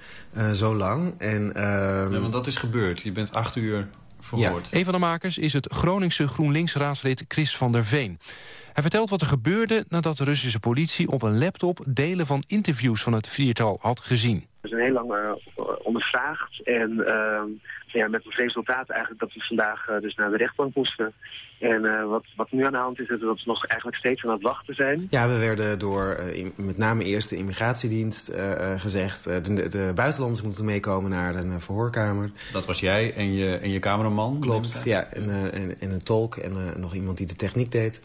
zo 0.52 0.76
lang. 0.76 1.14
En, 1.18 1.52
uh, 1.56 1.62
ja, 2.10 2.20
want 2.20 2.32
dat 2.32 2.46
is 2.46 2.56
gebeurd. 2.56 3.00
Je 3.00 3.12
bent 3.12 3.34
acht 3.34 3.56
uur 3.56 3.88
verhoord. 4.20 4.68
Ja. 4.70 4.78
Een 4.78 4.84
van 4.84 4.92
de 4.92 4.98
makers 4.98 5.38
is 5.38 5.52
het 5.52 5.72
Groningse 5.72 6.28
GroenLinks-raadslid 6.28 7.24
Chris 7.28 7.56
van 7.56 7.72
der 7.72 7.84
Veen. 7.84 8.18
Hij 8.76 8.84
vertelt 8.84 9.10
wat 9.10 9.20
er 9.20 9.26
gebeurde 9.26 9.84
nadat 9.88 10.16
de 10.16 10.24
Russische 10.24 10.60
politie 10.60 11.08
op 11.08 11.22
een 11.22 11.38
laptop... 11.38 11.78
delen 11.86 12.26
van 12.26 12.44
interviews 12.46 13.02
van 13.02 13.12
het 13.12 13.28
viertal 13.28 13.78
had 13.80 14.00
gezien. 14.00 14.46
We 14.60 14.68
zijn 14.68 14.82
heel 14.82 14.92
lang 14.92 15.12
uh, 15.12 15.64
ondervraagd 15.82 16.62
en 16.64 16.90
uh, 16.90 17.40
ja, 17.86 18.08
met 18.08 18.24
het 18.24 18.34
resultaat 18.34 18.90
eigenlijk 18.90 19.20
dat 19.20 19.32
we 19.32 19.40
vandaag 19.40 19.88
uh, 19.88 20.00
dus 20.00 20.14
naar 20.14 20.30
de 20.30 20.36
rechtbank 20.36 20.74
moesten. 20.74 21.12
En 21.60 21.84
uh, 21.84 22.08
wat, 22.08 22.24
wat 22.36 22.50
nu 22.50 22.64
aan 22.64 22.72
de 22.72 22.78
hand 22.78 23.00
is, 23.00 23.08
is 23.08 23.20
dat 23.20 23.36
we 23.36 23.42
nog 23.44 23.66
eigenlijk 23.66 23.98
steeds 23.98 24.24
aan 24.24 24.32
het 24.32 24.42
wachten 24.42 24.74
zijn. 24.74 25.06
Ja, 25.10 25.28
we 25.28 25.38
werden 25.38 25.78
door 25.78 26.16
uh, 26.34 26.46
met 26.56 26.76
name 26.76 27.04
eerst 27.04 27.30
de 27.30 27.36
immigratiedienst 27.36 28.30
uh, 28.30 28.80
gezegd... 28.80 29.24
de, 29.24 29.68
de 29.68 29.92
buitenlanders 29.94 30.42
moeten 30.42 30.64
meekomen 30.64 31.10
naar 31.10 31.34
een 31.34 31.60
verhoorkamer. 31.60 32.30
Dat 32.52 32.66
was 32.66 32.80
jij 32.80 33.14
en 33.14 33.34
je, 33.34 33.56
en 33.56 33.70
je 33.70 33.78
cameraman? 33.78 34.40
Klopt, 34.40 34.82
ja. 34.84 35.04
En, 35.04 35.30
en, 35.52 35.80
en, 35.80 35.90
een 35.90 36.02
tolk 36.02 36.36
en 36.36 36.52
nog 36.76 36.94
iemand 36.94 37.16
die 37.16 37.26
de 37.26 37.36
techniek 37.36 37.72
deed. 37.72 38.02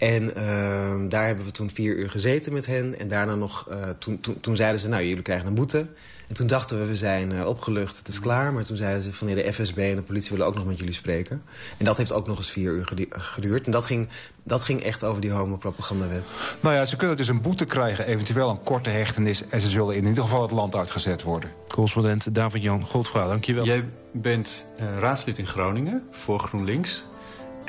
En 0.00 0.22
uh, 0.22 1.10
daar 1.10 1.26
hebben 1.26 1.44
we 1.44 1.50
toen 1.50 1.70
vier 1.70 1.96
uur 1.96 2.10
gezeten 2.10 2.52
met 2.52 2.66
hen. 2.66 2.98
En 2.98 3.08
daarna 3.08 3.34
nog, 3.34 3.66
uh, 3.70 3.76
toen, 3.98 4.20
toen, 4.20 4.40
toen 4.40 4.56
zeiden 4.56 4.80
ze, 4.80 4.88
nou, 4.88 5.04
jullie 5.04 5.22
krijgen 5.22 5.46
een 5.46 5.54
boete. 5.54 5.86
En 6.28 6.34
toen 6.34 6.46
dachten 6.46 6.78
we, 6.78 6.86
we 6.86 6.96
zijn 6.96 7.32
uh, 7.32 7.46
opgelucht, 7.46 7.98
het 7.98 8.08
is 8.08 8.20
klaar. 8.20 8.52
Maar 8.52 8.64
toen 8.64 8.76
zeiden 8.76 9.02
ze 9.02 9.12
van, 9.12 9.26
nee, 9.26 9.42
de 9.42 9.52
FSB 9.52 9.78
en 9.78 9.96
de 9.96 10.02
politie 10.02 10.30
willen 10.30 10.46
ook 10.46 10.54
nog 10.54 10.66
met 10.66 10.78
jullie 10.78 10.94
spreken. 10.94 11.42
En 11.78 11.84
dat 11.84 11.96
heeft 11.96 12.12
ook 12.12 12.26
nog 12.26 12.36
eens 12.36 12.50
vier 12.50 12.72
uur 12.72 12.88
geduurd. 13.10 13.66
En 13.66 13.72
dat 13.72 13.86
ging, 13.86 14.08
dat 14.42 14.62
ging 14.62 14.82
echt 14.82 15.04
over 15.04 15.20
die 15.20 15.30
homopropagandawet. 15.30 16.32
Nou 16.60 16.74
ja, 16.74 16.84
ze 16.84 16.96
kunnen 16.96 17.16
dus 17.16 17.28
een 17.28 17.40
boete 17.40 17.64
krijgen, 17.64 18.06
eventueel 18.06 18.50
een 18.50 18.62
korte 18.62 18.90
hechtenis... 18.90 19.48
en 19.48 19.60
ze 19.60 19.68
zullen 19.68 19.96
in 19.96 20.06
ieder 20.06 20.22
geval 20.22 20.42
het 20.42 20.50
land 20.50 20.76
uitgezet 20.76 21.22
worden. 21.22 21.50
Correspondent 21.68 22.34
David-Jan 22.34 22.86
Godfrouw, 22.86 23.28
dankjewel. 23.28 23.64
Jij 23.64 23.84
bent 24.12 24.64
uh, 24.80 24.98
raadslid 24.98 25.38
in 25.38 25.46
Groningen 25.46 26.08
voor 26.10 26.38
GroenLinks... 26.38 27.04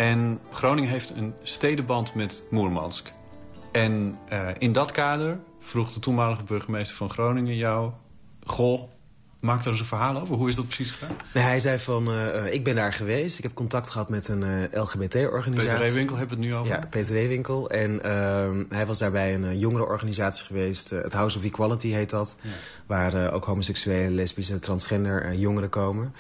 En 0.02 0.40
Groningen 0.52 0.90
heeft 0.90 1.10
een 1.10 1.34
stedenband 1.44 2.14
met 2.14 2.44
Moermansk. 2.49 3.14
En 3.72 4.18
uh, 4.34 4.48
in 4.57 4.72
dat 4.72 4.91
kader 4.91 5.40
vroeg 5.60 5.94
de 5.94 5.99
toenmalige 5.99 6.44
burgemeester 6.44 6.95
van 6.95 7.10
Groningen 7.10 7.56
jou... 7.56 7.91
Goh, 8.44 8.90
maak 9.41 9.63
er 9.63 9.69
eens 9.69 9.80
een 9.80 9.85
verhaal 9.85 10.22
over. 10.22 10.35
Hoe 10.35 10.49
is 10.49 10.55
dat 10.55 10.65
precies 10.65 10.91
gegaan? 10.91 11.15
Nee, 11.34 11.43
hij 11.43 11.59
zei 11.59 11.80
van, 11.80 12.09
uh, 12.09 12.53
ik 12.53 12.63
ben 12.63 12.76
daar 12.76 12.93
geweest. 12.93 13.38
Ik 13.38 13.43
heb 13.43 13.53
contact 13.53 13.89
gehad 13.89 14.09
met 14.09 14.27
een 14.27 14.41
uh, 14.41 14.81
LGBT-organisatie. 14.84 15.69
Peter 15.69 15.85
Reewinkel 15.85 16.18
hebben 16.18 16.38
we 16.38 16.43
het 16.43 16.51
nu 16.51 16.57
over? 16.59 16.73
Ja, 16.73 16.88
Peter 16.89 17.13
Reewinkel. 17.13 17.69
En 17.69 17.99
uh, 18.05 18.49
hij 18.69 18.85
was 18.85 18.97
daarbij 18.97 19.34
een 19.34 19.59
jongerenorganisatie 19.59 20.45
geweest. 20.45 20.89
het 20.89 21.13
House 21.13 21.38
of 21.38 21.43
Equality 21.43 21.88
heet 21.88 22.09
dat. 22.09 22.35
Ja. 22.41 22.49
Waar 22.85 23.34
ook 23.34 23.45
homoseksuele, 23.45 24.11
lesbische, 24.11 24.59
transgender 24.59 25.34
jongeren 25.34 25.69
komen. 25.69 26.13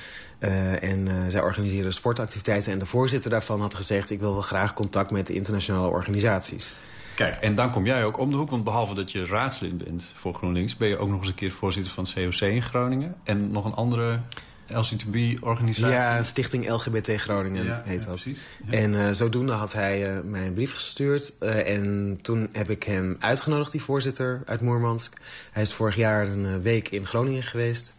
En 0.79 1.07
zij 1.27 1.41
organiseren 1.41 1.93
sportactiviteiten. 1.93 2.71
En 2.71 2.79
de 2.79 2.85
voorzitter 2.85 3.29
daarvan 3.29 3.61
had 3.61 3.75
gezegd... 3.75 4.09
ik 4.09 4.19
wil 4.19 4.33
wel 4.33 4.41
graag 4.41 4.73
contact 4.73 5.11
met 5.11 5.29
internationale 5.29 5.87
organisaties. 5.87 6.73
Kijk, 7.21 7.41
en 7.41 7.55
dan 7.55 7.71
kom 7.71 7.85
jij 7.85 8.05
ook 8.05 8.17
om 8.17 8.29
de 8.29 8.35
hoek. 8.35 8.49
Want 8.49 8.63
behalve 8.63 8.93
dat 8.93 9.11
je 9.11 9.25
raadslid 9.25 9.77
bent 9.77 10.11
voor 10.13 10.33
GroenLinks... 10.33 10.77
ben 10.77 10.87
je 10.87 10.97
ook 10.97 11.09
nog 11.09 11.19
eens 11.19 11.27
een 11.27 11.35
keer 11.35 11.51
voorzitter 11.51 11.91
van 11.91 12.03
het 12.03 12.13
COC 12.13 12.49
in 12.49 12.61
Groningen. 12.61 13.15
En 13.23 13.51
nog 13.51 13.65
een 13.65 13.73
andere 13.73 14.19
LGTB-organisatie. 14.67 15.95
Ja, 15.95 16.23
Stichting 16.23 16.69
LGBT 16.69 17.11
Groningen 17.15 17.65
ja, 17.65 17.81
heet 17.85 18.01
ja, 18.01 18.05
dat. 18.05 18.21
Precies. 18.21 18.41
Ja. 18.65 18.77
En 18.77 18.93
uh, 18.93 19.09
zodoende 19.11 19.51
had 19.51 19.73
hij 19.73 20.15
uh, 20.15 20.21
mij 20.23 20.47
een 20.47 20.53
brief 20.53 20.73
gestuurd. 20.73 21.33
Uh, 21.39 21.75
en 21.75 22.19
toen 22.21 22.49
heb 22.51 22.69
ik 22.69 22.83
hem 22.83 23.15
uitgenodigd, 23.19 23.71
die 23.71 23.81
voorzitter 23.81 24.41
uit 24.45 24.61
Moermansk. 24.61 25.13
Hij 25.51 25.61
is 25.61 25.73
vorig 25.73 25.95
jaar 25.95 26.27
een 26.27 26.61
week 26.61 26.89
in 26.89 27.05
Groningen 27.05 27.43
geweest... 27.43 27.93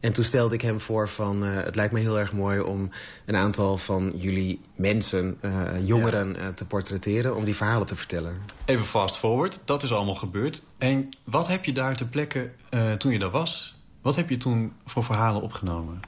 En 0.00 0.12
toen 0.12 0.24
stelde 0.24 0.54
ik 0.54 0.60
hem 0.60 0.80
voor 0.80 1.08
van... 1.08 1.44
Uh, 1.44 1.54
het 1.54 1.74
lijkt 1.74 1.92
me 1.92 2.00
heel 2.00 2.18
erg 2.18 2.32
mooi 2.32 2.60
om 2.60 2.90
een 3.24 3.36
aantal 3.36 3.78
van 3.78 4.12
jullie 4.14 4.60
mensen, 4.74 5.38
uh, 5.40 5.60
jongeren, 5.84 6.32
ja. 6.32 6.38
uh, 6.38 6.46
te 6.48 6.66
portretteren... 6.66 7.36
om 7.36 7.44
die 7.44 7.56
verhalen 7.56 7.86
te 7.86 7.96
vertellen. 7.96 8.36
Even 8.64 8.84
fast 8.84 9.16
forward, 9.16 9.60
dat 9.64 9.82
is 9.82 9.92
allemaal 9.92 10.14
gebeurd. 10.14 10.62
En 10.78 11.08
wat 11.24 11.48
heb 11.48 11.64
je 11.64 11.72
daar 11.72 11.96
ter 11.96 12.06
plekke, 12.06 12.50
toen 12.98 13.12
je 13.12 13.18
daar 13.18 13.30
was... 13.30 13.76
wat 14.02 14.16
heb 14.16 14.30
je 14.30 14.36
toen 14.36 14.72
voor 14.84 15.04
verhalen 15.04 15.42
opgenomen? 15.42 16.00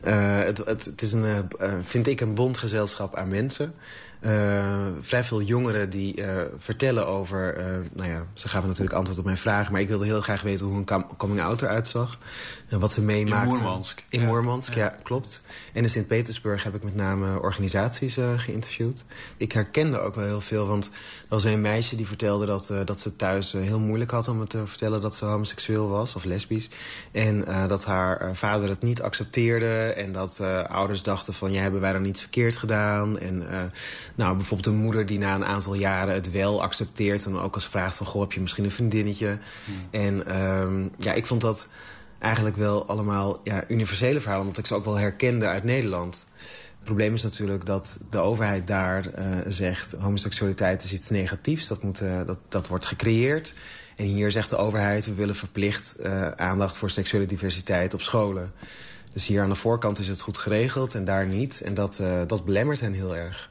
Het, 0.00 0.58
het, 0.58 0.84
het, 0.84 1.02
is 1.02 1.12
een, 1.12 1.48
vind 1.82 2.06
ik 2.06 2.20
een 2.20 2.34
bondgezelschap 2.34 3.16
aan 3.16 3.28
mensen... 3.28 3.74
Uh, 4.20 4.86
vrij 5.00 5.24
veel 5.24 5.42
jongeren 5.42 5.90
die 5.90 6.20
uh, 6.20 6.26
vertellen 6.58 7.06
over... 7.06 7.58
Uh, 7.58 7.64
nou 7.92 8.10
ja, 8.10 8.26
ze 8.32 8.48
gaven 8.48 8.68
natuurlijk 8.68 8.96
antwoord 8.96 9.18
op 9.18 9.24
mijn 9.24 9.36
vraag... 9.36 9.70
maar 9.70 9.80
ik 9.80 9.88
wilde 9.88 10.04
heel 10.04 10.20
graag 10.20 10.42
weten 10.42 10.66
hoe 10.66 10.74
hun 10.74 11.04
coming-out 11.16 11.62
eruit 11.62 11.88
zag. 11.88 12.18
En 12.68 12.80
wat 12.80 12.92
ze 12.92 13.02
meemaakten. 13.02 13.48
In 13.48 13.62
Moermansk. 13.62 14.04
In 14.08 14.20
ja. 14.20 14.26
Moermansk, 14.26 14.74
ja. 14.74 14.94
klopt. 15.02 15.42
En 15.72 15.82
in 15.82 15.90
Sint-Petersburg 15.90 16.62
heb 16.62 16.74
ik 16.74 16.82
met 16.82 16.94
name 16.94 17.40
organisaties 17.40 18.18
geïnterviewd. 18.36 19.04
Ik 19.36 19.52
herkende 19.52 19.98
ook 19.98 20.14
wel 20.14 20.24
heel 20.24 20.40
veel, 20.40 20.66
want 20.66 20.90
was 21.28 21.44
een 21.44 21.60
meisje 21.60 21.96
die 21.96 22.06
vertelde... 22.06 22.46
dat, 22.46 22.72
dat 22.84 23.00
ze 23.00 23.16
thuis 23.16 23.52
heel 23.52 23.78
moeilijk 23.78 24.10
had 24.10 24.28
om 24.28 24.48
te 24.48 24.66
vertellen 24.66 25.00
dat 25.00 25.14
ze 25.14 25.24
homoseksueel 25.24 25.88
was 25.88 26.14
of 26.14 26.24
lesbisch. 26.24 26.70
En 27.12 27.44
dat 27.68 27.84
haar 27.84 28.36
vader 28.36 28.68
het 28.68 28.82
niet 28.82 29.02
accepteerde... 29.02 29.92
en 29.96 30.12
dat 30.12 30.40
ouders 30.68 31.02
dachten 31.02 31.34
van, 31.34 31.52
ja, 31.52 31.62
hebben 31.62 31.80
wij 31.80 31.92
dan 31.92 32.02
niets 32.02 32.20
verkeerd 32.20 32.56
gedaan... 32.56 33.18
En, 33.18 33.46
nou, 34.14 34.36
bijvoorbeeld 34.36 34.74
een 34.74 34.82
moeder 34.82 35.06
die 35.06 35.18
na 35.18 35.34
een 35.34 35.44
aantal 35.44 35.74
jaren 35.74 36.14
het 36.14 36.30
wel 36.30 36.62
accepteert... 36.62 37.26
en 37.26 37.32
dan 37.32 37.42
ook 37.42 37.54
als 37.54 37.66
vraagt 37.66 37.96
van, 37.96 38.06
goh, 38.06 38.20
heb 38.22 38.32
je 38.32 38.40
misschien 38.40 38.64
een 38.64 38.70
vriendinnetje? 38.70 39.38
Hmm. 39.64 39.74
En 39.90 40.42
um, 40.42 40.90
ja, 40.98 41.12
ik 41.12 41.26
vond 41.26 41.40
dat 41.40 41.68
eigenlijk 42.18 42.56
wel 42.56 42.86
allemaal 42.86 43.40
ja, 43.44 43.64
universele 43.68 44.20
verhalen... 44.20 44.46
omdat 44.46 44.58
ik 44.58 44.66
ze 44.66 44.74
ook 44.74 44.84
wel 44.84 44.98
herkende 44.98 45.46
uit 45.46 45.64
Nederland. 45.64 46.26
Probleem 46.88 47.14
is 47.14 47.22
natuurlijk 47.22 47.66
dat 47.66 47.98
de 48.10 48.18
overheid 48.18 48.66
daar 48.66 49.06
uh, 49.06 49.24
zegt... 49.46 49.92
homoseksualiteit 49.92 50.84
is 50.84 50.92
iets 50.92 51.10
negatiefs, 51.10 51.66
dat, 51.66 51.82
moet, 51.82 52.02
uh, 52.02 52.20
dat, 52.26 52.38
dat 52.48 52.68
wordt 52.68 52.86
gecreëerd... 52.86 53.54
En 53.96 54.04
hier 54.04 54.30
zegt 54.30 54.50
de 54.50 54.56
overheid, 54.56 55.06
we 55.06 55.14
willen 55.14 55.34
verplicht 55.34 55.96
uh, 56.00 56.30
aandacht 56.30 56.76
voor 56.76 56.90
seksuele 56.90 57.26
diversiteit 57.26 57.94
op 57.94 58.02
scholen. 58.02 58.52
Dus 59.12 59.26
hier 59.26 59.42
aan 59.42 59.48
de 59.48 59.54
voorkant 59.54 59.98
is 59.98 60.08
het 60.08 60.20
goed 60.20 60.38
geregeld 60.38 60.94
en 60.94 61.04
daar 61.04 61.26
niet. 61.26 61.60
En 61.60 61.74
dat, 61.74 62.02
dat 62.26 62.44
belemmert 62.44 62.80
hen 62.80 62.92
heel 62.92 63.16
erg 63.16 63.50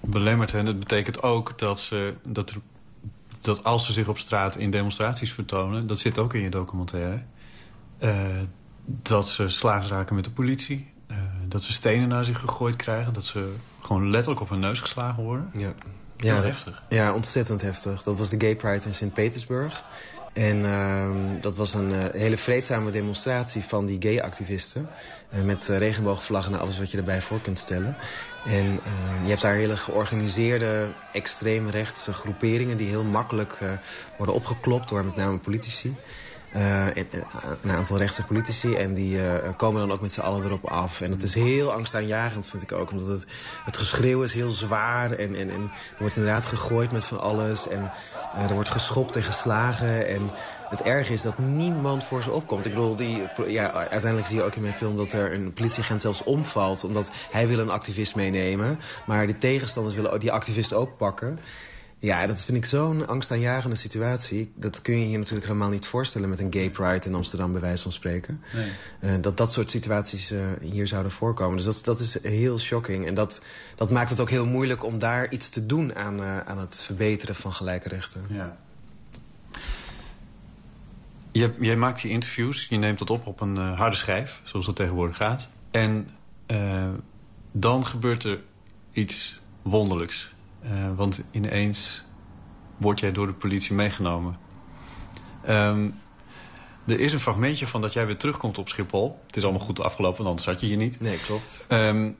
belemmert 0.00 0.52
hen. 0.52 0.64
Dat 0.64 0.78
betekent 0.78 1.22
ook 1.22 1.58
dat, 1.58 1.80
ze, 1.80 2.14
dat, 2.24 2.54
dat 3.40 3.64
als 3.64 3.86
ze 3.86 3.92
zich 3.92 4.08
op 4.08 4.18
straat 4.18 4.56
in 4.56 4.70
demonstraties 4.70 5.32
vertonen... 5.32 5.86
dat 5.86 5.98
zit 5.98 6.18
ook 6.18 6.34
in 6.34 6.40
je 6.40 6.50
documentaire... 6.50 7.22
Dat 8.84 9.28
ze 9.28 9.48
slaags 9.48 9.90
met 10.10 10.24
de 10.24 10.30
politie. 10.30 10.89
Dat 11.50 11.62
ze 11.62 11.72
stenen 11.72 12.08
naar 12.08 12.24
zich 12.24 12.38
gegooid 12.38 12.76
krijgen. 12.76 13.12
Dat 13.12 13.24
ze 13.24 13.52
gewoon 13.80 14.10
letterlijk 14.10 14.40
op 14.40 14.48
hun 14.48 14.60
neus 14.60 14.80
geslagen 14.80 15.22
worden. 15.22 15.50
Ja. 15.52 15.72
Heel 16.16 16.34
ja, 16.34 16.42
heftig. 16.42 16.82
Ja, 16.88 17.14
ontzettend 17.14 17.62
heftig. 17.62 18.02
Dat 18.02 18.18
was 18.18 18.28
de 18.28 18.40
Gay 18.40 18.56
Pride 18.56 18.86
in 18.86 18.94
Sint-Petersburg. 18.94 19.84
En 20.32 20.56
uh, 20.56 21.10
dat 21.40 21.56
was 21.56 21.74
een 21.74 21.90
uh, 21.90 22.04
hele 22.12 22.36
vreedzame 22.36 22.90
demonstratie 22.90 23.62
van 23.62 23.86
die 23.86 23.96
gay-activisten. 24.00 24.88
Uh, 25.34 25.42
met 25.42 25.66
regenboogvlaggen 25.66 26.52
en 26.52 26.60
alles 26.60 26.78
wat 26.78 26.90
je 26.90 26.96
erbij 26.96 27.22
voor 27.22 27.40
kunt 27.40 27.58
stellen. 27.58 27.96
En 28.46 28.80
je 29.22 29.28
hebt 29.28 29.42
daar 29.42 29.54
hele 29.54 29.76
georganiseerde 29.76 30.86
extreemrechtse 31.12 32.12
groeperingen... 32.12 32.76
die 32.76 32.88
heel 32.88 33.04
makkelijk 33.04 33.58
worden 34.16 34.34
opgeklopt 34.34 34.88
door 34.88 35.04
met 35.04 35.16
name 35.16 35.38
politici. 35.38 35.94
Uh, 36.56 36.86
een 37.62 37.70
aantal 37.70 37.98
rechtse 37.98 38.22
politici. 38.22 38.74
En 38.74 38.94
die 38.94 39.16
uh, 39.16 39.34
komen 39.56 39.80
dan 39.80 39.92
ook 39.92 40.00
met 40.00 40.12
z'n 40.12 40.20
allen 40.20 40.44
erop 40.44 40.64
af. 40.64 41.00
En 41.00 41.10
het 41.10 41.22
is 41.22 41.34
heel 41.34 41.72
angstaanjagend, 41.72 42.48
vind 42.48 42.62
ik 42.62 42.72
ook. 42.72 42.90
Omdat 42.90 43.06
het, 43.06 43.26
het 43.64 43.76
geschreeuw 43.76 44.22
is 44.22 44.32
heel 44.32 44.50
zwaar. 44.50 45.12
En, 45.12 45.34
en, 45.34 45.50
en 45.50 45.60
er 45.60 45.98
wordt 45.98 46.16
inderdaad 46.16 46.46
gegooid 46.46 46.92
met 46.92 47.04
van 47.04 47.20
alles. 47.20 47.68
En 47.68 47.92
er 48.48 48.54
wordt 48.54 48.70
geschopt 48.70 49.16
en 49.16 49.22
geslagen. 49.22 50.06
En 50.06 50.30
het 50.68 50.82
erge 50.82 51.12
is 51.12 51.22
dat 51.22 51.38
niemand 51.38 52.04
voor 52.04 52.22
ze 52.22 52.30
opkomt. 52.30 52.66
Ik 52.66 52.74
bedoel, 52.74 52.96
die, 52.96 53.22
ja, 53.46 53.70
uiteindelijk 53.72 54.26
zie 54.26 54.36
je 54.36 54.42
ook 54.42 54.54
in 54.54 54.62
mijn 54.62 54.74
film 54.74 54.96
dat 54.96 55.12
er 55.12 55.32
een 55.32 55.52
politieagent 55.52 56.00
zelfs 56.00 56.24
omvalt. 56.24 56.84
Omdat 56.84 57.10
hij 57.30 57.48
wil 57.48 57.58
een 57.58 57.70
activist 57.70 58.14
meenemen. 58.14 58.80
Maar 59.06 59.26
de 59.26 59.38
tegenstanders 59.38 59.94
willen 59.94 60.20
die 60.20 60.32
activist 60.32 60.72
ook 60.72 60.96
pakken. 60.96 61.38
Ja, 62.02 62.26
dat 62.26 62.44
vind 62.44 62.56
ik 62.56 62.64
zo'n 62.64 63.06
angstaanjagende 63.06 63.76
situatie. 63.76 64.52
Dat 64.54 64.82
kun 64.82 64.98
je 64.98 65.06
hier 65.06 65.18
natuurlijk 65.18 65.46
helemaal 65.46 65.68
niet 65.68 65.86
voorstellen... 65.86 66.28
met 66.28 66.40
een 66.40 66.52
gay 66.52 66.70
pride 66.70 67.06
in 67.06 67.14
Amsterdam, 67.14 67.52
bij 67.52 67.60
wijze 67.60 67.82
van 67.82 67.92
spreken. 67.92 68.42
Nee. 68.52 68.70
Uh, 69.00 69.22
dat 69.22 69.36
dat 69.36 69.52
soort 69.52 69.70
situaties 69.70 70.32
uh, 70.32 70.40
hier 70.60 70.86
zouden 70.86 71.12
voorkomen. 71.12 71.56
Dus 71.56 71.64
dat, 71.64 71.84
dat 71.84 71.98
is 72.00 72.22
heel 72.22 72.58
shocking. 72.58 73.06
En 73.06 73.14
dat, 73.14 73.42
dat 73.76 73.90
maakt 73.90 74.10
het 74.10 74.20
ook 74.20 74.30
heel 74.30 74.46
moeilijk 74.46 74.84
om 74.84 74.98
daar 74.98 75.32
iets 75.32 75.48
te 75.48 75.66
doen... 75.66 75.94
aan, 75.94 76.20
uh, 76.20 76.40
aan 76.40 76.58
het 76.58 76.80
verbeteren 76.80 77.34
van 77.34 77.52
gelijke 77.52 77.88
rechten. 77.88 78.24
Ja. 78.28 78.56
Je, 81.32 81.52
jij 81.58 81.76
maakt 81.76 82.02
die 82.02 82.10
interviews, 82.10 82.66
je 82.68 82.76
neemt 82.76 82.98
dat 82.98 83.10
op 83.10 83.26
op 83.26 83.40
een 83.40 83.56
harde 83.56 83.96
schijf, 83.96 84.40
zoals 84.44 84.66
dat 84.66 84.76
tegenwoordig 84.76 85.16
gaat. 85.16 85.48
En 85.70 86.08
dan 87.52 87.86
gebeurt 87.86 88.24
er 88.24 88.40
iets 88.92 89.40
wonderlijks. 89.62 90.34
Uh, 90.64 90.70
want 90.96 91.22
ineens 91.30 92.04
word 92.76 93.00
jij 93.00 93.12
door 93.12 93.26
de 93.26 93.32
politie 93.32 93.74
meegenomen. 93.74 94.38
Um, 95.48 95.94
er 96.86 97.00
is 97.00 97.12
een 97.12 97.20
fragmentje 97.20 97.66
van 97.66 97.80
dat 97.80 97.92
jij 97.92 98.06
weer 98.06 98.16
terugkomt 98.16 98.58
op 98.58 98.68
Schiphol. 98.68 99.20
Het 99.26 99.36
is 99.36 99.42
allemaal 99.42 99.66
goed 99.66 99.80
afgelopen, 99.80 100.24
anders 100.24 100.44
zat 100.44 100.60
je 100.60 100.66
hier 100.66 100.76
niet. 100.76 101.00
Nee, 101.00 101.18
klopt. 101.18 101.66
Um, 101.68 102.16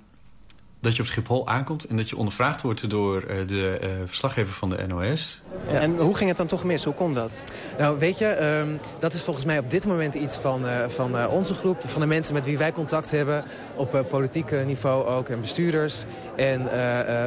dat 0.80 0.96
je 0.96 1.02
op 1.02 1.08
Schiphol 1.08 1.48
aankomt 1.48 1.84
en 1.84 1.96
dat 1.96 2.08
je 2.08 2.16
ondervraagd 2.16 2.62
wordt 2.62 2.90
door 2.90 3.22
uh, 3.22 3.46
de 3.46 3.80
uh, 3.82 3.88
verslaggever 4.06 4.52
van 4.52 4.70
de 4.70 4.86
NOS. 4.86 5.40
Ja. 5.68 5.80
En 5.80 5.96
hoe 5.96 6.14
ging 6.14 6.28
het 6.28 6.38
dan 6.38 6.46
toch 6.46 6.64
mis? 6.64 6.84
Hoe 6.84 6.94
komt 6.94 7.14
dat? 7.14 7.42
Nou, 7.78 7.98
weet 7.98 8.18
je, 8.18 8.44
um, 8.44 8.78
dat 8.98 9.12
is 9.12 9.22
volgens 9.22 9.44
mij 9.44 9.58
op 9.58 9.70
dit 9.70 9.86
moment 9.86 10.14
iets 10.14 10.36
van, 10.36 10.64
uh, 10.64 10.70
van 10.88 11.28
onze 11.28 11.54
groep. 11.54 11.78
Van 11.84 12.00
de 12.00 12.06
mensen 12.06 12.34
met 12.34 12.46
wie 12.46 12.58
wij 12.58 12.72
contact 12.72 13.10
hebben. 13.10 13.44
Op 13.76 14.04
politiek 14.08 14.64
niveau 14.66 15.06
ook 15.06 15.28
en 15.28 15.40
bestuurders. 15.40 16.04
En 16.36 16.68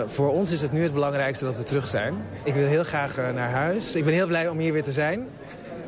voor 0.06 0.32
ons 0.32 0.52
is 0.52 0.62
het 0.62 0.72
nu 0.72 0.84
het 0.84 0.94
belangrijkste 0.94 1.46
dat 1.46 1.58
we 1.58 1.64
terug 1.64 1.88
zijn. 1.88 2.14
Ik 2.44 2.54
wil 2.54 2.68
heel 2.68 2.84
graag 2.84 3.16
naar 3.16 3.50
huis. 3.50 3.96
Ik 3.96 4.06
ben 4.06 4.14
heel 4.14 4.28
blij 4.28 4.48
om 4.48 4.58
hier 4.58 4.74
weer 4.74 4.84
te 4.84 4.92
zijn. 4.92 5.28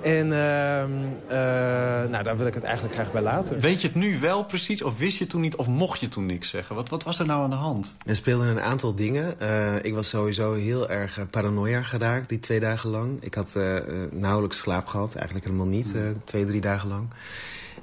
En 0.06 0.28
uh, 0.28 0.82
uh, 0.82 2.10
nou, 2.10 2.24
daar 2.24 2.38
wil 2.38 2.48
ik 2.48 2.54
het 2.54 2.64
eigenlijk 2.64 2.96
graag 2.96 3.12
bij 3.12 3.22
laten. 3.22 3.60
Weet 3.60 3.82
je 3.82 3.88
het 3.88 3.96
nu 3.96 4.20
wel 4.20 4.44
precies? 4.44 4.84
Of 4.84 4.98
wist 4.98 5.18
je 5.18 5.28
toen 5.28 5.42
niet? 5.42 5.56
Of 5.56 5.68
mocht 5.68 6.00
je 6.00 6.10
toen 6.10 6.26
niks 6.26 6.50
zeggen? 6.50 6.76
Wat, 6.76 6.90
wat 6.90 7.04
was 7.04 7.20
er 7.20 7.26
nou 7.26 7.44
aan 7.44 7.50
de 7.50 7.56
hand? 7.56 7.96
Er 8.06 8.16
speelden 8.16 8.48
een 8.48 8.62
aantal 8.62 8.96
dingen. 8.96 9.36
Uh, 9.42 9.84
ik 9.84 9.94
was 9.94 10.10
sowieso 10.10 10.54
heel 10.54 10.90
erg 10.90 11.20
paranoia 11.30 11.82
geraakt 11.82 12.30
die 12.30 12.40
twee 12.40 12.60
dagen 12.60 12.90
lang. 12.90 13.24
Ik 13.24 13.34
had 13.34 13.60
nauwelijks 14.12 14.58
slaap 14.58 14.88
gehad. 14.88 15.16
Eigenlijk 15.16 15.46
helemaal 15.46 15.68
niet. 15.68 15.96
twee, 16.24 16.44
drie 16.44 16.62
dagen 16.62 16.90
lang. 16.90 17.08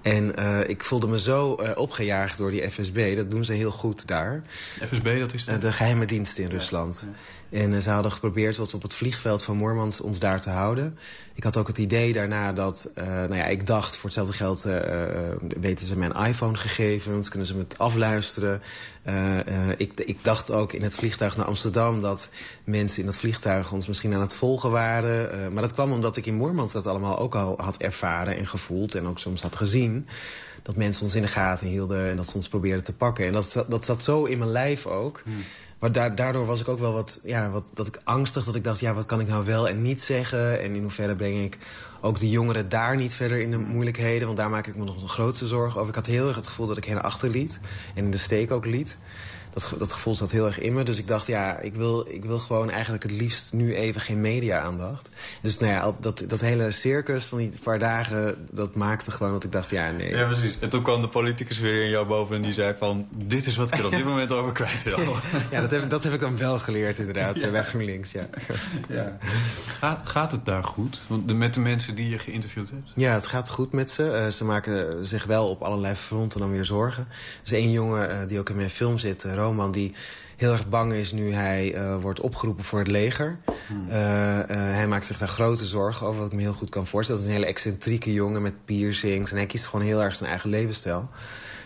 En 0.03 0.33
uh, 0.39 0.69
ik 0.69 0.85
voelde 0.85 1.07
me 1.07 1.21
zo 1.21 1.57
uh, 1.61 1.71
opgejaagd 1.75 2.39
door 2.39 2.51
die 2.51 2.71
FSB. 2.71 3.17
Dat 3.17 3.31
doen 3.31 3.45
ze 3.45 3.53
heel 3.53 3.71
goed 3.71 4.07
daar. 4.07 4.43
FSB, 4.87 5.19
dat 5.19 5.35
is 5.35 5.45
de... 5.45 5.53
Uh, 5.53 5.61
de 5.61 5.73
geheime 5.73 6.05
dienst 6.05 6.39
in 6.39 6.49
Rusland. 6.49 7.07
Ja. 7.07 7.13
En 7.53 7.83
ze 7.83 7.91
hadden 7.91 8.13
geprobeerd 8.13 8.55
tot 8.55 8.75
op 8.75 8.83
het 8.83 8.95
vliegveld 8.95 9.43
van 9.43 9.57
Moormans 9.57 10.01
ons 10.01 10.19
daar 10.19 10.41
te 10.41 10.51
houden. 10.51 10.99
Ik 11.35 11.45
had 11.45 11.57
ook 11.57 11.67
het 11.67 11.79
idee 11.79 12.13
daarna 12.13 12.53
dat... 12.53 12.91
nou 12.95 13.35
ja, 13.35 13.45
ik 13.45 13.67
dacht, 13.67 13.97
voor 13.97 14.05
hetzelfde 14.05 14.33
geld 14.33 14.67
weten 15.61 15.87
ze 15.87 15.97
mijn 15.99 16.13
iPhone-gegevens. 16.13 17.29
Kunnen 17.29 17.49
ze 17.49 17.57
me 17.57 17.67
afluisteren. 17.77 18.63
ik, 19.77 20.01
ik 20.01 20.19
dacht 20.25 20.51
ook 20.51 20.73
in 20.73 20.83
het 20.83 20.95
vliegtuig 20.95 21.37
naar 21.37 21.47
Amsterdam... 21.47 22.01
dat 22.01 22.29
mensen 22.65 23.01
in 23.01 23.07
het 23.07 23.19
vliegtuig 23.19 23.73
ons 23.73 23.87
misschien 23.87 24.15
aan 24.15 24.21
het 24.21 24.35
volgen 24.35 24.71
waren. 24.71 25.53
maar 25.53 25.63
dat 25.63 25.73
kwam 25.73 25.93
omdat 25.93 26.17
ik 26.17 26.27
in 26.27 26.35
Moormans 26.35 26.73
dat 26.73 26.87
allemaal 26.87 27.19
ook 27.19 27.35
al 27.35 27.55
had 27.61 27.77
ervaren 27.77 28.37
en 28.37 28.47
gevoeld. 28.47 28.95
En 28.95 29.07
ook 29.07 29.19
soms 29.19 29.43
had 29.43 29.57
gezien 29.57 30.07
dat 30.63 30.77
mensen 30.77 31.03
ons 31.03 31.15
in 31.15 31.23
de 31.23 31.29
gaten 31.29 31.67
hielden 31.67 32.09
en 32.09 32.17
dat 32.17 32.29
ze 32.29 32.35
ons 32.35 32.49
probeerden 32.49 32.85
te 32.85 32.93
pakken. 32.93 33.27
En 33.27 33.33
dat, 33.33 33.65
dat 33.69 33.85
zat 33.85 34.05
zo 34.05 34.25
in 34.25 34.39
mijn 34.39 34.51
lijf 34.51 34.87
ook. 34.87 35.23
Hmm. 35.25 35.45
Maar 35.83 35.93
da 35.93 36.09
daardoor 36.09 36.47
was 36.47 36.61
ik 36.61 36.69
ook 36.69 36.79
wel 36.79 36.93
wat, 36.93 37.21
ja, 37.23 37.51
wat 37.51 37.71
dat 37.75 37.87
ik 37.87 38.01
angstig. 38.05 38.45
Dat 38.45 38.55
ik 38.55 38.65
dacht, 38.65 38.81
ja, 38.81 38.95
wat 38.95 39.07
kan 39.07 39.21
ik 39.21 39.29
nou 39.29 39.45
wel 39.45 39.69
en 39.69 39.83
niet 39.83 40.03
zeggen? 40.03 40.61
En 40.61 40.75
in 40.75 40.83
hoeverre 40.83 41.17
breng 41.17 41.45
ik 41.45 41.59
ook 42.01 42.19
de 42.19 42.29
jongeren 42.29 42.69
daar 42.69 42.97
niet 42.97 43.15
verder 43.15 43.41
in 43.41 43.51
de 43.51 43.59
moeilijkheden? 43.59 44.27
Want 44.27 44.39
daar 44.39 44.51
maak 44.51 44.67
ik 44.67 44.77
me 44.77 44.85
nog 44.85 45.01
de 45.01 45.09
grootste 45.09 45.47
zorgen 45.47 45.77
over. 45.77 45.89
Ik 45.89 45.95
had 45.95 46.07
heel 46.07 46.29
erg 46.29 46.37
het 46.37 46.47
gevoel 46.47 46.67
dat 46.67 46.77
ik 46.77 46.85
hen 46.85 47.03
achterliet. 47.03 47.61
En 47.95 48.05
in 48.05 48.11
de 48.11 48.17
steek 48.17 48.51
ook 48.51 48.67
liet 48.67 48.97
dat, 49.53 49.73
dat 49.79 49.93
gevoel 49.93 50.15
zat 50.15 50.31
heel 50.31 50.47
erg 50.47 50.61
in 50.61 50.75
me. 50.75 50.83
Dus 50.83 50.99
ik 50.99 51.09
dacht, 51.09 51.27
ja, 51.27 51.59
ik 51.59 51.75
wil, 51.75 52.07
ik 52.09 52.25
wil 52.25 52.39
gewoon 52.39 52.71
eigenlijk 52.71 53.03
het 53.03 53.13
liefst 53.13 53.53
nu 53.53 53.75
even 53.75 54.01
geen 54.01 54.21
media-aandacht. 54.21 55.09
Dus 55.41 55.59
nou 55.59 55.73
ja, 55.73 55.93
dat, 56.01 56.25
dat 56.27 56.41
hele 56.41 56.71
circus 56.71 57.25
van 57.25 57.39
die 57.39 57.53
paar 57.63 57.79
dagen, 57.79 58.47
dat 58.51 58.75
maakte 58.75 59.11
gewoon 59.11 59.33
dat 59.33 59.45
ik 59.45 59.53
dacht, 59.53 59.71
ja, 59.71 59.91
nee. 59.91 60.11
Ja, 60.11 60.27
precies. 60.27 60.59
En 60.59 60.69
toen 60.69 60.83
kwam 60.83 61.01
de 61.01 61.09
politicus 61.09 61.59
weer 61.59 61.83
in 61.85 61.91
jou 61.91 62.07
boven 62.07 62.37
en 62.37 62.43
die 62.43 62.53
zei 62.53 62.75
van... 62.79 63.07
dit 63.11 63.47
is 63.47 63.57
wat 63.57 63.73
ik 63.73 63.79
er 63.79 63.85
op 63.85 63.91
dit 63.91 64.05
moment 64.13 64.33
over 64.33 64.53
kwijt 64.53 64.83
wil. 64.83 64.99
ja, 65.51 65.61
dat 65.61 65.71
heb, 65.71 65.91
dat 65.91 66.03
heb 66.03 66.13
ik 66.13 66.21
dan 66.21 66.37
wel 66.37 66.59
geleerd 66.59 66.99
inderdaad, 66.99 67.41
ja. 67.41 67.51
bij 67.51 67.63
GroenLinks, 67.63 68.13
ja. 68.13 68.29
ja. 68.89 69.19
Gaat, 69.67 70.09
gaat 70.09 70.33
het 70.33 70.45
daar 70.45 70.65
goed? 70.65 71.01
Want 71.07 71.29
de, 71.29 71.35
met 71.35 71.55
de 71.55 71.61
mensen 71.61 71.95
die 71.95 72.09
je 72.09 72.19
geïnterviewd 72.19 72.71
hebt? 72.71 72.91
Ja, 72.95 73.15
het 73.15 73.27
gaat 73.27 73.49
goed 73.51 73.73
met 73.73 73.91
ze. 73.91 74.03
Uh, 74.03 74.27
ze 74.27 74.45
maken 74.45 75.07
zich 75.07 75.25
wel 75.25 75.49
op 75.49 75.63
allerlei 75.63 75.95
fronten 75.95 76.41
dan 76.41 76.51
weer 76.51 76.65
zorgen. 76.65 77.07
Er 77.11 77.41
is 77.45 77.53
één 77.53 77.71
jongen 77.71 78.11
uh, 78.11 78.17
die 78.29 78.39
ook 78.39 78.51
in 78.51 78.57
mijn 78.57 78.71
film 78.71 78.99
zit, 78.99 79.25
uh, 79.25 79.35
Roman... 79.43 79.73
die 79.73 79.95
heel 80.37 80.53
erg 80.53 80.69
bang 80.69 80.93
is 80.93 81.13
nu 81.13 81.33
hij 81.33 81.75
uh, 81.75 81.97
wordt 82.01 82.21
opgeroepen 82.21 82.65
voor 82.65 82.79
het 82.79 82.89
leger. 82.89 83.39
Hmm. 83.67 83.87
Uh, 83.89 83.95
uh, 83.95 84.45
hij 84.49 84.87
maakt 84.87 85.07
zich 85.07 85.19
daar 85.19 85.29
grote 85.29 85.65
zorgen 85.65 86.07
over, 86.07 86.21
wat 86.21 86.31
ik 86.33 86.37
me 86.37 86.43
heel 86.43 86.53
goed 86.53 86.69
kan 86.69 86.87
voorstellen. 86.87 87.21
Dat 87.21 87.31
is 87.31 87.37
een 87.37 87.41
hele 87.41 87.53
excentrieke 87.53 88.13
jongen 88.13 88.43
met 88.43 88.65
piercings. 88.65 89.31
En 89.31 89.37
hij 89.37 89.47
kiest 89.47 89.67
gewoon 89.67 89.85
heel 89.87 90.03
erg 90.03 90.17
zijn 90.17 90.31
eigen 90.31 90.51
levensstijl. 90.51 91.09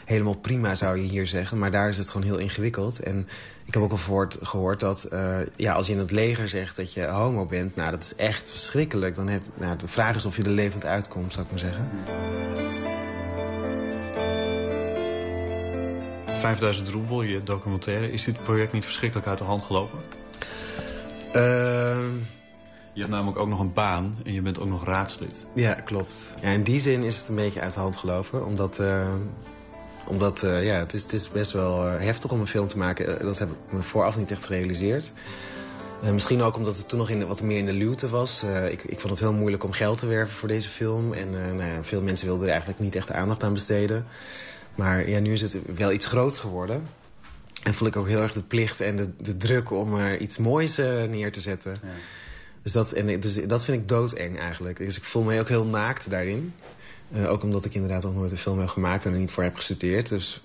Helemaal 0.05 0.37
prima, 0.37 0.75
zou 0.75 0.97
je 1.01 1.09
hier 1.09 1.27
zeggen. 1.27 1.59
Maar 1.59 1.71
daar 1.71 1.89
is 1.89 1.97
het 1.97 2.11
gewoon 2.11 2.27
heel 2.27 2.39
ingewikkeld. 2.39 3.01
En 3.01 3.29
ik 3.65 3.75
heb 3.75 3.83
ook 3.83 3.91
al 3.91 3.97
gehoord, 3.97 4.39
gehoord 4.41 4.81
dat 4.81 5.09
ja, 5.57 5.73
als 5.73 5.87
je 5.87 5.93
in 5.93 5.99
het 5.99 6.11
leger 6.11 6.49
zegt 6.49 6.77
dat 6.77 6.93
je 6.93 7.07
homo 7.07 7.45
bent... 7.45 7.77
nou, 7.77 7.91
dat 7.91 8.03
is 8.03 8.15
echt 8.15 8.51
verschrikkelijk. 8.51 9.15
Dan 9.15 9.29
heb, 9.29 9.43
nou, 9.55 9.77
de 9.77 9.89
vraag 9.89 10.17
is 10.17 10.25
of 10.25 10.37
je 10.37 10.43
er 10.43 10.51
levend 10.51 10.87
uitkomt, 10.87 11.33
zou 11.33 11.45
ik 11.45 11.51
maar 11.51 11.61
zeggen. 11.61 11.89
5000 16.37 16.89
roebel, 16.89 17.23
je 17.23 17.43
documentaire. 17.43 18.13
Is 18.13 18.25
dit 18.25 18.43
project 18.43 18.73
niet 18.73 18.85
verschrikkelijk 18.85 19.29
uit 19.29 19.39
de 19.39 19.45
hand 19.45 19.63
gelopen? 19.63 19.99
Uh... 21.35 21.97
Je 22.97 23.03
hebt 23.03 23.15
namelijk 23.15 23.39
ook 23.39 23.49
nog 23.49 23.61
een 23.61 23.73
baan 23.73 24.17
en 24.25 24.33
je 24.33 24.43
bent 24.43 24.61
ook 24.61 24.69
nog 24.69 24.85
raadslid. 24.85 25.47
Ja, 25.55 25.75
klopt. 25.75 26.35
Ja, 26.41 26.49
in 26.49 26.63
die 26.63 26.81
zin 26.81 27.03
is 27.03 27.19
het 27.19 27.29
een 27.29 27.35
beetje 27.35 27.61
uit 27.61 27.75
de 27.75 27.81
hand 27.81 27.97
gelopen. 27.97 28.47
Omdat, 28.47 28.79
uh, 28.81 29.09
omdat 30.07 30.43
uh, 30.43 30.65
ja, 30.65 30.75
het, 30.75 30.95
is, 30.95 31.03
het 31.03 31.13
is 31.13 31.31
best 31.31 31.53
wel 31.53 31.83
heftig 31.83 32.31
om 32.31 32.41
een 32.41 32.47
film 32.47 32.67
te 32.67 32.79
maken. 32.79 33.19
dat 33.25 33.39
heb 33.39 33.49
ik 33.49 33.57
me 33.73 33.83
vooraf 33.83 34.19
niet 34.19 34.31
echt 34.31 34.45
gerealiseerd. 34.45 35.13
misschien 36.13 36.43
ook 36.43 36.57
omdat 36.57 36.77
het 36.77 36.89
toen 36.89 36.99
nog 36.99 37.11
in, 37.11 37.27
wat 37.27 37.43
meer 37.43 37.59
in 37.59 37.67
de 37.67 37.73
luwte 37.73 38.09
was. 38.09 38.43
ik, 38.71 38.83
ik 38.83 39.01
vond 39.01 39.13
het 39.13 39.21
heel 39.21 39.33
moeilijk 39.33 39.65
om 39.65 39.73
geld 39.73 39.99
te 39.99 40.07
werven 40.07 40.37
voor 40.37 40.49
deze 40.49 40.69
film. 40.69 41.13
En 41.13 41.31
nou 41.31 41.71
ja, 41.71 41.83
veel 41.83 42.03
mensen 42.03 42.27
wilden 42.27 42.45
er 42.45 42.51
eigenlijk 42.51 42.81
niet 42.81 42.95
echt 42.95 43.13
aandacht 43.13 43.43
aan 43.43 43.53
besteden. 43.53 44.07
Maar 44.77 45.09
ja, 45.09 45.19
nu 45.19 45.33
is 45.33 45.43
het 45.43 45.59
wel 45.77 45.93
iets 45.93 46.07
groots 46.07 46.39
geworden. 46.39 46.87
En 47.63 47.75
voel 47.75 47.89
ik 47.89 47.97
ook 47.97 48.09
heel 48.09 48.23
erg 48.23 48.33
de 48.33 48.43
plicht 48.43 48.81
en 48.81 48.97
de, 48.97 49.11
de 49.17 49.37
druk 49.37 49.71
om 49.71 49.95
er 49.95 50.21
iets 50.21 50.39
moois 50.39 50.79
uh, 50.79 51.03
neer 51.03 51.33
te 51.33 51.41
zetten. 51.41 51.77
Ja. 51.83 51.89
Dus, 52.63 52.73
dat, 52.73 52.93
en, 52.93 53.21
dus 53.21 53.35
dat 53.47 53.65
vind 53.65 53.81
ik 53.81 53.89
doodeng 53.89 54.39
eigenlijk. 54.39 54.79
Dus 54.79 54.97
ik 54.97 55.05
voel 55.05 55.23
me 55.23 55.41
ook 55.41 55.49
heel 55.49 55.67
naakt 55.67 56.11
daarin. 56.11 56.55
Uh, 57.13 57.31
ook 57.31 57.43
omdat 57.43 57.65
ik 57.65 57.75
inderdaad 57.75 58.03
nog 58.03 58.15
nooit 58.15 58.31
een 58.31 58.37
film 58.37 58.59
heb 58.59 58.69
gemaakt 58.69 59.05
en 59.05 59.13
er 59.13 59.19
niet 59.19 59.31
voor 59.31 59.43
heb 59.43 59.55
gestudeerd. 59.55 60.09
Dus 60.09 60.43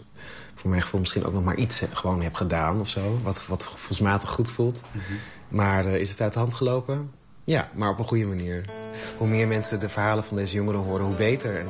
voor 0.55 0.69
mijn 0.69 0.81
gevoel 0.81 0.99
misschien 0.99 1.25
ook 1.25 1.33
nog 1.33 1.43
maar 1.43 1.55
iets 1.55 1.81
gewoon 1.93 2.21
heb 2.21 2.33
gedaan 2.33 2.79
of 2.79 2.89
zo. 2.89 3.19
Wat, 3.23 3.45
wat 3.47 3.63
gevoelsmatig 3.63 4.29
goed 4.29 4.51
voelt. 4.51 4.81
Mm 4.91 5.01
-hmm. 5.07 5.17
Maar 5.47 5.85
uh, 5.85 5.95
is 5.95 6.09
het 6.09 6.21
uit 6.21 6.33
de 6.33 6.39
hand 6.39 6.53
gelopen? 6.53 7.11
Ja, 7.43 7.69
maar 7.73 7.89
op 7.89 7.99
een 7.99 8.05
goede 8.05 8.25
manier. 8.25 8.65
Hoe 9.17 9.27
meer 9.27 9.47
mensen 9.47 9.79
de 9.79 9.89
verhalen 9.89 10.23
van 10.23 10.37
deze 10.37 10.55
jongeren 10.55 10.81
horen, 10.81 11.05
hoe 11.05 11.15
beter. 11.15 11.57
En 11.57 11.67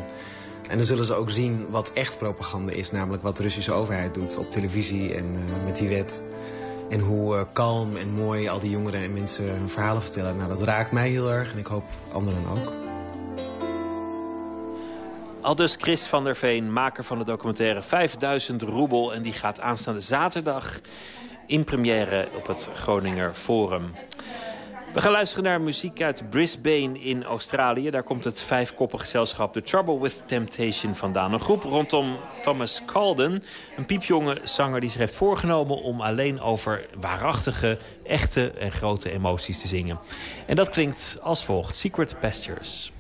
en 0.71 0.77
dan 0.77 0.85
zullen 0.85 1.05
ze 1.05 1.13
ook 1.13 1.29
zien 1.29 1.65
wat 1.69 1.91
echt 1.93 2.17
propaganda 2.17 2.71
is. 2.71 2.91
Namelijk 2.91 3.23
wat 3.23 3.37
de 3.37 3.43
Russische 3.43 3.71
overheid 3.71 4.13
doet 4.13 4.37
op 4.37 4.51
televisie 4.51 5.13
en 5.13 5.25
uh, 5.25 5.65
met 5.65 5.75
die 5.75 5.89
wet. 5.89 6.23
En 6.89 6.99
hoe 6.99 7.35
uh, 7.35 7.41
kalm 7.53 7.95
en 7.95 8.09
mooi 8.09 8.47
al 8.47 8.59
die 8.59 8.69
jongeren 8.69 9.01
en 9.01 9.13
mensen 9.13 9.43
hun 9.43 9.69
verhalen 9.69 10.01
vertellen. 10.01 10.37
Nou, 10.37 10.49
dat 10.49 10.61
raakt 10.61 10.91
mij 10.91 11.09
heel 11.09 11.31
erg 11.31 11.53
en 11.53 11.57
ik 11.59 11.67
hoop 11.67 11.83
anderen 12.11 12.43
ook. 12.51 12.73
Al 15.41 15.55
dus 15.55 15.75
Chris 15.79 16.05
van 16.05 16.23
der 16.23 16.35
Veen, 16.35 16.73
maker 16.73 17.03
van 17.03 17.17
de 17.17 17.25
documentaire 17.25 17.81
5000 17.81 18.61
roebel. 18.61 19.13
En 19.13 19.21
die 19.21 19.33
gaat 19.33 19.59
aanstaande 19.59 20.01
zaterdag 20.01 20.79
in 21.45 21.63
première 21.63 22.27
op 22.35 22.47
het 22.47 22.69
Groninger 22.73 23.33
Forum. 23.33 23.91
We 24.93 25.01
gaan 25.01 25.11
luisteren 25.11 25.43
naar 25.43 25.61
muziek 25.61 26.01
uit 26.01 26.29
Brisbane 26.29 26.99
in 26.99 27.23
Australië. 27.23 27.89
Daar 27.89 28.03
komt 28.03 28.23
het 28.23 28.41
vijfkoppige 28.41 29.03
gezelschap 29.03 29.53
The 29.53 29.61
Trouble 29.61 29.99
with 29.99 30.23
Temptation 30.25 30.95
vandaan. 30.95 31.33
Een 31.33 31.39
groep 31.39 31.63
rondom 31.63 32.17
Thomas 32.41 32.81
Calden. 32.85 33.43
Een 33.77 33.85
piepjonge 33.85 34.37
zanger 34.43 34.79
die 34.79 34.89
zich 34.89 34.99
heeft 34.99 35.15
voorgenomen 35.15 35.81
om 35.81 36.01
alleen 36.01 36.41
over 36.41 36.85
waarachtige, 36.99 37.77
echte 38.03 38.51
en 38.51 38.71
grote 38.71 39.11
emoties 39.11 39.61
te 39.61 39.67
zingen. 39.67 39.99
En 40.45 40.55
dat 40.55 40.69
klinkt 40.69 41.19
als 41.21 41.45
volgt. 41.45 41.75
Secret 41.75 42.19
Pastures. 42.19 42.91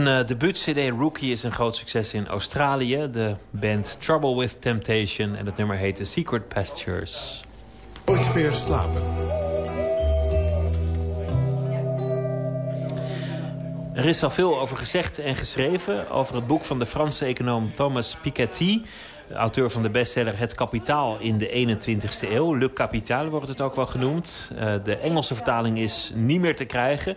Hun 0.00 0.18
uh, 0.18 0.26
debuut-cd 0.26 0.88
Rookie 0.98 1.32
is 1.32 1.42
een 1.42 1.52
groot 1.52 1.76
succes 1.76 2.12
in 2.12 2.26
Australië. 2.26 3.08
De 3.12 3.34
band 3.50 3.96
Trouble 4.00 4.36
with 4.36 4.60
Temptation 4.60 5.34
en 5.34 5.46
het 5.46 5.56
nummer 5.56 5.76
heet 5.76 5.96
The 5.96 6.04
Secret 6.04 6.48
Pastures. 6.48 7.44
Nooit 8.04 8.34
meer 8.34 8.52
slapen. 8.52 9.02
Er 13.94 14.04
is 14.04 14.22
al 14.22 14.30
veel 14.30 14.60
over 14.60 14.76
gezegd 14.76 15.18
en 15.18 15.36
geschreven 15.36 16.10
over 16.10 16.34
het 16.34 16.46
boek 16.46 16.64
van 16.64 16.78
de 16.78 16.86
Franse 16.86 17.24
econoom 17.24 17.74
Thomas 17.74 18.16
Piketty 18.22 18.82
auteur 19.34 19.70
van 19.70 19.82
de 19.82 19.90
bestseller 19.90 20.38
Het 20.38 20.54
Kapitaal 20.54 21.18
in 21.18 21.38
de 21.38 21.78
21ste 21.78 22.28
eeuw. 22.30 22.54
Le 22.56 22.72
Capital 22.72 23.28
wordt 23.28 23.48
het 23.48 23.60
ook 23.60 23.74
wel 23.74 23.86
genoemd. 23.86 24.50
Uh, 24.52 24.74
de 24.84 24.96
Engelse 24.96 25.34
vertaling 25.34 25.78
is 25.78 26.12
niet 26.14 26.40
meer 26.40 26.56
te 26.56 26.64
krijgen. 26.64 27.16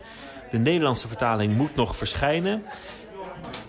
De 0.53 0.59
Nederlandse 0.59 1.07
vertaling 1.07 1.55
moet 1.55 1.75
nog 1.75 1.95
verschijnen. 1.95 2.63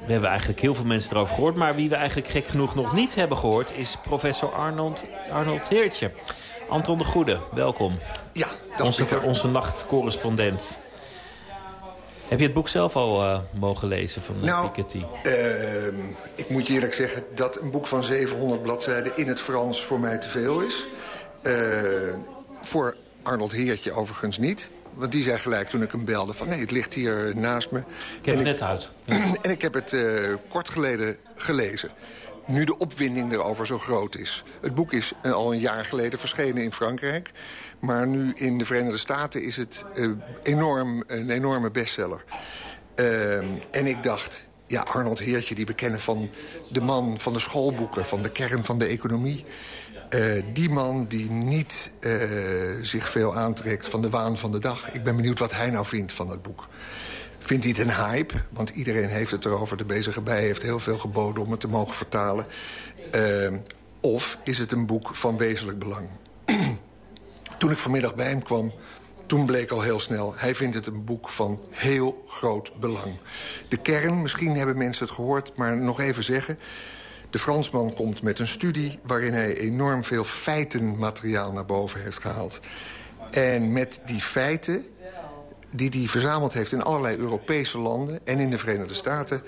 We 0.06 0.12
hebben 0.12 0.30
eigenlijk 0.30 0.60
heel 0.60 0.74
veel 0.74 0.84
mensen 0.84 1.16
erover 1.16 1.34
gehoord. 1.34 1.54
Maar 1.54 1.74
wie 1.74 1.88
we 1.88 1.94
eigenlijk 1.94 2.28
gek 2.28 2.46
genoeg 2.46 2.74
nog 2.74 2.92
niet 2.92 3.14
hebben 3.14 3.38
gehoord... 3.38 3.72
is 3.76 3.96
professor 4.02 4.52
Arnold, 4.52 5.04
Arnold 5.30 5.68
Heertje. 5.68 6.10
Anton 6.68 6.98
de 6.98 7.04
Goede, 7.04 7.38
welkom. 7.52 7.98
Ja, 8.32 8.48
onze, 8.78 9.20
onze 9.20 9.48
nachtcorrespondent. 9.48 10.78
Heb 12.28 12.38
je 12.38 12.44
het 12.44 12.54
boek 12.54 12.68
zelf 12.68 12.96
al 12.96 13.24
uh, 13.24 13.38
mogen 13.58 13.88
lezen 13.88 14.22
van 14.22 14.40
nou, 14.40 14.68
Piketty? 14.68 15.02
Uh, 15.26 15.34
ik 16.34 16.50
moet 16.50 16.66
je 16.66 16.72
eerlijk 16.72 16.94
zeggen 16.94 17.24
dat 17.34 17.60
een 17.60 17.70
boek 17.70 17.86
van 17.86 18.02
700 18.02 18.62
bladzijden 18.62 19.16
in 19.16 19.28
het 19.28 19.40
Frans 19.40 19.84
voor 19.84 20.00
mij 20.00 20.18
te 20.18 20.28
veel 20.28 20.60
is. 20.60 20.86
Uh, 21.42 21.54
voor 22.60 22.96
Arnold 23.22 23.52
Heertje 23.52 23.92
overigens 23.92 24.38
niet. 24.38 24.68
Want 24.94 25.12
die 25.12 25.22
zei 25.22 25.38
gelijk 25.38 25.68
toen 25.68 25.82
ik 25.82 25.92
hem 25.92 26.04
belde 26.04 26.32
van 26.32 26.48
nee, 26.48 26.60
het 26.60 26.70
ligt 26.70 26.94
hier 26.94 27.32
naast 27.36 27.70
me. 27.70 27.78
Ik 28.18 28.26
heb 28.26 28.34
het 28.34 28.44
net 28.44 28.62
uit. 28.62 28.90
Ja. 29.04 29.34
En 29.42 29.50
ik 29.50 29.62
heb 29.62 29.74
het 29.74 29.92
uh, 29.92 30.34
kort 30.48 30.68
geleden 30.68 31.16
gelezen 31.36 31.90
nu 32.46 32.64
de 32.64 32.78
opwinding 32.78 33.32
erover 33.32 33.66
zo 33.66 33.78
groot 33.78 34.16
is. 34.16 34.44
Het 34.60 34.74
boek 34.74 34.92
is 34.92 35.12
al 35.22 35.52
een 35.52 35.58
jaar 35.58 35.84
geleden 35.84 36.18
verschenen 36.18 36.62
in 36.62 36.72
Frankrijk. 36.72 37.30
Maar 37.78 38.06
nu 38.06 38.32
in 38.34 38.58
de 38.58 38.64
Verenigde 38.64 38.98
Staten 38.98 39.42
is 39.42 39.56
het 39.56 39.84
uh, 39.94 40.10
enorm, 40.42 41.04
een 41.06 41.30
enorme 41.30 41.70
bestseller. 41.70 42.24
Uh, 42.96 43.36
en 43.70 43.86
ik 43.86 44.02
dacht, 44.02 44.46
ja, 44.66 44.80
Arnold 44.80 45.18
Heertje, 45.18 45.54
die 45.54 45.66
we 45.66 45.74
kennen 45.74 46.00
van 46.00 46.30
de 46.68 46.80
man 46.80 47.18
van 47.18 47.32
de 47.32 47.38
schoolboeken... 47.38 48.06
van 48.06 48.22
de 48.22 48.30
kern 48.30 48.64
van 48.64 48.78
de 48.78 48.86
economie... 48.86 49.44
Uh, 50.14 50.42
die 50.52 50.70
man 50.70 51.06
die 51.06 51.30
niet 51.30 51.92
uh, 52.00 52.12
zich 52.82 53.08
veel 53.08 53.36
aantrekt 53.36 53.88
van 53.88 54.02
de 54.02 54.10
waan 54.10 54.38
van 54.38 54.52
de 54.52 54.58
dag. 54.58 54.92
Ik 54.92 55.04
ben 55.04 55.16
benieuwd 55.16 55.38
wat 55.38 55.52
hij 55.52 55.70
nou 55.70 55.86
vindt 55.86 56.12
van 56.12 56.26
dat 56.26 56.42
boek. 56.42 56.68
Vindt 57.38 57.64
hij 57.64 57.72
het 57.76 57.82
een 57.82 57.94
hype? 57.94 58.34
Want 58.50 58.70
iedereen 58.70 59.08
heeft 59.08 59.30
het 59.30 59.44
erover. 59.44 59.76
De 59.76 59.84
bezige 59.84 60.20
bij 60.20 60.40
heeft 60.40 60.62
heel 60.62 60.78
veel 60.78 60.98
geboden 60.98 61.44
om 61.44 61.50
het 61.50 61.60
te 61.60 61.68
mogen 61.68 61.94
vertalen. 61.94 62.46
Uh, 63.14 63.52
of 64.00 64.38
is 64.44 64.58
het 64.58 64.72
een 64.72 64.86
boek 64.86 65.14
van 65.14 65.36
wezenlijk 65.36 65.78
belang? 65.78 66.08
Toen 67.58 67.70
ik 67.70 67.78
vanmiddag 67.78 68.14
bij 68.14 68.28
hem 68.28 68.42
kwam, 68.42 68.72
toen 69.26 69.46
bleek 69.46 69.70
al 69.70 69.82
heel 69.82 69.98
snel... 69.98 70.34
hij 70.36 70.54
vindt 70.54 70.74
het 70.74 70.86
een 70.86 71.04
boek 71.04 71.28
van 71.28 71.60
heel 71.70 72.24
groot 72.28 72.72
belang. 72.80 73.18
De 73.68 73.76
kern, 73.76 74.22
misschien 74.22 74.56
hebben 74.56 74.76
mensen 74.78 75.04
het 75.06 75.14
gehoord, 75.14 75.56
maar 75.56 75.76
nog 75.76 76.00
even 76.00 76.24
zeggen... 76.24 76.58
De 77.34 77.40
Fransman 77.40 77.94
komt 77.94 78.22
met 78.22 78.38
een 78.38 78.46
studie 78.46 78.98
waarin 79.02 79.32
hij 79.32 79.56
enorm 79.56 80.04
veel 80.04 80.24
feitenmateriaal 80.24 81.52
naar 81.52 81.64
boven 81.64 82.02
heeft 82.02 82.18
gehaald. 82.18 82.60
En 83.30 83.72
met 83.72 84.00
die 84.04 84.20
feiten 84.20 84.86
die 85.70 85.88
hij 85.88 86.06
verzameld 86.06 86.52
heeft 86.52 86.72
in 86.72 86.82
allerlei 86.82 87.16
Europese 87.16 87.78
landen 87.78 88.20
en 88.24 88.38
in 88.38 88.50
de 88.50 88.58
Verenigde 88.58 88.94
Staten... 88.94 89.42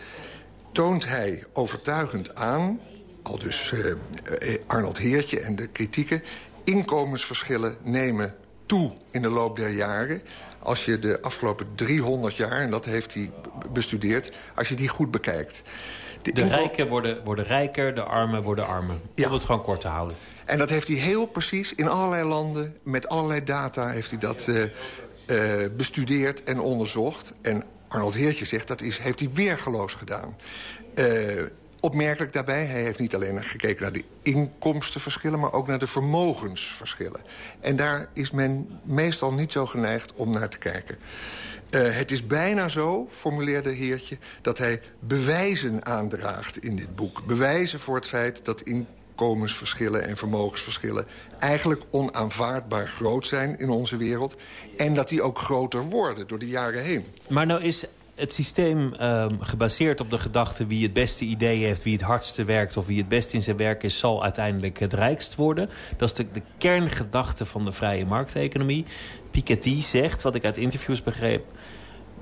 toont 0.72 1.08
hij 1.08 1.44
overtuigend 1.52 2.34
aan, 2.34 2.80
al 3.22 3.38
dus 3.38 3.72
uh, 3.72 3.94
Arnold 4.66 4.98
Heertje 4.98 5.40
en 5.40 5.56
de 5.56 5.66
kritieken... 5.66 6.22
inkomensverschillen 6.64 7.76
nemen 7.82 8.34
toe 8.66 8.92
in 9.10 9.22
de 9.22 9.30
loop 9.30 9.56
der 9.56 9.70
jaren... 9.70 10.22
als 10.58 10.84
je 10.84 10.98
de 10.98 11.22
afgelopen 11.22 11.66
300 11.74 12.36
jaar, 12.36 12.60
en 12.60 12.70
dat 12.70 12.84
heeft 12.84 13.14
hij 13.14 13.30
bestudeerd... 13.72 14.32
als 14.54 14.68
je 14.68 14.74
die 14.74 14.88
goed 14.88 15.10
bekijkt. 15.10 15.62
De, 16.34 16.40
de 16.40 16.48
rijken 16.48 16.88
worden, 16.88 17.24
worden 17.24 17.44
rijker, 17.44 17.94
de 17.94 18.02
armen 18.02 18.42
worden 18.42 18.66
armer. 18.66 18.96
Ja. 19.14 19.26
Om 19.26 19.32
het 19.32 19.44
gewoon 19.44 19.62
kort 19.62 19.80
te 19.80 19.88
houden. 19.88 20.16
En 20.44 20.58
dat 20.58 20.70
heeft 20.70 20.88
hij 20.88 20.96
heel 20.96 21.26
precies 21.26 21.74
in 21.74 21.88
allerlei 21.88 22.24
landen... 22.24 22.76
met 22.82 23.08
allerlei 23.08 23.44
data 23.44 23.88
heeft 23.88 24.10
hij 24.10 24.18
dat 24.18 24.46
uh, 24.48 24.62
uh, 24.62 25.68
bestudeerd 25.76 26.42
en 26.44 26.60
onderzocht. 26.60 27.34
En 27.42 27.64
Arnold 27.88 28.14
Heertje 28.14 28.44
zegt 28.44 28.68
dat 28.68 28.82
is, 28.82 28.98
heeft 28.98 29.20
hij 29.20 29.30
weergeloos 29.32 29.94
gedaan. 29.94 30.36
Uh, 30.94 31.42
opmerkelijk 31.80 32.32
daarbij, 32.32 32.64
hij 32.64 32.82
heeft 32.82 32.98
niet 32.98 33.14
alleen 33.14 33.44
gekeken 33.44 33.82
naar 33.82 33.92
de 33.92 34.04
inkomstenverschillen... 34.22 35.40
maar 35.40 35.52
ook 35.52 35.66
naar 35.66 35.78
de 35.78 35.86
vermogensverschillen. 35.86 37.20
En 37.60 37.76
daar 37.76 38.08
is 38.12 38.30
men 38.30 38.80
meestal 38.82 39.32
niet 39.32 39.52
zo 39.52 39.66
geneigd 39.66 40.12
om 40.14 40.30
naar 40.30 40.48
te 40.48 40.58
kijken. 40.58 40.98
Uh, 41.70 41.96
het 41.96 42.10
is 42.10 42.26
bijna 42.26 42.68
zo, 42.68 43.08
formuleerde 43.10 43.70
Heertje, 43.70 44.18
dat 44.42 44.58
hij 44.58 44.80
bewijzen 44.98 45.84
aandraagt 45.84 46.62
in 46.62 46.76
dit 46.76 46.96
boek. 46.96 47.26
Bewijzen 47.26 47.80
voor 47.80 47.94
het 47.94 48.06
feit 48.06 48.44
dat 48.44 48.62
inkomensverschillen 48.62 50.06
en 50.06 50.16
vermogensverschillen... 50.16 51.06
eigenlijk 51.38 51.82
onaanvaardbaar 51.90 52.88
groot 52.88 53.26
zijn 53.26 53.58
in 53.58 53.70
onze 53.70 53.96
wereld. 53.96 54.36
En 54.76 54.94
dat 54.94 55.08
die 55.08 55.22
ook 55.22 55.38
groter 55.38 55.82
worden 55.82 56.26
door 56.26 56.38
de 56.38 56.48
jaren 56.48 56.82
heen. 56.82 57.04
Maar 57.28 57.46
nou 57.46 57.62
is 57.62 57.84
het 58.16 58.32
systeem 58.32 58.94
um, 59.00 59.40
gebaseerd 59.40 60.00
op 60.00 60.10
de 60.10 60.18
gedachte... 60.18 60.66
wie 60.66 60.82
het 60.82 60.92
beste 60.92 61.24
idee 61.24 61.64
heeft, 61.64 61.82
wie 61.82 61.92
het 61.92 62.02
hardste 62.02 62.44
werkt... 62.44 62.76
of 62.76 62.86
wie 62.86 62.98
het 62.98 63.08
beste 63.08 63.36
in 63.36 63.42
zijn 63.42 63.56
werk 63.56 63.82
is, 63.82 63.98
zal 63.98 64.22
uiteindelijk 64.22 64.78
het 64.78 64.92
rijkst 64.92 65.34
worden. 65.34 65.70
Dat 65.96 66.08
is 66.08 66.14
de, 66.14 66.30
de 66.32 66.42
kerngedachte 66.58 67.46
van 67.46 67.64
de 67.64 67.72
vrije 67.72 68.06
markteconomie. 68.06 68.84
Piketty 69.30 69.82
zegt, 69.82 70.22
wat 70.22 70.34
ik 70.34 70.44
uit 70.44 70.56
interviews 70.56 71.02
begreep... 71.02 71.44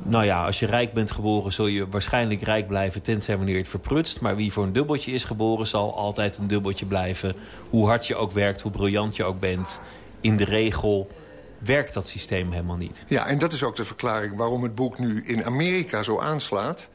nou 0.02 0.24
ja, 0.24 0.44
als 0.44 0.58
je 0.58 0.66
rijk 0.66 0.92
bent 0.92 1.10
geboren 1.10 1.52
zul 1.52 1.66
je 1.66 1.88
waarschijnlijk 1.88 2.42
rijk 2.42 2.68
blijven... 2.68 3.02
tenzij 3.02 3.36
wanneer 3.36 3.54
je 3.54 3.60
het 3.60 3.70
verprutst. 3.70 4.20
Maar 4.20 4.36
wie 4.36 4.52
voor 4.52 4.64
een 4.64 4.72
dubbeltje 4.72 5.12
is 5.12 5.24
geboren 5.24 5.66
zal 5.66 5.96
altijd 5.96 6.38
een 6.38 6.46
dubbeltje 6.46 6.86
blijven. 6.86 7.34
Hoe 7.70 7.86
hard 7.86 8.06
je 8.06 8.14
ook 8.14 8.32
werkt, 8.32 8.60
hoe 8.60 8.70
briljant 8.70 9.16
je 9.16 9.24
ook 9.24 9.40
bent. 9.40 9.80
In 10.20 10.36
de 10.36 10.44
regel 10.44 11.08
werkt 11.64 11.94
dat 11.94 12.06
systeem 12.06 12.50
helemaal 12.50 12.76
niet. 12.76 13.04
Ja, 13.08 13.26
en 13.26 13.38
dat 13.38 13.52
is 13.52 13.62
ook 13.62 13.76
de 13.76 13.84
verklaring 13.84 14.36
waarom 14.36 14.62
het 14.62 14.74
boek 14.74 14.98
nu 14.98 15.22
in 15.24 15.44
Amerika 15.44 16.02
zo 16.02 16.18
aanslaat. 16.18 16.88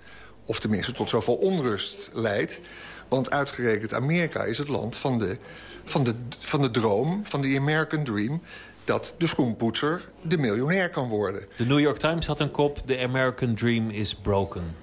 Of 0.45 0.59
tenminste 0.59 0.91
tot 0.91 1.09
zoveel 1.09 1.35
onrust 1.35 2.09
leidt. 2.13 2.59
Want 3.07 3.31
uitgerekend 3.31 3.93
Amerika 3.93 4.43
is 4.43 4.57
het 4.57 4.67
land 4.67 4.97
van 4.97 5.19
de, 5.19 5.37
van 5.85 6.03
de, 6.03 6.15
van 6.39 6.61
de 6.61 6.71
droom, 6.71 7.25
van 7.25 7.41
de 7.41 7.57
American 7.57 8.03
Dream 8.03 8.41
dat 8.83 9.15
de 9.17 9.27
schoenpoetser 9.27 10.09
de 10.21 10.37
miljonair 10.37 10.89
kan 10.89 11.07
worden. 11.07 11.45
De 11.57 11.65
New 11.65 11.79
York 11.79 11.97
Times 11.97 12.25
had 12.25 12.39
een 12.39 12.51
kop... 12.51 12.77
The 12.85 12.99
American 12.99 13.55
Dream 13.55 13.89
is 13.89 14.15
broken. 14.15 14.75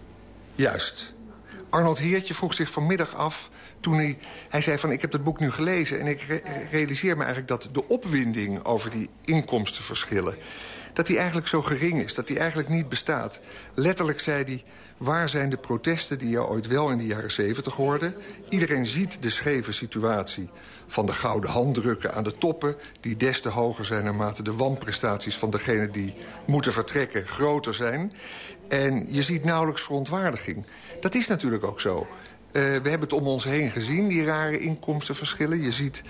Juist. 0.54 1.14
Arnold 1.70 1.98
Heertje 1.98 2.34
vroeg 2.34 2.54
zich 2.54 2.70
vanmiddag 2.70 3.14
af 3.14 3.50
toen 3.80 4.16
hij, 4.48 4.60
zei 4.60 4.78
van 4.78 4.92
ik 4.92 5.00
heb 5.00 5.12
het 5.12 5.22
boek 5.22 5.40
nu 5.40 5.50
gelezen... 5.50 6.00
en 6.00 6.06
ik 6.06 6.20
re 6.20 6.42
realiseer 6.70 7.16
me 7.16 7.24
eigenlijk 7.24 7.48
dat 7.48 7.68
de 7.72 7.88
opwinding 7.88 8.64
over 8.64 8.90
die 8.90 9.08
inkomstenverschillen... 9.24 10.36
dat 10.92 11.06
die 11.06 11.16
eigenlijk 11.16 11.48
zo 11.48 11.62
gering 11.62 12.02
is, 12.02 12.14
dat 12.14 12.26
die 12.26 12.38
eigenlijk 12.38 12.68
niet 12.68 12.88
bestaat. 12.88 13.40
Letterlijk 13.74 14.20
zei 14.20 14.44
hij, 14.44 14.64
waar 14.96 15.28
zijn 15.28 15.48
de 15.48 15.56
protesten 15.56 16.18
die 16.18 16.28
je 16.28 16.46
ooit 16.46 16.66
wel 16.66 16.90
in 16.90 16.98
de 16.98 17.06
jaren 17.06 17.30
zeventig 17.30 17.74
hoorde? 17.74 18.14
Iedereen 18.48 18.86
ziet 18.86 19.22
de 19.22 19.30
scheve 19.30 19.72
situatie 19.72 20.50
van 20.86 21.06
de 21.06 21.12
gouden 21.12 21.50
handdrukken 21.50 22.14
aan 22.14 22.24
de 22.24 22.38
toppen... 22.38 22.76
die 23.00 23.16
des 23.16 23.40
te 23.40 23.48
hoger 23.48 23.84
zijn 23.84 24.04
naarmate 24.04 24.42
de 24.42 24.52
wanprestaties 24.52 25.36
van 25.36 25.50
degenen 25.50 25.92
die 25.92 26.14
moeten 26.46 26.72
vertrekken 26.72 27.26
groter 27.26 27.74
zijn. 27.74 28.12
En 28.68 29.06
je 29.08 29.22
ziet 29.22 29.44
nauwelijks 29.44 29.82
verontwaardiging. 29.82 30.64
Dat 31.00 31.14
is 31.14 31.26
natuurlijk 31.26 31.64
ook 31.64 31.80
zo. 31.80 32.06
Uh, 32.52 32.62
we 32.62 32.88
hebben 32.88 33.00
het 33.00 33.12
om 33.12 33.26
ons 33.26 33.44
heen 33.44 33.70
gezien, 33.70 34.08
die 34.08 34.24
rare 34.24 34.58
inkomstenverschillen. 34.58 35.62
Je 35.62 35.72
ziet... 35.72 36.02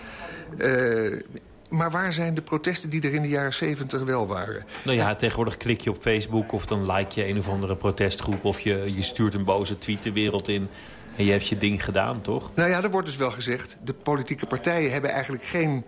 Uh, 0.59 1.21
maar 1.69 1.91
waar 1.91 2.13
zijn 2.13 2.35
de 2.35 2.43
protesten 2.43 2.91
die 2.91 3.03
er 3.03 3.15
in 3.15 3.23
de 3.23 3.29
jaren 3.29 3.55
70 3.55 4.03
wel 4.03 4.27
waren? 4.27 4.65
Nou 4.85 4.97
ja, 4.97 5.15
tegenwoordig 5.15 5.57
klik 5.57 5.81
je 5.81 5.91
op 5.91 6.01
Facebook 6.01 6.53
of 6.53 6.67
dan 6.67 6.93
like 6.93 7.21
je 7.21 7.29
een 7.29 7.39
of 7.39 7.49
andere 7.49 7.77
protestgroep... 7.77 8.45
of 8.45 8.61
je, 8.61 8.83
je 8.95 9.03
stuurt 9.03 9.35
een 9.35 9.45
boze 9.45 9.79
tweet 9.79 10.03
de 10.03 10.13
wereld 10.13 10.49
in... 10.49 10.69
En 11.17 11.25
je 11.25 11.31
hebt 11.31 11.49
je 11.49 11.57
ding 11.57 11.85
gedaan, 11.85 12.21
toch? 12.21 12.51
Nou 12.55 12.71
ja, 12.71 12.83
er 12.83 12.91
wordt 12.91 13.07
dus 13.07 13.17
wel 13.17 13.31
gezegd... 13.31 13.77
de 13.85 13.95
politieke 13.95 14.47
partijen 14.47 14.93
hebben 14.93 15.11
eigenlijk 15.11 15.45
geen, 15.45 15.85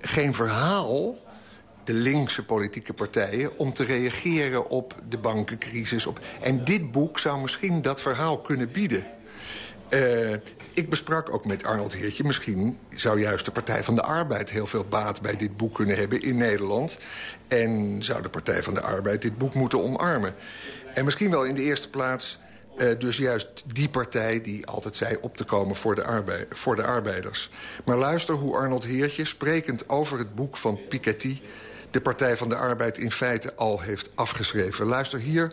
geen 0.00 0.34
verhaal 0.34 1.18
de 1.84 1.92
linkse 1.92 2.44
politieke 2.44 2.92
partijen... 2.92 3.58
om 3.58 3.72
te 3.72 3.84
reageren 3.84 4.70
op 4.70 4.94
de 5.08 5.18
bankencrisis. 5.18 6.06
Op... 6.06 6.20
En 6.40 6.64
dit 6.64 6.92
boek 6.92 7.18
zou 7.18 7.40
misschien 7.40 7.82
dat 7.82 8.00
verhaal 8.00 8.38
kunnen 8.38 8.70
bieden. 8.70 9.04
Uh, 9.90 10.32
ik 10.74 10.90
besprak 10.90 11.32
ook 11.32 11.44
met 11.44 11.64
Arnold 11.64 11.92
Heertje... 11.92 12.24
misschien 12.24 12.78
zou 12.94 13.20
juist 13.20 13.44
de 13.44 13.50
Partij 13.50 13.84
van 13.84 13.94
de 13.94 14.02
Arbeid 14.02 14.50
heel 14.50 14.66
veel 14.66 14.84
baat 14.84 15.20
bij 15.20 15.36
dit 15.36 15.56
boek 15.56 15.74
kunnen 15.74 15.96
hebben 15.96 16.22
in 16.22 16.36
Nederland. 16.36 16.98
En 17.48 18.02
zou 18.02 18.22
de 18.22 18.28
Partij 18.28 18.62
van 18.62 18.74
de 18.74 18.80
Arbeid 18.80 19.22
dit 19.22 19.38
boek 19.38 19.54
moeten 19.54 19.82
omarmen. 19.82 20.34
En 20.94 21.04
misschien 21.04 21.30
wel 21.30 21.44
in 21.44 21.54
de 21.54 21.62
eerste 21.62 21.90
plaats 21.90 22.40
Uh, 22.78 22.88
dus 22.98 23.16
juist 23.16 23.62
die 23.74 23.88
partij 23.88 24.40
die 24.40 24.66
altijd 24.66 24.96
zei 24.96 25.16
op 25.20 25.36
te 25.36 25.44
komen 25.44 25.76
voor 25.76 25.94
de, 25.94 26.04
arbeid, 26.04 26.46
voor 26.50 26.76
de 26.76 26.82
arbeiders. 26.82 27.50
Maar 27.84 27.96
luister 27.96 28.34
hoe 28.34 28.56
Arnold 28.56 28.84
Heertje, 28.84 29.24
sprekend 29.24 29.88
over 29.88 30.18
het 30.18 30.34
boek 30.34 30.56
van 30.56 30.80
Piketty... 30.88 31.40
de 31.90 32.00
Partij 32.00 32.36
van 32.36 32.48
de 32.48 32.56
Arbeid 32.56 32.98
in 32.98 33.10
feite 33.10 33.54
al 33.54 33.80
heeft 33.80 34.10
afgeschreven. 34.14 34.86
Luister 34.86 35.18
hier 35.18 35.52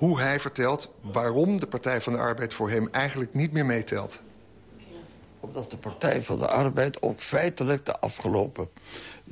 hoe 0.00 0.20
hij 0.20 0.40
vertelt 0.40 0.90
waarom 1.00 1.60
de 1.60 1.66
Partij 1.66 2.00
van 2.00 2.12
de 2.12 2.18
Arbeid 2.18 2.54
voor 2.54 2.70
hem 2.70 2.88
eigenlijk 2.90 3.34
niet 3.34 3.52
meer 3.52 3.66
meetelt. 3.66 4.22
Omdat 5.40 5.70
de 5.70 5.76
Partij 5.76 6.22
van 6.22 6.38
de 6.38 6.48
Arbeid 6.48 7.02
ook 7.02 7.20
feitelijk 7.20 7.86
de 7.86 7.98
afgelopen 7.98 8.68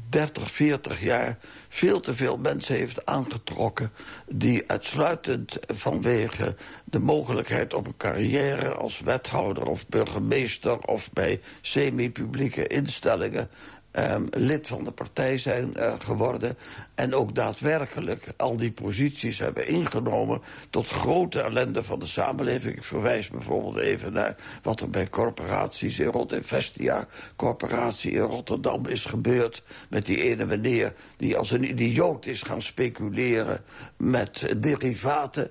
30, 0.09 0.51
40 0.51 1.01
jaar 1.01 1.39
veel 1.69 2.01
te 2.01 2.15
veel 2.15 2.39
mensen 2.39 2.75
heeft 2.75 3.07
aangetrokken... 3.07 3.93
die 4.27 4.65
uitsluitend 4.67 5.59
vanwege 5.67 6.57
de 6.85 6.99
mogelijkheid 6.99 7.75
op 7.75 7.87
een 7.87 7.97
carrière... 7.97 8.75
als 8.75 9.01
wethouder 9.01 9.67
of 9.67 9.87
burgemeester 9.87 10.79
of 10.79 11.13
bij 11.13 11.41
semi-publieke 11.61 12.67
instellingen 12.67 13.51
um, 13.99 14.27
lid 14.31 14.69
van 14.69 14.85
de 14.85 14.91
partij 14.91 15.39
zijn 15.39 15.73
uh, 15.77 15.93
geworden... 15.99 16.57
en 16.95 17.15
ook 17.15 17.35
daadwerkelijk 17.35 18.33
al 18.37 18.57
die 18.57 18.73
posities 18.73 19.39
hebben 19.39 19.69
ingenomen... 19.69 20.41
tot 20.71 20.87
grote 20.87 21.41
ellende 21.41 21.83
van 21.83 21.99
de 21.99 22.07
samenleving. 22.07 22.77
Ik 22.77 22.85
verwijs 22.85 23.29
bijvoorbeeld 23.29 23.77
even 23.77 24.13
naar 24.13 24.37
wat 24.63 24.81
er 24.81 24.91
bij 24.91 25.09
corporaties 25.09 25.99
in 25.99 26.07
Rotterdam... 26.07 26.47
Vestia 26.49 27.07
corporatie 27.37 28.11
in 28.11 28.21
Rotterdam 28.21 28.87
is 28.87 29.05
gebeurd... 29.05 29.63
met 29.89 30.07
die 30.07 30.23
ene 30.23 30.45
meneer 30.45 30.93
die 31.17 31.37
als 31.37 31.51
een 31.51 31.71
idioot 31.71 32.27
is 32.27 32.43
gaan 32.43 32.63
speculeren 32.63 33.61
met 33.97 34.55
derivaten 34.57 35.51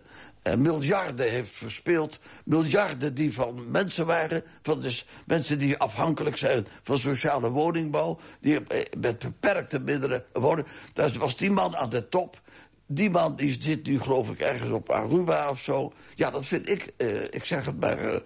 miljarden 0.55 1.31
heeft 1.31 1.51
verspeeld. 1.53 2.19
Miljarden 2.45 3.13
die 3.13 3.33
van 3.33 3.71
mensen 3.71 4.05
waren, 4.05 4.43
van 4.61 4.81
dus 4.81 5.05
mensen 5.25 5.59
die 5.59 5.77
afhankelijk 5.77 6.37
zijn 6.37 6.67
van 6.83 6.97
sociale 6.97 7.49
woningbouw. 7.49 8.19
Die 8.41 8.67
eh, 8.67 8.85
met 8.99 9.19
beperkte 9.19 9.79
middelen 9.79 10.23
wonen. 10.33 10.65
Daar 10.93 11.11
was 11.17 11.37
die 11.37 11.51
man 11.51 11.75
aan 11.75 11.89
de 11.89 12.09
top. 12.09 12.41
Die 12.89 13.09
man 13.09 13.35
die 13.35 13.57
zit 13.59 13.85
nu 13.85 13.99
geloof 13.99 14.29
ik 14.29 14.39
ergens 14.39 14.71
op 14.71 14.89
Aruba 14.89 15.49
of 15.49 15.61
zo. 15.61 15.93
Ja, 16.15 16.31
dat 16.31 16.45
vind 16.45 16.69
ik, 16.69 16.93
eh, 16.97 17.23
ik 17.23 17.45
zeg 17.45 17.65
het 17.65 17.79
maar, 17.79 18.13
uh, 18.13 18.19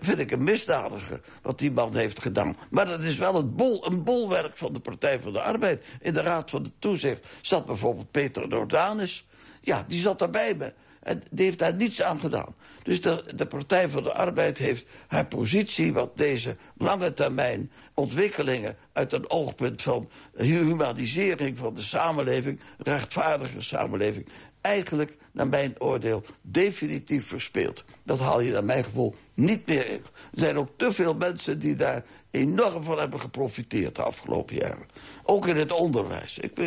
vind 0.00 0.18
ik 0.18 0.30
een 0.30 0.44
misdadiger 0.44 1.20
wat 1.42 1.58
die 1.58 1.72
man 1.72 1.96
heeft 1.96 2.22
gedaan. 2.22 2.56
Maar 2.70 2.86
dat 2.86 3.00
is 3.00 3.16
wel 3.16 3.34
een, 3.34 3.54
bol, 3.54 3.86
een 3.86 4.04
bolwerk 4.04 4.56
van 4.56 4.72
de 4.72 4.80
Partij 4.80 5.20
van 5.20 5.32
de 5.32 5.40
Arbeid. 5.40 5.84
In 6.00 6.12
de 6.12 6.20
Raad 6.20 6.50
van 6.50 6.62
de 6.62 6.70
Toezicht 6.78 7.26
zat 7.40 7.66
bijvoorbeeld 7.66 8.10
Peter 8.10 8.48
Nordanis. 8.48 9.26
Ja, 9.60 9.84
die 9.88 10.00
zat 10.00 10.18
daarbij 10.18 10.54
me. 10.54 10.72
En 11.08 11.22
die 11.30 11.44
heeft 11.44 11.58
daar 11.58 11.74
niets 11.74 12.02
aan 12.02 12.20
gedaan. 12.20 12.54
Dus 12.82 13.00
de, 13.00 13.24
de 13.34 13.46
Partij 13.46 13.88
voor 13.88 14.02
de 14.02 14.12
Arbeid 14.12 14.58
heeft 14.58 14.86
haar 15.06 15.26
positie... 15.26 15.92
wat 15.92 16.16
deze 16.16 16.56
lange 16.76 17.14
termijn 17.14 17.70
ontwikkelingen 17.94 18.76
uit 18.92 19.12
een 19.12 19.30
oogpunt 19.30 19.82
van 19.82 20.08
humanisering 20.36 21.58
van 21.58 21.74
de 21.74 21.82
samenleving... 21.82 22.60
rechtvaardige 22.78 23.60
samenleving, 23.60 24.28
eigenlijk, 24.60 25.16
naar 25.32 25.48
mijn 25.48 25.74
oordeel, 25.78 26.24
definitief 26.42 27.28
verspeeld. 27.28 27.84
Dat 28.02 28.18
haal 28.18 28.40
je 28.40 28.52
naar 28.52 28.64
mijn 28.64 28.84
gevoel 28.84 29.14
niet 29.34 29.66
meer 29.66 29.88
in. 29.88 30.02
Er 30.32 30.40
zijn 30.40 30.58
ook 30.58 30.70
te 30.76 30.92
veel 30.92 31.14
mensen 31.14 31.58
die 31.58 31.76
daar 31.76 32.04
enorm 32.30 32.82
van 32.82 32.98
hebben 32.98 33.20
geprofiteerd 33.20 33.94
de 33.94 34.02
afgelopen 34.02 34.56
jaren. 34.56 34.88
Ook 35.22 35.46
in 35.46 35.56
het 35.56 35.72
onderwijs. 35.72 36.38
Ik, 36.38 36.58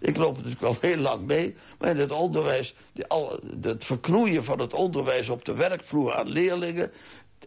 ik 0.00 0.16
loop 0.16 0.36
natuurlijk 0.36 0.62
al 0.62 0.76
heel 0.80 0.96
lang 0.96 1.26
mee. 1.26 1.56
Maar 1.78 1.90
in 1.90 1.96
het 1.96 2.12
onderwijs, 2.12 2.74
die, 2.92 3.06
al, 3.06 3.40
het 3.60 3.84
verknoeien 3.84 4.44
van 4.44 4.58
het 4.58 4.74
onderwijs 4.74 5.28
op 5.28 5.44
de 5.44 5.54
werkvloer 5.54 6.14
aan 6.14 6.28
leerlingen... 6.28 6.90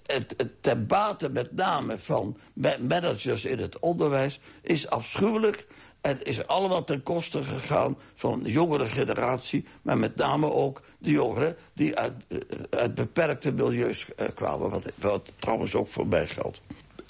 Het, 0.03 0.33
het 0.37 0.63
ten 0.63 0.87
bate 0.87 1.29
met 1.29 1.55
name 1.55 1.99
van 1.99 2.37
managers 2.79 3.45
in 3.45 3.59
het 3.59 3.79
onderwijs 3.79 4.39
is 4.61 4.89
afschuwelijk. 4.89 5.65
Het 6.01 6.23
is 6.23 6.47
allemaal 6.47 6.83
ten 6.83 7.03
koste 7.03 7.43
gegaan 7.43 7.97
van 8.15 8.43
de 8.43 8.51
jongere 8.51 8.85
generatie... 8.85 9.65
maar 9.81 9.97
met 9.97 10.15
name 10.15 10.51
ook 10.51 10.81
de 10.97 11.11
jongeren 11.11 11.55
die 11.73 11.95
uit, 11.95 12.25
eh, 12.27 12.37
uit 12.69 12.95
beperkte 12.95 13.51
milieus 13.51 14.07
eh, 14.15 14.27
kwamen. 14.35 14.69
Wat, 14.69 14.91
wat 14.95 15.29
trouwens 15.39 15.75
ook 15.75 15.87
voor 15.87 16.07
mij 16.07 16.27
geldt. 16.27 16.61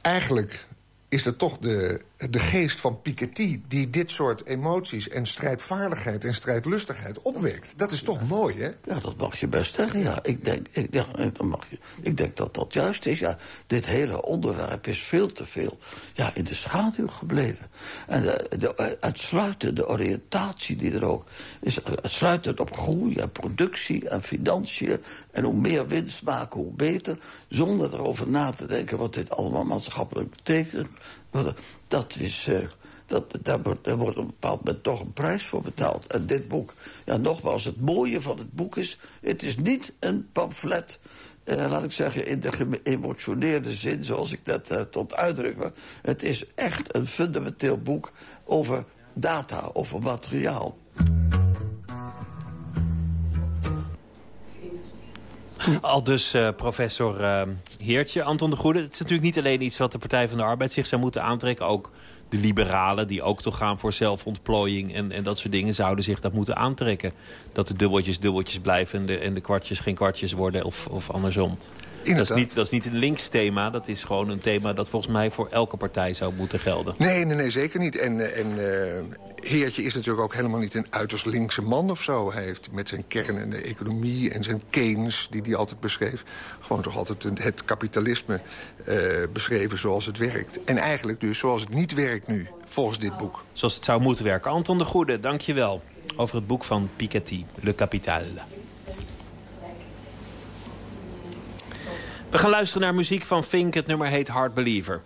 Eigenlijk 0.03 0.67
is 1.09 1.25
het 1.25 1.37
toch 1.37 1.57
de, 1.57 2.01
de 2.29 2.39
geest 2.39 2.79
van 2.79 3.01
Piketty... 3.01 3.61
die 3.67 3.89
dit 3.89 4.11
soort 4.11 4.45
emoties 4.45 5.09
en 5.09 5.25
strijdvaardigheid 5.25 6.25
en 6.25 6.33
strijdlustigheid 6.33 7.21
opwekt. 7.21 7.73
Dat 7.77 7.91
is 7.91 8.01
toch 8.01 8.27
mooi, 8.27 8.61
hè? 8.61 8.71
Ja, 8.83 8.99
dat 8.99 9.17
mag 9.17 9.39
je 9.39 9.47
best 9.47 9.75
zeggen, 9.75 9.99
ja. 9.99 10.19
Ik 10.23 10.45
denk, 10.45 10.67
ik, 10.71 10.87
ja, 10.93 11.05
dat, 11.15 11.41
mag 11.41 11.69
je, 11.69 11.77
ik 12.01 12.17
denk 12.17 12.35
dat 12.35 12.53
dat 12.53 12.73
juist 12.73 13.05
is, 13.05 13.19
ja. 13.19 13.37
Dit 13.67 13.85
hele 13.85 14.23
onderwerp 14.23 14.87
is 14.87 14.99
veel 14.99 15.31
te 15.31 15.45
veel 15.45 15.77
ja, 16.13 16.35
in 16.35 16.43
de 16.43 16.55
schaduw 16.55 17.07
gebleven. 17.07 17.67
En 18.07 18.23
de, 18.23 18.49
de 18.57 18.97
uitsluitende 18.99 19.87
oriëntatie 19.87 20.75
die 20.75 20.93
er 20.93 21.05
ook 21.05 21.25
is... 21.61 21.83
uitsluitend 21.83 22.59
op 22.59 22.77
groei 22.77 23.15
en 23.15 23.31
productie 23.31 24.09
en 24.09 24.23
financiën... 24.23 25.01
en 25.31 25.43
hoe 25.43 25.55
meer 25.55 25.87
winst 25.87 26.23
maken, 26.23 26.59
hoe 26.59 26.73
beter... 26.73 27.17
zonder 27.47 27.93
erover 27.93 28.29
na 28.29 28.51
te 28.51 28.65
denken 28.65 28.97
wat 28.97 29.13
dit 29.13 29.29
allemaal 29.29 29.63
maatschappelijk 29.63 30.29
betekent 30.29 30.87
dat 31.87 32.15
is... 32.17 32.47
Uh, 32.49 32.67
dat, 33.05 33.35
daar, 33.41 33.61
wordt, 33.61 33.87
wordt 33.87 34.17
op 34.17 34.23
een 34.23 34.29
bepaald 34.39 34.63
moment 34.63 34.83
toch 34.83 34.99
een 34.99 35.13
prijs 35.13 35.45
voor 35.45 35.61
betaald. 35.61 36.07
En 36.07 36.25
dit 36.25 36.47
boek, 36.47 36.73
ja, 37.05 37.17
nogmaals, 37.17 37.63
het 37.63 37.81
mooie 37.81 38.21
van 38.21 38.37
het 38.37 38.51
boek 38.51 38.77
is... 38.77 38.97
het 39.21 39.43
is 39.43 39.57
niet 39.57 39.93
een 39.99 40.29
pamflet, 40.31 40.99
eh, 41.43 41.65
laat 41.69 41.83
ik 41.83 41.91
zeggen, 41.91 42.27
in 42.27 42.39
de 42.39 42.51
geëmotioneerde 42.51 43.73
zin... 43.73 44.03
zoals 44.03 44.31
ik 44.31 44.39
dat 44.43 44.71
uh, 44.71 44.81
tot 44.81 45.15
uitdruk. 45.15 45.71
het 46.01 46.23
is 46.23 46.45
echt 46.55 46.95
een 46.95 47.07
fundamenteel 47.07 47.77
boek 47.77 48.11
over 48.43 48.85
data, 49.13 49.69
over 49.73 50.01
materiaal. 50.01 50.77
Al 55.81 56.03
dus 56.03 56.33
uh, 56.33 56.49
professor 56.55 57.21
uh, 57.21 57.41
Heertje, 57.83 58.23
Anton 58.23 58.49
de 58.49 58.55
Goede. 58.55 58.81
Het 58.81 58.93
is 58.93 58.99
natuurlijk 58.99 59.25
niet 59.25 59.37
alleen 59.37 59.61
iets 59.61 59.77
wat 59.77 59.91
de 59.91 59.97
Partij 59.97 60.27
van 60.27 60.37
de 60.37 60.43
Arbeid 60.43 60.71
zich 60.71 60.87
zou 60.87 61.01
moeten 61.01 61.23
aantrekken. 61.23 61.65
Ook 61.65 61.91
de 62.29 62.37
liberalen, 62.37 63.07
die 63.07 63.21
ook 63.21 63.41
toch 63.41 63.57
gaan 63.57 63.79
voor 63.79 63.93
zelfontplooiing 63.93 64.93
en, 64.95 65.11
en 65.11 65.23
dat 65.23 65.37
soort 65.37 65.51
dingen... 65.51 65.73
zouden 65.73 66.03
zich 66.03 66.19
dat 66.19 66.33
moeten 66.33 66.55
aantrekken. 66.55 67.11
Dat 67.51 67.67
de 67.67 67.73
dubbeltjes 67.73 68.19
dubbeltjes 68.19 68.59
blijven 68.59 68.99
en 68.99 69.05
de, 69.05 69.17
en 69.17 69.33
de 69.33 69.41
kwartjes 69.41 69.79
geen 69.79 69.95
kwartjes 69.95 70.31
worden 70.31 70.63
of, 70.63 70.87
of 70.87 71.09
andersom. 71.09 71.57
Dat 72.03 72.19
is, 72.19 72.29
niet, 72.29 72.55
dat 72.55 72.65
is 72.65 72.71
niet 72.71 72.85
een 72.85 72.95
links 72.95 73.27
thema. 73.27 73.69
Dat 73.69 73.87
is 73.87 74.03
gewoon 74.03 74.29
een 74.29 74.39
thema 74.39 74.73
dat 74.73 74.89
volgens 74.89 75.11
mij 75.11 75.31
voor 75.31 75.47
elke 75.51 75.77
partij 75.77 76.13
zou 76.13 76.33
moeten 76.33 76.59
gelden. 76.59 76.95
Nee, 76.97 77.25
nee, 77.25 77.35
nee 77.35 77.49
zeker 77.49 77.79
niet. 77.79 77.97
En, 77.97 78.19
eh, 78.19 78.39
en 78.39 78.51
uh, 78.51 79.49
Heertje 79.49 79.83
is 79.83 79.93
natuurlijk 79.93 80.23
ook 80.23 80.35
helemaal 80.35 80.59
niet 80.59 80.73
een 80.73 80.87
uiterst 80.89 81.25
linkse 81.25 81.61
man 81.61 81.89
of 81.89 82.01
zo. 82.01 82.31
Hij 82.31 82.43
heeft 82.43 82.71
met 82.71 82.89
zijn 82.89 83.07
kern 83.07 83.37
en 83.37 83.49
de 83.49 83.61
economie 83.61 84.31
en 84.31 84.43
zijn 84.43 84.61
Keynes, 84.69 85.27
die 85.31 85.41
hij 85.41 85.55
altijd 85.55 85.79
beschreef... 85.79 86.23
gewoon 86.59 86.81
toch 86.81 86.97
altijd 86.97 87.23
het 87.23 87.65
kapitalisme 87.65 88.41
uh, 88.87 88.97
beschreven 89.33 89.77
zoals 89.77 90.05
het 90.05 90.17
werkt. 90.17 90.63
En 90.63 90.77
eigenlijk 90.77 91.19
dus 91.19 91.37
zoals 91.37 91.61
het 91.61 91.73
niet 91.73 91.93
werkt 91.93 92.27
nu, 92.27 92.47
volgens 92.65 92.99
dit 92.99 93.17
boek. 93.17 93.43
Zoals 93.53 93.75
het 93.75 93.83
zou 93.83 94.01
moeten 94.01 94.25
werken. 94.25 94.51
Anton 94.51 94.77
de 94.77 94.85
Goede, 94.85 95.19
dank 95.19 95.41
je 95.41 95.53
wel. 95.53 95.83
Over 96.15 96.35
het 96.35 96.47
boek 96.47 96.63
van 96.63 96.89
Piketty, 96.95 97.45
Le 97.55 97.75
Capital. 97.75 98.21
We 102.33 102.39
gaan 102.39 102.49
luisteren 102.49 102.81
naar 102.81 102.95
muziek 102.95 103.23
van 103.23 103.43
Fink. 103.43 103.73
Het 103.73 103.87
nummer 103.87 104.07
heet 104.07 104.27
Hard 104.27 104.53
Believer. 104.53 105.01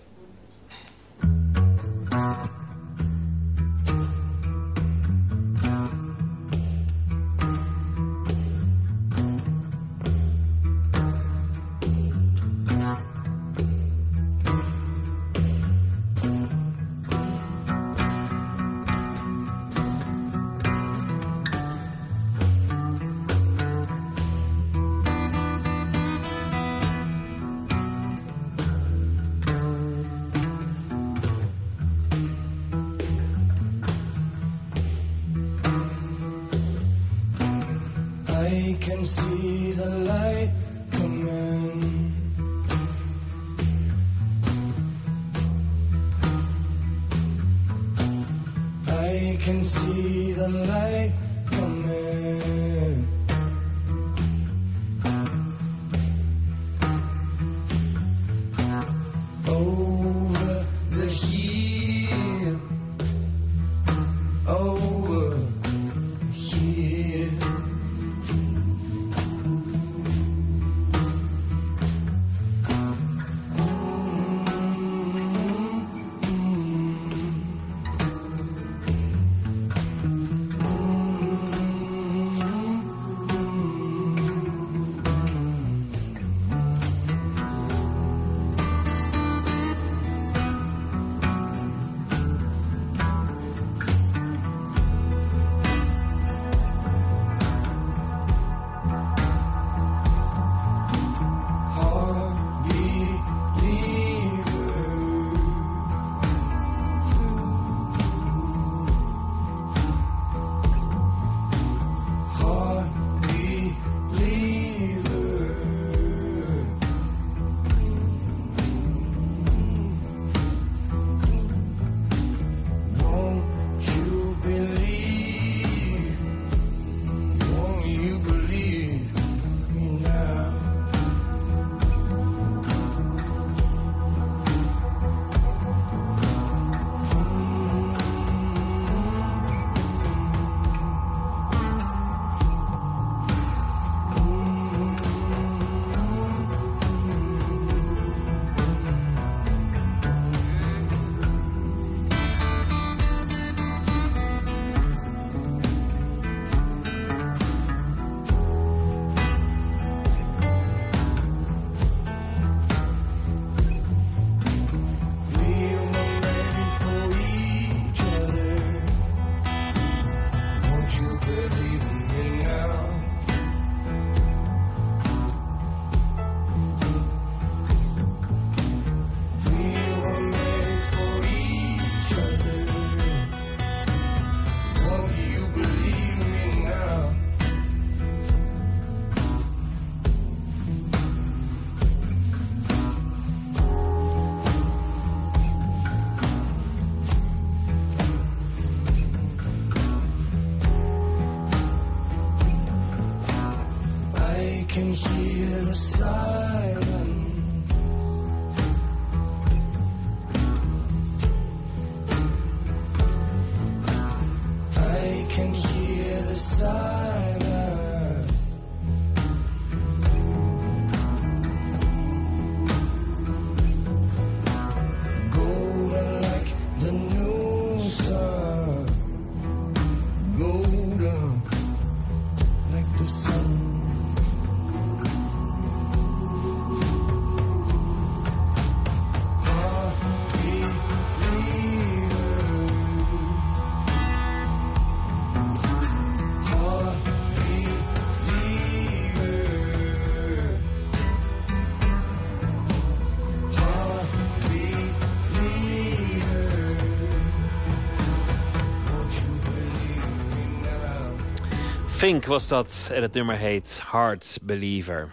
Fink 261.97 262.25
was 262.25 262.47
dat 262.47 262.89
en 262.93 263.01
het 263.01 263.13
nummer 263.13 263.35
heet 263.35 263.81
Heart 263.91 264.39
Believer. 264.41 265.11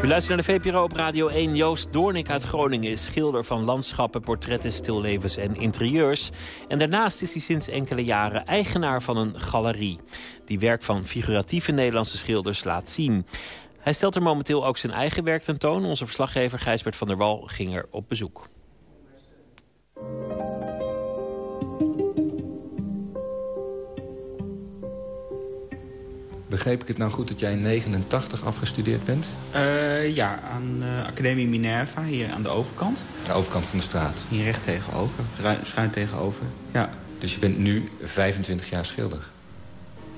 We 0.00 0.08
luisteren 0.08 0.36
naar 0.36 0.46
de 0.46 0.52
VPRO 0.52 0.82
op 0.82 0.92
Radio 0.92 1.28
1. 1.28 1.56
Joost 1.56 1.92
Doornik 1.92 2.30
uit 2.30 2.42
Groningen 2.42 2.90
is 2.90 3.04
schilder 3.04 3.44
van 3.44 3.64
landschappen, 3.64 4.20
portretten, 4.20 4.72
stillevens 4.72 5.36
en 5.36 5.56
interieurs. 5.56 6.30
En 6.68 6.78
daarnaast 6.78 7.22
is 7.22 7.32
hij 7.32 7.42
sinds 7.42 7.68
enkele 7.68 8.04
jaren 8.04 8.44
eigenaar 8.44 9.02
van 9.02 9.16
een 9.16 9.40
galerie. 9.40 9.98
Die 10.44 10.58
werk 10.58 10.82
van 10.82 11.06
figuratieve 11.06 11.72
Nederlandse 11.72 12.16
schilders 12.16 12.64
laat 12.64 12.90
zien. 12.90 13.26
Hij 13.80 13.92
stelt 13.92 14.14
er 14.14 14.22
momenteel 14.22 14.66
ook 14.66 14.78
zijn 14.78 14.92
eigen 14.92 15.24
werk 15.24 15.42
tentoon. 15.42 15.84
Onze 15.84 16.04
verslaggever 16.04 16.58
Gijsbert 16.58 16.96
van 16.96 17.08
der 17.08 17.16
Wal 17.16 17.42
ging 17.46 17.74
er 17.74 17.86
op 17.90 18.08
bezoek. 18.08 18.48
Begreep 26.52 26.82
ik 26.82 26.88
het 26.88 26.98
nou 26.98 27.10
goed 27.10 27.28
dat 27.28 27.40
jij 27.40 27.52
in 27.52 27.62
89 27.62 28.44
afgestudeerd 28.44 29.04
bent? 29.04 29.28
Uh, 29.54 30.14
ja, 30.16 30.40
aan 30.40 30.78
uh, 30.82 31.06
Academie 31.06 31.48
Minerva, 31.48 32.04
hier 32.04 32.30
aan 32.30 32.42
de 32.42 32.48
overkant. 32.48 33.04
De 33.24 33.32
overkant 33.32 33.66
van 33.66 33.78
de 33.78 33.84
straat? 33.84 34.24
Hier 34.28 34.44
recht 34.44 34.62
tegenover, 34.62 35.24
schuin 35.62 35.90
tegenover, 35.90 36.42
ja. 36.72 36.90
Dus 37.18 37.32
je 37.32 37.38
bent 37.38 37.58
nu 37.58 37.88
25 38.02 38.70
jaar 38.70 38.84
schilder? 38.84 39.28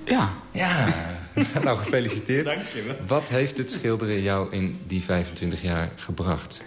Ja. 0.04 0.32
Ja, 0.50 0.86
nou 1.64 1.76
gefeliciteerd. 1.76 2.44
Dank 2.44 2.62
je 2.74 2.82
wel. 2.82 2.96
Wat 3.06 3.28
heeft 3.28 3.58
het 3.58 3.70
schilderen 3.70 4.22
jou 4.22 4.52
in 4.52 4.80
die 4.86 5.02
25 5.02 5.62
jaar 5.62 5.90
gebracht? 5.94 6.62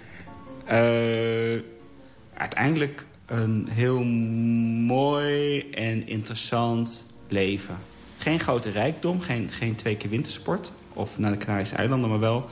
Uh, 0.72 1.62
uiteindelijk 2.34 3.06
een 3.26 3.68
heel 3.72 4.04
mooi 4.84 5.60
en 5.72 6.08
interessant 6.08 7.06
leven. 7.28 7.78
Geen 8.28 8.40
grote 8.40 8.70
rijkdom, 8.70 9.22
geen, 9.22 9.50
geen 9.52 9.76
twee 9.76 9.98
keer 9.98 10.10
wintersport. 10.10 10.72
Of 10.94 11.18
naar 11.18 11.32
de 11.32 11.38
Canarische 11.38 11.76
eilanden, 11.76 12.10
maar 12.10 12.20
wel... 12.20 12.50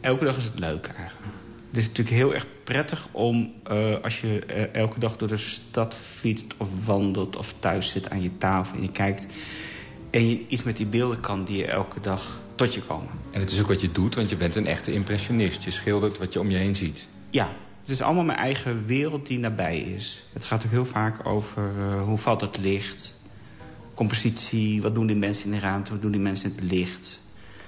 Elke 0.00 0.24
dag 0.24 0.36
is 0.36 0.44
het 0.44 0.58
leuk 0.58 0.86
eigenlijk. 0.86 1.34
Het 1.68 1.76
is 1.76 1.86
natuurlijk 1.86 2.16
heel 2.16 2.34
erg 2.34 2.46
prettig 2.64 3.08
om 3.10 3.52
uh, 3.72 3.96
als 4.02 4.20
je 4.20 4.42
uh, 4.50 4.74
elke 4.74 5.00
dag 5.00 5.16
door 5.16 5.28
de 5.28 5.36
stad 5.36 5.94
fietst... 5.94 6.54
of 6.56 6.86
wandelt 6.86 7.36
of 7.36 7.54
thuis 7.58 7.90
zit 7.90 8.10
aan 8.10 8.22
je 8.22 8.36
tafel 8.38 8.76
en 8.76 8.82
je 8.82 8.92
kijkt... 8.92 9.26
en 10.10 10.28
je 10.28 10.46
iets 10.48 10.62
met 10.62 10.76
die 10.76 10.86
beelden 10.86 11.20
kan 11.20 11.44
die 11.44 11.56
je 11.56 11.66
elke 11.66 12.00
dag 12.00 12.40
tot 12.54 12.74
je 12.74 12.80
komen. 12.80 13.10
En 13.30 13.40
het 13.40 13.50
is 13.50 13.60
ook 13.60 13.68
wat 13.68 13.80
je 13.80 13.92
doet, 13.92 14.14
want 14.14 14.30
je 14.30 14.36
bent 14.36 14.56
een 14.56 14.66
echte 14.66 14.92
impressionist. 14.92 15.64
Je 15.64 15.70
schildert 15.70 16.18
wat 16.18 16.32
je 16.32 16.40
om 16.40 16.50
je 16.50 16.56
heen 16.56 16.76
ziet. 16.76 17.08
Ja, 17.30 17.52
het 17.80 17.88
is 17.88 18.02
allemaal 18.02 18.24
mijn 18.24 18.38
eigen 18.38 18.86
wereld 18.86 19.26
die 19.26 19.38
nabij 19.38 19.78
is. 19.78 20.26
Het 20.32 20.44
gaat 20.44 20.64
ook 20.64 20.70
heel 20.70 20.84
vaak 20.84 21.26
over 21.26 21.72
uh, 21.78 22.02
hoe 22.02 22.18
valt 22.18 22.40
het 22.40 22.58
licht 22.58 23.15
compositie, 23.96 24.82
wat 24.82 24.94
doen 24.94 25.06
die 25.06 25.16
mensen 25.16 25.44
in 25.44 25.52
de 25.52 25.58
ruimte, 25.58 25.92
wat 25.92 26.02
doen 26.02 26.10
die 26.10 26.20
mensen 26.20 26.50
in 26.50 26.56
het 26.56 26.70
licht. 26.72 27.20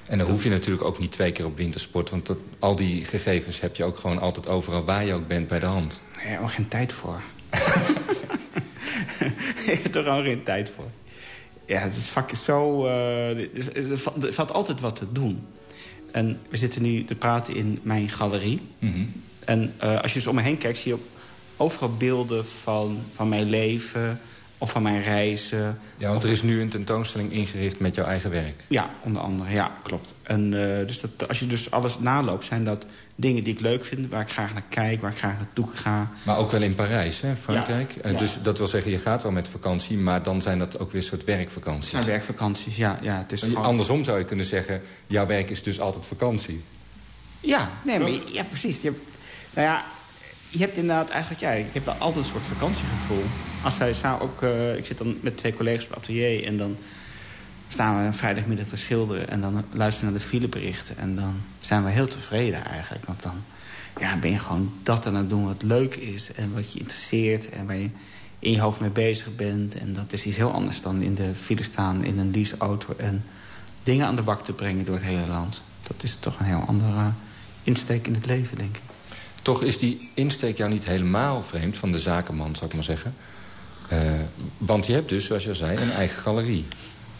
En 0.08 0.18
dan 0.18 0.26
hoef 0.30 0.44
je 0.44 0.50
natuurlijk 0.50 0.84
ook 0.84 0.98
niet 0.98 1.12
twee 1.12 1.32
keer 1.32 1.46
op 1.46 1.56
wintersport... 1.56 2.10
want 2.10 2.26
dat, 2.26 2.38
al 2.58 2.76
die 2.76 3.04
gegevens 3.04 3.60
heb 3.60 3.76
je 3.76 3.84
ook 3.84 3.98
gewoon 3.98 4.18
altijd 4.18 4.48
overal 4.48 4.84
waar 4.84 5.04
je 5.04 5.12
ook 5.12 5.26
bent 5.26 5.48
bij 5.48 5.58
de 5.58 5.66
hand. 5.66 6.00
Daar 6.12 6.24
heb 6.24 6.40
je 6.40 6.48
geen 6.48 6.68
tijd 6.68 6.92
voor. 6.92 7.20
je 9.66 9.78
hebt 9.82 9.96
er 9.96 10.02
gewoon 10.02 10.24
geen 10.24 10.42
tijd 10.42 10.72
voor. 10.76 10.90
Ja, 11.66 11.80
het 11.80 11.96
is 11.96 12.04
vak 12.04 12.30
is 12.30 12.44
zo... 12.44 12.84
Uh, 12.84 13.38
er 14.22 14.32
valt 14.32 14.52
altijd 14.52 14.80
wat 14.80 14.96
te 14.96 15.12
doen. 15.12 15.46
En 16.12 16.40
we 16.48 16.56
zitten 16.56 16.82
nu 16.82 17.04
te 17.04 17.14
praten 17.14 17.54
in 17.54 17.78
mijn 17.82 18.08
galerie. 18.08 18.60
Mm 18.78 18.92
-hmm. 18.92 19.12
En 19.44 19.74
uh, 19.82 20.00
als 20.00 20.12
je 20.12 20.18
dus 20.18 20.26
om 20.26 20.34
me 20.34 20.42
heen 20.42 20.58
kijkt, 20.58 20.78
zie 20.78 20.92
je 20.92 20.98
overal 21.56 21.96
beelden 21.96 22.48
van, 22.48 22.98
van 23.12 23.28
mijn 23.28 23.50
leven 23.50 24.20
of 24.58 24.70
van 24.70 24.82
mijn 24.82 25.02
reizen. 25.02 25.78
Ja, 25.96 26.08
want 26.08 26.24
er 26.24 26.30
is 26.30 26.42
nu 26.42 26.60
een 26.60 26.68
tentoonstelling 26.68 27.32
ingericht 27.32 27.80
met 27.80 27.94
jouw 27.94 28.04
eigen 28.04 28.30
werk. 28.30 28.64
Ja, 28.68 28.90
onder 29.04 29.22
andere. 29.22 29.50
Ja, 29.50 29.72
klopt. 29.82 30.14
En 30.22 30.52
uh, 30.52 30.86
dus 30.86 31.00
dat, 31.00 31.28
als 31.28 31.38
je 31.38 31.46
dus 31.46 31.70
alles 31.70 31.98
naloopt, 31.98 32.44
zijn 32.44 32.64
dat 32.64 32.86
dingen 33.14 33.44
die 33.44 33.54
ik 33.54 33.60
leuk 33.60 33.84
vind... 33.84 34.10
waar 34.10 34.20
ik 34.20 34.30
graag 34.30 34.52
naar 34.52 34.64
kijk, 34.68 35.00
waar 35.00 35.10
ik 35.10 35.16
graag 35.16 35.36
naartoe 35.36 35.68
ga. 35.72 36.10
Maar 36.22 36.38
ook 36.38 36.50
wel 36.50 36.62
in 36.62 36.74
Parijs, 36.74 37.20
hè, 37.20 37.36
Frankrijk. 37.36 37.94
Ja, 38.02 38.10
ja. 38.10 38.18
Dus 38.18 38.38
dat 38.42 38.58
wil 38.58 38.66
zeggen, 38.66 38.90
je 38.90 38.98
gaat 38.98 39.22
wel 39.22 39.32
met 39.32 39.48
vakantie... 39.48 39.98
maar 39.98 40.22
dan 40.22 40.42
zijn 40.42 40.58
dat 40.58 40.78
ook 40.78 40.92
weer 40.92 41.02
soort 41.02 41.24
werkvakanties. 41.24 41.90
Ja, 41.90 42.04
werkvakanties, 42.04 42.76
ja. 42.76 42.98
ja 43.02 43.18
het 43.18 43.32
is 43.32 43.42
gewoon... 43.42 43.64
Andersom 43.64 44.04
zou 44.04 44.18
je 44.18 44.24
kunnen 44.24 44.44
zeggen... 44.44 44.80
jouw 45.06 45.26
werk 45.26 45.50
is 45.50 45.62
dus 45.62 45.80
altijd 45.80 46.06
vakantie. 46.06 46.64
Ja, 47.40 47.70
nee, 47.84 47.98
maar, 47.98 48.10
ja 48.32 48.44
precies. 48.44 48.82
Je 48.82 48.88
hebt, 48.88 49.00
nou 49.54 49.66
ja, 49.66 49.84
je 50.50 50.58
hebt 50.58 50.76
inderdaad 50.76 51.10
eigenlijk... 51.10 51.40
Ja, 51.40 51.50
ik 51.50 51.74
heb 51.74 51.84
dan 51.84 52.00
altijd 52.00 52.24
een 52.24 52.30
soort 52.30 52.46
vakantiegevoel. 52.46 53.24
Als 53.62 53.76
wij 53.76 53.92
samen 53.92 54.20
ook... 54.20 54.42
Uh, 54.42 54.76
ik 54.76 54.86
zit 54.86 54.98
dan 54.98 55.18
met 55.20 55.36
twee 55.36 55.54
collega's 55.54 55.86
op 55.86 55.96
atelier... 55.96 56.44
en 56.44 56.56
dan 56.56 56.76
staan 57.68 57.98
we 57.98 58.02
een 58.02 58.14
vrijdagmiddag 58.14 58.66
te 58.66 58.76
schilderen... 58.76 59.28
en 59.28 59.40
dan 59.40 59.64
luisteren 59.72 60.10
naar 60.10 60.20
de 60.20 60.26
fileberichten. 60.26 60.96
En 60.98 61.16
dan 61.16 61.34
zijn 61.60 61.84
we 61.84 61.90
heel 61.90 62.06
tevreden 62.06 62.64
eigenlijk. 62.64 63.04
Want 63.04 63.22
dan 63.22 63.42
ja, 64.00 64.16
ben 64.16 64.30
je 64.30 64.38
gewoon 64.38 64.72
dat 64.82 65.06
aan 65.06 65.14
het 65.14 65.28
doen 65.28 65.44
wat 65.44 65.62
leuk 65.62 65.94
is... 65.94 66.32
en 66.32 66.54
wat 66.54 66.72
je 66.72 66.78
interesseert 66.78 67.48
en 67.48 67.66
waar 67.66 67.76
je 67.76 67.90
in 68.38 68.52
je 68.52 68.60
hoofd 68.60 68.80
mee 68.80 68.90
bezig 68.90 69.36
bent. 69.36 69.74
En 69.74 69.92
dat 69.92 70.12
is 70.12 70.26
iets 70.26 70.36
heel 70.36 70.52
anders 70.52 70.82
dan 70.82 71.02
in 71.02 71.14
de 71.14 71.34
file 71.34 71.62
staan 71.62 72.04
in 72.04 72.18
een 72.18 72.30
leaseauto... 72.30 72.94
en 72.96 73.24
dingen 73.82 74.06
aan 74.06 74.16
de 74.16 74.22
bak 74.22 74.42
te 74.42 74.52
brengen 74.52 74.84
door 74.84 74.94
het 74.94 75.04
hele 75.04 75.26
land. 75.26 75.62
Dat 75.82 76.02
is 76.02 76.14
toch 76.14 76.38
een 76.38 76.46
heel 76.46 76.64
andere 76.66 77.12
insteek 77.62 78.06
in 78.06 78.14
het 78.14 78.26
leven, 78.26 78.58
denk 78.58 78.76
ik. 78.76 78.87
Toch 79.42 79.62
is 79.62 79.78
die 79.78 80.10
insteek 80.14 80.56
jou 80.56 80.70
niet 80.70 80.86
helemaal 80.86 81.42
vreemd 81.42 81.78
van 81.78 81.92
de 81.92 81.98
zakenman, 81.98 82.56
zou 82.56 82.66
ik 82.66 82.74
maar 82.74 82.84
zeggen. 82.84 83.14
Uh, 83.92 83.98
want 84.58 84.86
je 84.86 84.92
hebt 84.92 85.08
dus, 85.08 85.24
zoals 85.24 85.44
je 85.44 85.54
zei, 85.54 85.76
een 85.76 85.92
eigen 85.92 86.18
galerie. 86.18 86.66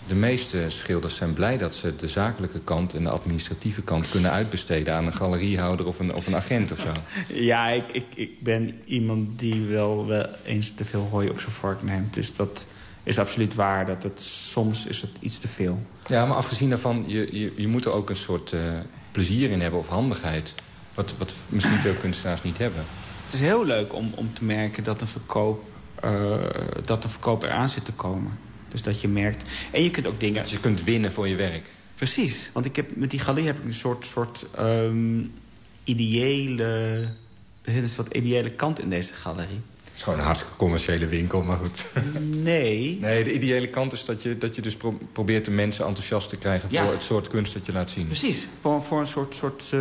De 0.09 0.15
meeste 0.15 0.65
schilders 0.69 1.17
zijn 1.17 1.33
blij 1.33 1.59
dat 1.59 1.75
ze 1.75 1.97
de 1.97 2.09
zakelijke 2.09 2.61
kant 2.61 2.95
en 2.95 3.03
de 3.03 3.11
administratieve 3.11 3.83
kant 3.83 4.09
kunnen 4.09 4.31
uitbesteden 4.31 4.95
aan 4.95 5.07
een 5.07 5.15
galeriehouder 5.15 5.87
of 5.87 5.99
een, 5.99 6.15
of 6.15 6.27
een 6.27 6.37
agent 6.37 6.73
of 6.73 6.79
zo. 6.79 6.93
Ja, 7.35 7.69
ik, 7.69 7.93
ik, 7.93 8.07
ik 8.15 8.43
ben 8.43 8.81
iemand 8.85 9.39
die 9.39 9.65
wel, 9.65 10.07
wel 10.07 10.27
eens 10.45 10.71
te 10.71 10.85
veel 10.85 11.09
hooi 11.11 11.29
op 11.29 11.41
zijn 11.41 11.53
vork 11.53 11.83
neemt. 11.83 12.15
Dus 12.15 12.35
dat 12.35 12.67
is 13.03 13.19
absoluut 13.19 13.55
waar. 13.55 13.87
Dat 13.87 14.03
het, 14.03 14.21
soms 14.23 14.87
is 14.87 15.01
het 15.01 15.11
iets 15.21 15.39
te 15.39 15.49
veel. 15.49 15.87
Ja, 16.07 16.27
maar 16.27 16.37
afgezien 16.37 16.69
daarvan, 16.69 17.05
je, 17.07 17.29
je, 17.33 17.53
je 17.57 17.69
moet 17.69 17.85
er 17.85 17.93
ook 17.93 18.11
een 18.11 18.17
soort 18.17 18.53
uh, 18.53 18.61
plezier 19.11 19.51
in 19.51 19.61
hebben 19.61 19.81
of 19.81 19.89
handigheid. 19.89 20.55
Wat, 20.99 21.15
wat 21.19 21.35
misschien 21.49 21.79
veel 21.79 21.95
kunstenaars 21.95 22.43
niet 22.43 22.59
hebben. 22.59 22.85
Het 23.25 23.35
is 23.35 23.41
heel 23.41 23.65
leuk 23.65 23.95
om, 23.95 24.13
om 24.15 24.33
te 24.33 24.45
merken 24.45 24.85
dat 24.85 25.01
een 25.01 25.07
verkoop, 25.07 25.65
uh, 26.05 26.37
dat 26.83 27.05
een 27.05 27.11
verkoop 27.11 27.43
eraan 27.43 27.69
zit 27.69 27.85
te 27.85 27.93
komen. 27.93 28.39
Dus 28.69 28.83
dat 28.83 29.01
je 29.01 29.09
merkt... 29.09 29.51
En 29.71 29.83
je 29.83 29.91
kunt 29.91 30.07
ook 30.07 30.21
dingen... 30.21 30.43
Dus 30.43 30.51
je 30.51 30.61
kunt 30.61 30.85
winnen 30.85 31.13
voor 31.13 31.29
je 31.29 31.37
werk. 31.37 31.71
Precies. 31.95 32.51
Want 32.53 32.67
ik 32.67 32.77
heb, 32.77 32.97
met 32.97 33.11
die 33.11 33.21
galerie 33.21 33.47
heb 33.47 33.59
ik 33.59 33.65
een 33.65 33.75
soort, 33.75 34.05
soort 34.05 34.47
um, 34.59 35.33
ideële... 35.85 36.65
Er 37.63 37.73
zit 37.73 37.83
een 37.83 37.89
soort 37.89 38.15
ideële 38.15 38.51
kant 38.51 38.81
in 38.81 38.91
deze 38.91 39.15
galerie. 39.15 39.61
Is 39.99 40.05
gewoon 40.05 40.19
een 40.19 40.25
hartstikke 40.25 40.57
commerciële 40.57 41.07
winkel, 41.07 41.43
maar 41.43 41.57
goed. 41.57 41.85
Nee. 42.21 42.99
Nee, 43.01 43.25
de 43.25 43.33
ideële 43.33 43.69
kant 43.69 43.93
is 43.93 44.05
dat 44.05 44.23
je, 44.23 44.39
dat 44.39 44.57
je 44.57 44.63
dus 44.63 44.77
pro 44.77 44.99
probeert 45.13 45.45
de 45.45 45.51
mensen 45.51 45.87
enthousiast 45.87 46.29
te 46.29 46.37
krijgen... 46.37 46.71
voor 46.71 46.93
het 46.93 47.03
soort 47.03 47.29
kunst 47.29 47.53
dat 47.53 47.67
je 47.67 47.73
laat 47.73 47.91
zien. 47.91 48.07
Precies. 48.07 48.49
Voor, 48.61 48.83
voor 48.83 49.01
een 49.01 49.07
soort, 49.07 49.35
soort 49.35 49.63
uh, 49.63 49.81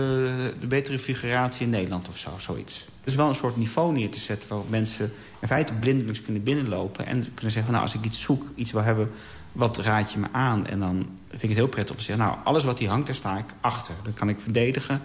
de 0.60 0.68
betere 0.68 1.00
figuratie 1.00 1.64
in 1.66 1.70
Nederland 1.70 2.08
of 2.08 2.18
zo, 2.18 2.30
zoiets. 2.38 2.88
Dus 3.04 3.16
wel 3.16 3.30
een 3.30 3.36
soort 3.36 3.58
niveau 3.58 3.94
neer 3.94 4.10
te 4.10 4.20
zetten... 4.20 4.50
waarop 4.50 4.70
mensen 4.70 5.12
in 5.42 5.48
feite 5.48 5.74
blindelings 5.74 6.22
kunnen 6.22 6.44
binnenlopen... 6.44 7.06
en 7.06 7.34
kunnen 7.34 7.52
zeggen, 7.52 7.72
nou, 7.72 7.84
als 7.84 7.94
ik 7.94 8.06
iets 8.06 8.22
zoek, 8.22 8.44
iets 8.56 8.72
wil 8.72 8.84
hebben... 8.84 9.10
wat 9.52 9.78
raad 9.78 10.12
je 10.12 10.20
me 10.20 10.28
aan? 10.32 10.68
En 10.68 10.80
dan 10.80 11.10
vind 11.30 11.44
ik 11.44 11.50
het 11.50 11.58
heel 11.58 11.68
prettig 11.68 11.96
om 11.96 12.00
te 12.00 12.06
zeggen... 12.06 12.26
nou, 12.26 12.38
alles 12.44 12.64
wat 12.64 12.80
hier 12.80 12.90
hangt, 12.90 13.06
daar 13.06 13.16
sta 13.16 13.38
ik 13.38 13.54
achter. 13.62 13.94
Dat 14.04 14.14
kan 14.14 14.30
ik 14.30 14.40
verdedigen. 14.40 15.02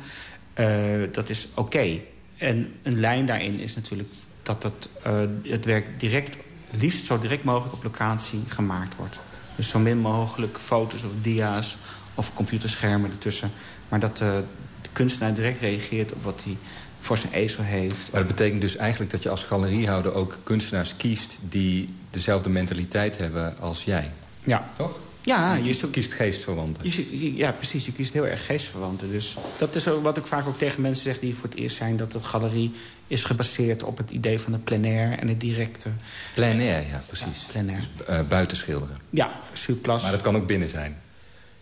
Uh, 0.61 1.03
dat 1.13 1.29
is 1.29 1.49
oké. 1.51 1.61
Okay. 1.61 2.07
En 2.37 2.73
een 2.83 3.01
lijn 3.01 3.27
daarin 3.27 3.59
is 3.59 3.75
natuurlijk 3.75 4.09
dat 4.43 4.63
het, 4.63 4.89
uh, 5.07 5.21
het 5.43 5.65
werk 5.65 6.01
direct, 6.01 6.37
liefst 6.71 7.05
zo 7.05 7.19
direct 7.19 7.45
mogelijk 7.45 7.75
op 7.75 7.83
locatie 7.83 8.43
gemaakt 8.49 8.97
wordt. 8.97 9.21
Dus 9.57 9.69
zo 9.69 9.79
min 9.79 9.99
mogelijk 9.99 10.59
foto's 10.59 11.05
of 11.05 11.13
dia's 11.21 11.77
of 12.15 12.35
computerschermen 12.35 13.11
ertussen. 13.11 13.51
Maar 13.89 14.01
dat 14.01 14.21
uh, 14.21 14.37
de 14.83 14.89
kunstenaar 14.93 15.35
direct 15.35 15.61
reageert 15.61 16.13
op 16.13 16.23
wat 16.25 16.45
hij 16.45 16.57
voor 16.99 17.19
zijn 17.19 17.33
ezel 17.33 17.63
heeft. 17.63 18.13
Maar 18.13 18.21
dat 18.21 18.31
betekent 18.37 18.61
dus 18.61 18.77
eigenlijk 18.77 19.11
dat 19.11 19.23
je 19.23 19.31
als 19.31 19.45
galeriehouder 19.45 20.15
ook 20.15 20.39
kunstenaars 20.43 20.97
kiest... 20.97 21.39
die 21.49 21.95
dezelfde 22.11 22.51
mentaliteit 22.51 23.19
hebben 23.19 23.59
als 23.61 23.85
jij. 23.85 24.13
Ja. 24.45 24.71
Toch? 24.77 24.99
Ja, 25.25 25.55
je, 25.55 25.65
je 25.65 25.91
kiest 25.91 26.13
geestverwanten. 26.13 26.85
Je, 26.91 27.37
ja, 27.37 27.53
precies. 27.53 27.87
Je 27.87 27.93
kiest 27.93 28.13
heel 28.13 28.27
erg 28.27 28.47
geestverwanten. 28.47 29.11
Dus 29.11 29.37
dat 29.59 29.75
is 29.75 29.89
ook 29.89 30.03
wat 30.03 30.17
ik 30.17 30.27
vaak 30.27 30.47
ook 30.47 30.59
tegen 30.59 30.81
mensen 30.83 31.03
zeg 31.03 31.19
die 31.19 31.35
voor 31.35 31.49
het 31.49 31.59
eerst 31.59 31.77
zijn... 31.77 31.97
dat 31.97 32.13
het 32.13 32.25
galerie 32.25 32.73
is 33.07 33.25
gebaseerd 33.25 33.83
op 33.83 33.97
het 33.97 34.11
idee 34.11 34.39
van 34.39 34.53
het 34.53 34.65
plein 34.65 34.85
air 34.85 35.19
en 35.19 35.29
het 35.29 35.41
directe. 35.41 35.91
Plein 36.35 36.61
air, 36.61 36.89
ja, 36.89 37.03
precies. 37.07 37.27
Ja, 37.27 37.51
plein 37.51 37.71
air. 37.71 37.85
Dus, 37.97 38.09
uh, 38.09 38.21
buiten 38.29 38.57
schilderen. 38.57 38.99
Ja, 39.11 39.41
surplus. 39.53 40.03
Maar 40.03 40.13
dat 40.13 40.21
kan 40.21 40.37
ook 40.37 40.47
binnen 40.47 40.71
zijn. 40.71 41.01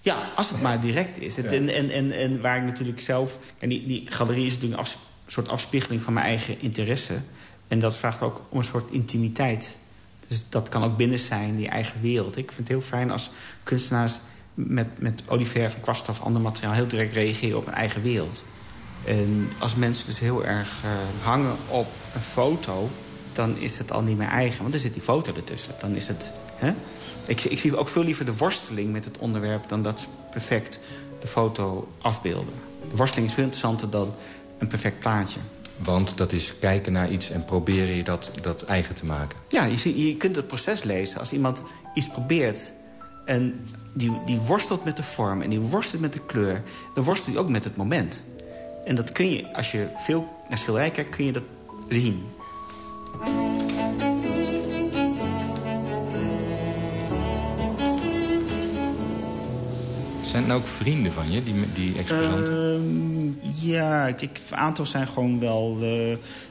Ja, 0.00 0.28
als 0.36 0.50
het 0.50 0.62
maar 0.62 0.80
direct 0.80 1.18
is. 1.18 1.36
Het, 1.36 1.50
ja. 1.50 1.56
en, 1.56 1.68
en, 1.68 1.90
en, 1.90 2.12
en 2.12 2.40
waar 2.40 2.56
ik 2.56 2.64
natuurlijk 2.64 3.00
zelf... 3.00 3.38
En 3.58 3.68
die, 3.68 3.86
die 3.86 4.06
galerie 4.08 4.46
is 4.46 4.52
natuurlijk 4.52 4.80
een 4.80 4.86
af, 4.86 4.98
soort 5.26 5.48
afspiegeling 5.48 6.02
van 6.02 6.12
mijn 6.12 6.26
eigen 6.26 6.60
interesse. 6.60 7.14
En 7.68 7.78
dat 7.78 7.96
vraagt 7.96 8.22
ook 8.22 8.42
om 8.48 8.58
een 8.58 8.64
soort 8.64 8.90
intimiteit. 8.90 9.76
Dus 10.30 10.44
dat 10.48 10.68
kan 10.68 10.84
ook 10.84 10.96
binnen 10.96 11.18
zijn, 11.18 11.60
je 11.60 11.68
eigen 11.68 12.00
wereld. 12.00 12.36
Ik 12.36 12.46
vind 12.46 12.58
het 12.58 12.68
heel 12.68 12.80
fijn 12.80 13.10
als 13.10 13.30
kunstenaars 13.62 14.18
met, 14.54 15.00
met 15.00 15.22
olieverf 15.26 15.74
en 15.74 15.80
kwast 15.80 16.08
of 16.08 16.20
ander 16.20 16.42
materiaal... 16.42 16.72
heel 16.72 16.86
direct 16.86 17.12
reageren 17.12 17.58
op 17.58 17.64
hun 17.64 17.74
eigen 17.74 18.02
wereld. 18.02 18.44
En 19.04 19.48
als 19.58 19.74
mensen 19.74 20.06
dus 20.06 20.18
heel 20.18 20.44
erg 20.44 20.82
uh, 20.84 20.90
hangen 21.22 21.56
op 21.68 21.86
een 22.14 22.20
foto... 22.20 22.90
dan 23.32 23.56
is 23.56 23.78
het 23.78 23.92
al 23.92 24.02
niet 24.02 24.16
meer 24.16 24.28
eigen, 24.28 24.62
want 24.62 24.74
er 24.74 24.80
zit 24.80 24.92
die 24.92 25.02
foto 25.02 25.34
ertussen. 25.34 25.74
Dan 25.78 25.94
is 25.94 26.08
het... 26.08 26.32
Hè? 26.54 26.74
Ik, 27.26 27.44
ik 27.44 27.58
zie 27.58 27.76
ook 27.76 27.88
veel 27.88 28.04
liever 28.04 28.24
de 28.24 28.36
worsteling 28.36 28.92
met 28.92 29.04
het 29.04 29.18
onderwerp... 29.18 29.68
dan 29.68 29.82
dat 29.82 30.00
ze 30.00 30.06
perfect 30.30 30.80
de 31.20 31.26
foto 31.26 31.92
afbeelden. 32.00 32.54
De 32.90 32.96
worsteling 32.96 33.28
is 33.28 33.34
veel 33.34 33.44
interessanter 33.44 33.90
dan 33.90 34.14
een 34.58 34.68
perfect 34.68 34.98
plaatje. 34.98 35.40
Want 35.84 36.16
dat 36.16 36.32
is 36.32 36.58
kijken 36.58 36.92
naar 36.92 37.10
iets 37.10 37.30
en 37.30 37.44
proberen 37.44 37.94
je 37.94 38.02
dat, 38.02 38.30
dat 38.42 38.62
eigen 38.62 38.94
te 38.94 39.06
maken. 39.06 39.38
Ja, 39.48 39.64
je, 39.64 40.06
je 40.06 40.16
kunt 40.16 40.36
het 40.36 40.46
proces 40.46 40.82
lezen. 40.82 41.20
Als 41.20 41.32
iemand 41.32 41.64
iets 41.94 42.08
probeert 42.08 42.72
en 43.24 43.66
die, 43.92 44.20
die 44.24 44.38
worstelt 44.38 44.84
met 44.84 44.96
de 44.96 45.02
vorm... 45.02 45.42
en 45.42 45.50
die 45.50 45.60
worstelt 45.60 46.02
met 46.02 46.12
de 46.12 46.24
kleur, 46.26 46.62
dan 46.94 47.04
worstelt 47.04 47.34
hij 47.34 47.44
ook 47.44 47.50
met 47.50 47.64
het 47.64 47.76
moment. 47.76 48.22
En 48.84 48.94
dat 48.94 49.12
kun 49.12 49.30
je, 49.30 49.54
als 49.54 49.72
je 49.72 49.88
veel 49.94 50.28
naar 50.48 50.58
schilderij 50.58 50.90
kijkt, 50.90 51.16
kun 51.16 51.24
je 51.24 51.32
dat 51.32 51.42
zien. 51.88 52.26
Zijn 60.30 60.42
het 60.42 60.50
nou 60.52 60.60
ook 60.60 60.66
vrienden 60.66 61.12
van 61.12 61.32
je, 61.32 61.42
die, 61.42 61.54
die 61.72 61.98
exposanten? 61.98 63.36
Uh, 63.42 63.70
ja, 63.70 64.06
ik, 64.06 64.40
een 64.50 64.56
aantal 64.56 64.86
zijn 64.86 65.06
gewoon 65.06 65.38
wel... 65.38 65.78
Uh, 65.80 66.08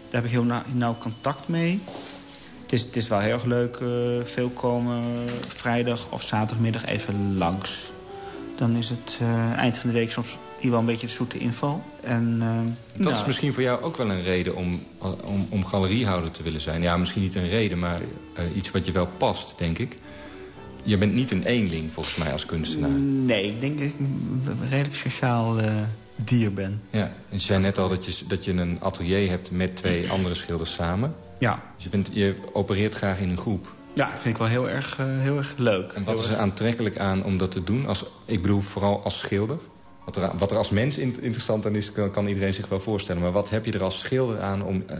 daar 0.09 0.21
heb 0.21 0.25
ik 0.25 0.31
heel 0.31 0.45
nauw, 0.73 0.97
contact 0.99 1.47
mee. 1.47 1.79
Het 2.61 2.73
is, 2.73 2.81
het 2.81 2.95
is 2.95 3.07
wel 3.07 3.19
heel 3.19 3.31
erg 3.33 3.43
leuk. 3.43 3.79
Uh, 3.81 4.19
veel 4.23 4.49
komen 4.49 5.03
vrijdag 5.47 6.07
of 6.09 6.23
zaterdagmiddag 6.23 6.85
even 6.85 7.37
langs. 7.37 7.91
Dan 8.55 8.75
is 8.75 8.89
het 8.89 9.19
uh, 9.21 9.51
eind 9.51 9.77
van 9.77 9.89
de 9.89 9.95
week 9.95 10.11
soms 10.11 10.37
hier 10.59 10.71
wel 10.71 10.79
een 10.79 10.85
beetje 10.85 11.07
de 11.07 11.13
zoete 11.13 11.37
inval. 11.37 11.83
En, 12.01 12.39
dat 12.93 13.05
nou, 13.05 13.15
is 13.15 13.25
misschien 13.25 13.53
voor 13.53 13.63
jou 13.63 13.81
ook 13.81 13.97
wel 13.97 14.09
een 14.09 14.23
reden 14.23 14.55
om, 14.55 14.83
om, 15.23 15.47
om 15.49 15.65
galeriehouder 15.65 16.31
te 16.31 16.43
willen 16.43 16.61
zijn. 16.61 16.81
Ja, 16.81 16.97
misschien 16.97 17.21
niet 17.21 17.35
een 17.35 17.49
reden, 17.49 17.79
maar 17.79 18.01
iets 18.55 18.71
wat 18.71 18.85
je 18.85 18.91
wel 18.91 19.07
past, 19.17 19.53
denk 19.57 19.77
ik. 19.77 19.97
Je 20.83 20.97
bent 20.97 21.13
niet 21.13 21.31
een 21.31 21.43
eenling, 21.43 21.91
volgens 21.91 22.15
mij, 22.15 22.31
als 22.31 22.45
kunstenaar. 22.45 22.89
Nee, 22.89 23.47
ik 23.47 23.61
denk 23.61 23.77
dat 23.77 23.87
ik 23.87 23.95
een 23.99 24.69
redelijk 24.69 24.95
sociaal 24.95 25.59
uh, 25.59 25.81
dier 26.15 26.53
ben. 26.53 26.81
Ja, 26.89 27.11
je 27.29 27.39
zei 27.39 27.61
net 27.61 27.77
al 27.77 27.89
dat 27.89 28.05
je, 28.05 28.25
dat 28.27 28.45
je 28.45 28.51
een 28.51 28.77
atelier 28.81 29.29
hebt 29.29 29.51
met 29.51 29.75
twee 29.75 30.09
andere 30.09 30.35
schilders 30.35 30.73
samen. 30.73 31.15
Ja. 31.39 31.63
Dus 31.75 31.83
je, 31.83 31.89
bent, 31.89 32.09
je 32.13 32.35
opereert 32.53 32.95
graag 32.95 33.19
in 33.19 33.29
een 33.29 33.37
groep. 33.37 33.73
Ja, 33.93 34.09
vind 34.09 34.25
ik 34.25 34.37
wel 34.37 34.47
heel 34.47 34.69
erg, 34.69 34.97
uh, 34.99 35.05
heel 35.07 35.37
erg 35.37 35.53
leuk. 35.57 35.91
En 35.91 36.03
wat 36.03 36.19
is 36.19 36.27
er 36.27 36.37
aantrekkelijk 36.37 36.97
aan 36.97 37.23
om 37.23 37.37
dat 37.37 37.51
te 37.51 37.63
doen? 37.63 37.85
Als, 37.85 38.05
ik 38.25 38.41
bedoel, 38.41 38.61
vooral 38.61 39.03
als 39.03 39.19
schilder. 39.19 39.59
Wat 40.05 40.15
er, 40.15 40.37
wat 40.37 40.51
er 40.51 40.57
als 40.57 40.69
mens 40.69 40.97
interessant 40.97 41.65
aan 41.65 41.75
is, 41.75 41.91
kan, 41.91 42.11
kan, 42.11 42.27
iedereen 42.27 42.53
zich 42.53 42.67
wel 42.67 42.79
voorstellen. 42.79 43.21
Maar 43.21 43.31
wat 43.31 43.49
heb 43.49 43.65
je 43.65 43.71
er 43.71 43.83
als 43.83 43.99
schilder 43.99 44.39
aan 44.39 44.63
om 44.63 44.83
uh, 44.89 44.97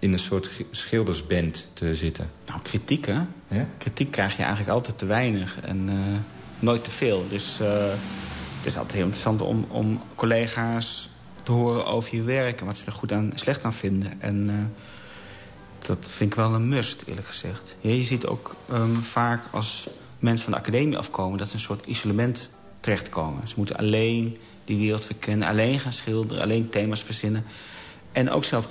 in 0.00 0.12
een 0.12 0.18
soort 0.18 0.50
schildersband 0.70 1.68
te 1.72 1.94
zitten? 1.94 2.30
Nou, 2.46 2.60
kritiek, 2.62 3.06
hè? 3.06 3.20
Ja? 3.48 3.66
Kritiek 3.78 4.10
krijg 4.10 4.36
je 4.36 4.42
eigenlijk 4.42 4.72
altijd 4.72 4.98
te 4.98 5.06
weinig 5.06 5.60
en 5.60 5.88
uh, 5.88 5.96
nooit 6.58 6.84
te 6.84 6.90
veel. 6.90 7.24
Dus 7.28 7.58
uh, 7.60 7.68
het 8.56 8.66
is 8.66 8.76
altijd 8.76 8.94
heel 8.94 9.04
interessant 9.04 9.42
om, 9.42 9.66
om 9.68 10.02
collega's 10.14 11.10
te 11.42 11.52
horen 11.52 11.86
over 11.86 12.16
je 12.16 12.22
werk... 12.22 12.60
en 12.60 12.66
wat 12.66 12.76
ze 12.76 12.86
er 12.86 12.92
goed 12.92 13.12
aan 13.12 13.32
slecht 13.34 13.64
aan 13.64 13.72
vinden. 13.72 14.20
En 14.20 14.48
uh, 14.48 14.54
dat 15.86 16.10
vind 16.10 16.30
ik 16.30 16.38
wel 16.38 16.54
een 16.54 16.68
must, 16.68 17.02
eerlijk 17.06 17.26
gezegd. 17.26 17.76
Ja, 17.80 17.90
je 17.90 18.02
ziet 18.02 18.26
ook 18.26 18.56
um, 18.72 19.02
vaak 19.02 19.44
als 19.50 19.88
mensen 20.18 20.44
van 20.44 20.52
de 20.52 20.58
academie 20.58 20.98
afkomen... 20.98 21.38
dat 21.38 21.48
ze 21.48 21.54
een 21.54 21.60
soort 21.60 21.86
isolement 21.86 22.50
terechtkomen. 22.80 23.48
Ze 23.48 23.54
moeten 23.56 23.76
alleen 23.76 24.38
die 24.64 24.78
wereld 24.78 25.04
verkennen, 25.04 25.48
alleen 25.48 25.80
gaan 25.80 25.92
schilderen... 25.92 26.42
alleen 26.42 26.68
thema's 26.68 27.02
verzinnen. 27.02 27.44
En 28.12 28.30
ook 28.30 28.44
zelf 28.44 28.66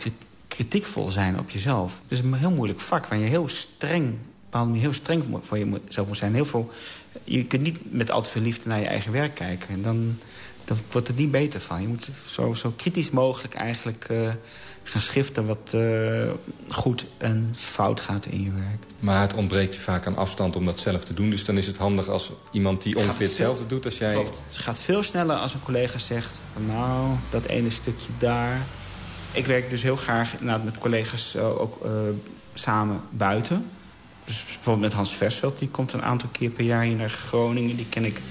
kritiekvol 0.59 1.11
zijn 1.11 1.39
op 1.39 1.49
jezelf. 1.49 1.99
Het 2.03 2.11
is 2.11 2.19
een 2.19 2.33
heel 2.33 2.51
moeilijk 2.51 2.79
vak 2.79 3.07
waar 3.07 3.17
je 3.17 3.25
heel 3.25 3.47
streng, 3.47 4.17
heel 4.73 4.93
streng 4.93 5.23
voor 5.41 5.57
jezelf 5.57 6.07
moet 6.07 6.17
zijn. 6.17 6.33
Heel 6.33 6.45
veel, 6.45 6.71
je 7.23 7.43
kunt 7.43 7.61
niet 7.61 7.93
met 7.93 8.11
al 8.11 8.21
te 8.21 8.29
veel 8.29 8.41
liefde 8.41 8.69
naar 8.69 8.79
je 8.79 8.85
eigen 8.85 9.11
werk 9.11 9.35
kijken. 9.35 9.69
En 9.69 9.81
dan, 9.81 10.17
dan 10.63 10.77
wordt 10.91 11.07
het 11.07 11.15
niet 11.15 11.31
beter 11.31 11.59
van. 11.59 11.81
Je 11.81 11.87
moet 11.87 12.09
zo, 12.27 12.53
zo 12.53 12.73
kritisch 12.75 13.09
mogelijk 13.09 13.53
eigenlijk 13.53 14.07
uh, 14.11 14.29
gaan 14.83 15.01
schiften 15.01 15.45
wat 15.45 15.71
uh, 15.75 16.31
goed 16.67 17.05
en 17.17 17.49
fout 17.55 17.99
gaat 17.99 18.25
in 18.25 18.43
je 18.43 18.51
werk. 18.51 18.83
Maar 18.99 19.21
het 19.21 19.33
ontbreekt 19.33 19.73
je 19.73 19.81
vaak 19.81 20.07
aan 20.07 20.17
afstand 20.17 20.55
om 20.55 20.65
dat 20.65 20.79
zelf 20.79 21.03
te 21.03 21.13
doen. 21.13 21.29
Dus 21.29 21.45
dan 21.45 21.57
is 21.57 21.67
het 21.67 21.77
handig 21.77 22.07
als 22.07 22.31
iemand 22.51 22.81
die 22.81 22.97
ongeveer 22.97 23.27
hetzelfde 23.27 23.65
doet 23.65 23.85
als 23.85 23.97
jij... 23.97 24.15
Het 24.15 24.57
gaat 24.57 24.79
veel 24.79 25.03
sneller 25.03 25.35
als 25.35 25.53
een 25.53 25.63
collega 25.63 25.97
zegt... 25.97 26.41
Van, 26.53 26.65
nou, 26.65 27.15
dat 27.29 27.45
ene 27.45 27.69
stukje 27.69 28.11
daar, 28.17 28.65
ik 29.31 29.45
werk 29.45 29.69
dus 29.69 29.83
heel 29.83 29.95
graag 29.95 30.31
inderdaad 30.31 30.63
met 30.63 30.77
collega's 30.77 31.35
uh, 31.35 31.61
ook 31.61 31.85
uh, 31.85 31.91
samen 32.53 33.01
buiten. 33.09 33.69
Dus 34.23 34.43
bijvoorbeeld 34.43 34.79
met 34.79 34.93
Hans 34.93 35.15
Versveld, 35.15 35.59
die 35.59 35.69
komt 35.69 35.93
een 35.93 36.03
aantal 36.03 36.29
keer 36.31 36.49
per 36.49 36.65
jaar 36.65 36.83
hier 36.83 36.95
naar 36.95 37.09
Groningen. 37.09 37.75
Die 37.75 37.87
ken 37.89 38.05
ik 38.05 38.21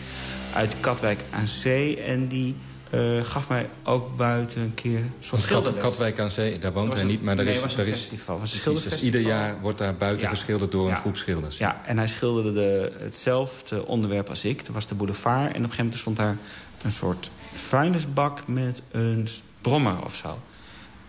uit 0.55 0.77
Katwijk 0.81 1.25
aan 1.31 1.49
Zee. 1.49 2.01
En 2.01 2.29
die 2.29 2.57
uh, 2.95 3.25
gaf 3.25 3.49
mij 3.49 3.71
ook 3.85 4.17
buiten 4.17 4.61
een 4.61 4.75
keer 4.75 4.99
een 4.99 5.13
soort 5.21 5.43
schilderles. 5.43 5.83
Katwijk 5.83 6.19
aan 6.19 6.31
Zee, 6.31 6.59
daar 6.59 6.73
woont 6.73 6.95
hij 6.95 7.05
niet, 7.05 7.23
maar 7.23 7.35
nee, 7.35 7.47
er 7.47 7.51
is... 7.51 7.63
er 7.63 7.89
is 7.89 7.97
festival, 7.97 8.39
was 8.39 8.63
dus 8.63 9.01
ieder 9.01 9.21
jaar 9.21 9.61
wordt 9.61 9.79
daar 9.79 9.97
buiten 9.97 10.23
ja. 10.23 10.35
geschilderd 10.35 10.71
door 10.73 10.91
een 10.91 10.97
groep 10.97 11.17
schilders. 11.17 11.57
Ja, 11.57 11.81
en 11.85 11.99
hij 11.99 12.09
schilderde 12.09 12.53
de, 12.53 12.93
hetzelfde 12.99 13.87
onderwerp 13.87 14.29
als 14.29 14.45
ik. 14.45 14.65
Dat 14.67 14.75
was 14.75 14.87
de 14.87 14.95
boulevard. 14.95 15.43
En 15.43 15.49
op 15.49 15.55
een 15.55 15.63
gegeven 15.63 15.77
moment 15.85 16.01
stond 16.01 16.17
daar 16.17 16.37
een 16.83 16.93
soort 16.93 17.31
vuilnisbak 17.55 18.47
met 18.47 18.83
een 18.91 19.29
brommer 19.61 20.05
of 20.05 20.15
zo. 20.15 20.39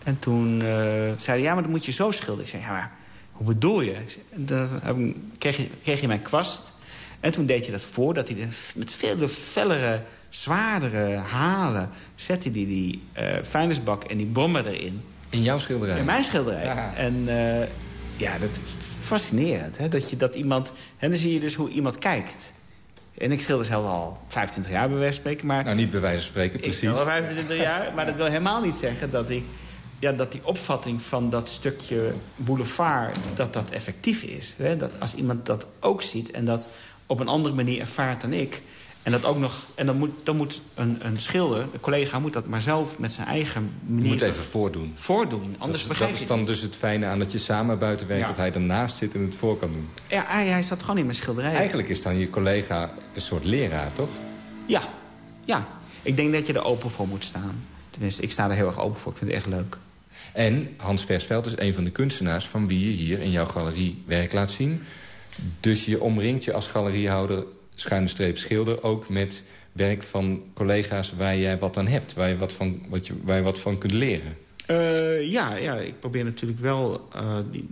En 0.03 0.19
toen 0.19 0.61
uh, 0.61 0.65
zei 0.65 1.17
hij, 1.25 1.41
ja, 1.41 1.53
maar 1.53 1.63
dan 1.63 1.71
moet 1.71 1.85
je 1.85 1.91
zo 1.91 2.11
schilderen. 2.11 2.43
Ik 2.43 2.49
zei, 2.49 2.61
ja, 2.61 2.71
maar 2.71 2.91
hoe 3.31 3.47
bedoel 3.47 3.81
je? 3.81 3.95
En 4.29 4.45
dan 4.45 5.15
kreeg 5.37 5.57
je, 5.57 5.69
kreeg 5.81 6.01
je 6.01 6.07
mijn 6.07 6.21
kwast. 6.21 6.73
En 7.19 7.31
toen 7.31 7.45
deed 7.45 7.65
je 7.65 7.71
dat 7.71 7.83
voor, 7.83 8.13
dat 8.13 8.27
hij 8.27 8.37
de, 8.37 8.47
met 8.75 8.93
veel 8.93 9.27
fellere, 9.27 10.01
zwaardere 10.29 11.15
halen... 11.15 11.89
zette 12.15 12.49
hij 12.49 12.65
die 12.65 13.03
uh, 13.19 13.37
vuilnisbak 13.41 14.03
en 14.03 14.17
die 14.17 14.27
brommer 14.27 14.67
erin. 14.67 15.01
In 15.29 15.43
jouw 15.43 15.57
schilderij? 15.57 15.99
In 15.99 16.05
mijn 16.05 16.23
schilderij. 16.23 16.63
Ja. 16.63 16.93
En 16.95 17.15
uh, 17.27 17.59
ja, 18.17 18.37
dat 18.37 18.49
is 18.49 18.59
fascinerend. 18.99 19.77
Hè? 19.77 19.87
Dat, 19.87 20.09
je, 20.09 20.15
dat 20.15 20.35
iemand... 20.35 20.71
En 20.97 21.09
dan 21.09 21.19
zie 21.19 21.33
je 21.33 21.39
dus 21.39 21.55
hoe 21.55 21.69
iemand 21.69 21.97
kijkt. 21.97 22.53
En 23.17 23.31
ik 23.31 23.41
schilder 23.41 23.65
zelf 23.65 23.85
al 23.85 24.17
25 24.27 24.71
jaar 24.71 24.89
bij 24.89 24.97
wijze 24.97 25.13
van 25.13 25.21
spreken. 25.21 25.47
Maar 25.47 25.63
nou, 25.63 25.75
niet 25.75 25.91
bij 25.91 25.99
wijze 25.99 26.17
van 26.17 26.27
spreken, 26.27 26.59
precies. 26.59 26.89
Ik 26.89 26.95
al 26.95 27.05
25 27.05 27.57
jaar, 27.57 27.93
maar 27.93 28.05
dat 28.05 28.15
wil 28.15 28.25
helemaal 28.25 28.61
niet 28.61 28.73
zeggen 28.73 29.11
dat 29.11 29.29
ik 29.29 29.43
ja, 29.99 30.11
dat 30.11 30.31
die 30.31 30.41
opvatting 30.43 31.01
van 31.01 31.29
dat 31.29 31.49
stukje 31.49 32.13
boulevard... 32.35 33.17
dat 33.33 33.53
dat 33.53 33.69
effectief 33.69 34.23
is. 34.23 34.55
Hè? 34.57 34.75
Dat 34.75 34.99
als 34.99 35.15
iemand 35.15 35.45
dat 35.45 35.67
ook 35.79 36.01
ziet 36.01 36.31
en 36.31 36.45
dat 36.45 36.69
op 37.05 37.19
een 37.19 37.27
andere 37.27 37.55
manier 37.55 37.79
ervaart 37.79 38.21
dan 38.21 38.33
ik... 38.33 38.61
en 39.03 39.11
dat 39.11 39.25
ook 39.25 39.37
nog 39.37 39.65
en 39.75 39.85
dan 39.85 39.97
moet, 39.97 40.11
dan 40.23 40.35
moet 40.35 40.61
een, 40.73 40.97
een 41.01 41.19
schilder, 41.19 41.61
een 41.61 41.79
collega... 41.79 42.19
moet 42.19 42.33
dat 42.33 42.47
maar 42.47 42.61
zelf 42.61 42.99
met 42.99 43.11
zijn 43.11 43.27
eigen 43.27 43.73
manier... 43.85 44.05
Je 44.05 44.11
moet 44.11 44.21
even 44.21 44.43
voordoen. 44.43 44.91
Voordoen, 44.95 45.55
anders 45.57 45.79
dat, 45.79 45.89
begrijp 45.89 46.11
Dat 46.11 46.19
is 46.19 46.27
dan 46.27 46.45
dus 46.45 46.61
het 46.61 46.75
fijne 46.75 47.05
aan 47.05 47.19
dat 47.19 47.31
je 47.31 47.37
samen 47.37 47.79
buiten 47.79 48.07
werkt... 48.07 48.21
Ja. 48.21 48.27
dat 48.27 48.37
hij 48.37 48.53
ernaast 48.53 48.97
zit 48.97 49.13
en 49.13 49.21
het 49.21 49.35
voor 49.35 49.57
kan 49.57 49.73
doen. 49.73 49.89
Ja, 50.07 50.23
hij, 50.27 50.47
hij 50.47 50.61
zat 50.61 50.81
gewoon 50.81 50.97
in 50.97 51.05
mijn 51.05 51.17
schilderij. 51.17 51.53
Eigenlijk 51.53 51.89
is 51.89 52.01
dan 52.01 52.17
je 52.17 52.29
collega 52.29 52.93
een 53.13 53.21
soort 53.21 53.43
leraar, 53.43 53.91
toch? 53.91 54.09
Ja, 54.65 54.81
ja. 55.45 55.67
Ik 56.01 56.17
denk 56.17 56.33
dat 56.33 56.47
je 56.47 56.53
er 56.53 56.63
open 56.63 56.89
voor 56.89 57.07
moet 57.07 57.23
staan. 57.23 57.63
Tenminste, 57.89 58.21
ik 58.21 58.31
sta 58.31 58.49
er 58.49 58.55
heel 58.55 58.67
erg 58.67 58.79
open 58.79 58.99
voor. 58.99 59.11
Ik 59.11 59.17
vind 59.17 59.31
het 59.31 59.39
echt 59.39 59.49
leuk. 59.49 59.77
En 60.33 60.67
Hans 60.77 61.05
Versveld 61.05 61.45
is 61.45 61.53
een 61.55 61.73
van 61.73 61.83
de 61.83 61.89
kunstenaars... 61.89 62.45
van 62.45 62.67
wie 62.67 62.85
je 62.85 62.91
hier 62.91 63.21
in 63.21 63.31
jouw 63.31 63.45
galerie 63.45 64.03
werk 64.05 64.33
laat 64.33 64.51
zien. 64.51 64.81
Dus 65.59 65.85
je 65.85 66.01
omringt 66.01 66.43
je 66.43 66.53
als 66.53 66.67
galeriehouder, 66.67 67.45
schuine 67.75 68.07
streep 68.07 68.37
schilder... 68.37 68.83
ook 68.83 69.09
met 69.09 69.43
werk 69.71 70.03
van 70.03 70.43
collega's 70.53 71.13
waar 71.17 71.37
jij 71.37 71.59
wat 71.59 71.77
aan 71.77 71.87
hebt. 71.87 72.13
Waar 72.13 72.29
je 72.29 72.37
wat 72.37 72.53
van, 72.53 72.81
wat 72.89 73.07
je, 73.07 73.13
waar 73.23 73.37
je 73.37 73.43
wat 73.43 73.59
van 73.59 73.77
kunt 73.77 73.93
leren. 73.93 74.37
Uh, 74.67 75.31
ja, 75.31 75.55
ja, 75.55 75.77
ik 75.77 75.99
probeer 75.99 76.23
natuurlijk 76.23 76.59
wel 76.59 77.07
uh, 77.15 77.37
die, 77.51 77.67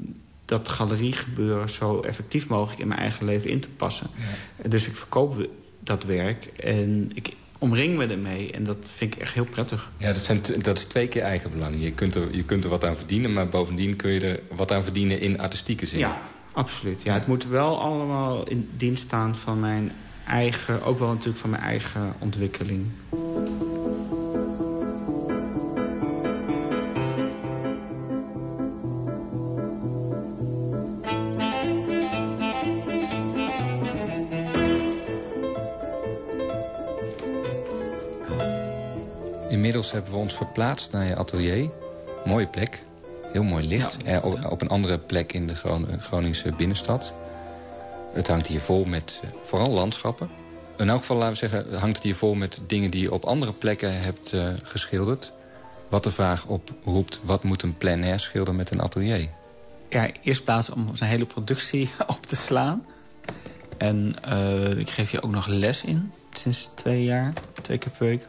dat 0.45 0.67
galeriegebeuren... 0.67 1.69
zo 1.69 1.99
effectief 1.99 2.47
mogelijk 2.47 2.81
in 2.81 2.87
mijn 2.87 2.99
eigen 2.99 3.25
leven 3.25 3.49
in 3.49 3.59
te 3.59 3.69
passen. 3.69 4.07
Ja. 4.15 4.69
Dus 4.69 4.87
ik 4.87 4.95
verkoop 4.95 5.47
dat 5.79 6.03
werk 6.03 6.45
en 6.45 7.09
ik 7.13 7.29
omring 7.57 7.97
me 7.97 8.07
ermee. 8.07 8.51
En 8.51 8.63
dat 8.63 8.91
vind 8.93 9.15
ik 9.15 9.21
echt 9.21 9.33
heel 9.33 9.45
prettig. 9.45 9.91
Ja, 9.97 10.13
dat, 10.13 10.21
zijn 10.21 10.39
dat 10.57 10.77
is 10.77 10.85
twee 10.85 11.07
keer 11.07 11.21
eigenbelang. 11.21 11.83
Je 11.83 11.91
kunt, 11.91 12.15
er, 12.15 12.27
je 12.31 12.43
kunt 12.43 12.63
er 12.63 12.69
wat 12.69 12.85
aan 12.85 12.97
verdienen, 12.97 13.33
maar 13.33 13.49
bovendien 13.49 13.95
kun 13.95 14.11
je 14.11 14.19
er 14.19 14.39
wat 14.55 14.71
aan 14.71 14.83
verdienen 14.83 15.19
in 15.19 15.39
artistieke 15.39 15.85
zin. 15.85 15.99
Ja, 15.99 16.21
absoluut. 16.53 17.01
Ja, 17.03 17.13
het 17.13 17.27
moet 17.27 17.47
wel 17.47 17.79
allemaal 17.79 18.47
in 18.47 18.69
dienst 18.77 19.03
staan 19.03 19.35
van 19.35 19.59
mijn 19.59 19.91
eigen... 20.27 20.83
ook 20.83 20.99
wel 20.99 21.07
natuurlijk 21.07 21.37
van 21.37 21.49
mijn 21.49 21.61
eigen 21.61 22.13
ontwikkeling. 22.19 22.85
Inmiddels 39.67 39.91
hebben 39.91 40.11
we 40.11 40.17
ons 40.17 40.35
verplaatst 40.35 40.91
naar 40.91 41.05
je 41.05 41.15
atelier. 41.15 41.69
Mooie 42.25 42.47
plek. 42.47 42.83
Heel 43.31 43.43
mooi 43.43 43.67
licht. 43.67 43.97
Eh, 44.03 44.25
op, 44.25 44.61
een 44.61 44.67
andere 44.67 44.99
plek 44.99 45.33
in 45.33 45.47
de 45.47 45.55
Gron 45.55 45.87
Groningse 45.99 46.51
binnenstad. 46.51 47.13
Het 48.13 48.27
hangt 48.27 48.47
hier 48.47 48.61
vol 48.61 48.85
met 48.85 49.19
eh, 49.23 49.29
vooral 49.41 49.69
landschappen. 49.69 50.29
In 50.77 50.89
elk 50.89 50.99
geval, 50.99 51.17
laten 51.17 51.33
we 51.33 51.47
zeggen, 51.49 51.79
hangt 51.79 51.95
het 51.95 52.03
hier 52.03 52.15
vol 52.15 52.33
met 52.33 52.61
dingen 52.67 52.91
die 52.91 53.01
je 53.01 53.13
op 53.13 53.23
andere 53.23 53.53
plekken 53.53 54.01
hebt 54.01 54.33
uh, 54.33 54.47
geschilderd. 54.63 55.33
Wat 55.87 56.03
de 56.03 56.11
vraag 56.11 56.45
oproept, 56.45 57.19
wat 57.23 57.43
moet 57.43 57.61
een 57.61 57.77
plein 57.77 58.03
air 58.03 58.19
schilder 58.19 58.55
met 58.55 58.71
een 58.71 58.81
atelier? 58.81 59.29
Ja, 59.89 60.09
eerst 60.21 60.43
plaats 60.43 60.69
om 60.69 60.95
zijn 60.95 61.09
hele 61.09 61.25
productie 61.25 61.89
op 62.07 62.25
te 62.25 62.35
slaan. 62.35 62.85
En 63.77 64.15
uh, 64.29 64.77
ik 64.77 64.89
geef 64.89 65.11
je 65.11 65.21
ook 65.21 65.31
nog 65.31 65.47
les 65.47 65.83
in, 65.83 66.11
sinds 66.31 66.69
twee 66.75 67.03
jaar, 67.03 67.33
twee 67.61 67.77
keer 67.77 67.91
per 67.91 68.07
week. 68.07 68.27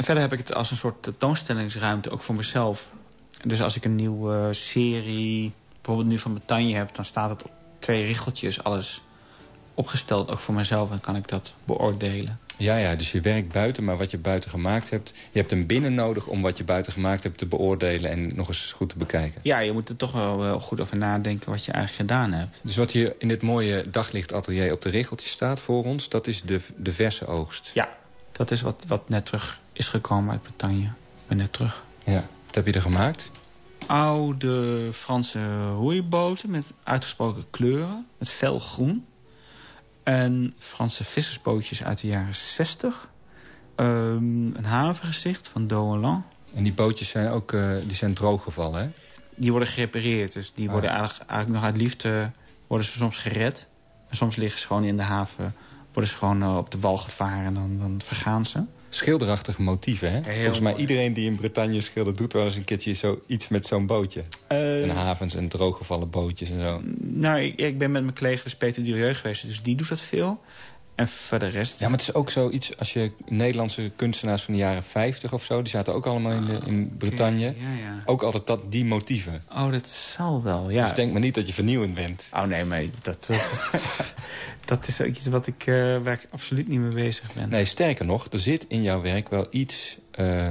En 0.00 0.06
verder 0.06 0.24
heb 0.24 0.32
ik 0.32 0.38
het 0.38 0.54
als 0.54 0.70
een 0.70 0.76
soort 0.76 1.02
tentoonstellingsruimte, 1.02 2.10
ook 2.10 2.22
voor 2.22 2.34
mezelf. 2.34 2.86
Dus 3.46 3.62
als 3.62 3.76
ik 3.76 3.84
een 3.84 3.96
nieuwe 3.96 4.48
serie, 4.52 5.52
bijvoorbeeld 5.74 6.08
nu 6.08 6.18
van 6.18 6.32
Bretagne 6.32 6.74
heb... 6.74 6.94
dan 6.94 7.04
staat 7.04 7.30
het 7.30 7.42
op 7.42 7.50
twee 7.78 8.06
richeltjes, 8.06 8.64
alles 8.64 9.02
opgesteld, 9.74 10.30
ook 10.30 10.38
voor 10.38 10.54
mezelf. 10.54 10.90
En 10.90 11.00
kan 11.00 11.16
ik 11.16 11.28
dat 11.28 11.54
beoordelen. 11.64 12.38
Ja, 12.56 12.76
ja, 12.76 12.96
dus 12.96 13.12
je 13.12 13.20
werkt 13.20 13.52
buiten, 13.52 13.84
maar 13.84 13.96
wat 13.96 14.10
je 14.10 14.18
buiten 14.18 14.50
gemaakt 14.50 14.90
hebt... 14.90 15.14
je 15.32 15.38
hebt 15.38 15.52
een 15.52 15.66
binnen 15.66 15.94
nodig 15.94 16.26
om 16.26 16.42
wat 16.42 16.56
je 16.56 16.64
buiten 16.64 16.92
gemaakt 16.92 17.22
hebt 17.22 17.38
te 17.38 17.46
beoordelen... 17.46 18.10
en 18.10 18.26
nog 18.26 18.48
eens 18.48 18.72
goed 18.72 18.88
te 18.88 18.96
bekijken. 18.96 19.40
Ja, 19.44 19.58
je 19.58 19.72
moet 19.72 19.88
er 19.88 19.96
toch 19.96 20.12
wel, 20.12 20.38
wel 20.38 20.60
goed 20.60 20.80
over 20.80 20.96
nadenken 20.96 21.50
wat 21.50 21.64
je 21.64 21.72
eigenlijk 21.72 22.10
gedaan 22.10 22.32
hebt. 22.32 22.60
Dus 22.62 22.76
wat 22.76 22.90
hier 22.90 23.14
in 23.18 23.28
dit 23.28 23.42
mooie 23.42 23.90
daglichtatelier 23.90 24.72
op 24.72 24.80
de 24.80 24.90
regeltjes 24.90 25.30
staat 25.30 25.60
voor 25.60 25.84
ons... 25.84 26.08
dat 26.08 26.26
is 26.26 26.42
de, 26.42 26.60
de 26.76 26.92
verse 26.92 27.26
oogst? 27.26 27.70
Ja, 27.74 27.88
dat 28.40 28.50
is 28.50 28.60
wat, 28.60 28.84
wat 28.86 29.08
net 29.08 29.26
terug 29.26 29.60
is 29.72 29.88
gekomen 29.88 30.30
uit 30.30 30.42
Bretagne. 30.42 30.82
Ik 30.84 31.26
ben 31.26 31.36
net 31.36 31.52
terug. 31.52 31.84
Ja, 32.04 32.24
wat 32.46 32.54
heb 32.54 32.66
je 32.66 32.72
er 32.72 32.82
gemaakt? 32.82 33.30
Oude 33.86 34.88
Franse 34.92 35.68
roeiboten 35.68 36.50
met 36.50 36.72
uitgesproken 36.82 37.44
kleuren. 37.50 38.06
Met 38.18 38.30
fel 38.30 38.58
groen. 38.58 39.06
En 40.02 40.54
Franse 40.58 41.04
vissersbootjes 41.04 41.84
uit 41.84 42.00
de 42.00 42.06
jaren 42.06 42.34
60. 42.34 43.08
Um, 43.76 44.56
een 44.56 44.64
havengezicht 44.64 45.48
van 45.48 45.66
Dolan. 45.66 46.24
En 46.54 46.62
die 46.62 46.74
bootjes 46.74 47.08
zijn 47.08 47.28
ook 47.28 47.52
uh, 47.52 47.76
die 47.86 47.96
zijn 47.96 48.14
drooggevallen, 48.14 48.82
hè? 48.82 48.90
Die 49.34 49.50
worden 49.50 49.68
gerepareerd. 49.68 50.32
Dus 50.32 50.52
die 50.54 50.70
worden 50.70 50.90
eigenlijk, 50.90 51.30
eigenlijk, 51.30 51.60
nog 51.60 51.70
uit 51.70 51.80
liefde 51.80 52.30
worden 52.66 52.86
ze 52.86 52.96
soms 52.96 53.18
gered. 53.18 53.66
En 54.08 54.16
soms 54.16 54.36
liggen 54.36 54.60
ze 54.60 54.66
gewoon 54.66 54.84
in 54.84 54.96
de 54.96 55.02
haven. 55.02 55.54
Worden 56.00 56.18
ze 56.18 56.24
gewoon 56.26 56.42
uh, 56.42 56.56
op 56.56 56.70
de 56.70 56.78
wal 56.78 56.96
gevaren 56.96 57.44
en 57.46 57.54
dan, 57.54 57.78
dan 57.78 58.00
vergaan 58.04 58.46
ze. 58.46 58.64
Schilderachtige 58.88 59.62
motieven, 59.62 60.12
hè? 60.12 60.20
Heel 60.20 60.40
Volgens 60.40 60.60
mij 60.60 60.70
mooi. 60.70 60.82
iedereen 60.82 61.12
die 61.12 61.26
in 61.26 61.36
Bretagne 61.36 61.80
schildert... 61.80 62.18
doet 62.18 62.32
wel 62.32 62.44
eens 62.44 62.56
een 62.56 62.64
keertje 62.64 62.92
zo 62.92 63.20
iets 63.26 63.48
met 63.48 63.66
zo'n 63.66 63.86
bootje. 63.86 64.24
Uh, 64.52 64.82
en 64.82 64.90
havens 64.96 65.34
en 65.34 65.48
drooggevallen 65.48 66.10
bootjes 66.10 66.50
en 66.50 66.62
zo. 66.62 66.80
Nou, 67.00 67.40
ik, 67.40 67.60
ik 67.60 67.78
ben 67.78 67.90
met 67.90 68.02
mijn 68.02 68.14
collega 68.14 68.42
dus 68.42 68.56
Peter 68.56 68.84
Durieux 68.84 69.20
geweest. 69.20 69.46
Dus 69.46 69.62
die 69.62 69.74
doet 69.74 69.88
dat 69.88 70.00
veel. 70.00 70.40
En 71.00 71.08
voor 71.08 71.38
de 71.38 71.48
rest... 71.48 71.78
Ja, 71.78 71.88
maar 71.88 71.98
het 71.98 72.08
is 72.08 72.14
ook 72.14 72.30
zoiets... 72.30 72.78
als 72.78 72.92
je 72.92 73.12
Nederlandse 73.28 73.90
kunstenaars 73.96 74.42
van 74.42 74.54
de 74.54 74.60
jaren 74.60 74.84
50 74.84 75.32
of 75.32 75.44
zo... 75.44 75.62
die 75.62 75.70
zaten 75.70 75.94
ook 75.94 76.06
allemaal 76.06 76.32
in, 76.32 76.46
de, 76.46 76.60
in 76.64 76.96
Bretagne. 76.96 77.40
Ja, 77.40 77.50
ja. 77.50 78.02
Ook 78.04 78.22
altijd 78.22 78.46
dat, 78.46 78.70
die 78.72 78.84
motieven. 78.84 79.44
Oh, 79.52 79.70
dat 79.72 79.88
zal 79.88 80.42
wel, 80.42 80.70
ja. 80.70 80.86
Dus 80.86 80.94
denk 80.94 81.12
maar 81.12 81.20
niet 81.20 81.34
dat 81.34 81.46
je 81.46 81.52
vernieuwend 81.52 81.94
bent. 81.94 82.28
Oh 82.32 82.42
nee, 82.42 82.64
maar 82.64 82.82
dat, 83.00 83.30
dat 84.64 84.86
is 84.88 85.00
ook 85.00 85.06
iets 85.06 85.26
wat 85.26 85.46
ik, 85.46 85.66
uh, 85.66 85.96
waar 85.96 86.12
ik 86.12 86.26
absoluut 86.30 86.68
niet 86.68 86.80
mee 86.80 86.94
bezig 86.94 87.34
ben. 87.34 87.48
Nee, 87.48 87.64
sterker 87.64 88.06
nog, 88.06 88.26
er 88.32 88.40
zit 88.40 88.64
in 88.68 88.82
jouw 88.82 89.00
werk 89.00 89.28
wel 89.28 89.46
iets... 89.50 89.98
Uh, 90.20 90.48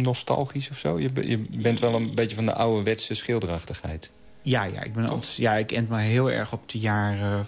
nostalgisch 0.00 0.70
of 0.70 0.78
zo? 0.78 1.00
Je, 1.00 1.10
je, 1.24 1.38
bent 1.50 1.80
wel 1.80 1.94
een 1.94 2.14
beetje 2.14 2.36
van 2.36 2.46
de 2.46 2.54
ouderwetse 2.54 3.14
schilderachtigheid. 3.14 4.10
Ja, 4.42 4.64
ja, 4.64 4.82
ik, 4.82 4.92
ben 4.92 5.20
ja, 5.36 5.54
ik 5.54 5.72
ent 5.72 5.88
me 5.88 6.00
heel 6.00 6.30
erg 6.30 6.52
op 6.52 6.68
de 6.68 6.78
jaren... 6.78 7.46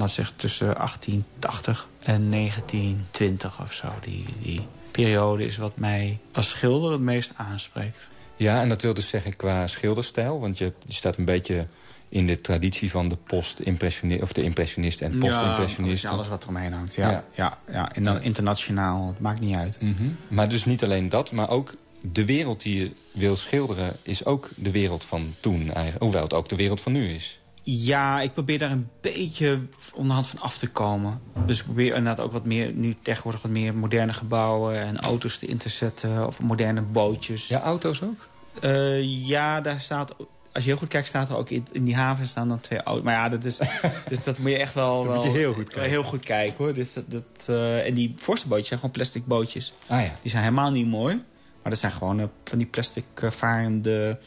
laat 0.00 0.10
zeggen 0.10 0.36
tussen 0.36 0.74
1880 0.74 1.88
en 1.98 2.30
1920 2.30 3.60
of 3.60 3.72
zo. 3.72 3.88
Die, 4.00 4.24
die 4.40 4.66
periode 4.90 5.46
is 5.46 5.56
wat 5.56 5.76
mij 5.76 6.18
als 6.32 6.48
schilder 6.48 6.92
het 6.92 7.00
meest 7.00 7.32
aanspreekt. 7.36 8.08
Ja, 8.36 8.60
en 8.60 8.68
dat 8.68 8.82
wil 8.82 8.94
dus 8.94 9.08
zeggen 9.08 9.36
qua 9.36 9.66
schilderstijl. 9.66 10.40
Want 10.40 10.58
je, 10.58 10.72
je 10.86 10.92
staat 10.92 11.16
een 11.16 11.24
beetje 11.24 11.66
in 12.08 12.26
de 12.26 12.40
traditie 12.40 12.90
van 12.90 13.08
de 13.08 13.16
post-impressionist... 13.16 14.22
of 14.22 14.32
de 14.32 14.42
impressionist 14.42 15.00
en 15.00 15.18
post-impressionist. 15.18 16.02
Ja, 16.02 16.10
alles 16.10 16.28
wat 16.28 16.42
er 16.42 16.48
omheen 16.48 16.72
hangt. 16.72 16.94
Ja, 16.94 17.10
ja. 17.10 17.24
ja, 17.34 17.58
ja. 17.70 17.92
En 17.92 18.04
dan 18.04 18.22
internationaal, 18.22 19.06
het 19.08 19.20
maakt 19.20 19.40
niet 19.40 19.56
uit. 19.56 19.80
Mm 19.80 19.94
-hmm. 19.96 20.16
Maar 20.28 20.48
dus 20.48 20.64
niet 20.64 20.84
alleen 20.84 21.08
dat, 21.08 21.32
maar 21.32 21.50
ook 21.50 21.74
de 22.00 22.24
wereld 22.24 22.62
die 22.62 22.80
je 22.80 22.92
wil 23.12 23.36
schilderen... 23.36 23.96
is 24.02 24.24
ook 24.24 24.50
de 24.56 24.70
wereld 24.70 25.04
van 25.04 25.34
toen 25.40 25.72
eigenlijk. 25.72 26.02
Hoewel 26.02 26.22
het 26.22 26.34
ook 26.34 26.48
de 26.48 26.56
wereld 26.56 26.80
van 26.80 26.92
nu 26.92 27.08
is. 27.08 27.40
Ja, 27.68 28.20
ik 28.20 28.32
probeer 28.32 28.58
daar 28.58 28.70
een 28.70 28.88
beetje 29.00 29.60
onderhand 29.94 30.26
van 30.26 30.38
af 30.38 30.58
te 30.58 30.66
komen. 30.66 31.20
Dus 31.46 31.58
ik 31.58 31.64
probeer 31.64 31.94
inderdaad 31.94 32.24
ook 32.24 32.32
wat 32.32 32.44
meer, 32.44 32.72
nu 32.72 32.94
tegenwoordig 33.02 33.42
wat 33.42 33.50
meer 33.50 33.74
moderne 33.74 34.12
gebouwen 34.12 34.80
en 34.80 35.00
auto's 35.00 35.38
in 35.38 35.56
te 35.56 35.68
zetten. 35.68 36.26
Of 36.26 36.40
moderne 36.40 36.82
bootjes. 36.82 37.48
Ja, 37.48 37.62
auto's 37.62 38.02
ook? 38.02 38.28
Uh, 38.64 39.26
ja, 39.28 39.60
daar 39.60 39.80
staat, 39.80 40.14
als 40.52 40.64
je 40.64 40.70
heel 40.70 40.78
goed 40.78 40.88
kijkt, 40.88 41.08
staat 41.08 41.28
er 41.28 41.36
ook 41.36 41.50
in, 41.50 41.66
die 41.72 41.96
haven 41.96 42.26
staan 42.26 42.48
dan 42.48 42.60
twee 42.60 42.82
auto's. 42.82 43.04
Maar 43.04 43.14
ja, 43.14 43.28
dat, 43.28 43.44
is, 43.44 43.58
dus 44.08 44.22
dat 44.22 44.38
moet 44.38 44.50
je 44.50 44.58
echt 44.58 44.74
wel, 44.74 45.04
dat 45.04 45.12
wel 45.12 45.24
moet 45.24 45.32
je 45.32 45.38
heel 45.38 45.52
goed 45.52 45.68
kijken. 45.68 45.90
heel 45.90 46.02
goed 46.02 46.22
kijken 46.22 46.64
hoor. 46.64 46.72
Dus 46.72 46.92
dat, 46.92 47.10
dat, 47.10 47.46
uh, 47.50 47.86
en 47.86 47.94
die 47.94 48.14
voorste 48.16 48.48
bootjes 48.48 48.68
zijn 48.68 48.80
gewoon 48.80 48.94
plastic 48.94 49.26
bootjes. 49.26 49.72
Ah, 49.86 50.02
ja. 50.02 50.12
Die 50.20 50.30
zijn 50.30 50.42
helemaal 50.42 50.70
niet 50.70 50.86
mooi. 50.86 51.14
Maar 51.62 51.70
dat 51.70 51.78
zijn 51.78 51.92
gewoon 51.92 52.20
uh, 52.20 52.26
van 52.44 52.58
die 52.58 52.66
plastic 52.66 53.04
varende 53.14 54.18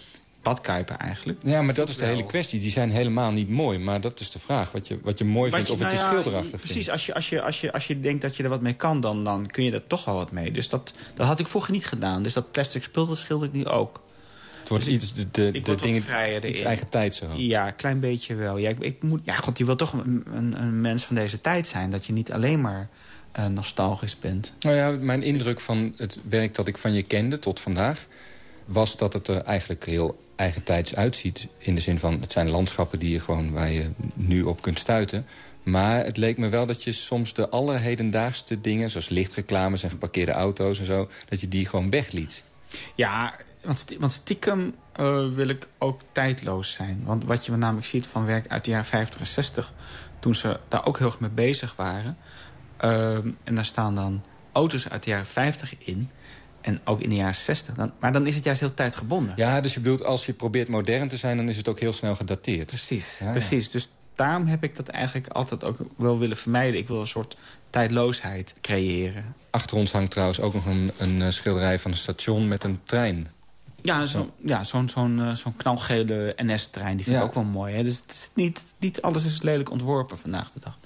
badkuipen 0.42 0.98
eigenlijk. 0.98 1.44
Ja, 1.44 1.62
maar 1.62 1.74
dat 1.74 1.90
is 1.90 1.98
de 1.98 2.06
hele 2.06 2.26
kwestie. 2.26 2.60
Die 2.60 2.72
zijn 2.72 2.92
helemaal 2.92 3.32
niet 3.32 3.50
mooi. 3.50 3.80
Maar 3.80 4.02
dat 4.02 4.20
is 4.20 4.32
de 4.32 4.40
vraag. 4.40 4.72
Wat 4.72 4.88
je, 4.88 5.00
wat 5.04 5.18
je 5.18 5.26
mooi 5.26 5.52
vindt 5.52 5.68
je, 5.68 5.74
of 5.74 5.80
het 5.80 5.88
nou 5.88 6.00
je 6.00 6.06
ja, 6.06 6.12
schilderachtig 6.12 6.60
Precies, 6.60 6.74
vindt. 6.74 6.90
als 6.90 7.06
je, 7.06 7.14
als, 7.14 7.30
je, 7.30 7.42
als, 7.42 7.62
je, 7.62 7.72
als 7.72 7.88
je 7.88 8.00
denkt 8.00 8.22
dat 8.22 8.36
je 8.36 8.44
er 8.44 8.50
wat 8.50 8.62
mee 8.62 8.74
kan... 8.74 9.00
dan, 9.00 9.24
dan 9.24 9.48
kun 9.48 9.64
je 9.64 9.72
er 9.72 9.88
toch 9.88 10.06
wel 10.06 10.16
wat 10.16 10.32
mee. 10.32 10.52
Dus 10.52 10.70
dat, 10.70 10.94
dat 11.14 11.28
had 11.28 11.40
ik 11.40 11.48
vroeger 11.48 11.74
niet 11.74 11.86
gedaan. 11.86 12.24
Dus 12.24 12.34
dat 12.34 12.52
plastic 12.52 12.84
spul, 12.84 13.06
dat 13.06 13.18
schilder 13.18 13.48
ik 13.48 13.54
nu 13.54 13.66
ook. 13.66 14.02
Het 14.60 14.70
wordt 14.70 14.88
iets, 14.88 15.14
de, 15.14 15.32
de, 15.32 15.50
ik 15.52 15.66
de 15.66 15.76
dingen, 15.76 16.02
vrijer 16.02 16.46
iets 16.46 16.62
eigen 16.62 16.90
tijd 16.90 17.16
zo. 17.16 17.26
Ja, 17.36 17.68
een 17.68 17.76
klein 17.76 18.00
beetje 18.00 18.36
wel. 18.36 18.58
Ja, 18.58 18.70
ik, 18.70 18.80
ik 18.80 19.04
moet, 19.04 19.22
ja, 19.24 19.34
god, 19.34 19.58
je 19.58 19.66
wil 19.66 19.76
toch 19.76 19.94
een, 19.94 20.24
een, 20.34 20.62
een, 20.62 20.82
mens 20.82 21.06
van 21.06 21.16
deze 21.16 21.42
tijd 21.42 21.68
zijn. 21.68 21.90
Dat 21.90 22.06
je 22.06 22.14
niet 22.14 22.32
alleen 22.32 22.62
maar 22.62 22.90
uh, 23.40 23.48
nostalgisch 23.48 24.20
bent. 24.20 24.54
Nou 24.60 24.76
ja, 24.76 24.92
mijn 24.92 25.24
indruk 25.24 25.60
van 25.60 25.94
het 25.96 26.20
werk 26.30 26.56
dat 26.56 26.68
ik 26.68 26.78
van 26.78 26.94
je 26.94 27.04
kende 27.04 27.40
tot 27.40 27.60
vandaag... 27.60 28.08
was 28.66 28.98
dat 28.98 29.14
het 29.14 29.28
er 29.28 29.42
eigenlijk 29.42 29.86
heel 29.86 30.20
eigentijds 30.40 30.96
uitziet. 30.96 31.48
In 31.58 31.76
de 31.76 31.82
zin 31.82 32.00
van, 32.00 32.22
het 32.22 32.32
zijn 32.32 32.50
landschappen 32.50 33.00
die 33.00 33.12
je 33.12 33.20
gewoon, 33.20 33.52
waar 33.52 33.72
je 33.72 33.92
nu 34.14 34.44
op 34.44 34.62
kunt 34.62 34.80
stuiten. 34.80 35.28
Maar 35.64 36.06
het 36.06 36.18
leek 36.18 36.38
me 36.38 36.50
wel 36.50 36.66
dat 36.66 36.84
je 36.84 36.92
soms 36.92 37.34
de 37.34 37.50
allerhedendaagste 37.50 38.62
dingen... 38.62 38.90
zoals 38.90 39.10
lichtreclames 39.10 39.84
en 39.84 39.90
geparkeerde 39.90 40.32
auto's 40.32 40.80
en 40.80 40.86
zo... 40.86 41.10
dat 41.30 41.42
je 41.42 41.48
die 41.48 41.66
gewoon 41.66 41.90
wegliet. 41.90 42.44
Ja, 42.96 43.36
want, 43.64 43.86
want 44.00 44.12
stiekem 44.12 44.76
uh, 45.00 45.34
wil 45.34 45.48
ik 45.48 45.68
ook 45.78 46.02
tijdloos 46.12 46.74
zijn. 46.74 47.02
Want 47.04 47.26
wat 47.26 47.46
je 47.46 47.52
namelijk 47.56 47.88
ziet 47.88 48.08
van 48.08 48.26
werk 48.26 48.48
uit 48.48 48.64
de 48.64 48.72
jaren 48.72 48.86
50 48.86 49.20
en 49.20 49.28
60... 49.28 49.74
toen 50.20 50.36
ze 50.36 50.60
daar 50.68 50.86
ook 50.86 50.98
heel 50.98 51.08
erg 51.08 51.20
mee 51.20 51.30
bezig 51.30 51.76
waren... 51.76 52.18
Uh, 52.84 53.16
en 53.44 53.56
daar 53.56 53.66
staan 53.66 53.96
dan 53.96 54.24
auto's 54.52 54.90
uit 54.90 55.04
de 55.04 55.10
jaren 55.10 55.26
50 55.26 55.76
in... 55.78 56.10
En 56.62 56.80
ook 56.84 57.02
in 57.02 57.10
de 57.10 57.16
jaren 57.16 57.36
60. 57.36 57.76
Dan, 57.76 57.92
maar 58.00 58.12
dan 58.12 58.28
is 58.28 58.36
het 58.36 58.44
juist 58.44 58.60
heel 58.60 58.74
tijdgebonden. 58.74 59.34
Ja, 59.36 59.62
dus 59.62 59.74
je 59.74 59.80
bedoelt, 59.80 60.04
als 60.04 60.26
je 60.26 60.34
probeert 60.34 60.68
modern 60.68 61.08
te 61.08 61.18
zijn... 61.18 61.38
dan 61.38 61.50
is 61.50 61.58
het 61.58 61.68
ook 61.68 61.80
heel 61.80 61.94
snel 61.94 62.16
gedateerd. 62.16 62.68
Precies, 62.68 63.20
ja, 63.20 63.32
precies. 63.32 63.66
Ja. 63.66 63.72
Dus 63.72 63.90
daarom 64.16 64.46
heb 64.46 64.64
ik 64.64 64.76
dat 64.76 64.88
eigenlijk 64.88 65.28
altijd 65.28 65.64
ook 65.64 65.78
wel 65.98 66.20
willen 66.20 66.38
vermijden. 66.38 66.80
Ik 66.80 66.88
wil 66.88 67.00
een 67.00 67.08
soort 67.08 67.38
tijdloosheid 67.70 68.54
creëren. 68.62 69.36
Achter 69.50 69.78
ons 69.78 69.92
hangt 69.92 70.12
trouwens 70.12 70.40
ook 70.40 70.54
nog 70.54 70.66
een, 70.66 70.92
een 70.98 71.34
schilderij 71.34 71.80
van 71.80 71.92
een 71.92 71.98
station 71.98 72.48
met 72.48 72.64
een 72.64 72.80
trein. 72.84 73.28
Ja, 73.82 74.06
zo'n 74.06 74.32
ja, 74.46 74.64
zo'n 74.64 74.90
zo'n 74.90 75.32
zo'n 75.34 75.56
knalgele 75.56 76.34
NS-trein. 76.38 76.96
Die 76.96 77.06
vind 77.06 77.18
ja. 77.18 77.22
ik 77.22 77.28
ook 77.28 77.34
wel 77.34 77.44
mooi. 77.44 77.76
Hè? 77.76 77.84
Dus 77.84 77.98
het 77.98 78.12
is 78.12 78.30
niet, 78.34 78.62
niet 78.80 79.02
alles 79.02 79.26
is 79.26 79.42
lelijk 79.42 79.72
ontworpen 79.72 80.18
vandaag 80.18 80.52
de 80.52 80.60
dag. 80.60 80.78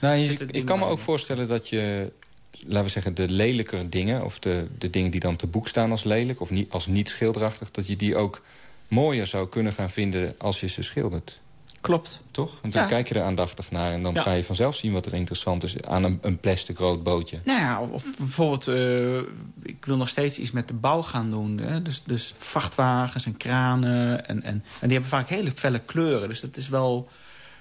Nou, 0.00 0.16
je, 0.16 0.46
ik 0.50 0.64
kan 0.64 0.78
me 0.78 0.84
ook 0.84 0.98
voorstellen 0.98 1.48
dat 1.48 1.68
je 1.68 2.12
laten 2.50 2.84
we 2.84 2.90
zeggen, 2.90 3.14
de 3.14 3.28
lelijke 3.28 3.88
dingen... 3.88 4.24
of 4.24 4.38
de, 4.38 4.66
de 4.78 4.90
dingen 4.90 5.10
die 5.10 5.20
dan 5.20 5.36
te 5.36 5.46
boek 5.46 5.68
staan 5.68 5.90
als 5.90 6.04
lelijk 6.04 6.40
of 6.40 6.50
niet, 6.50 6.72
als 6.72 6.86
niet 6.86 7.08
schilderachtig... 7.08 7.70
dat 7.70 7.86
je 7.86 7.96
die 7.96 8.16
ook 8.16 8.42
mooier 8.88 9.26
zou 9.26 9.48
kunnen 9.48 9.72
gaan 9.72 9.90
vinden 9.90 10.34
als 10.38 10.60
je 10.60 10.66
ze 10.66 10.82
schildert. 10.82 11.40
Klopt. 11.80 12.22
Toch? 12.30 12.58
Want 12.60 12.72
dan 12.72 12.82
ja. 12.82 12.88
kijk 12.88 13.08
je 13.08 13.14
er 13.14 13.22
aandachtig 13.22 13.70
naar... 13.70 13.92
en 13.92 14.02
dan 14.02 14.14
ja. 14.14 14.22
ga 14.22 14.32
je 14.32 14.44
vanzelf 14.44 14.74
zien 14.74 14.92
wat 14.92 15.06
er 15.06 15.14
interessant 15.14 15.62
is 15.62 15.82
aan 15.82 16.04
een, 16.04 16.18
een 16.22 16.38
plastic 16.38 16.78
rood 16.78 17.02
bootje. 17.02 17.40
Nou 17.44 17.60
ja, 17.60 17.80
of 17.80 18.04
bijvoorbeeld... 18.18 18.66
Uh, 18.68 19.18
ik 19.62 19.84
wil 19.84 19.96
nog 19.96 20.08
steeds 20.08 20.38
iets 20.38 20.50
met 20.50 20.68
de 20.68 20.74
bouw 20.74 21.02
gaan 21.02 21.30
doen. 21.30 21.58
Hè? 21.58 21.82
Dus, 21.82 22.02
dus 22.02 22.34
vrachtwagens 22.36 23.26
en 23.26 23.36
kranen. 23.36 24.26
En, 24.26 24.42
en, 24.42 24.52
en 24.52 24.88
die 24.88 24.92
hebben 24.92 25.08
vaak 25.08 25.28
hele 25.28 25.50
felle 25.50 25.78
kleuren. 25.78 26.28
Dus 26.28 26.40
dat 26.40 26.56
is 26.56 26.68
wel... 26.68 27.08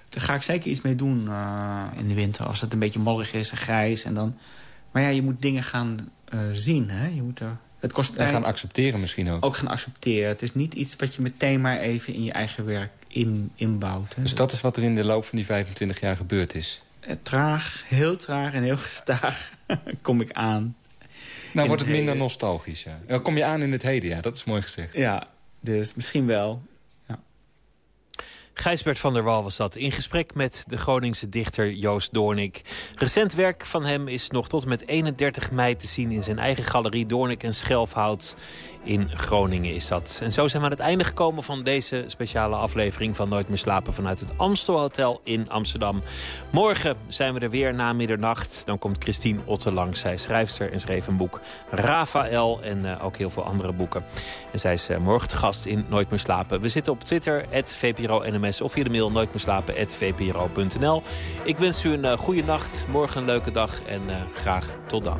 Daar 0.10 0.24
ga 0.24 0.36
ik 0.36 0.42
zeker 0.42 0.72
iets 0.72 0.82
mee 0.82 0.96
doen 0.96 1.26
uh, 1.28 1.84
in 1.98 2.08
de 2.08 2.14
winter. 2.14 2.46
Als 2.46 2.62
het 2.62 2.74
een 2.74 2.80
beetje 2.80 3.00
mollig 3.00 3.34
is 3.34 3.52
en 3.52 3.58
grijs. 3.58 4.04
En 4.04 4.14
dan... 4.14 4.38
Maar 4.92 5.02
ja, 5.04 5.10
je 5.10 5.22
moet 5.22 5.42
dingen 5.42 5.64
gaan 5.64 6.12
eh, 6.26 6.40
zien. 6.52 6.90
Hè? 6.90 7.08
Je 7.08 7.22
moet 7.22 7.40
er, 7.40 7.58
het 7.80 7.94
kost 7.94 8.10
En 8.10 8.16
tijd. 8.18 8.30
gaan 8.30 8.44
accepteren 8.46 9.00
misschien 9.00 9.30
ook. 9.32 9.46
Ook 9.46 9.56
gaan 9.56 9.68
accepteren. 9.68 10.28
Het 10.30 10.42
is 10.42 10.54
niet 10.54 10.74
iets 10.74 10.96
wat 10.96 11.16
je 11.16 11.22
meteen 11.22 11.62
maar 11.62 11.80
even 11.80 12.14
in 12.14 12.24
je 12.24 12.32
eigen 12.32 12.66
werk 12.66 12.92
in, 13.08 13.52
inbouwt. 13.56 14.16
Hè? 14.16 14.22
Dus 14.22 14.36
dat 14.36 14.52
is 14.52 14.62
wat 14.62 14.78
er 14.78 14.84
in 14.84 14.96
de 14.96 15.04
loop 15.06 15.26
van 15.26 15.38
die 15.38 15.46
25 15.46 16.00
jaar 16.00 16.16
gebeurd 16.16 16.56
is. 16.56 16.82
Eh, 17.00 17.16
Traag, 17.22 17.84
heel 17.88 18.18
traag 18.18 18.54
en 18.54 18.64
heel 18.64 18.78
gestaag 18.78 19.52
kom 20.02 20.22
ik 20.22 20.32
aan. 20.32 20.76
Nou 21.54 21.68
wordt 21.68 21.82
het 21.82 21.92
minder 21.92 22.08
heden. 22.10 22.24
nostalgisch, 22.24 22.84
ja. 22.84 23.00
Dan 23.08 23.22
kom 23.22 23.38
je 23.38 23.44
aan 23.46 23.62
in 23.62 23.72
het 23.72 23.84
heden, 23.84 24.10
ja. 24.10 24.22
Dat 24.22 24.36
is 24.38 24.44
mooi 24.44 24.62
gezegd. 24.62 24.94
Ja, 24.96 25.28
dus 25.62 25.94
misschien 25.94 26.26
wel. 26.26 26.62
Gijsbert 28.60 29.00
van 29.00 29.14
der 29.14 29.24
Wal 29.24 29.44
was 29.44 29.56
dat, 29.56 29.76
in 29.76 29.92
gesprek 29.92 30.34
met 30.34 30.64
de 30.68 30.78
Groningse 30.78 31.30
dichter 31.30 31.72
Joost 31.72 32.14
Doornik. 32.14 32.62
Recent 32.96 33.34
werk 33.34 33.66
van 33.66 33.86
hem 33.86 34.08
is 34.08 34.30
nog 34.30 34.48
tot 34.48 34.64
en 34.64 34.70
met 34.70 34.88
31 34.88 35.52
mei 35.52 35.76
te 35.76 35.88
zien... 35.88 36.12
in 36.12 36.24
zijn 36.24 36.40
eigen 36.40 36.64
galerie 36.64 37.06
Doornik 37.06 37.44
en 37.44 37.56
Schelfhout 37.56 38.36
in 38.88 39.10
Groningen 39.14 39.74
is 39.74 39.88
dat. 39.88 40.20
En 40.24 40.32
zo 40.32 40.48
zijn 40.48 40.62
we 40.62 40.68
aan 40.68 40.76
het 40.76 40.84
einde 40.84 41.04
gekomen 41.04 41.44
van 41.44 41.64
deze 41.64 42.04
speciale 42.08 42.56
aflevering... 42.56 43.16
van 43.16 43.30
Nooit 43.30 43.48
meer 43.48 43.58
slapen 43.58 43.94
vanuit 43.94 44.20
het 44.20 44.34
Amstel 44.38 44.80
Hotel 44.80 45.22
in 45.24 45.50
Amsterdam. 45.50 46.02
Morgen 46.52 46.96
zijn 47.08 47.34
we 47.34 47.40
er 47.40 47.50
weer 47.50 47.74
na 47.74 47.94
middernacht. 47.94 48.62
Dan 48.66 48.80
komt 48.80 49.04
Christine 49.04 49.40
Otte 49.46 49.72
langs. 49.72 50.00
Zij 50.00 50.14
is 50.14 50.24
schrijfster 50.24 50.72
en 50.72 50.80
schreef 50.80 51.08
een 51.08 51.18
boek 51.18 51.42
Rafael 51.70 52.62
en 52.62 52.86
eh, 52.86 53.06
ook 53.06 53.18
heel 53.18 53.30
veel 53.30 53.44
andere 53.44 53.74
boeken. 53.74 54.04
En 54.52 54.60
zij 54.60 54.74
is 54.74 54.90
eh, 54.90 54.98
morgen 54.98 55.30
te 55.30 55.36
gast 55.36 55.66
in 55.66 55.86
Nooit 55.90 56.10
meer 56.10 56.20
slapen. 56.20 56.62
We 56.62 56.70
zitten 56.70 56.94
op 56.94 57.04
Twitter, 57.04 57.46
@vpro_nms 57.64 58.62
of 58.62 58.72
via 58.72 58.84
de 58.84 58.90
mail 58.90 59.12
nooitmeerslapen@vpro.nl. 59.12 61.02
Ik 61.44 61.58
wens 61.58 61.84
u 61.84 61.94
een 61.94 62.06
eh, 62.06 62.18
goede 62.18 62.44
nacht, 62.44 62.86
morgen 62.92 63.20
een 63.20 63.26
leuke 63.26 63.52
dag 63.52 63.82
en 63.84 64.02
graag 64.34 64.66
tot 64.88 65.04
dan. 65.04 65.20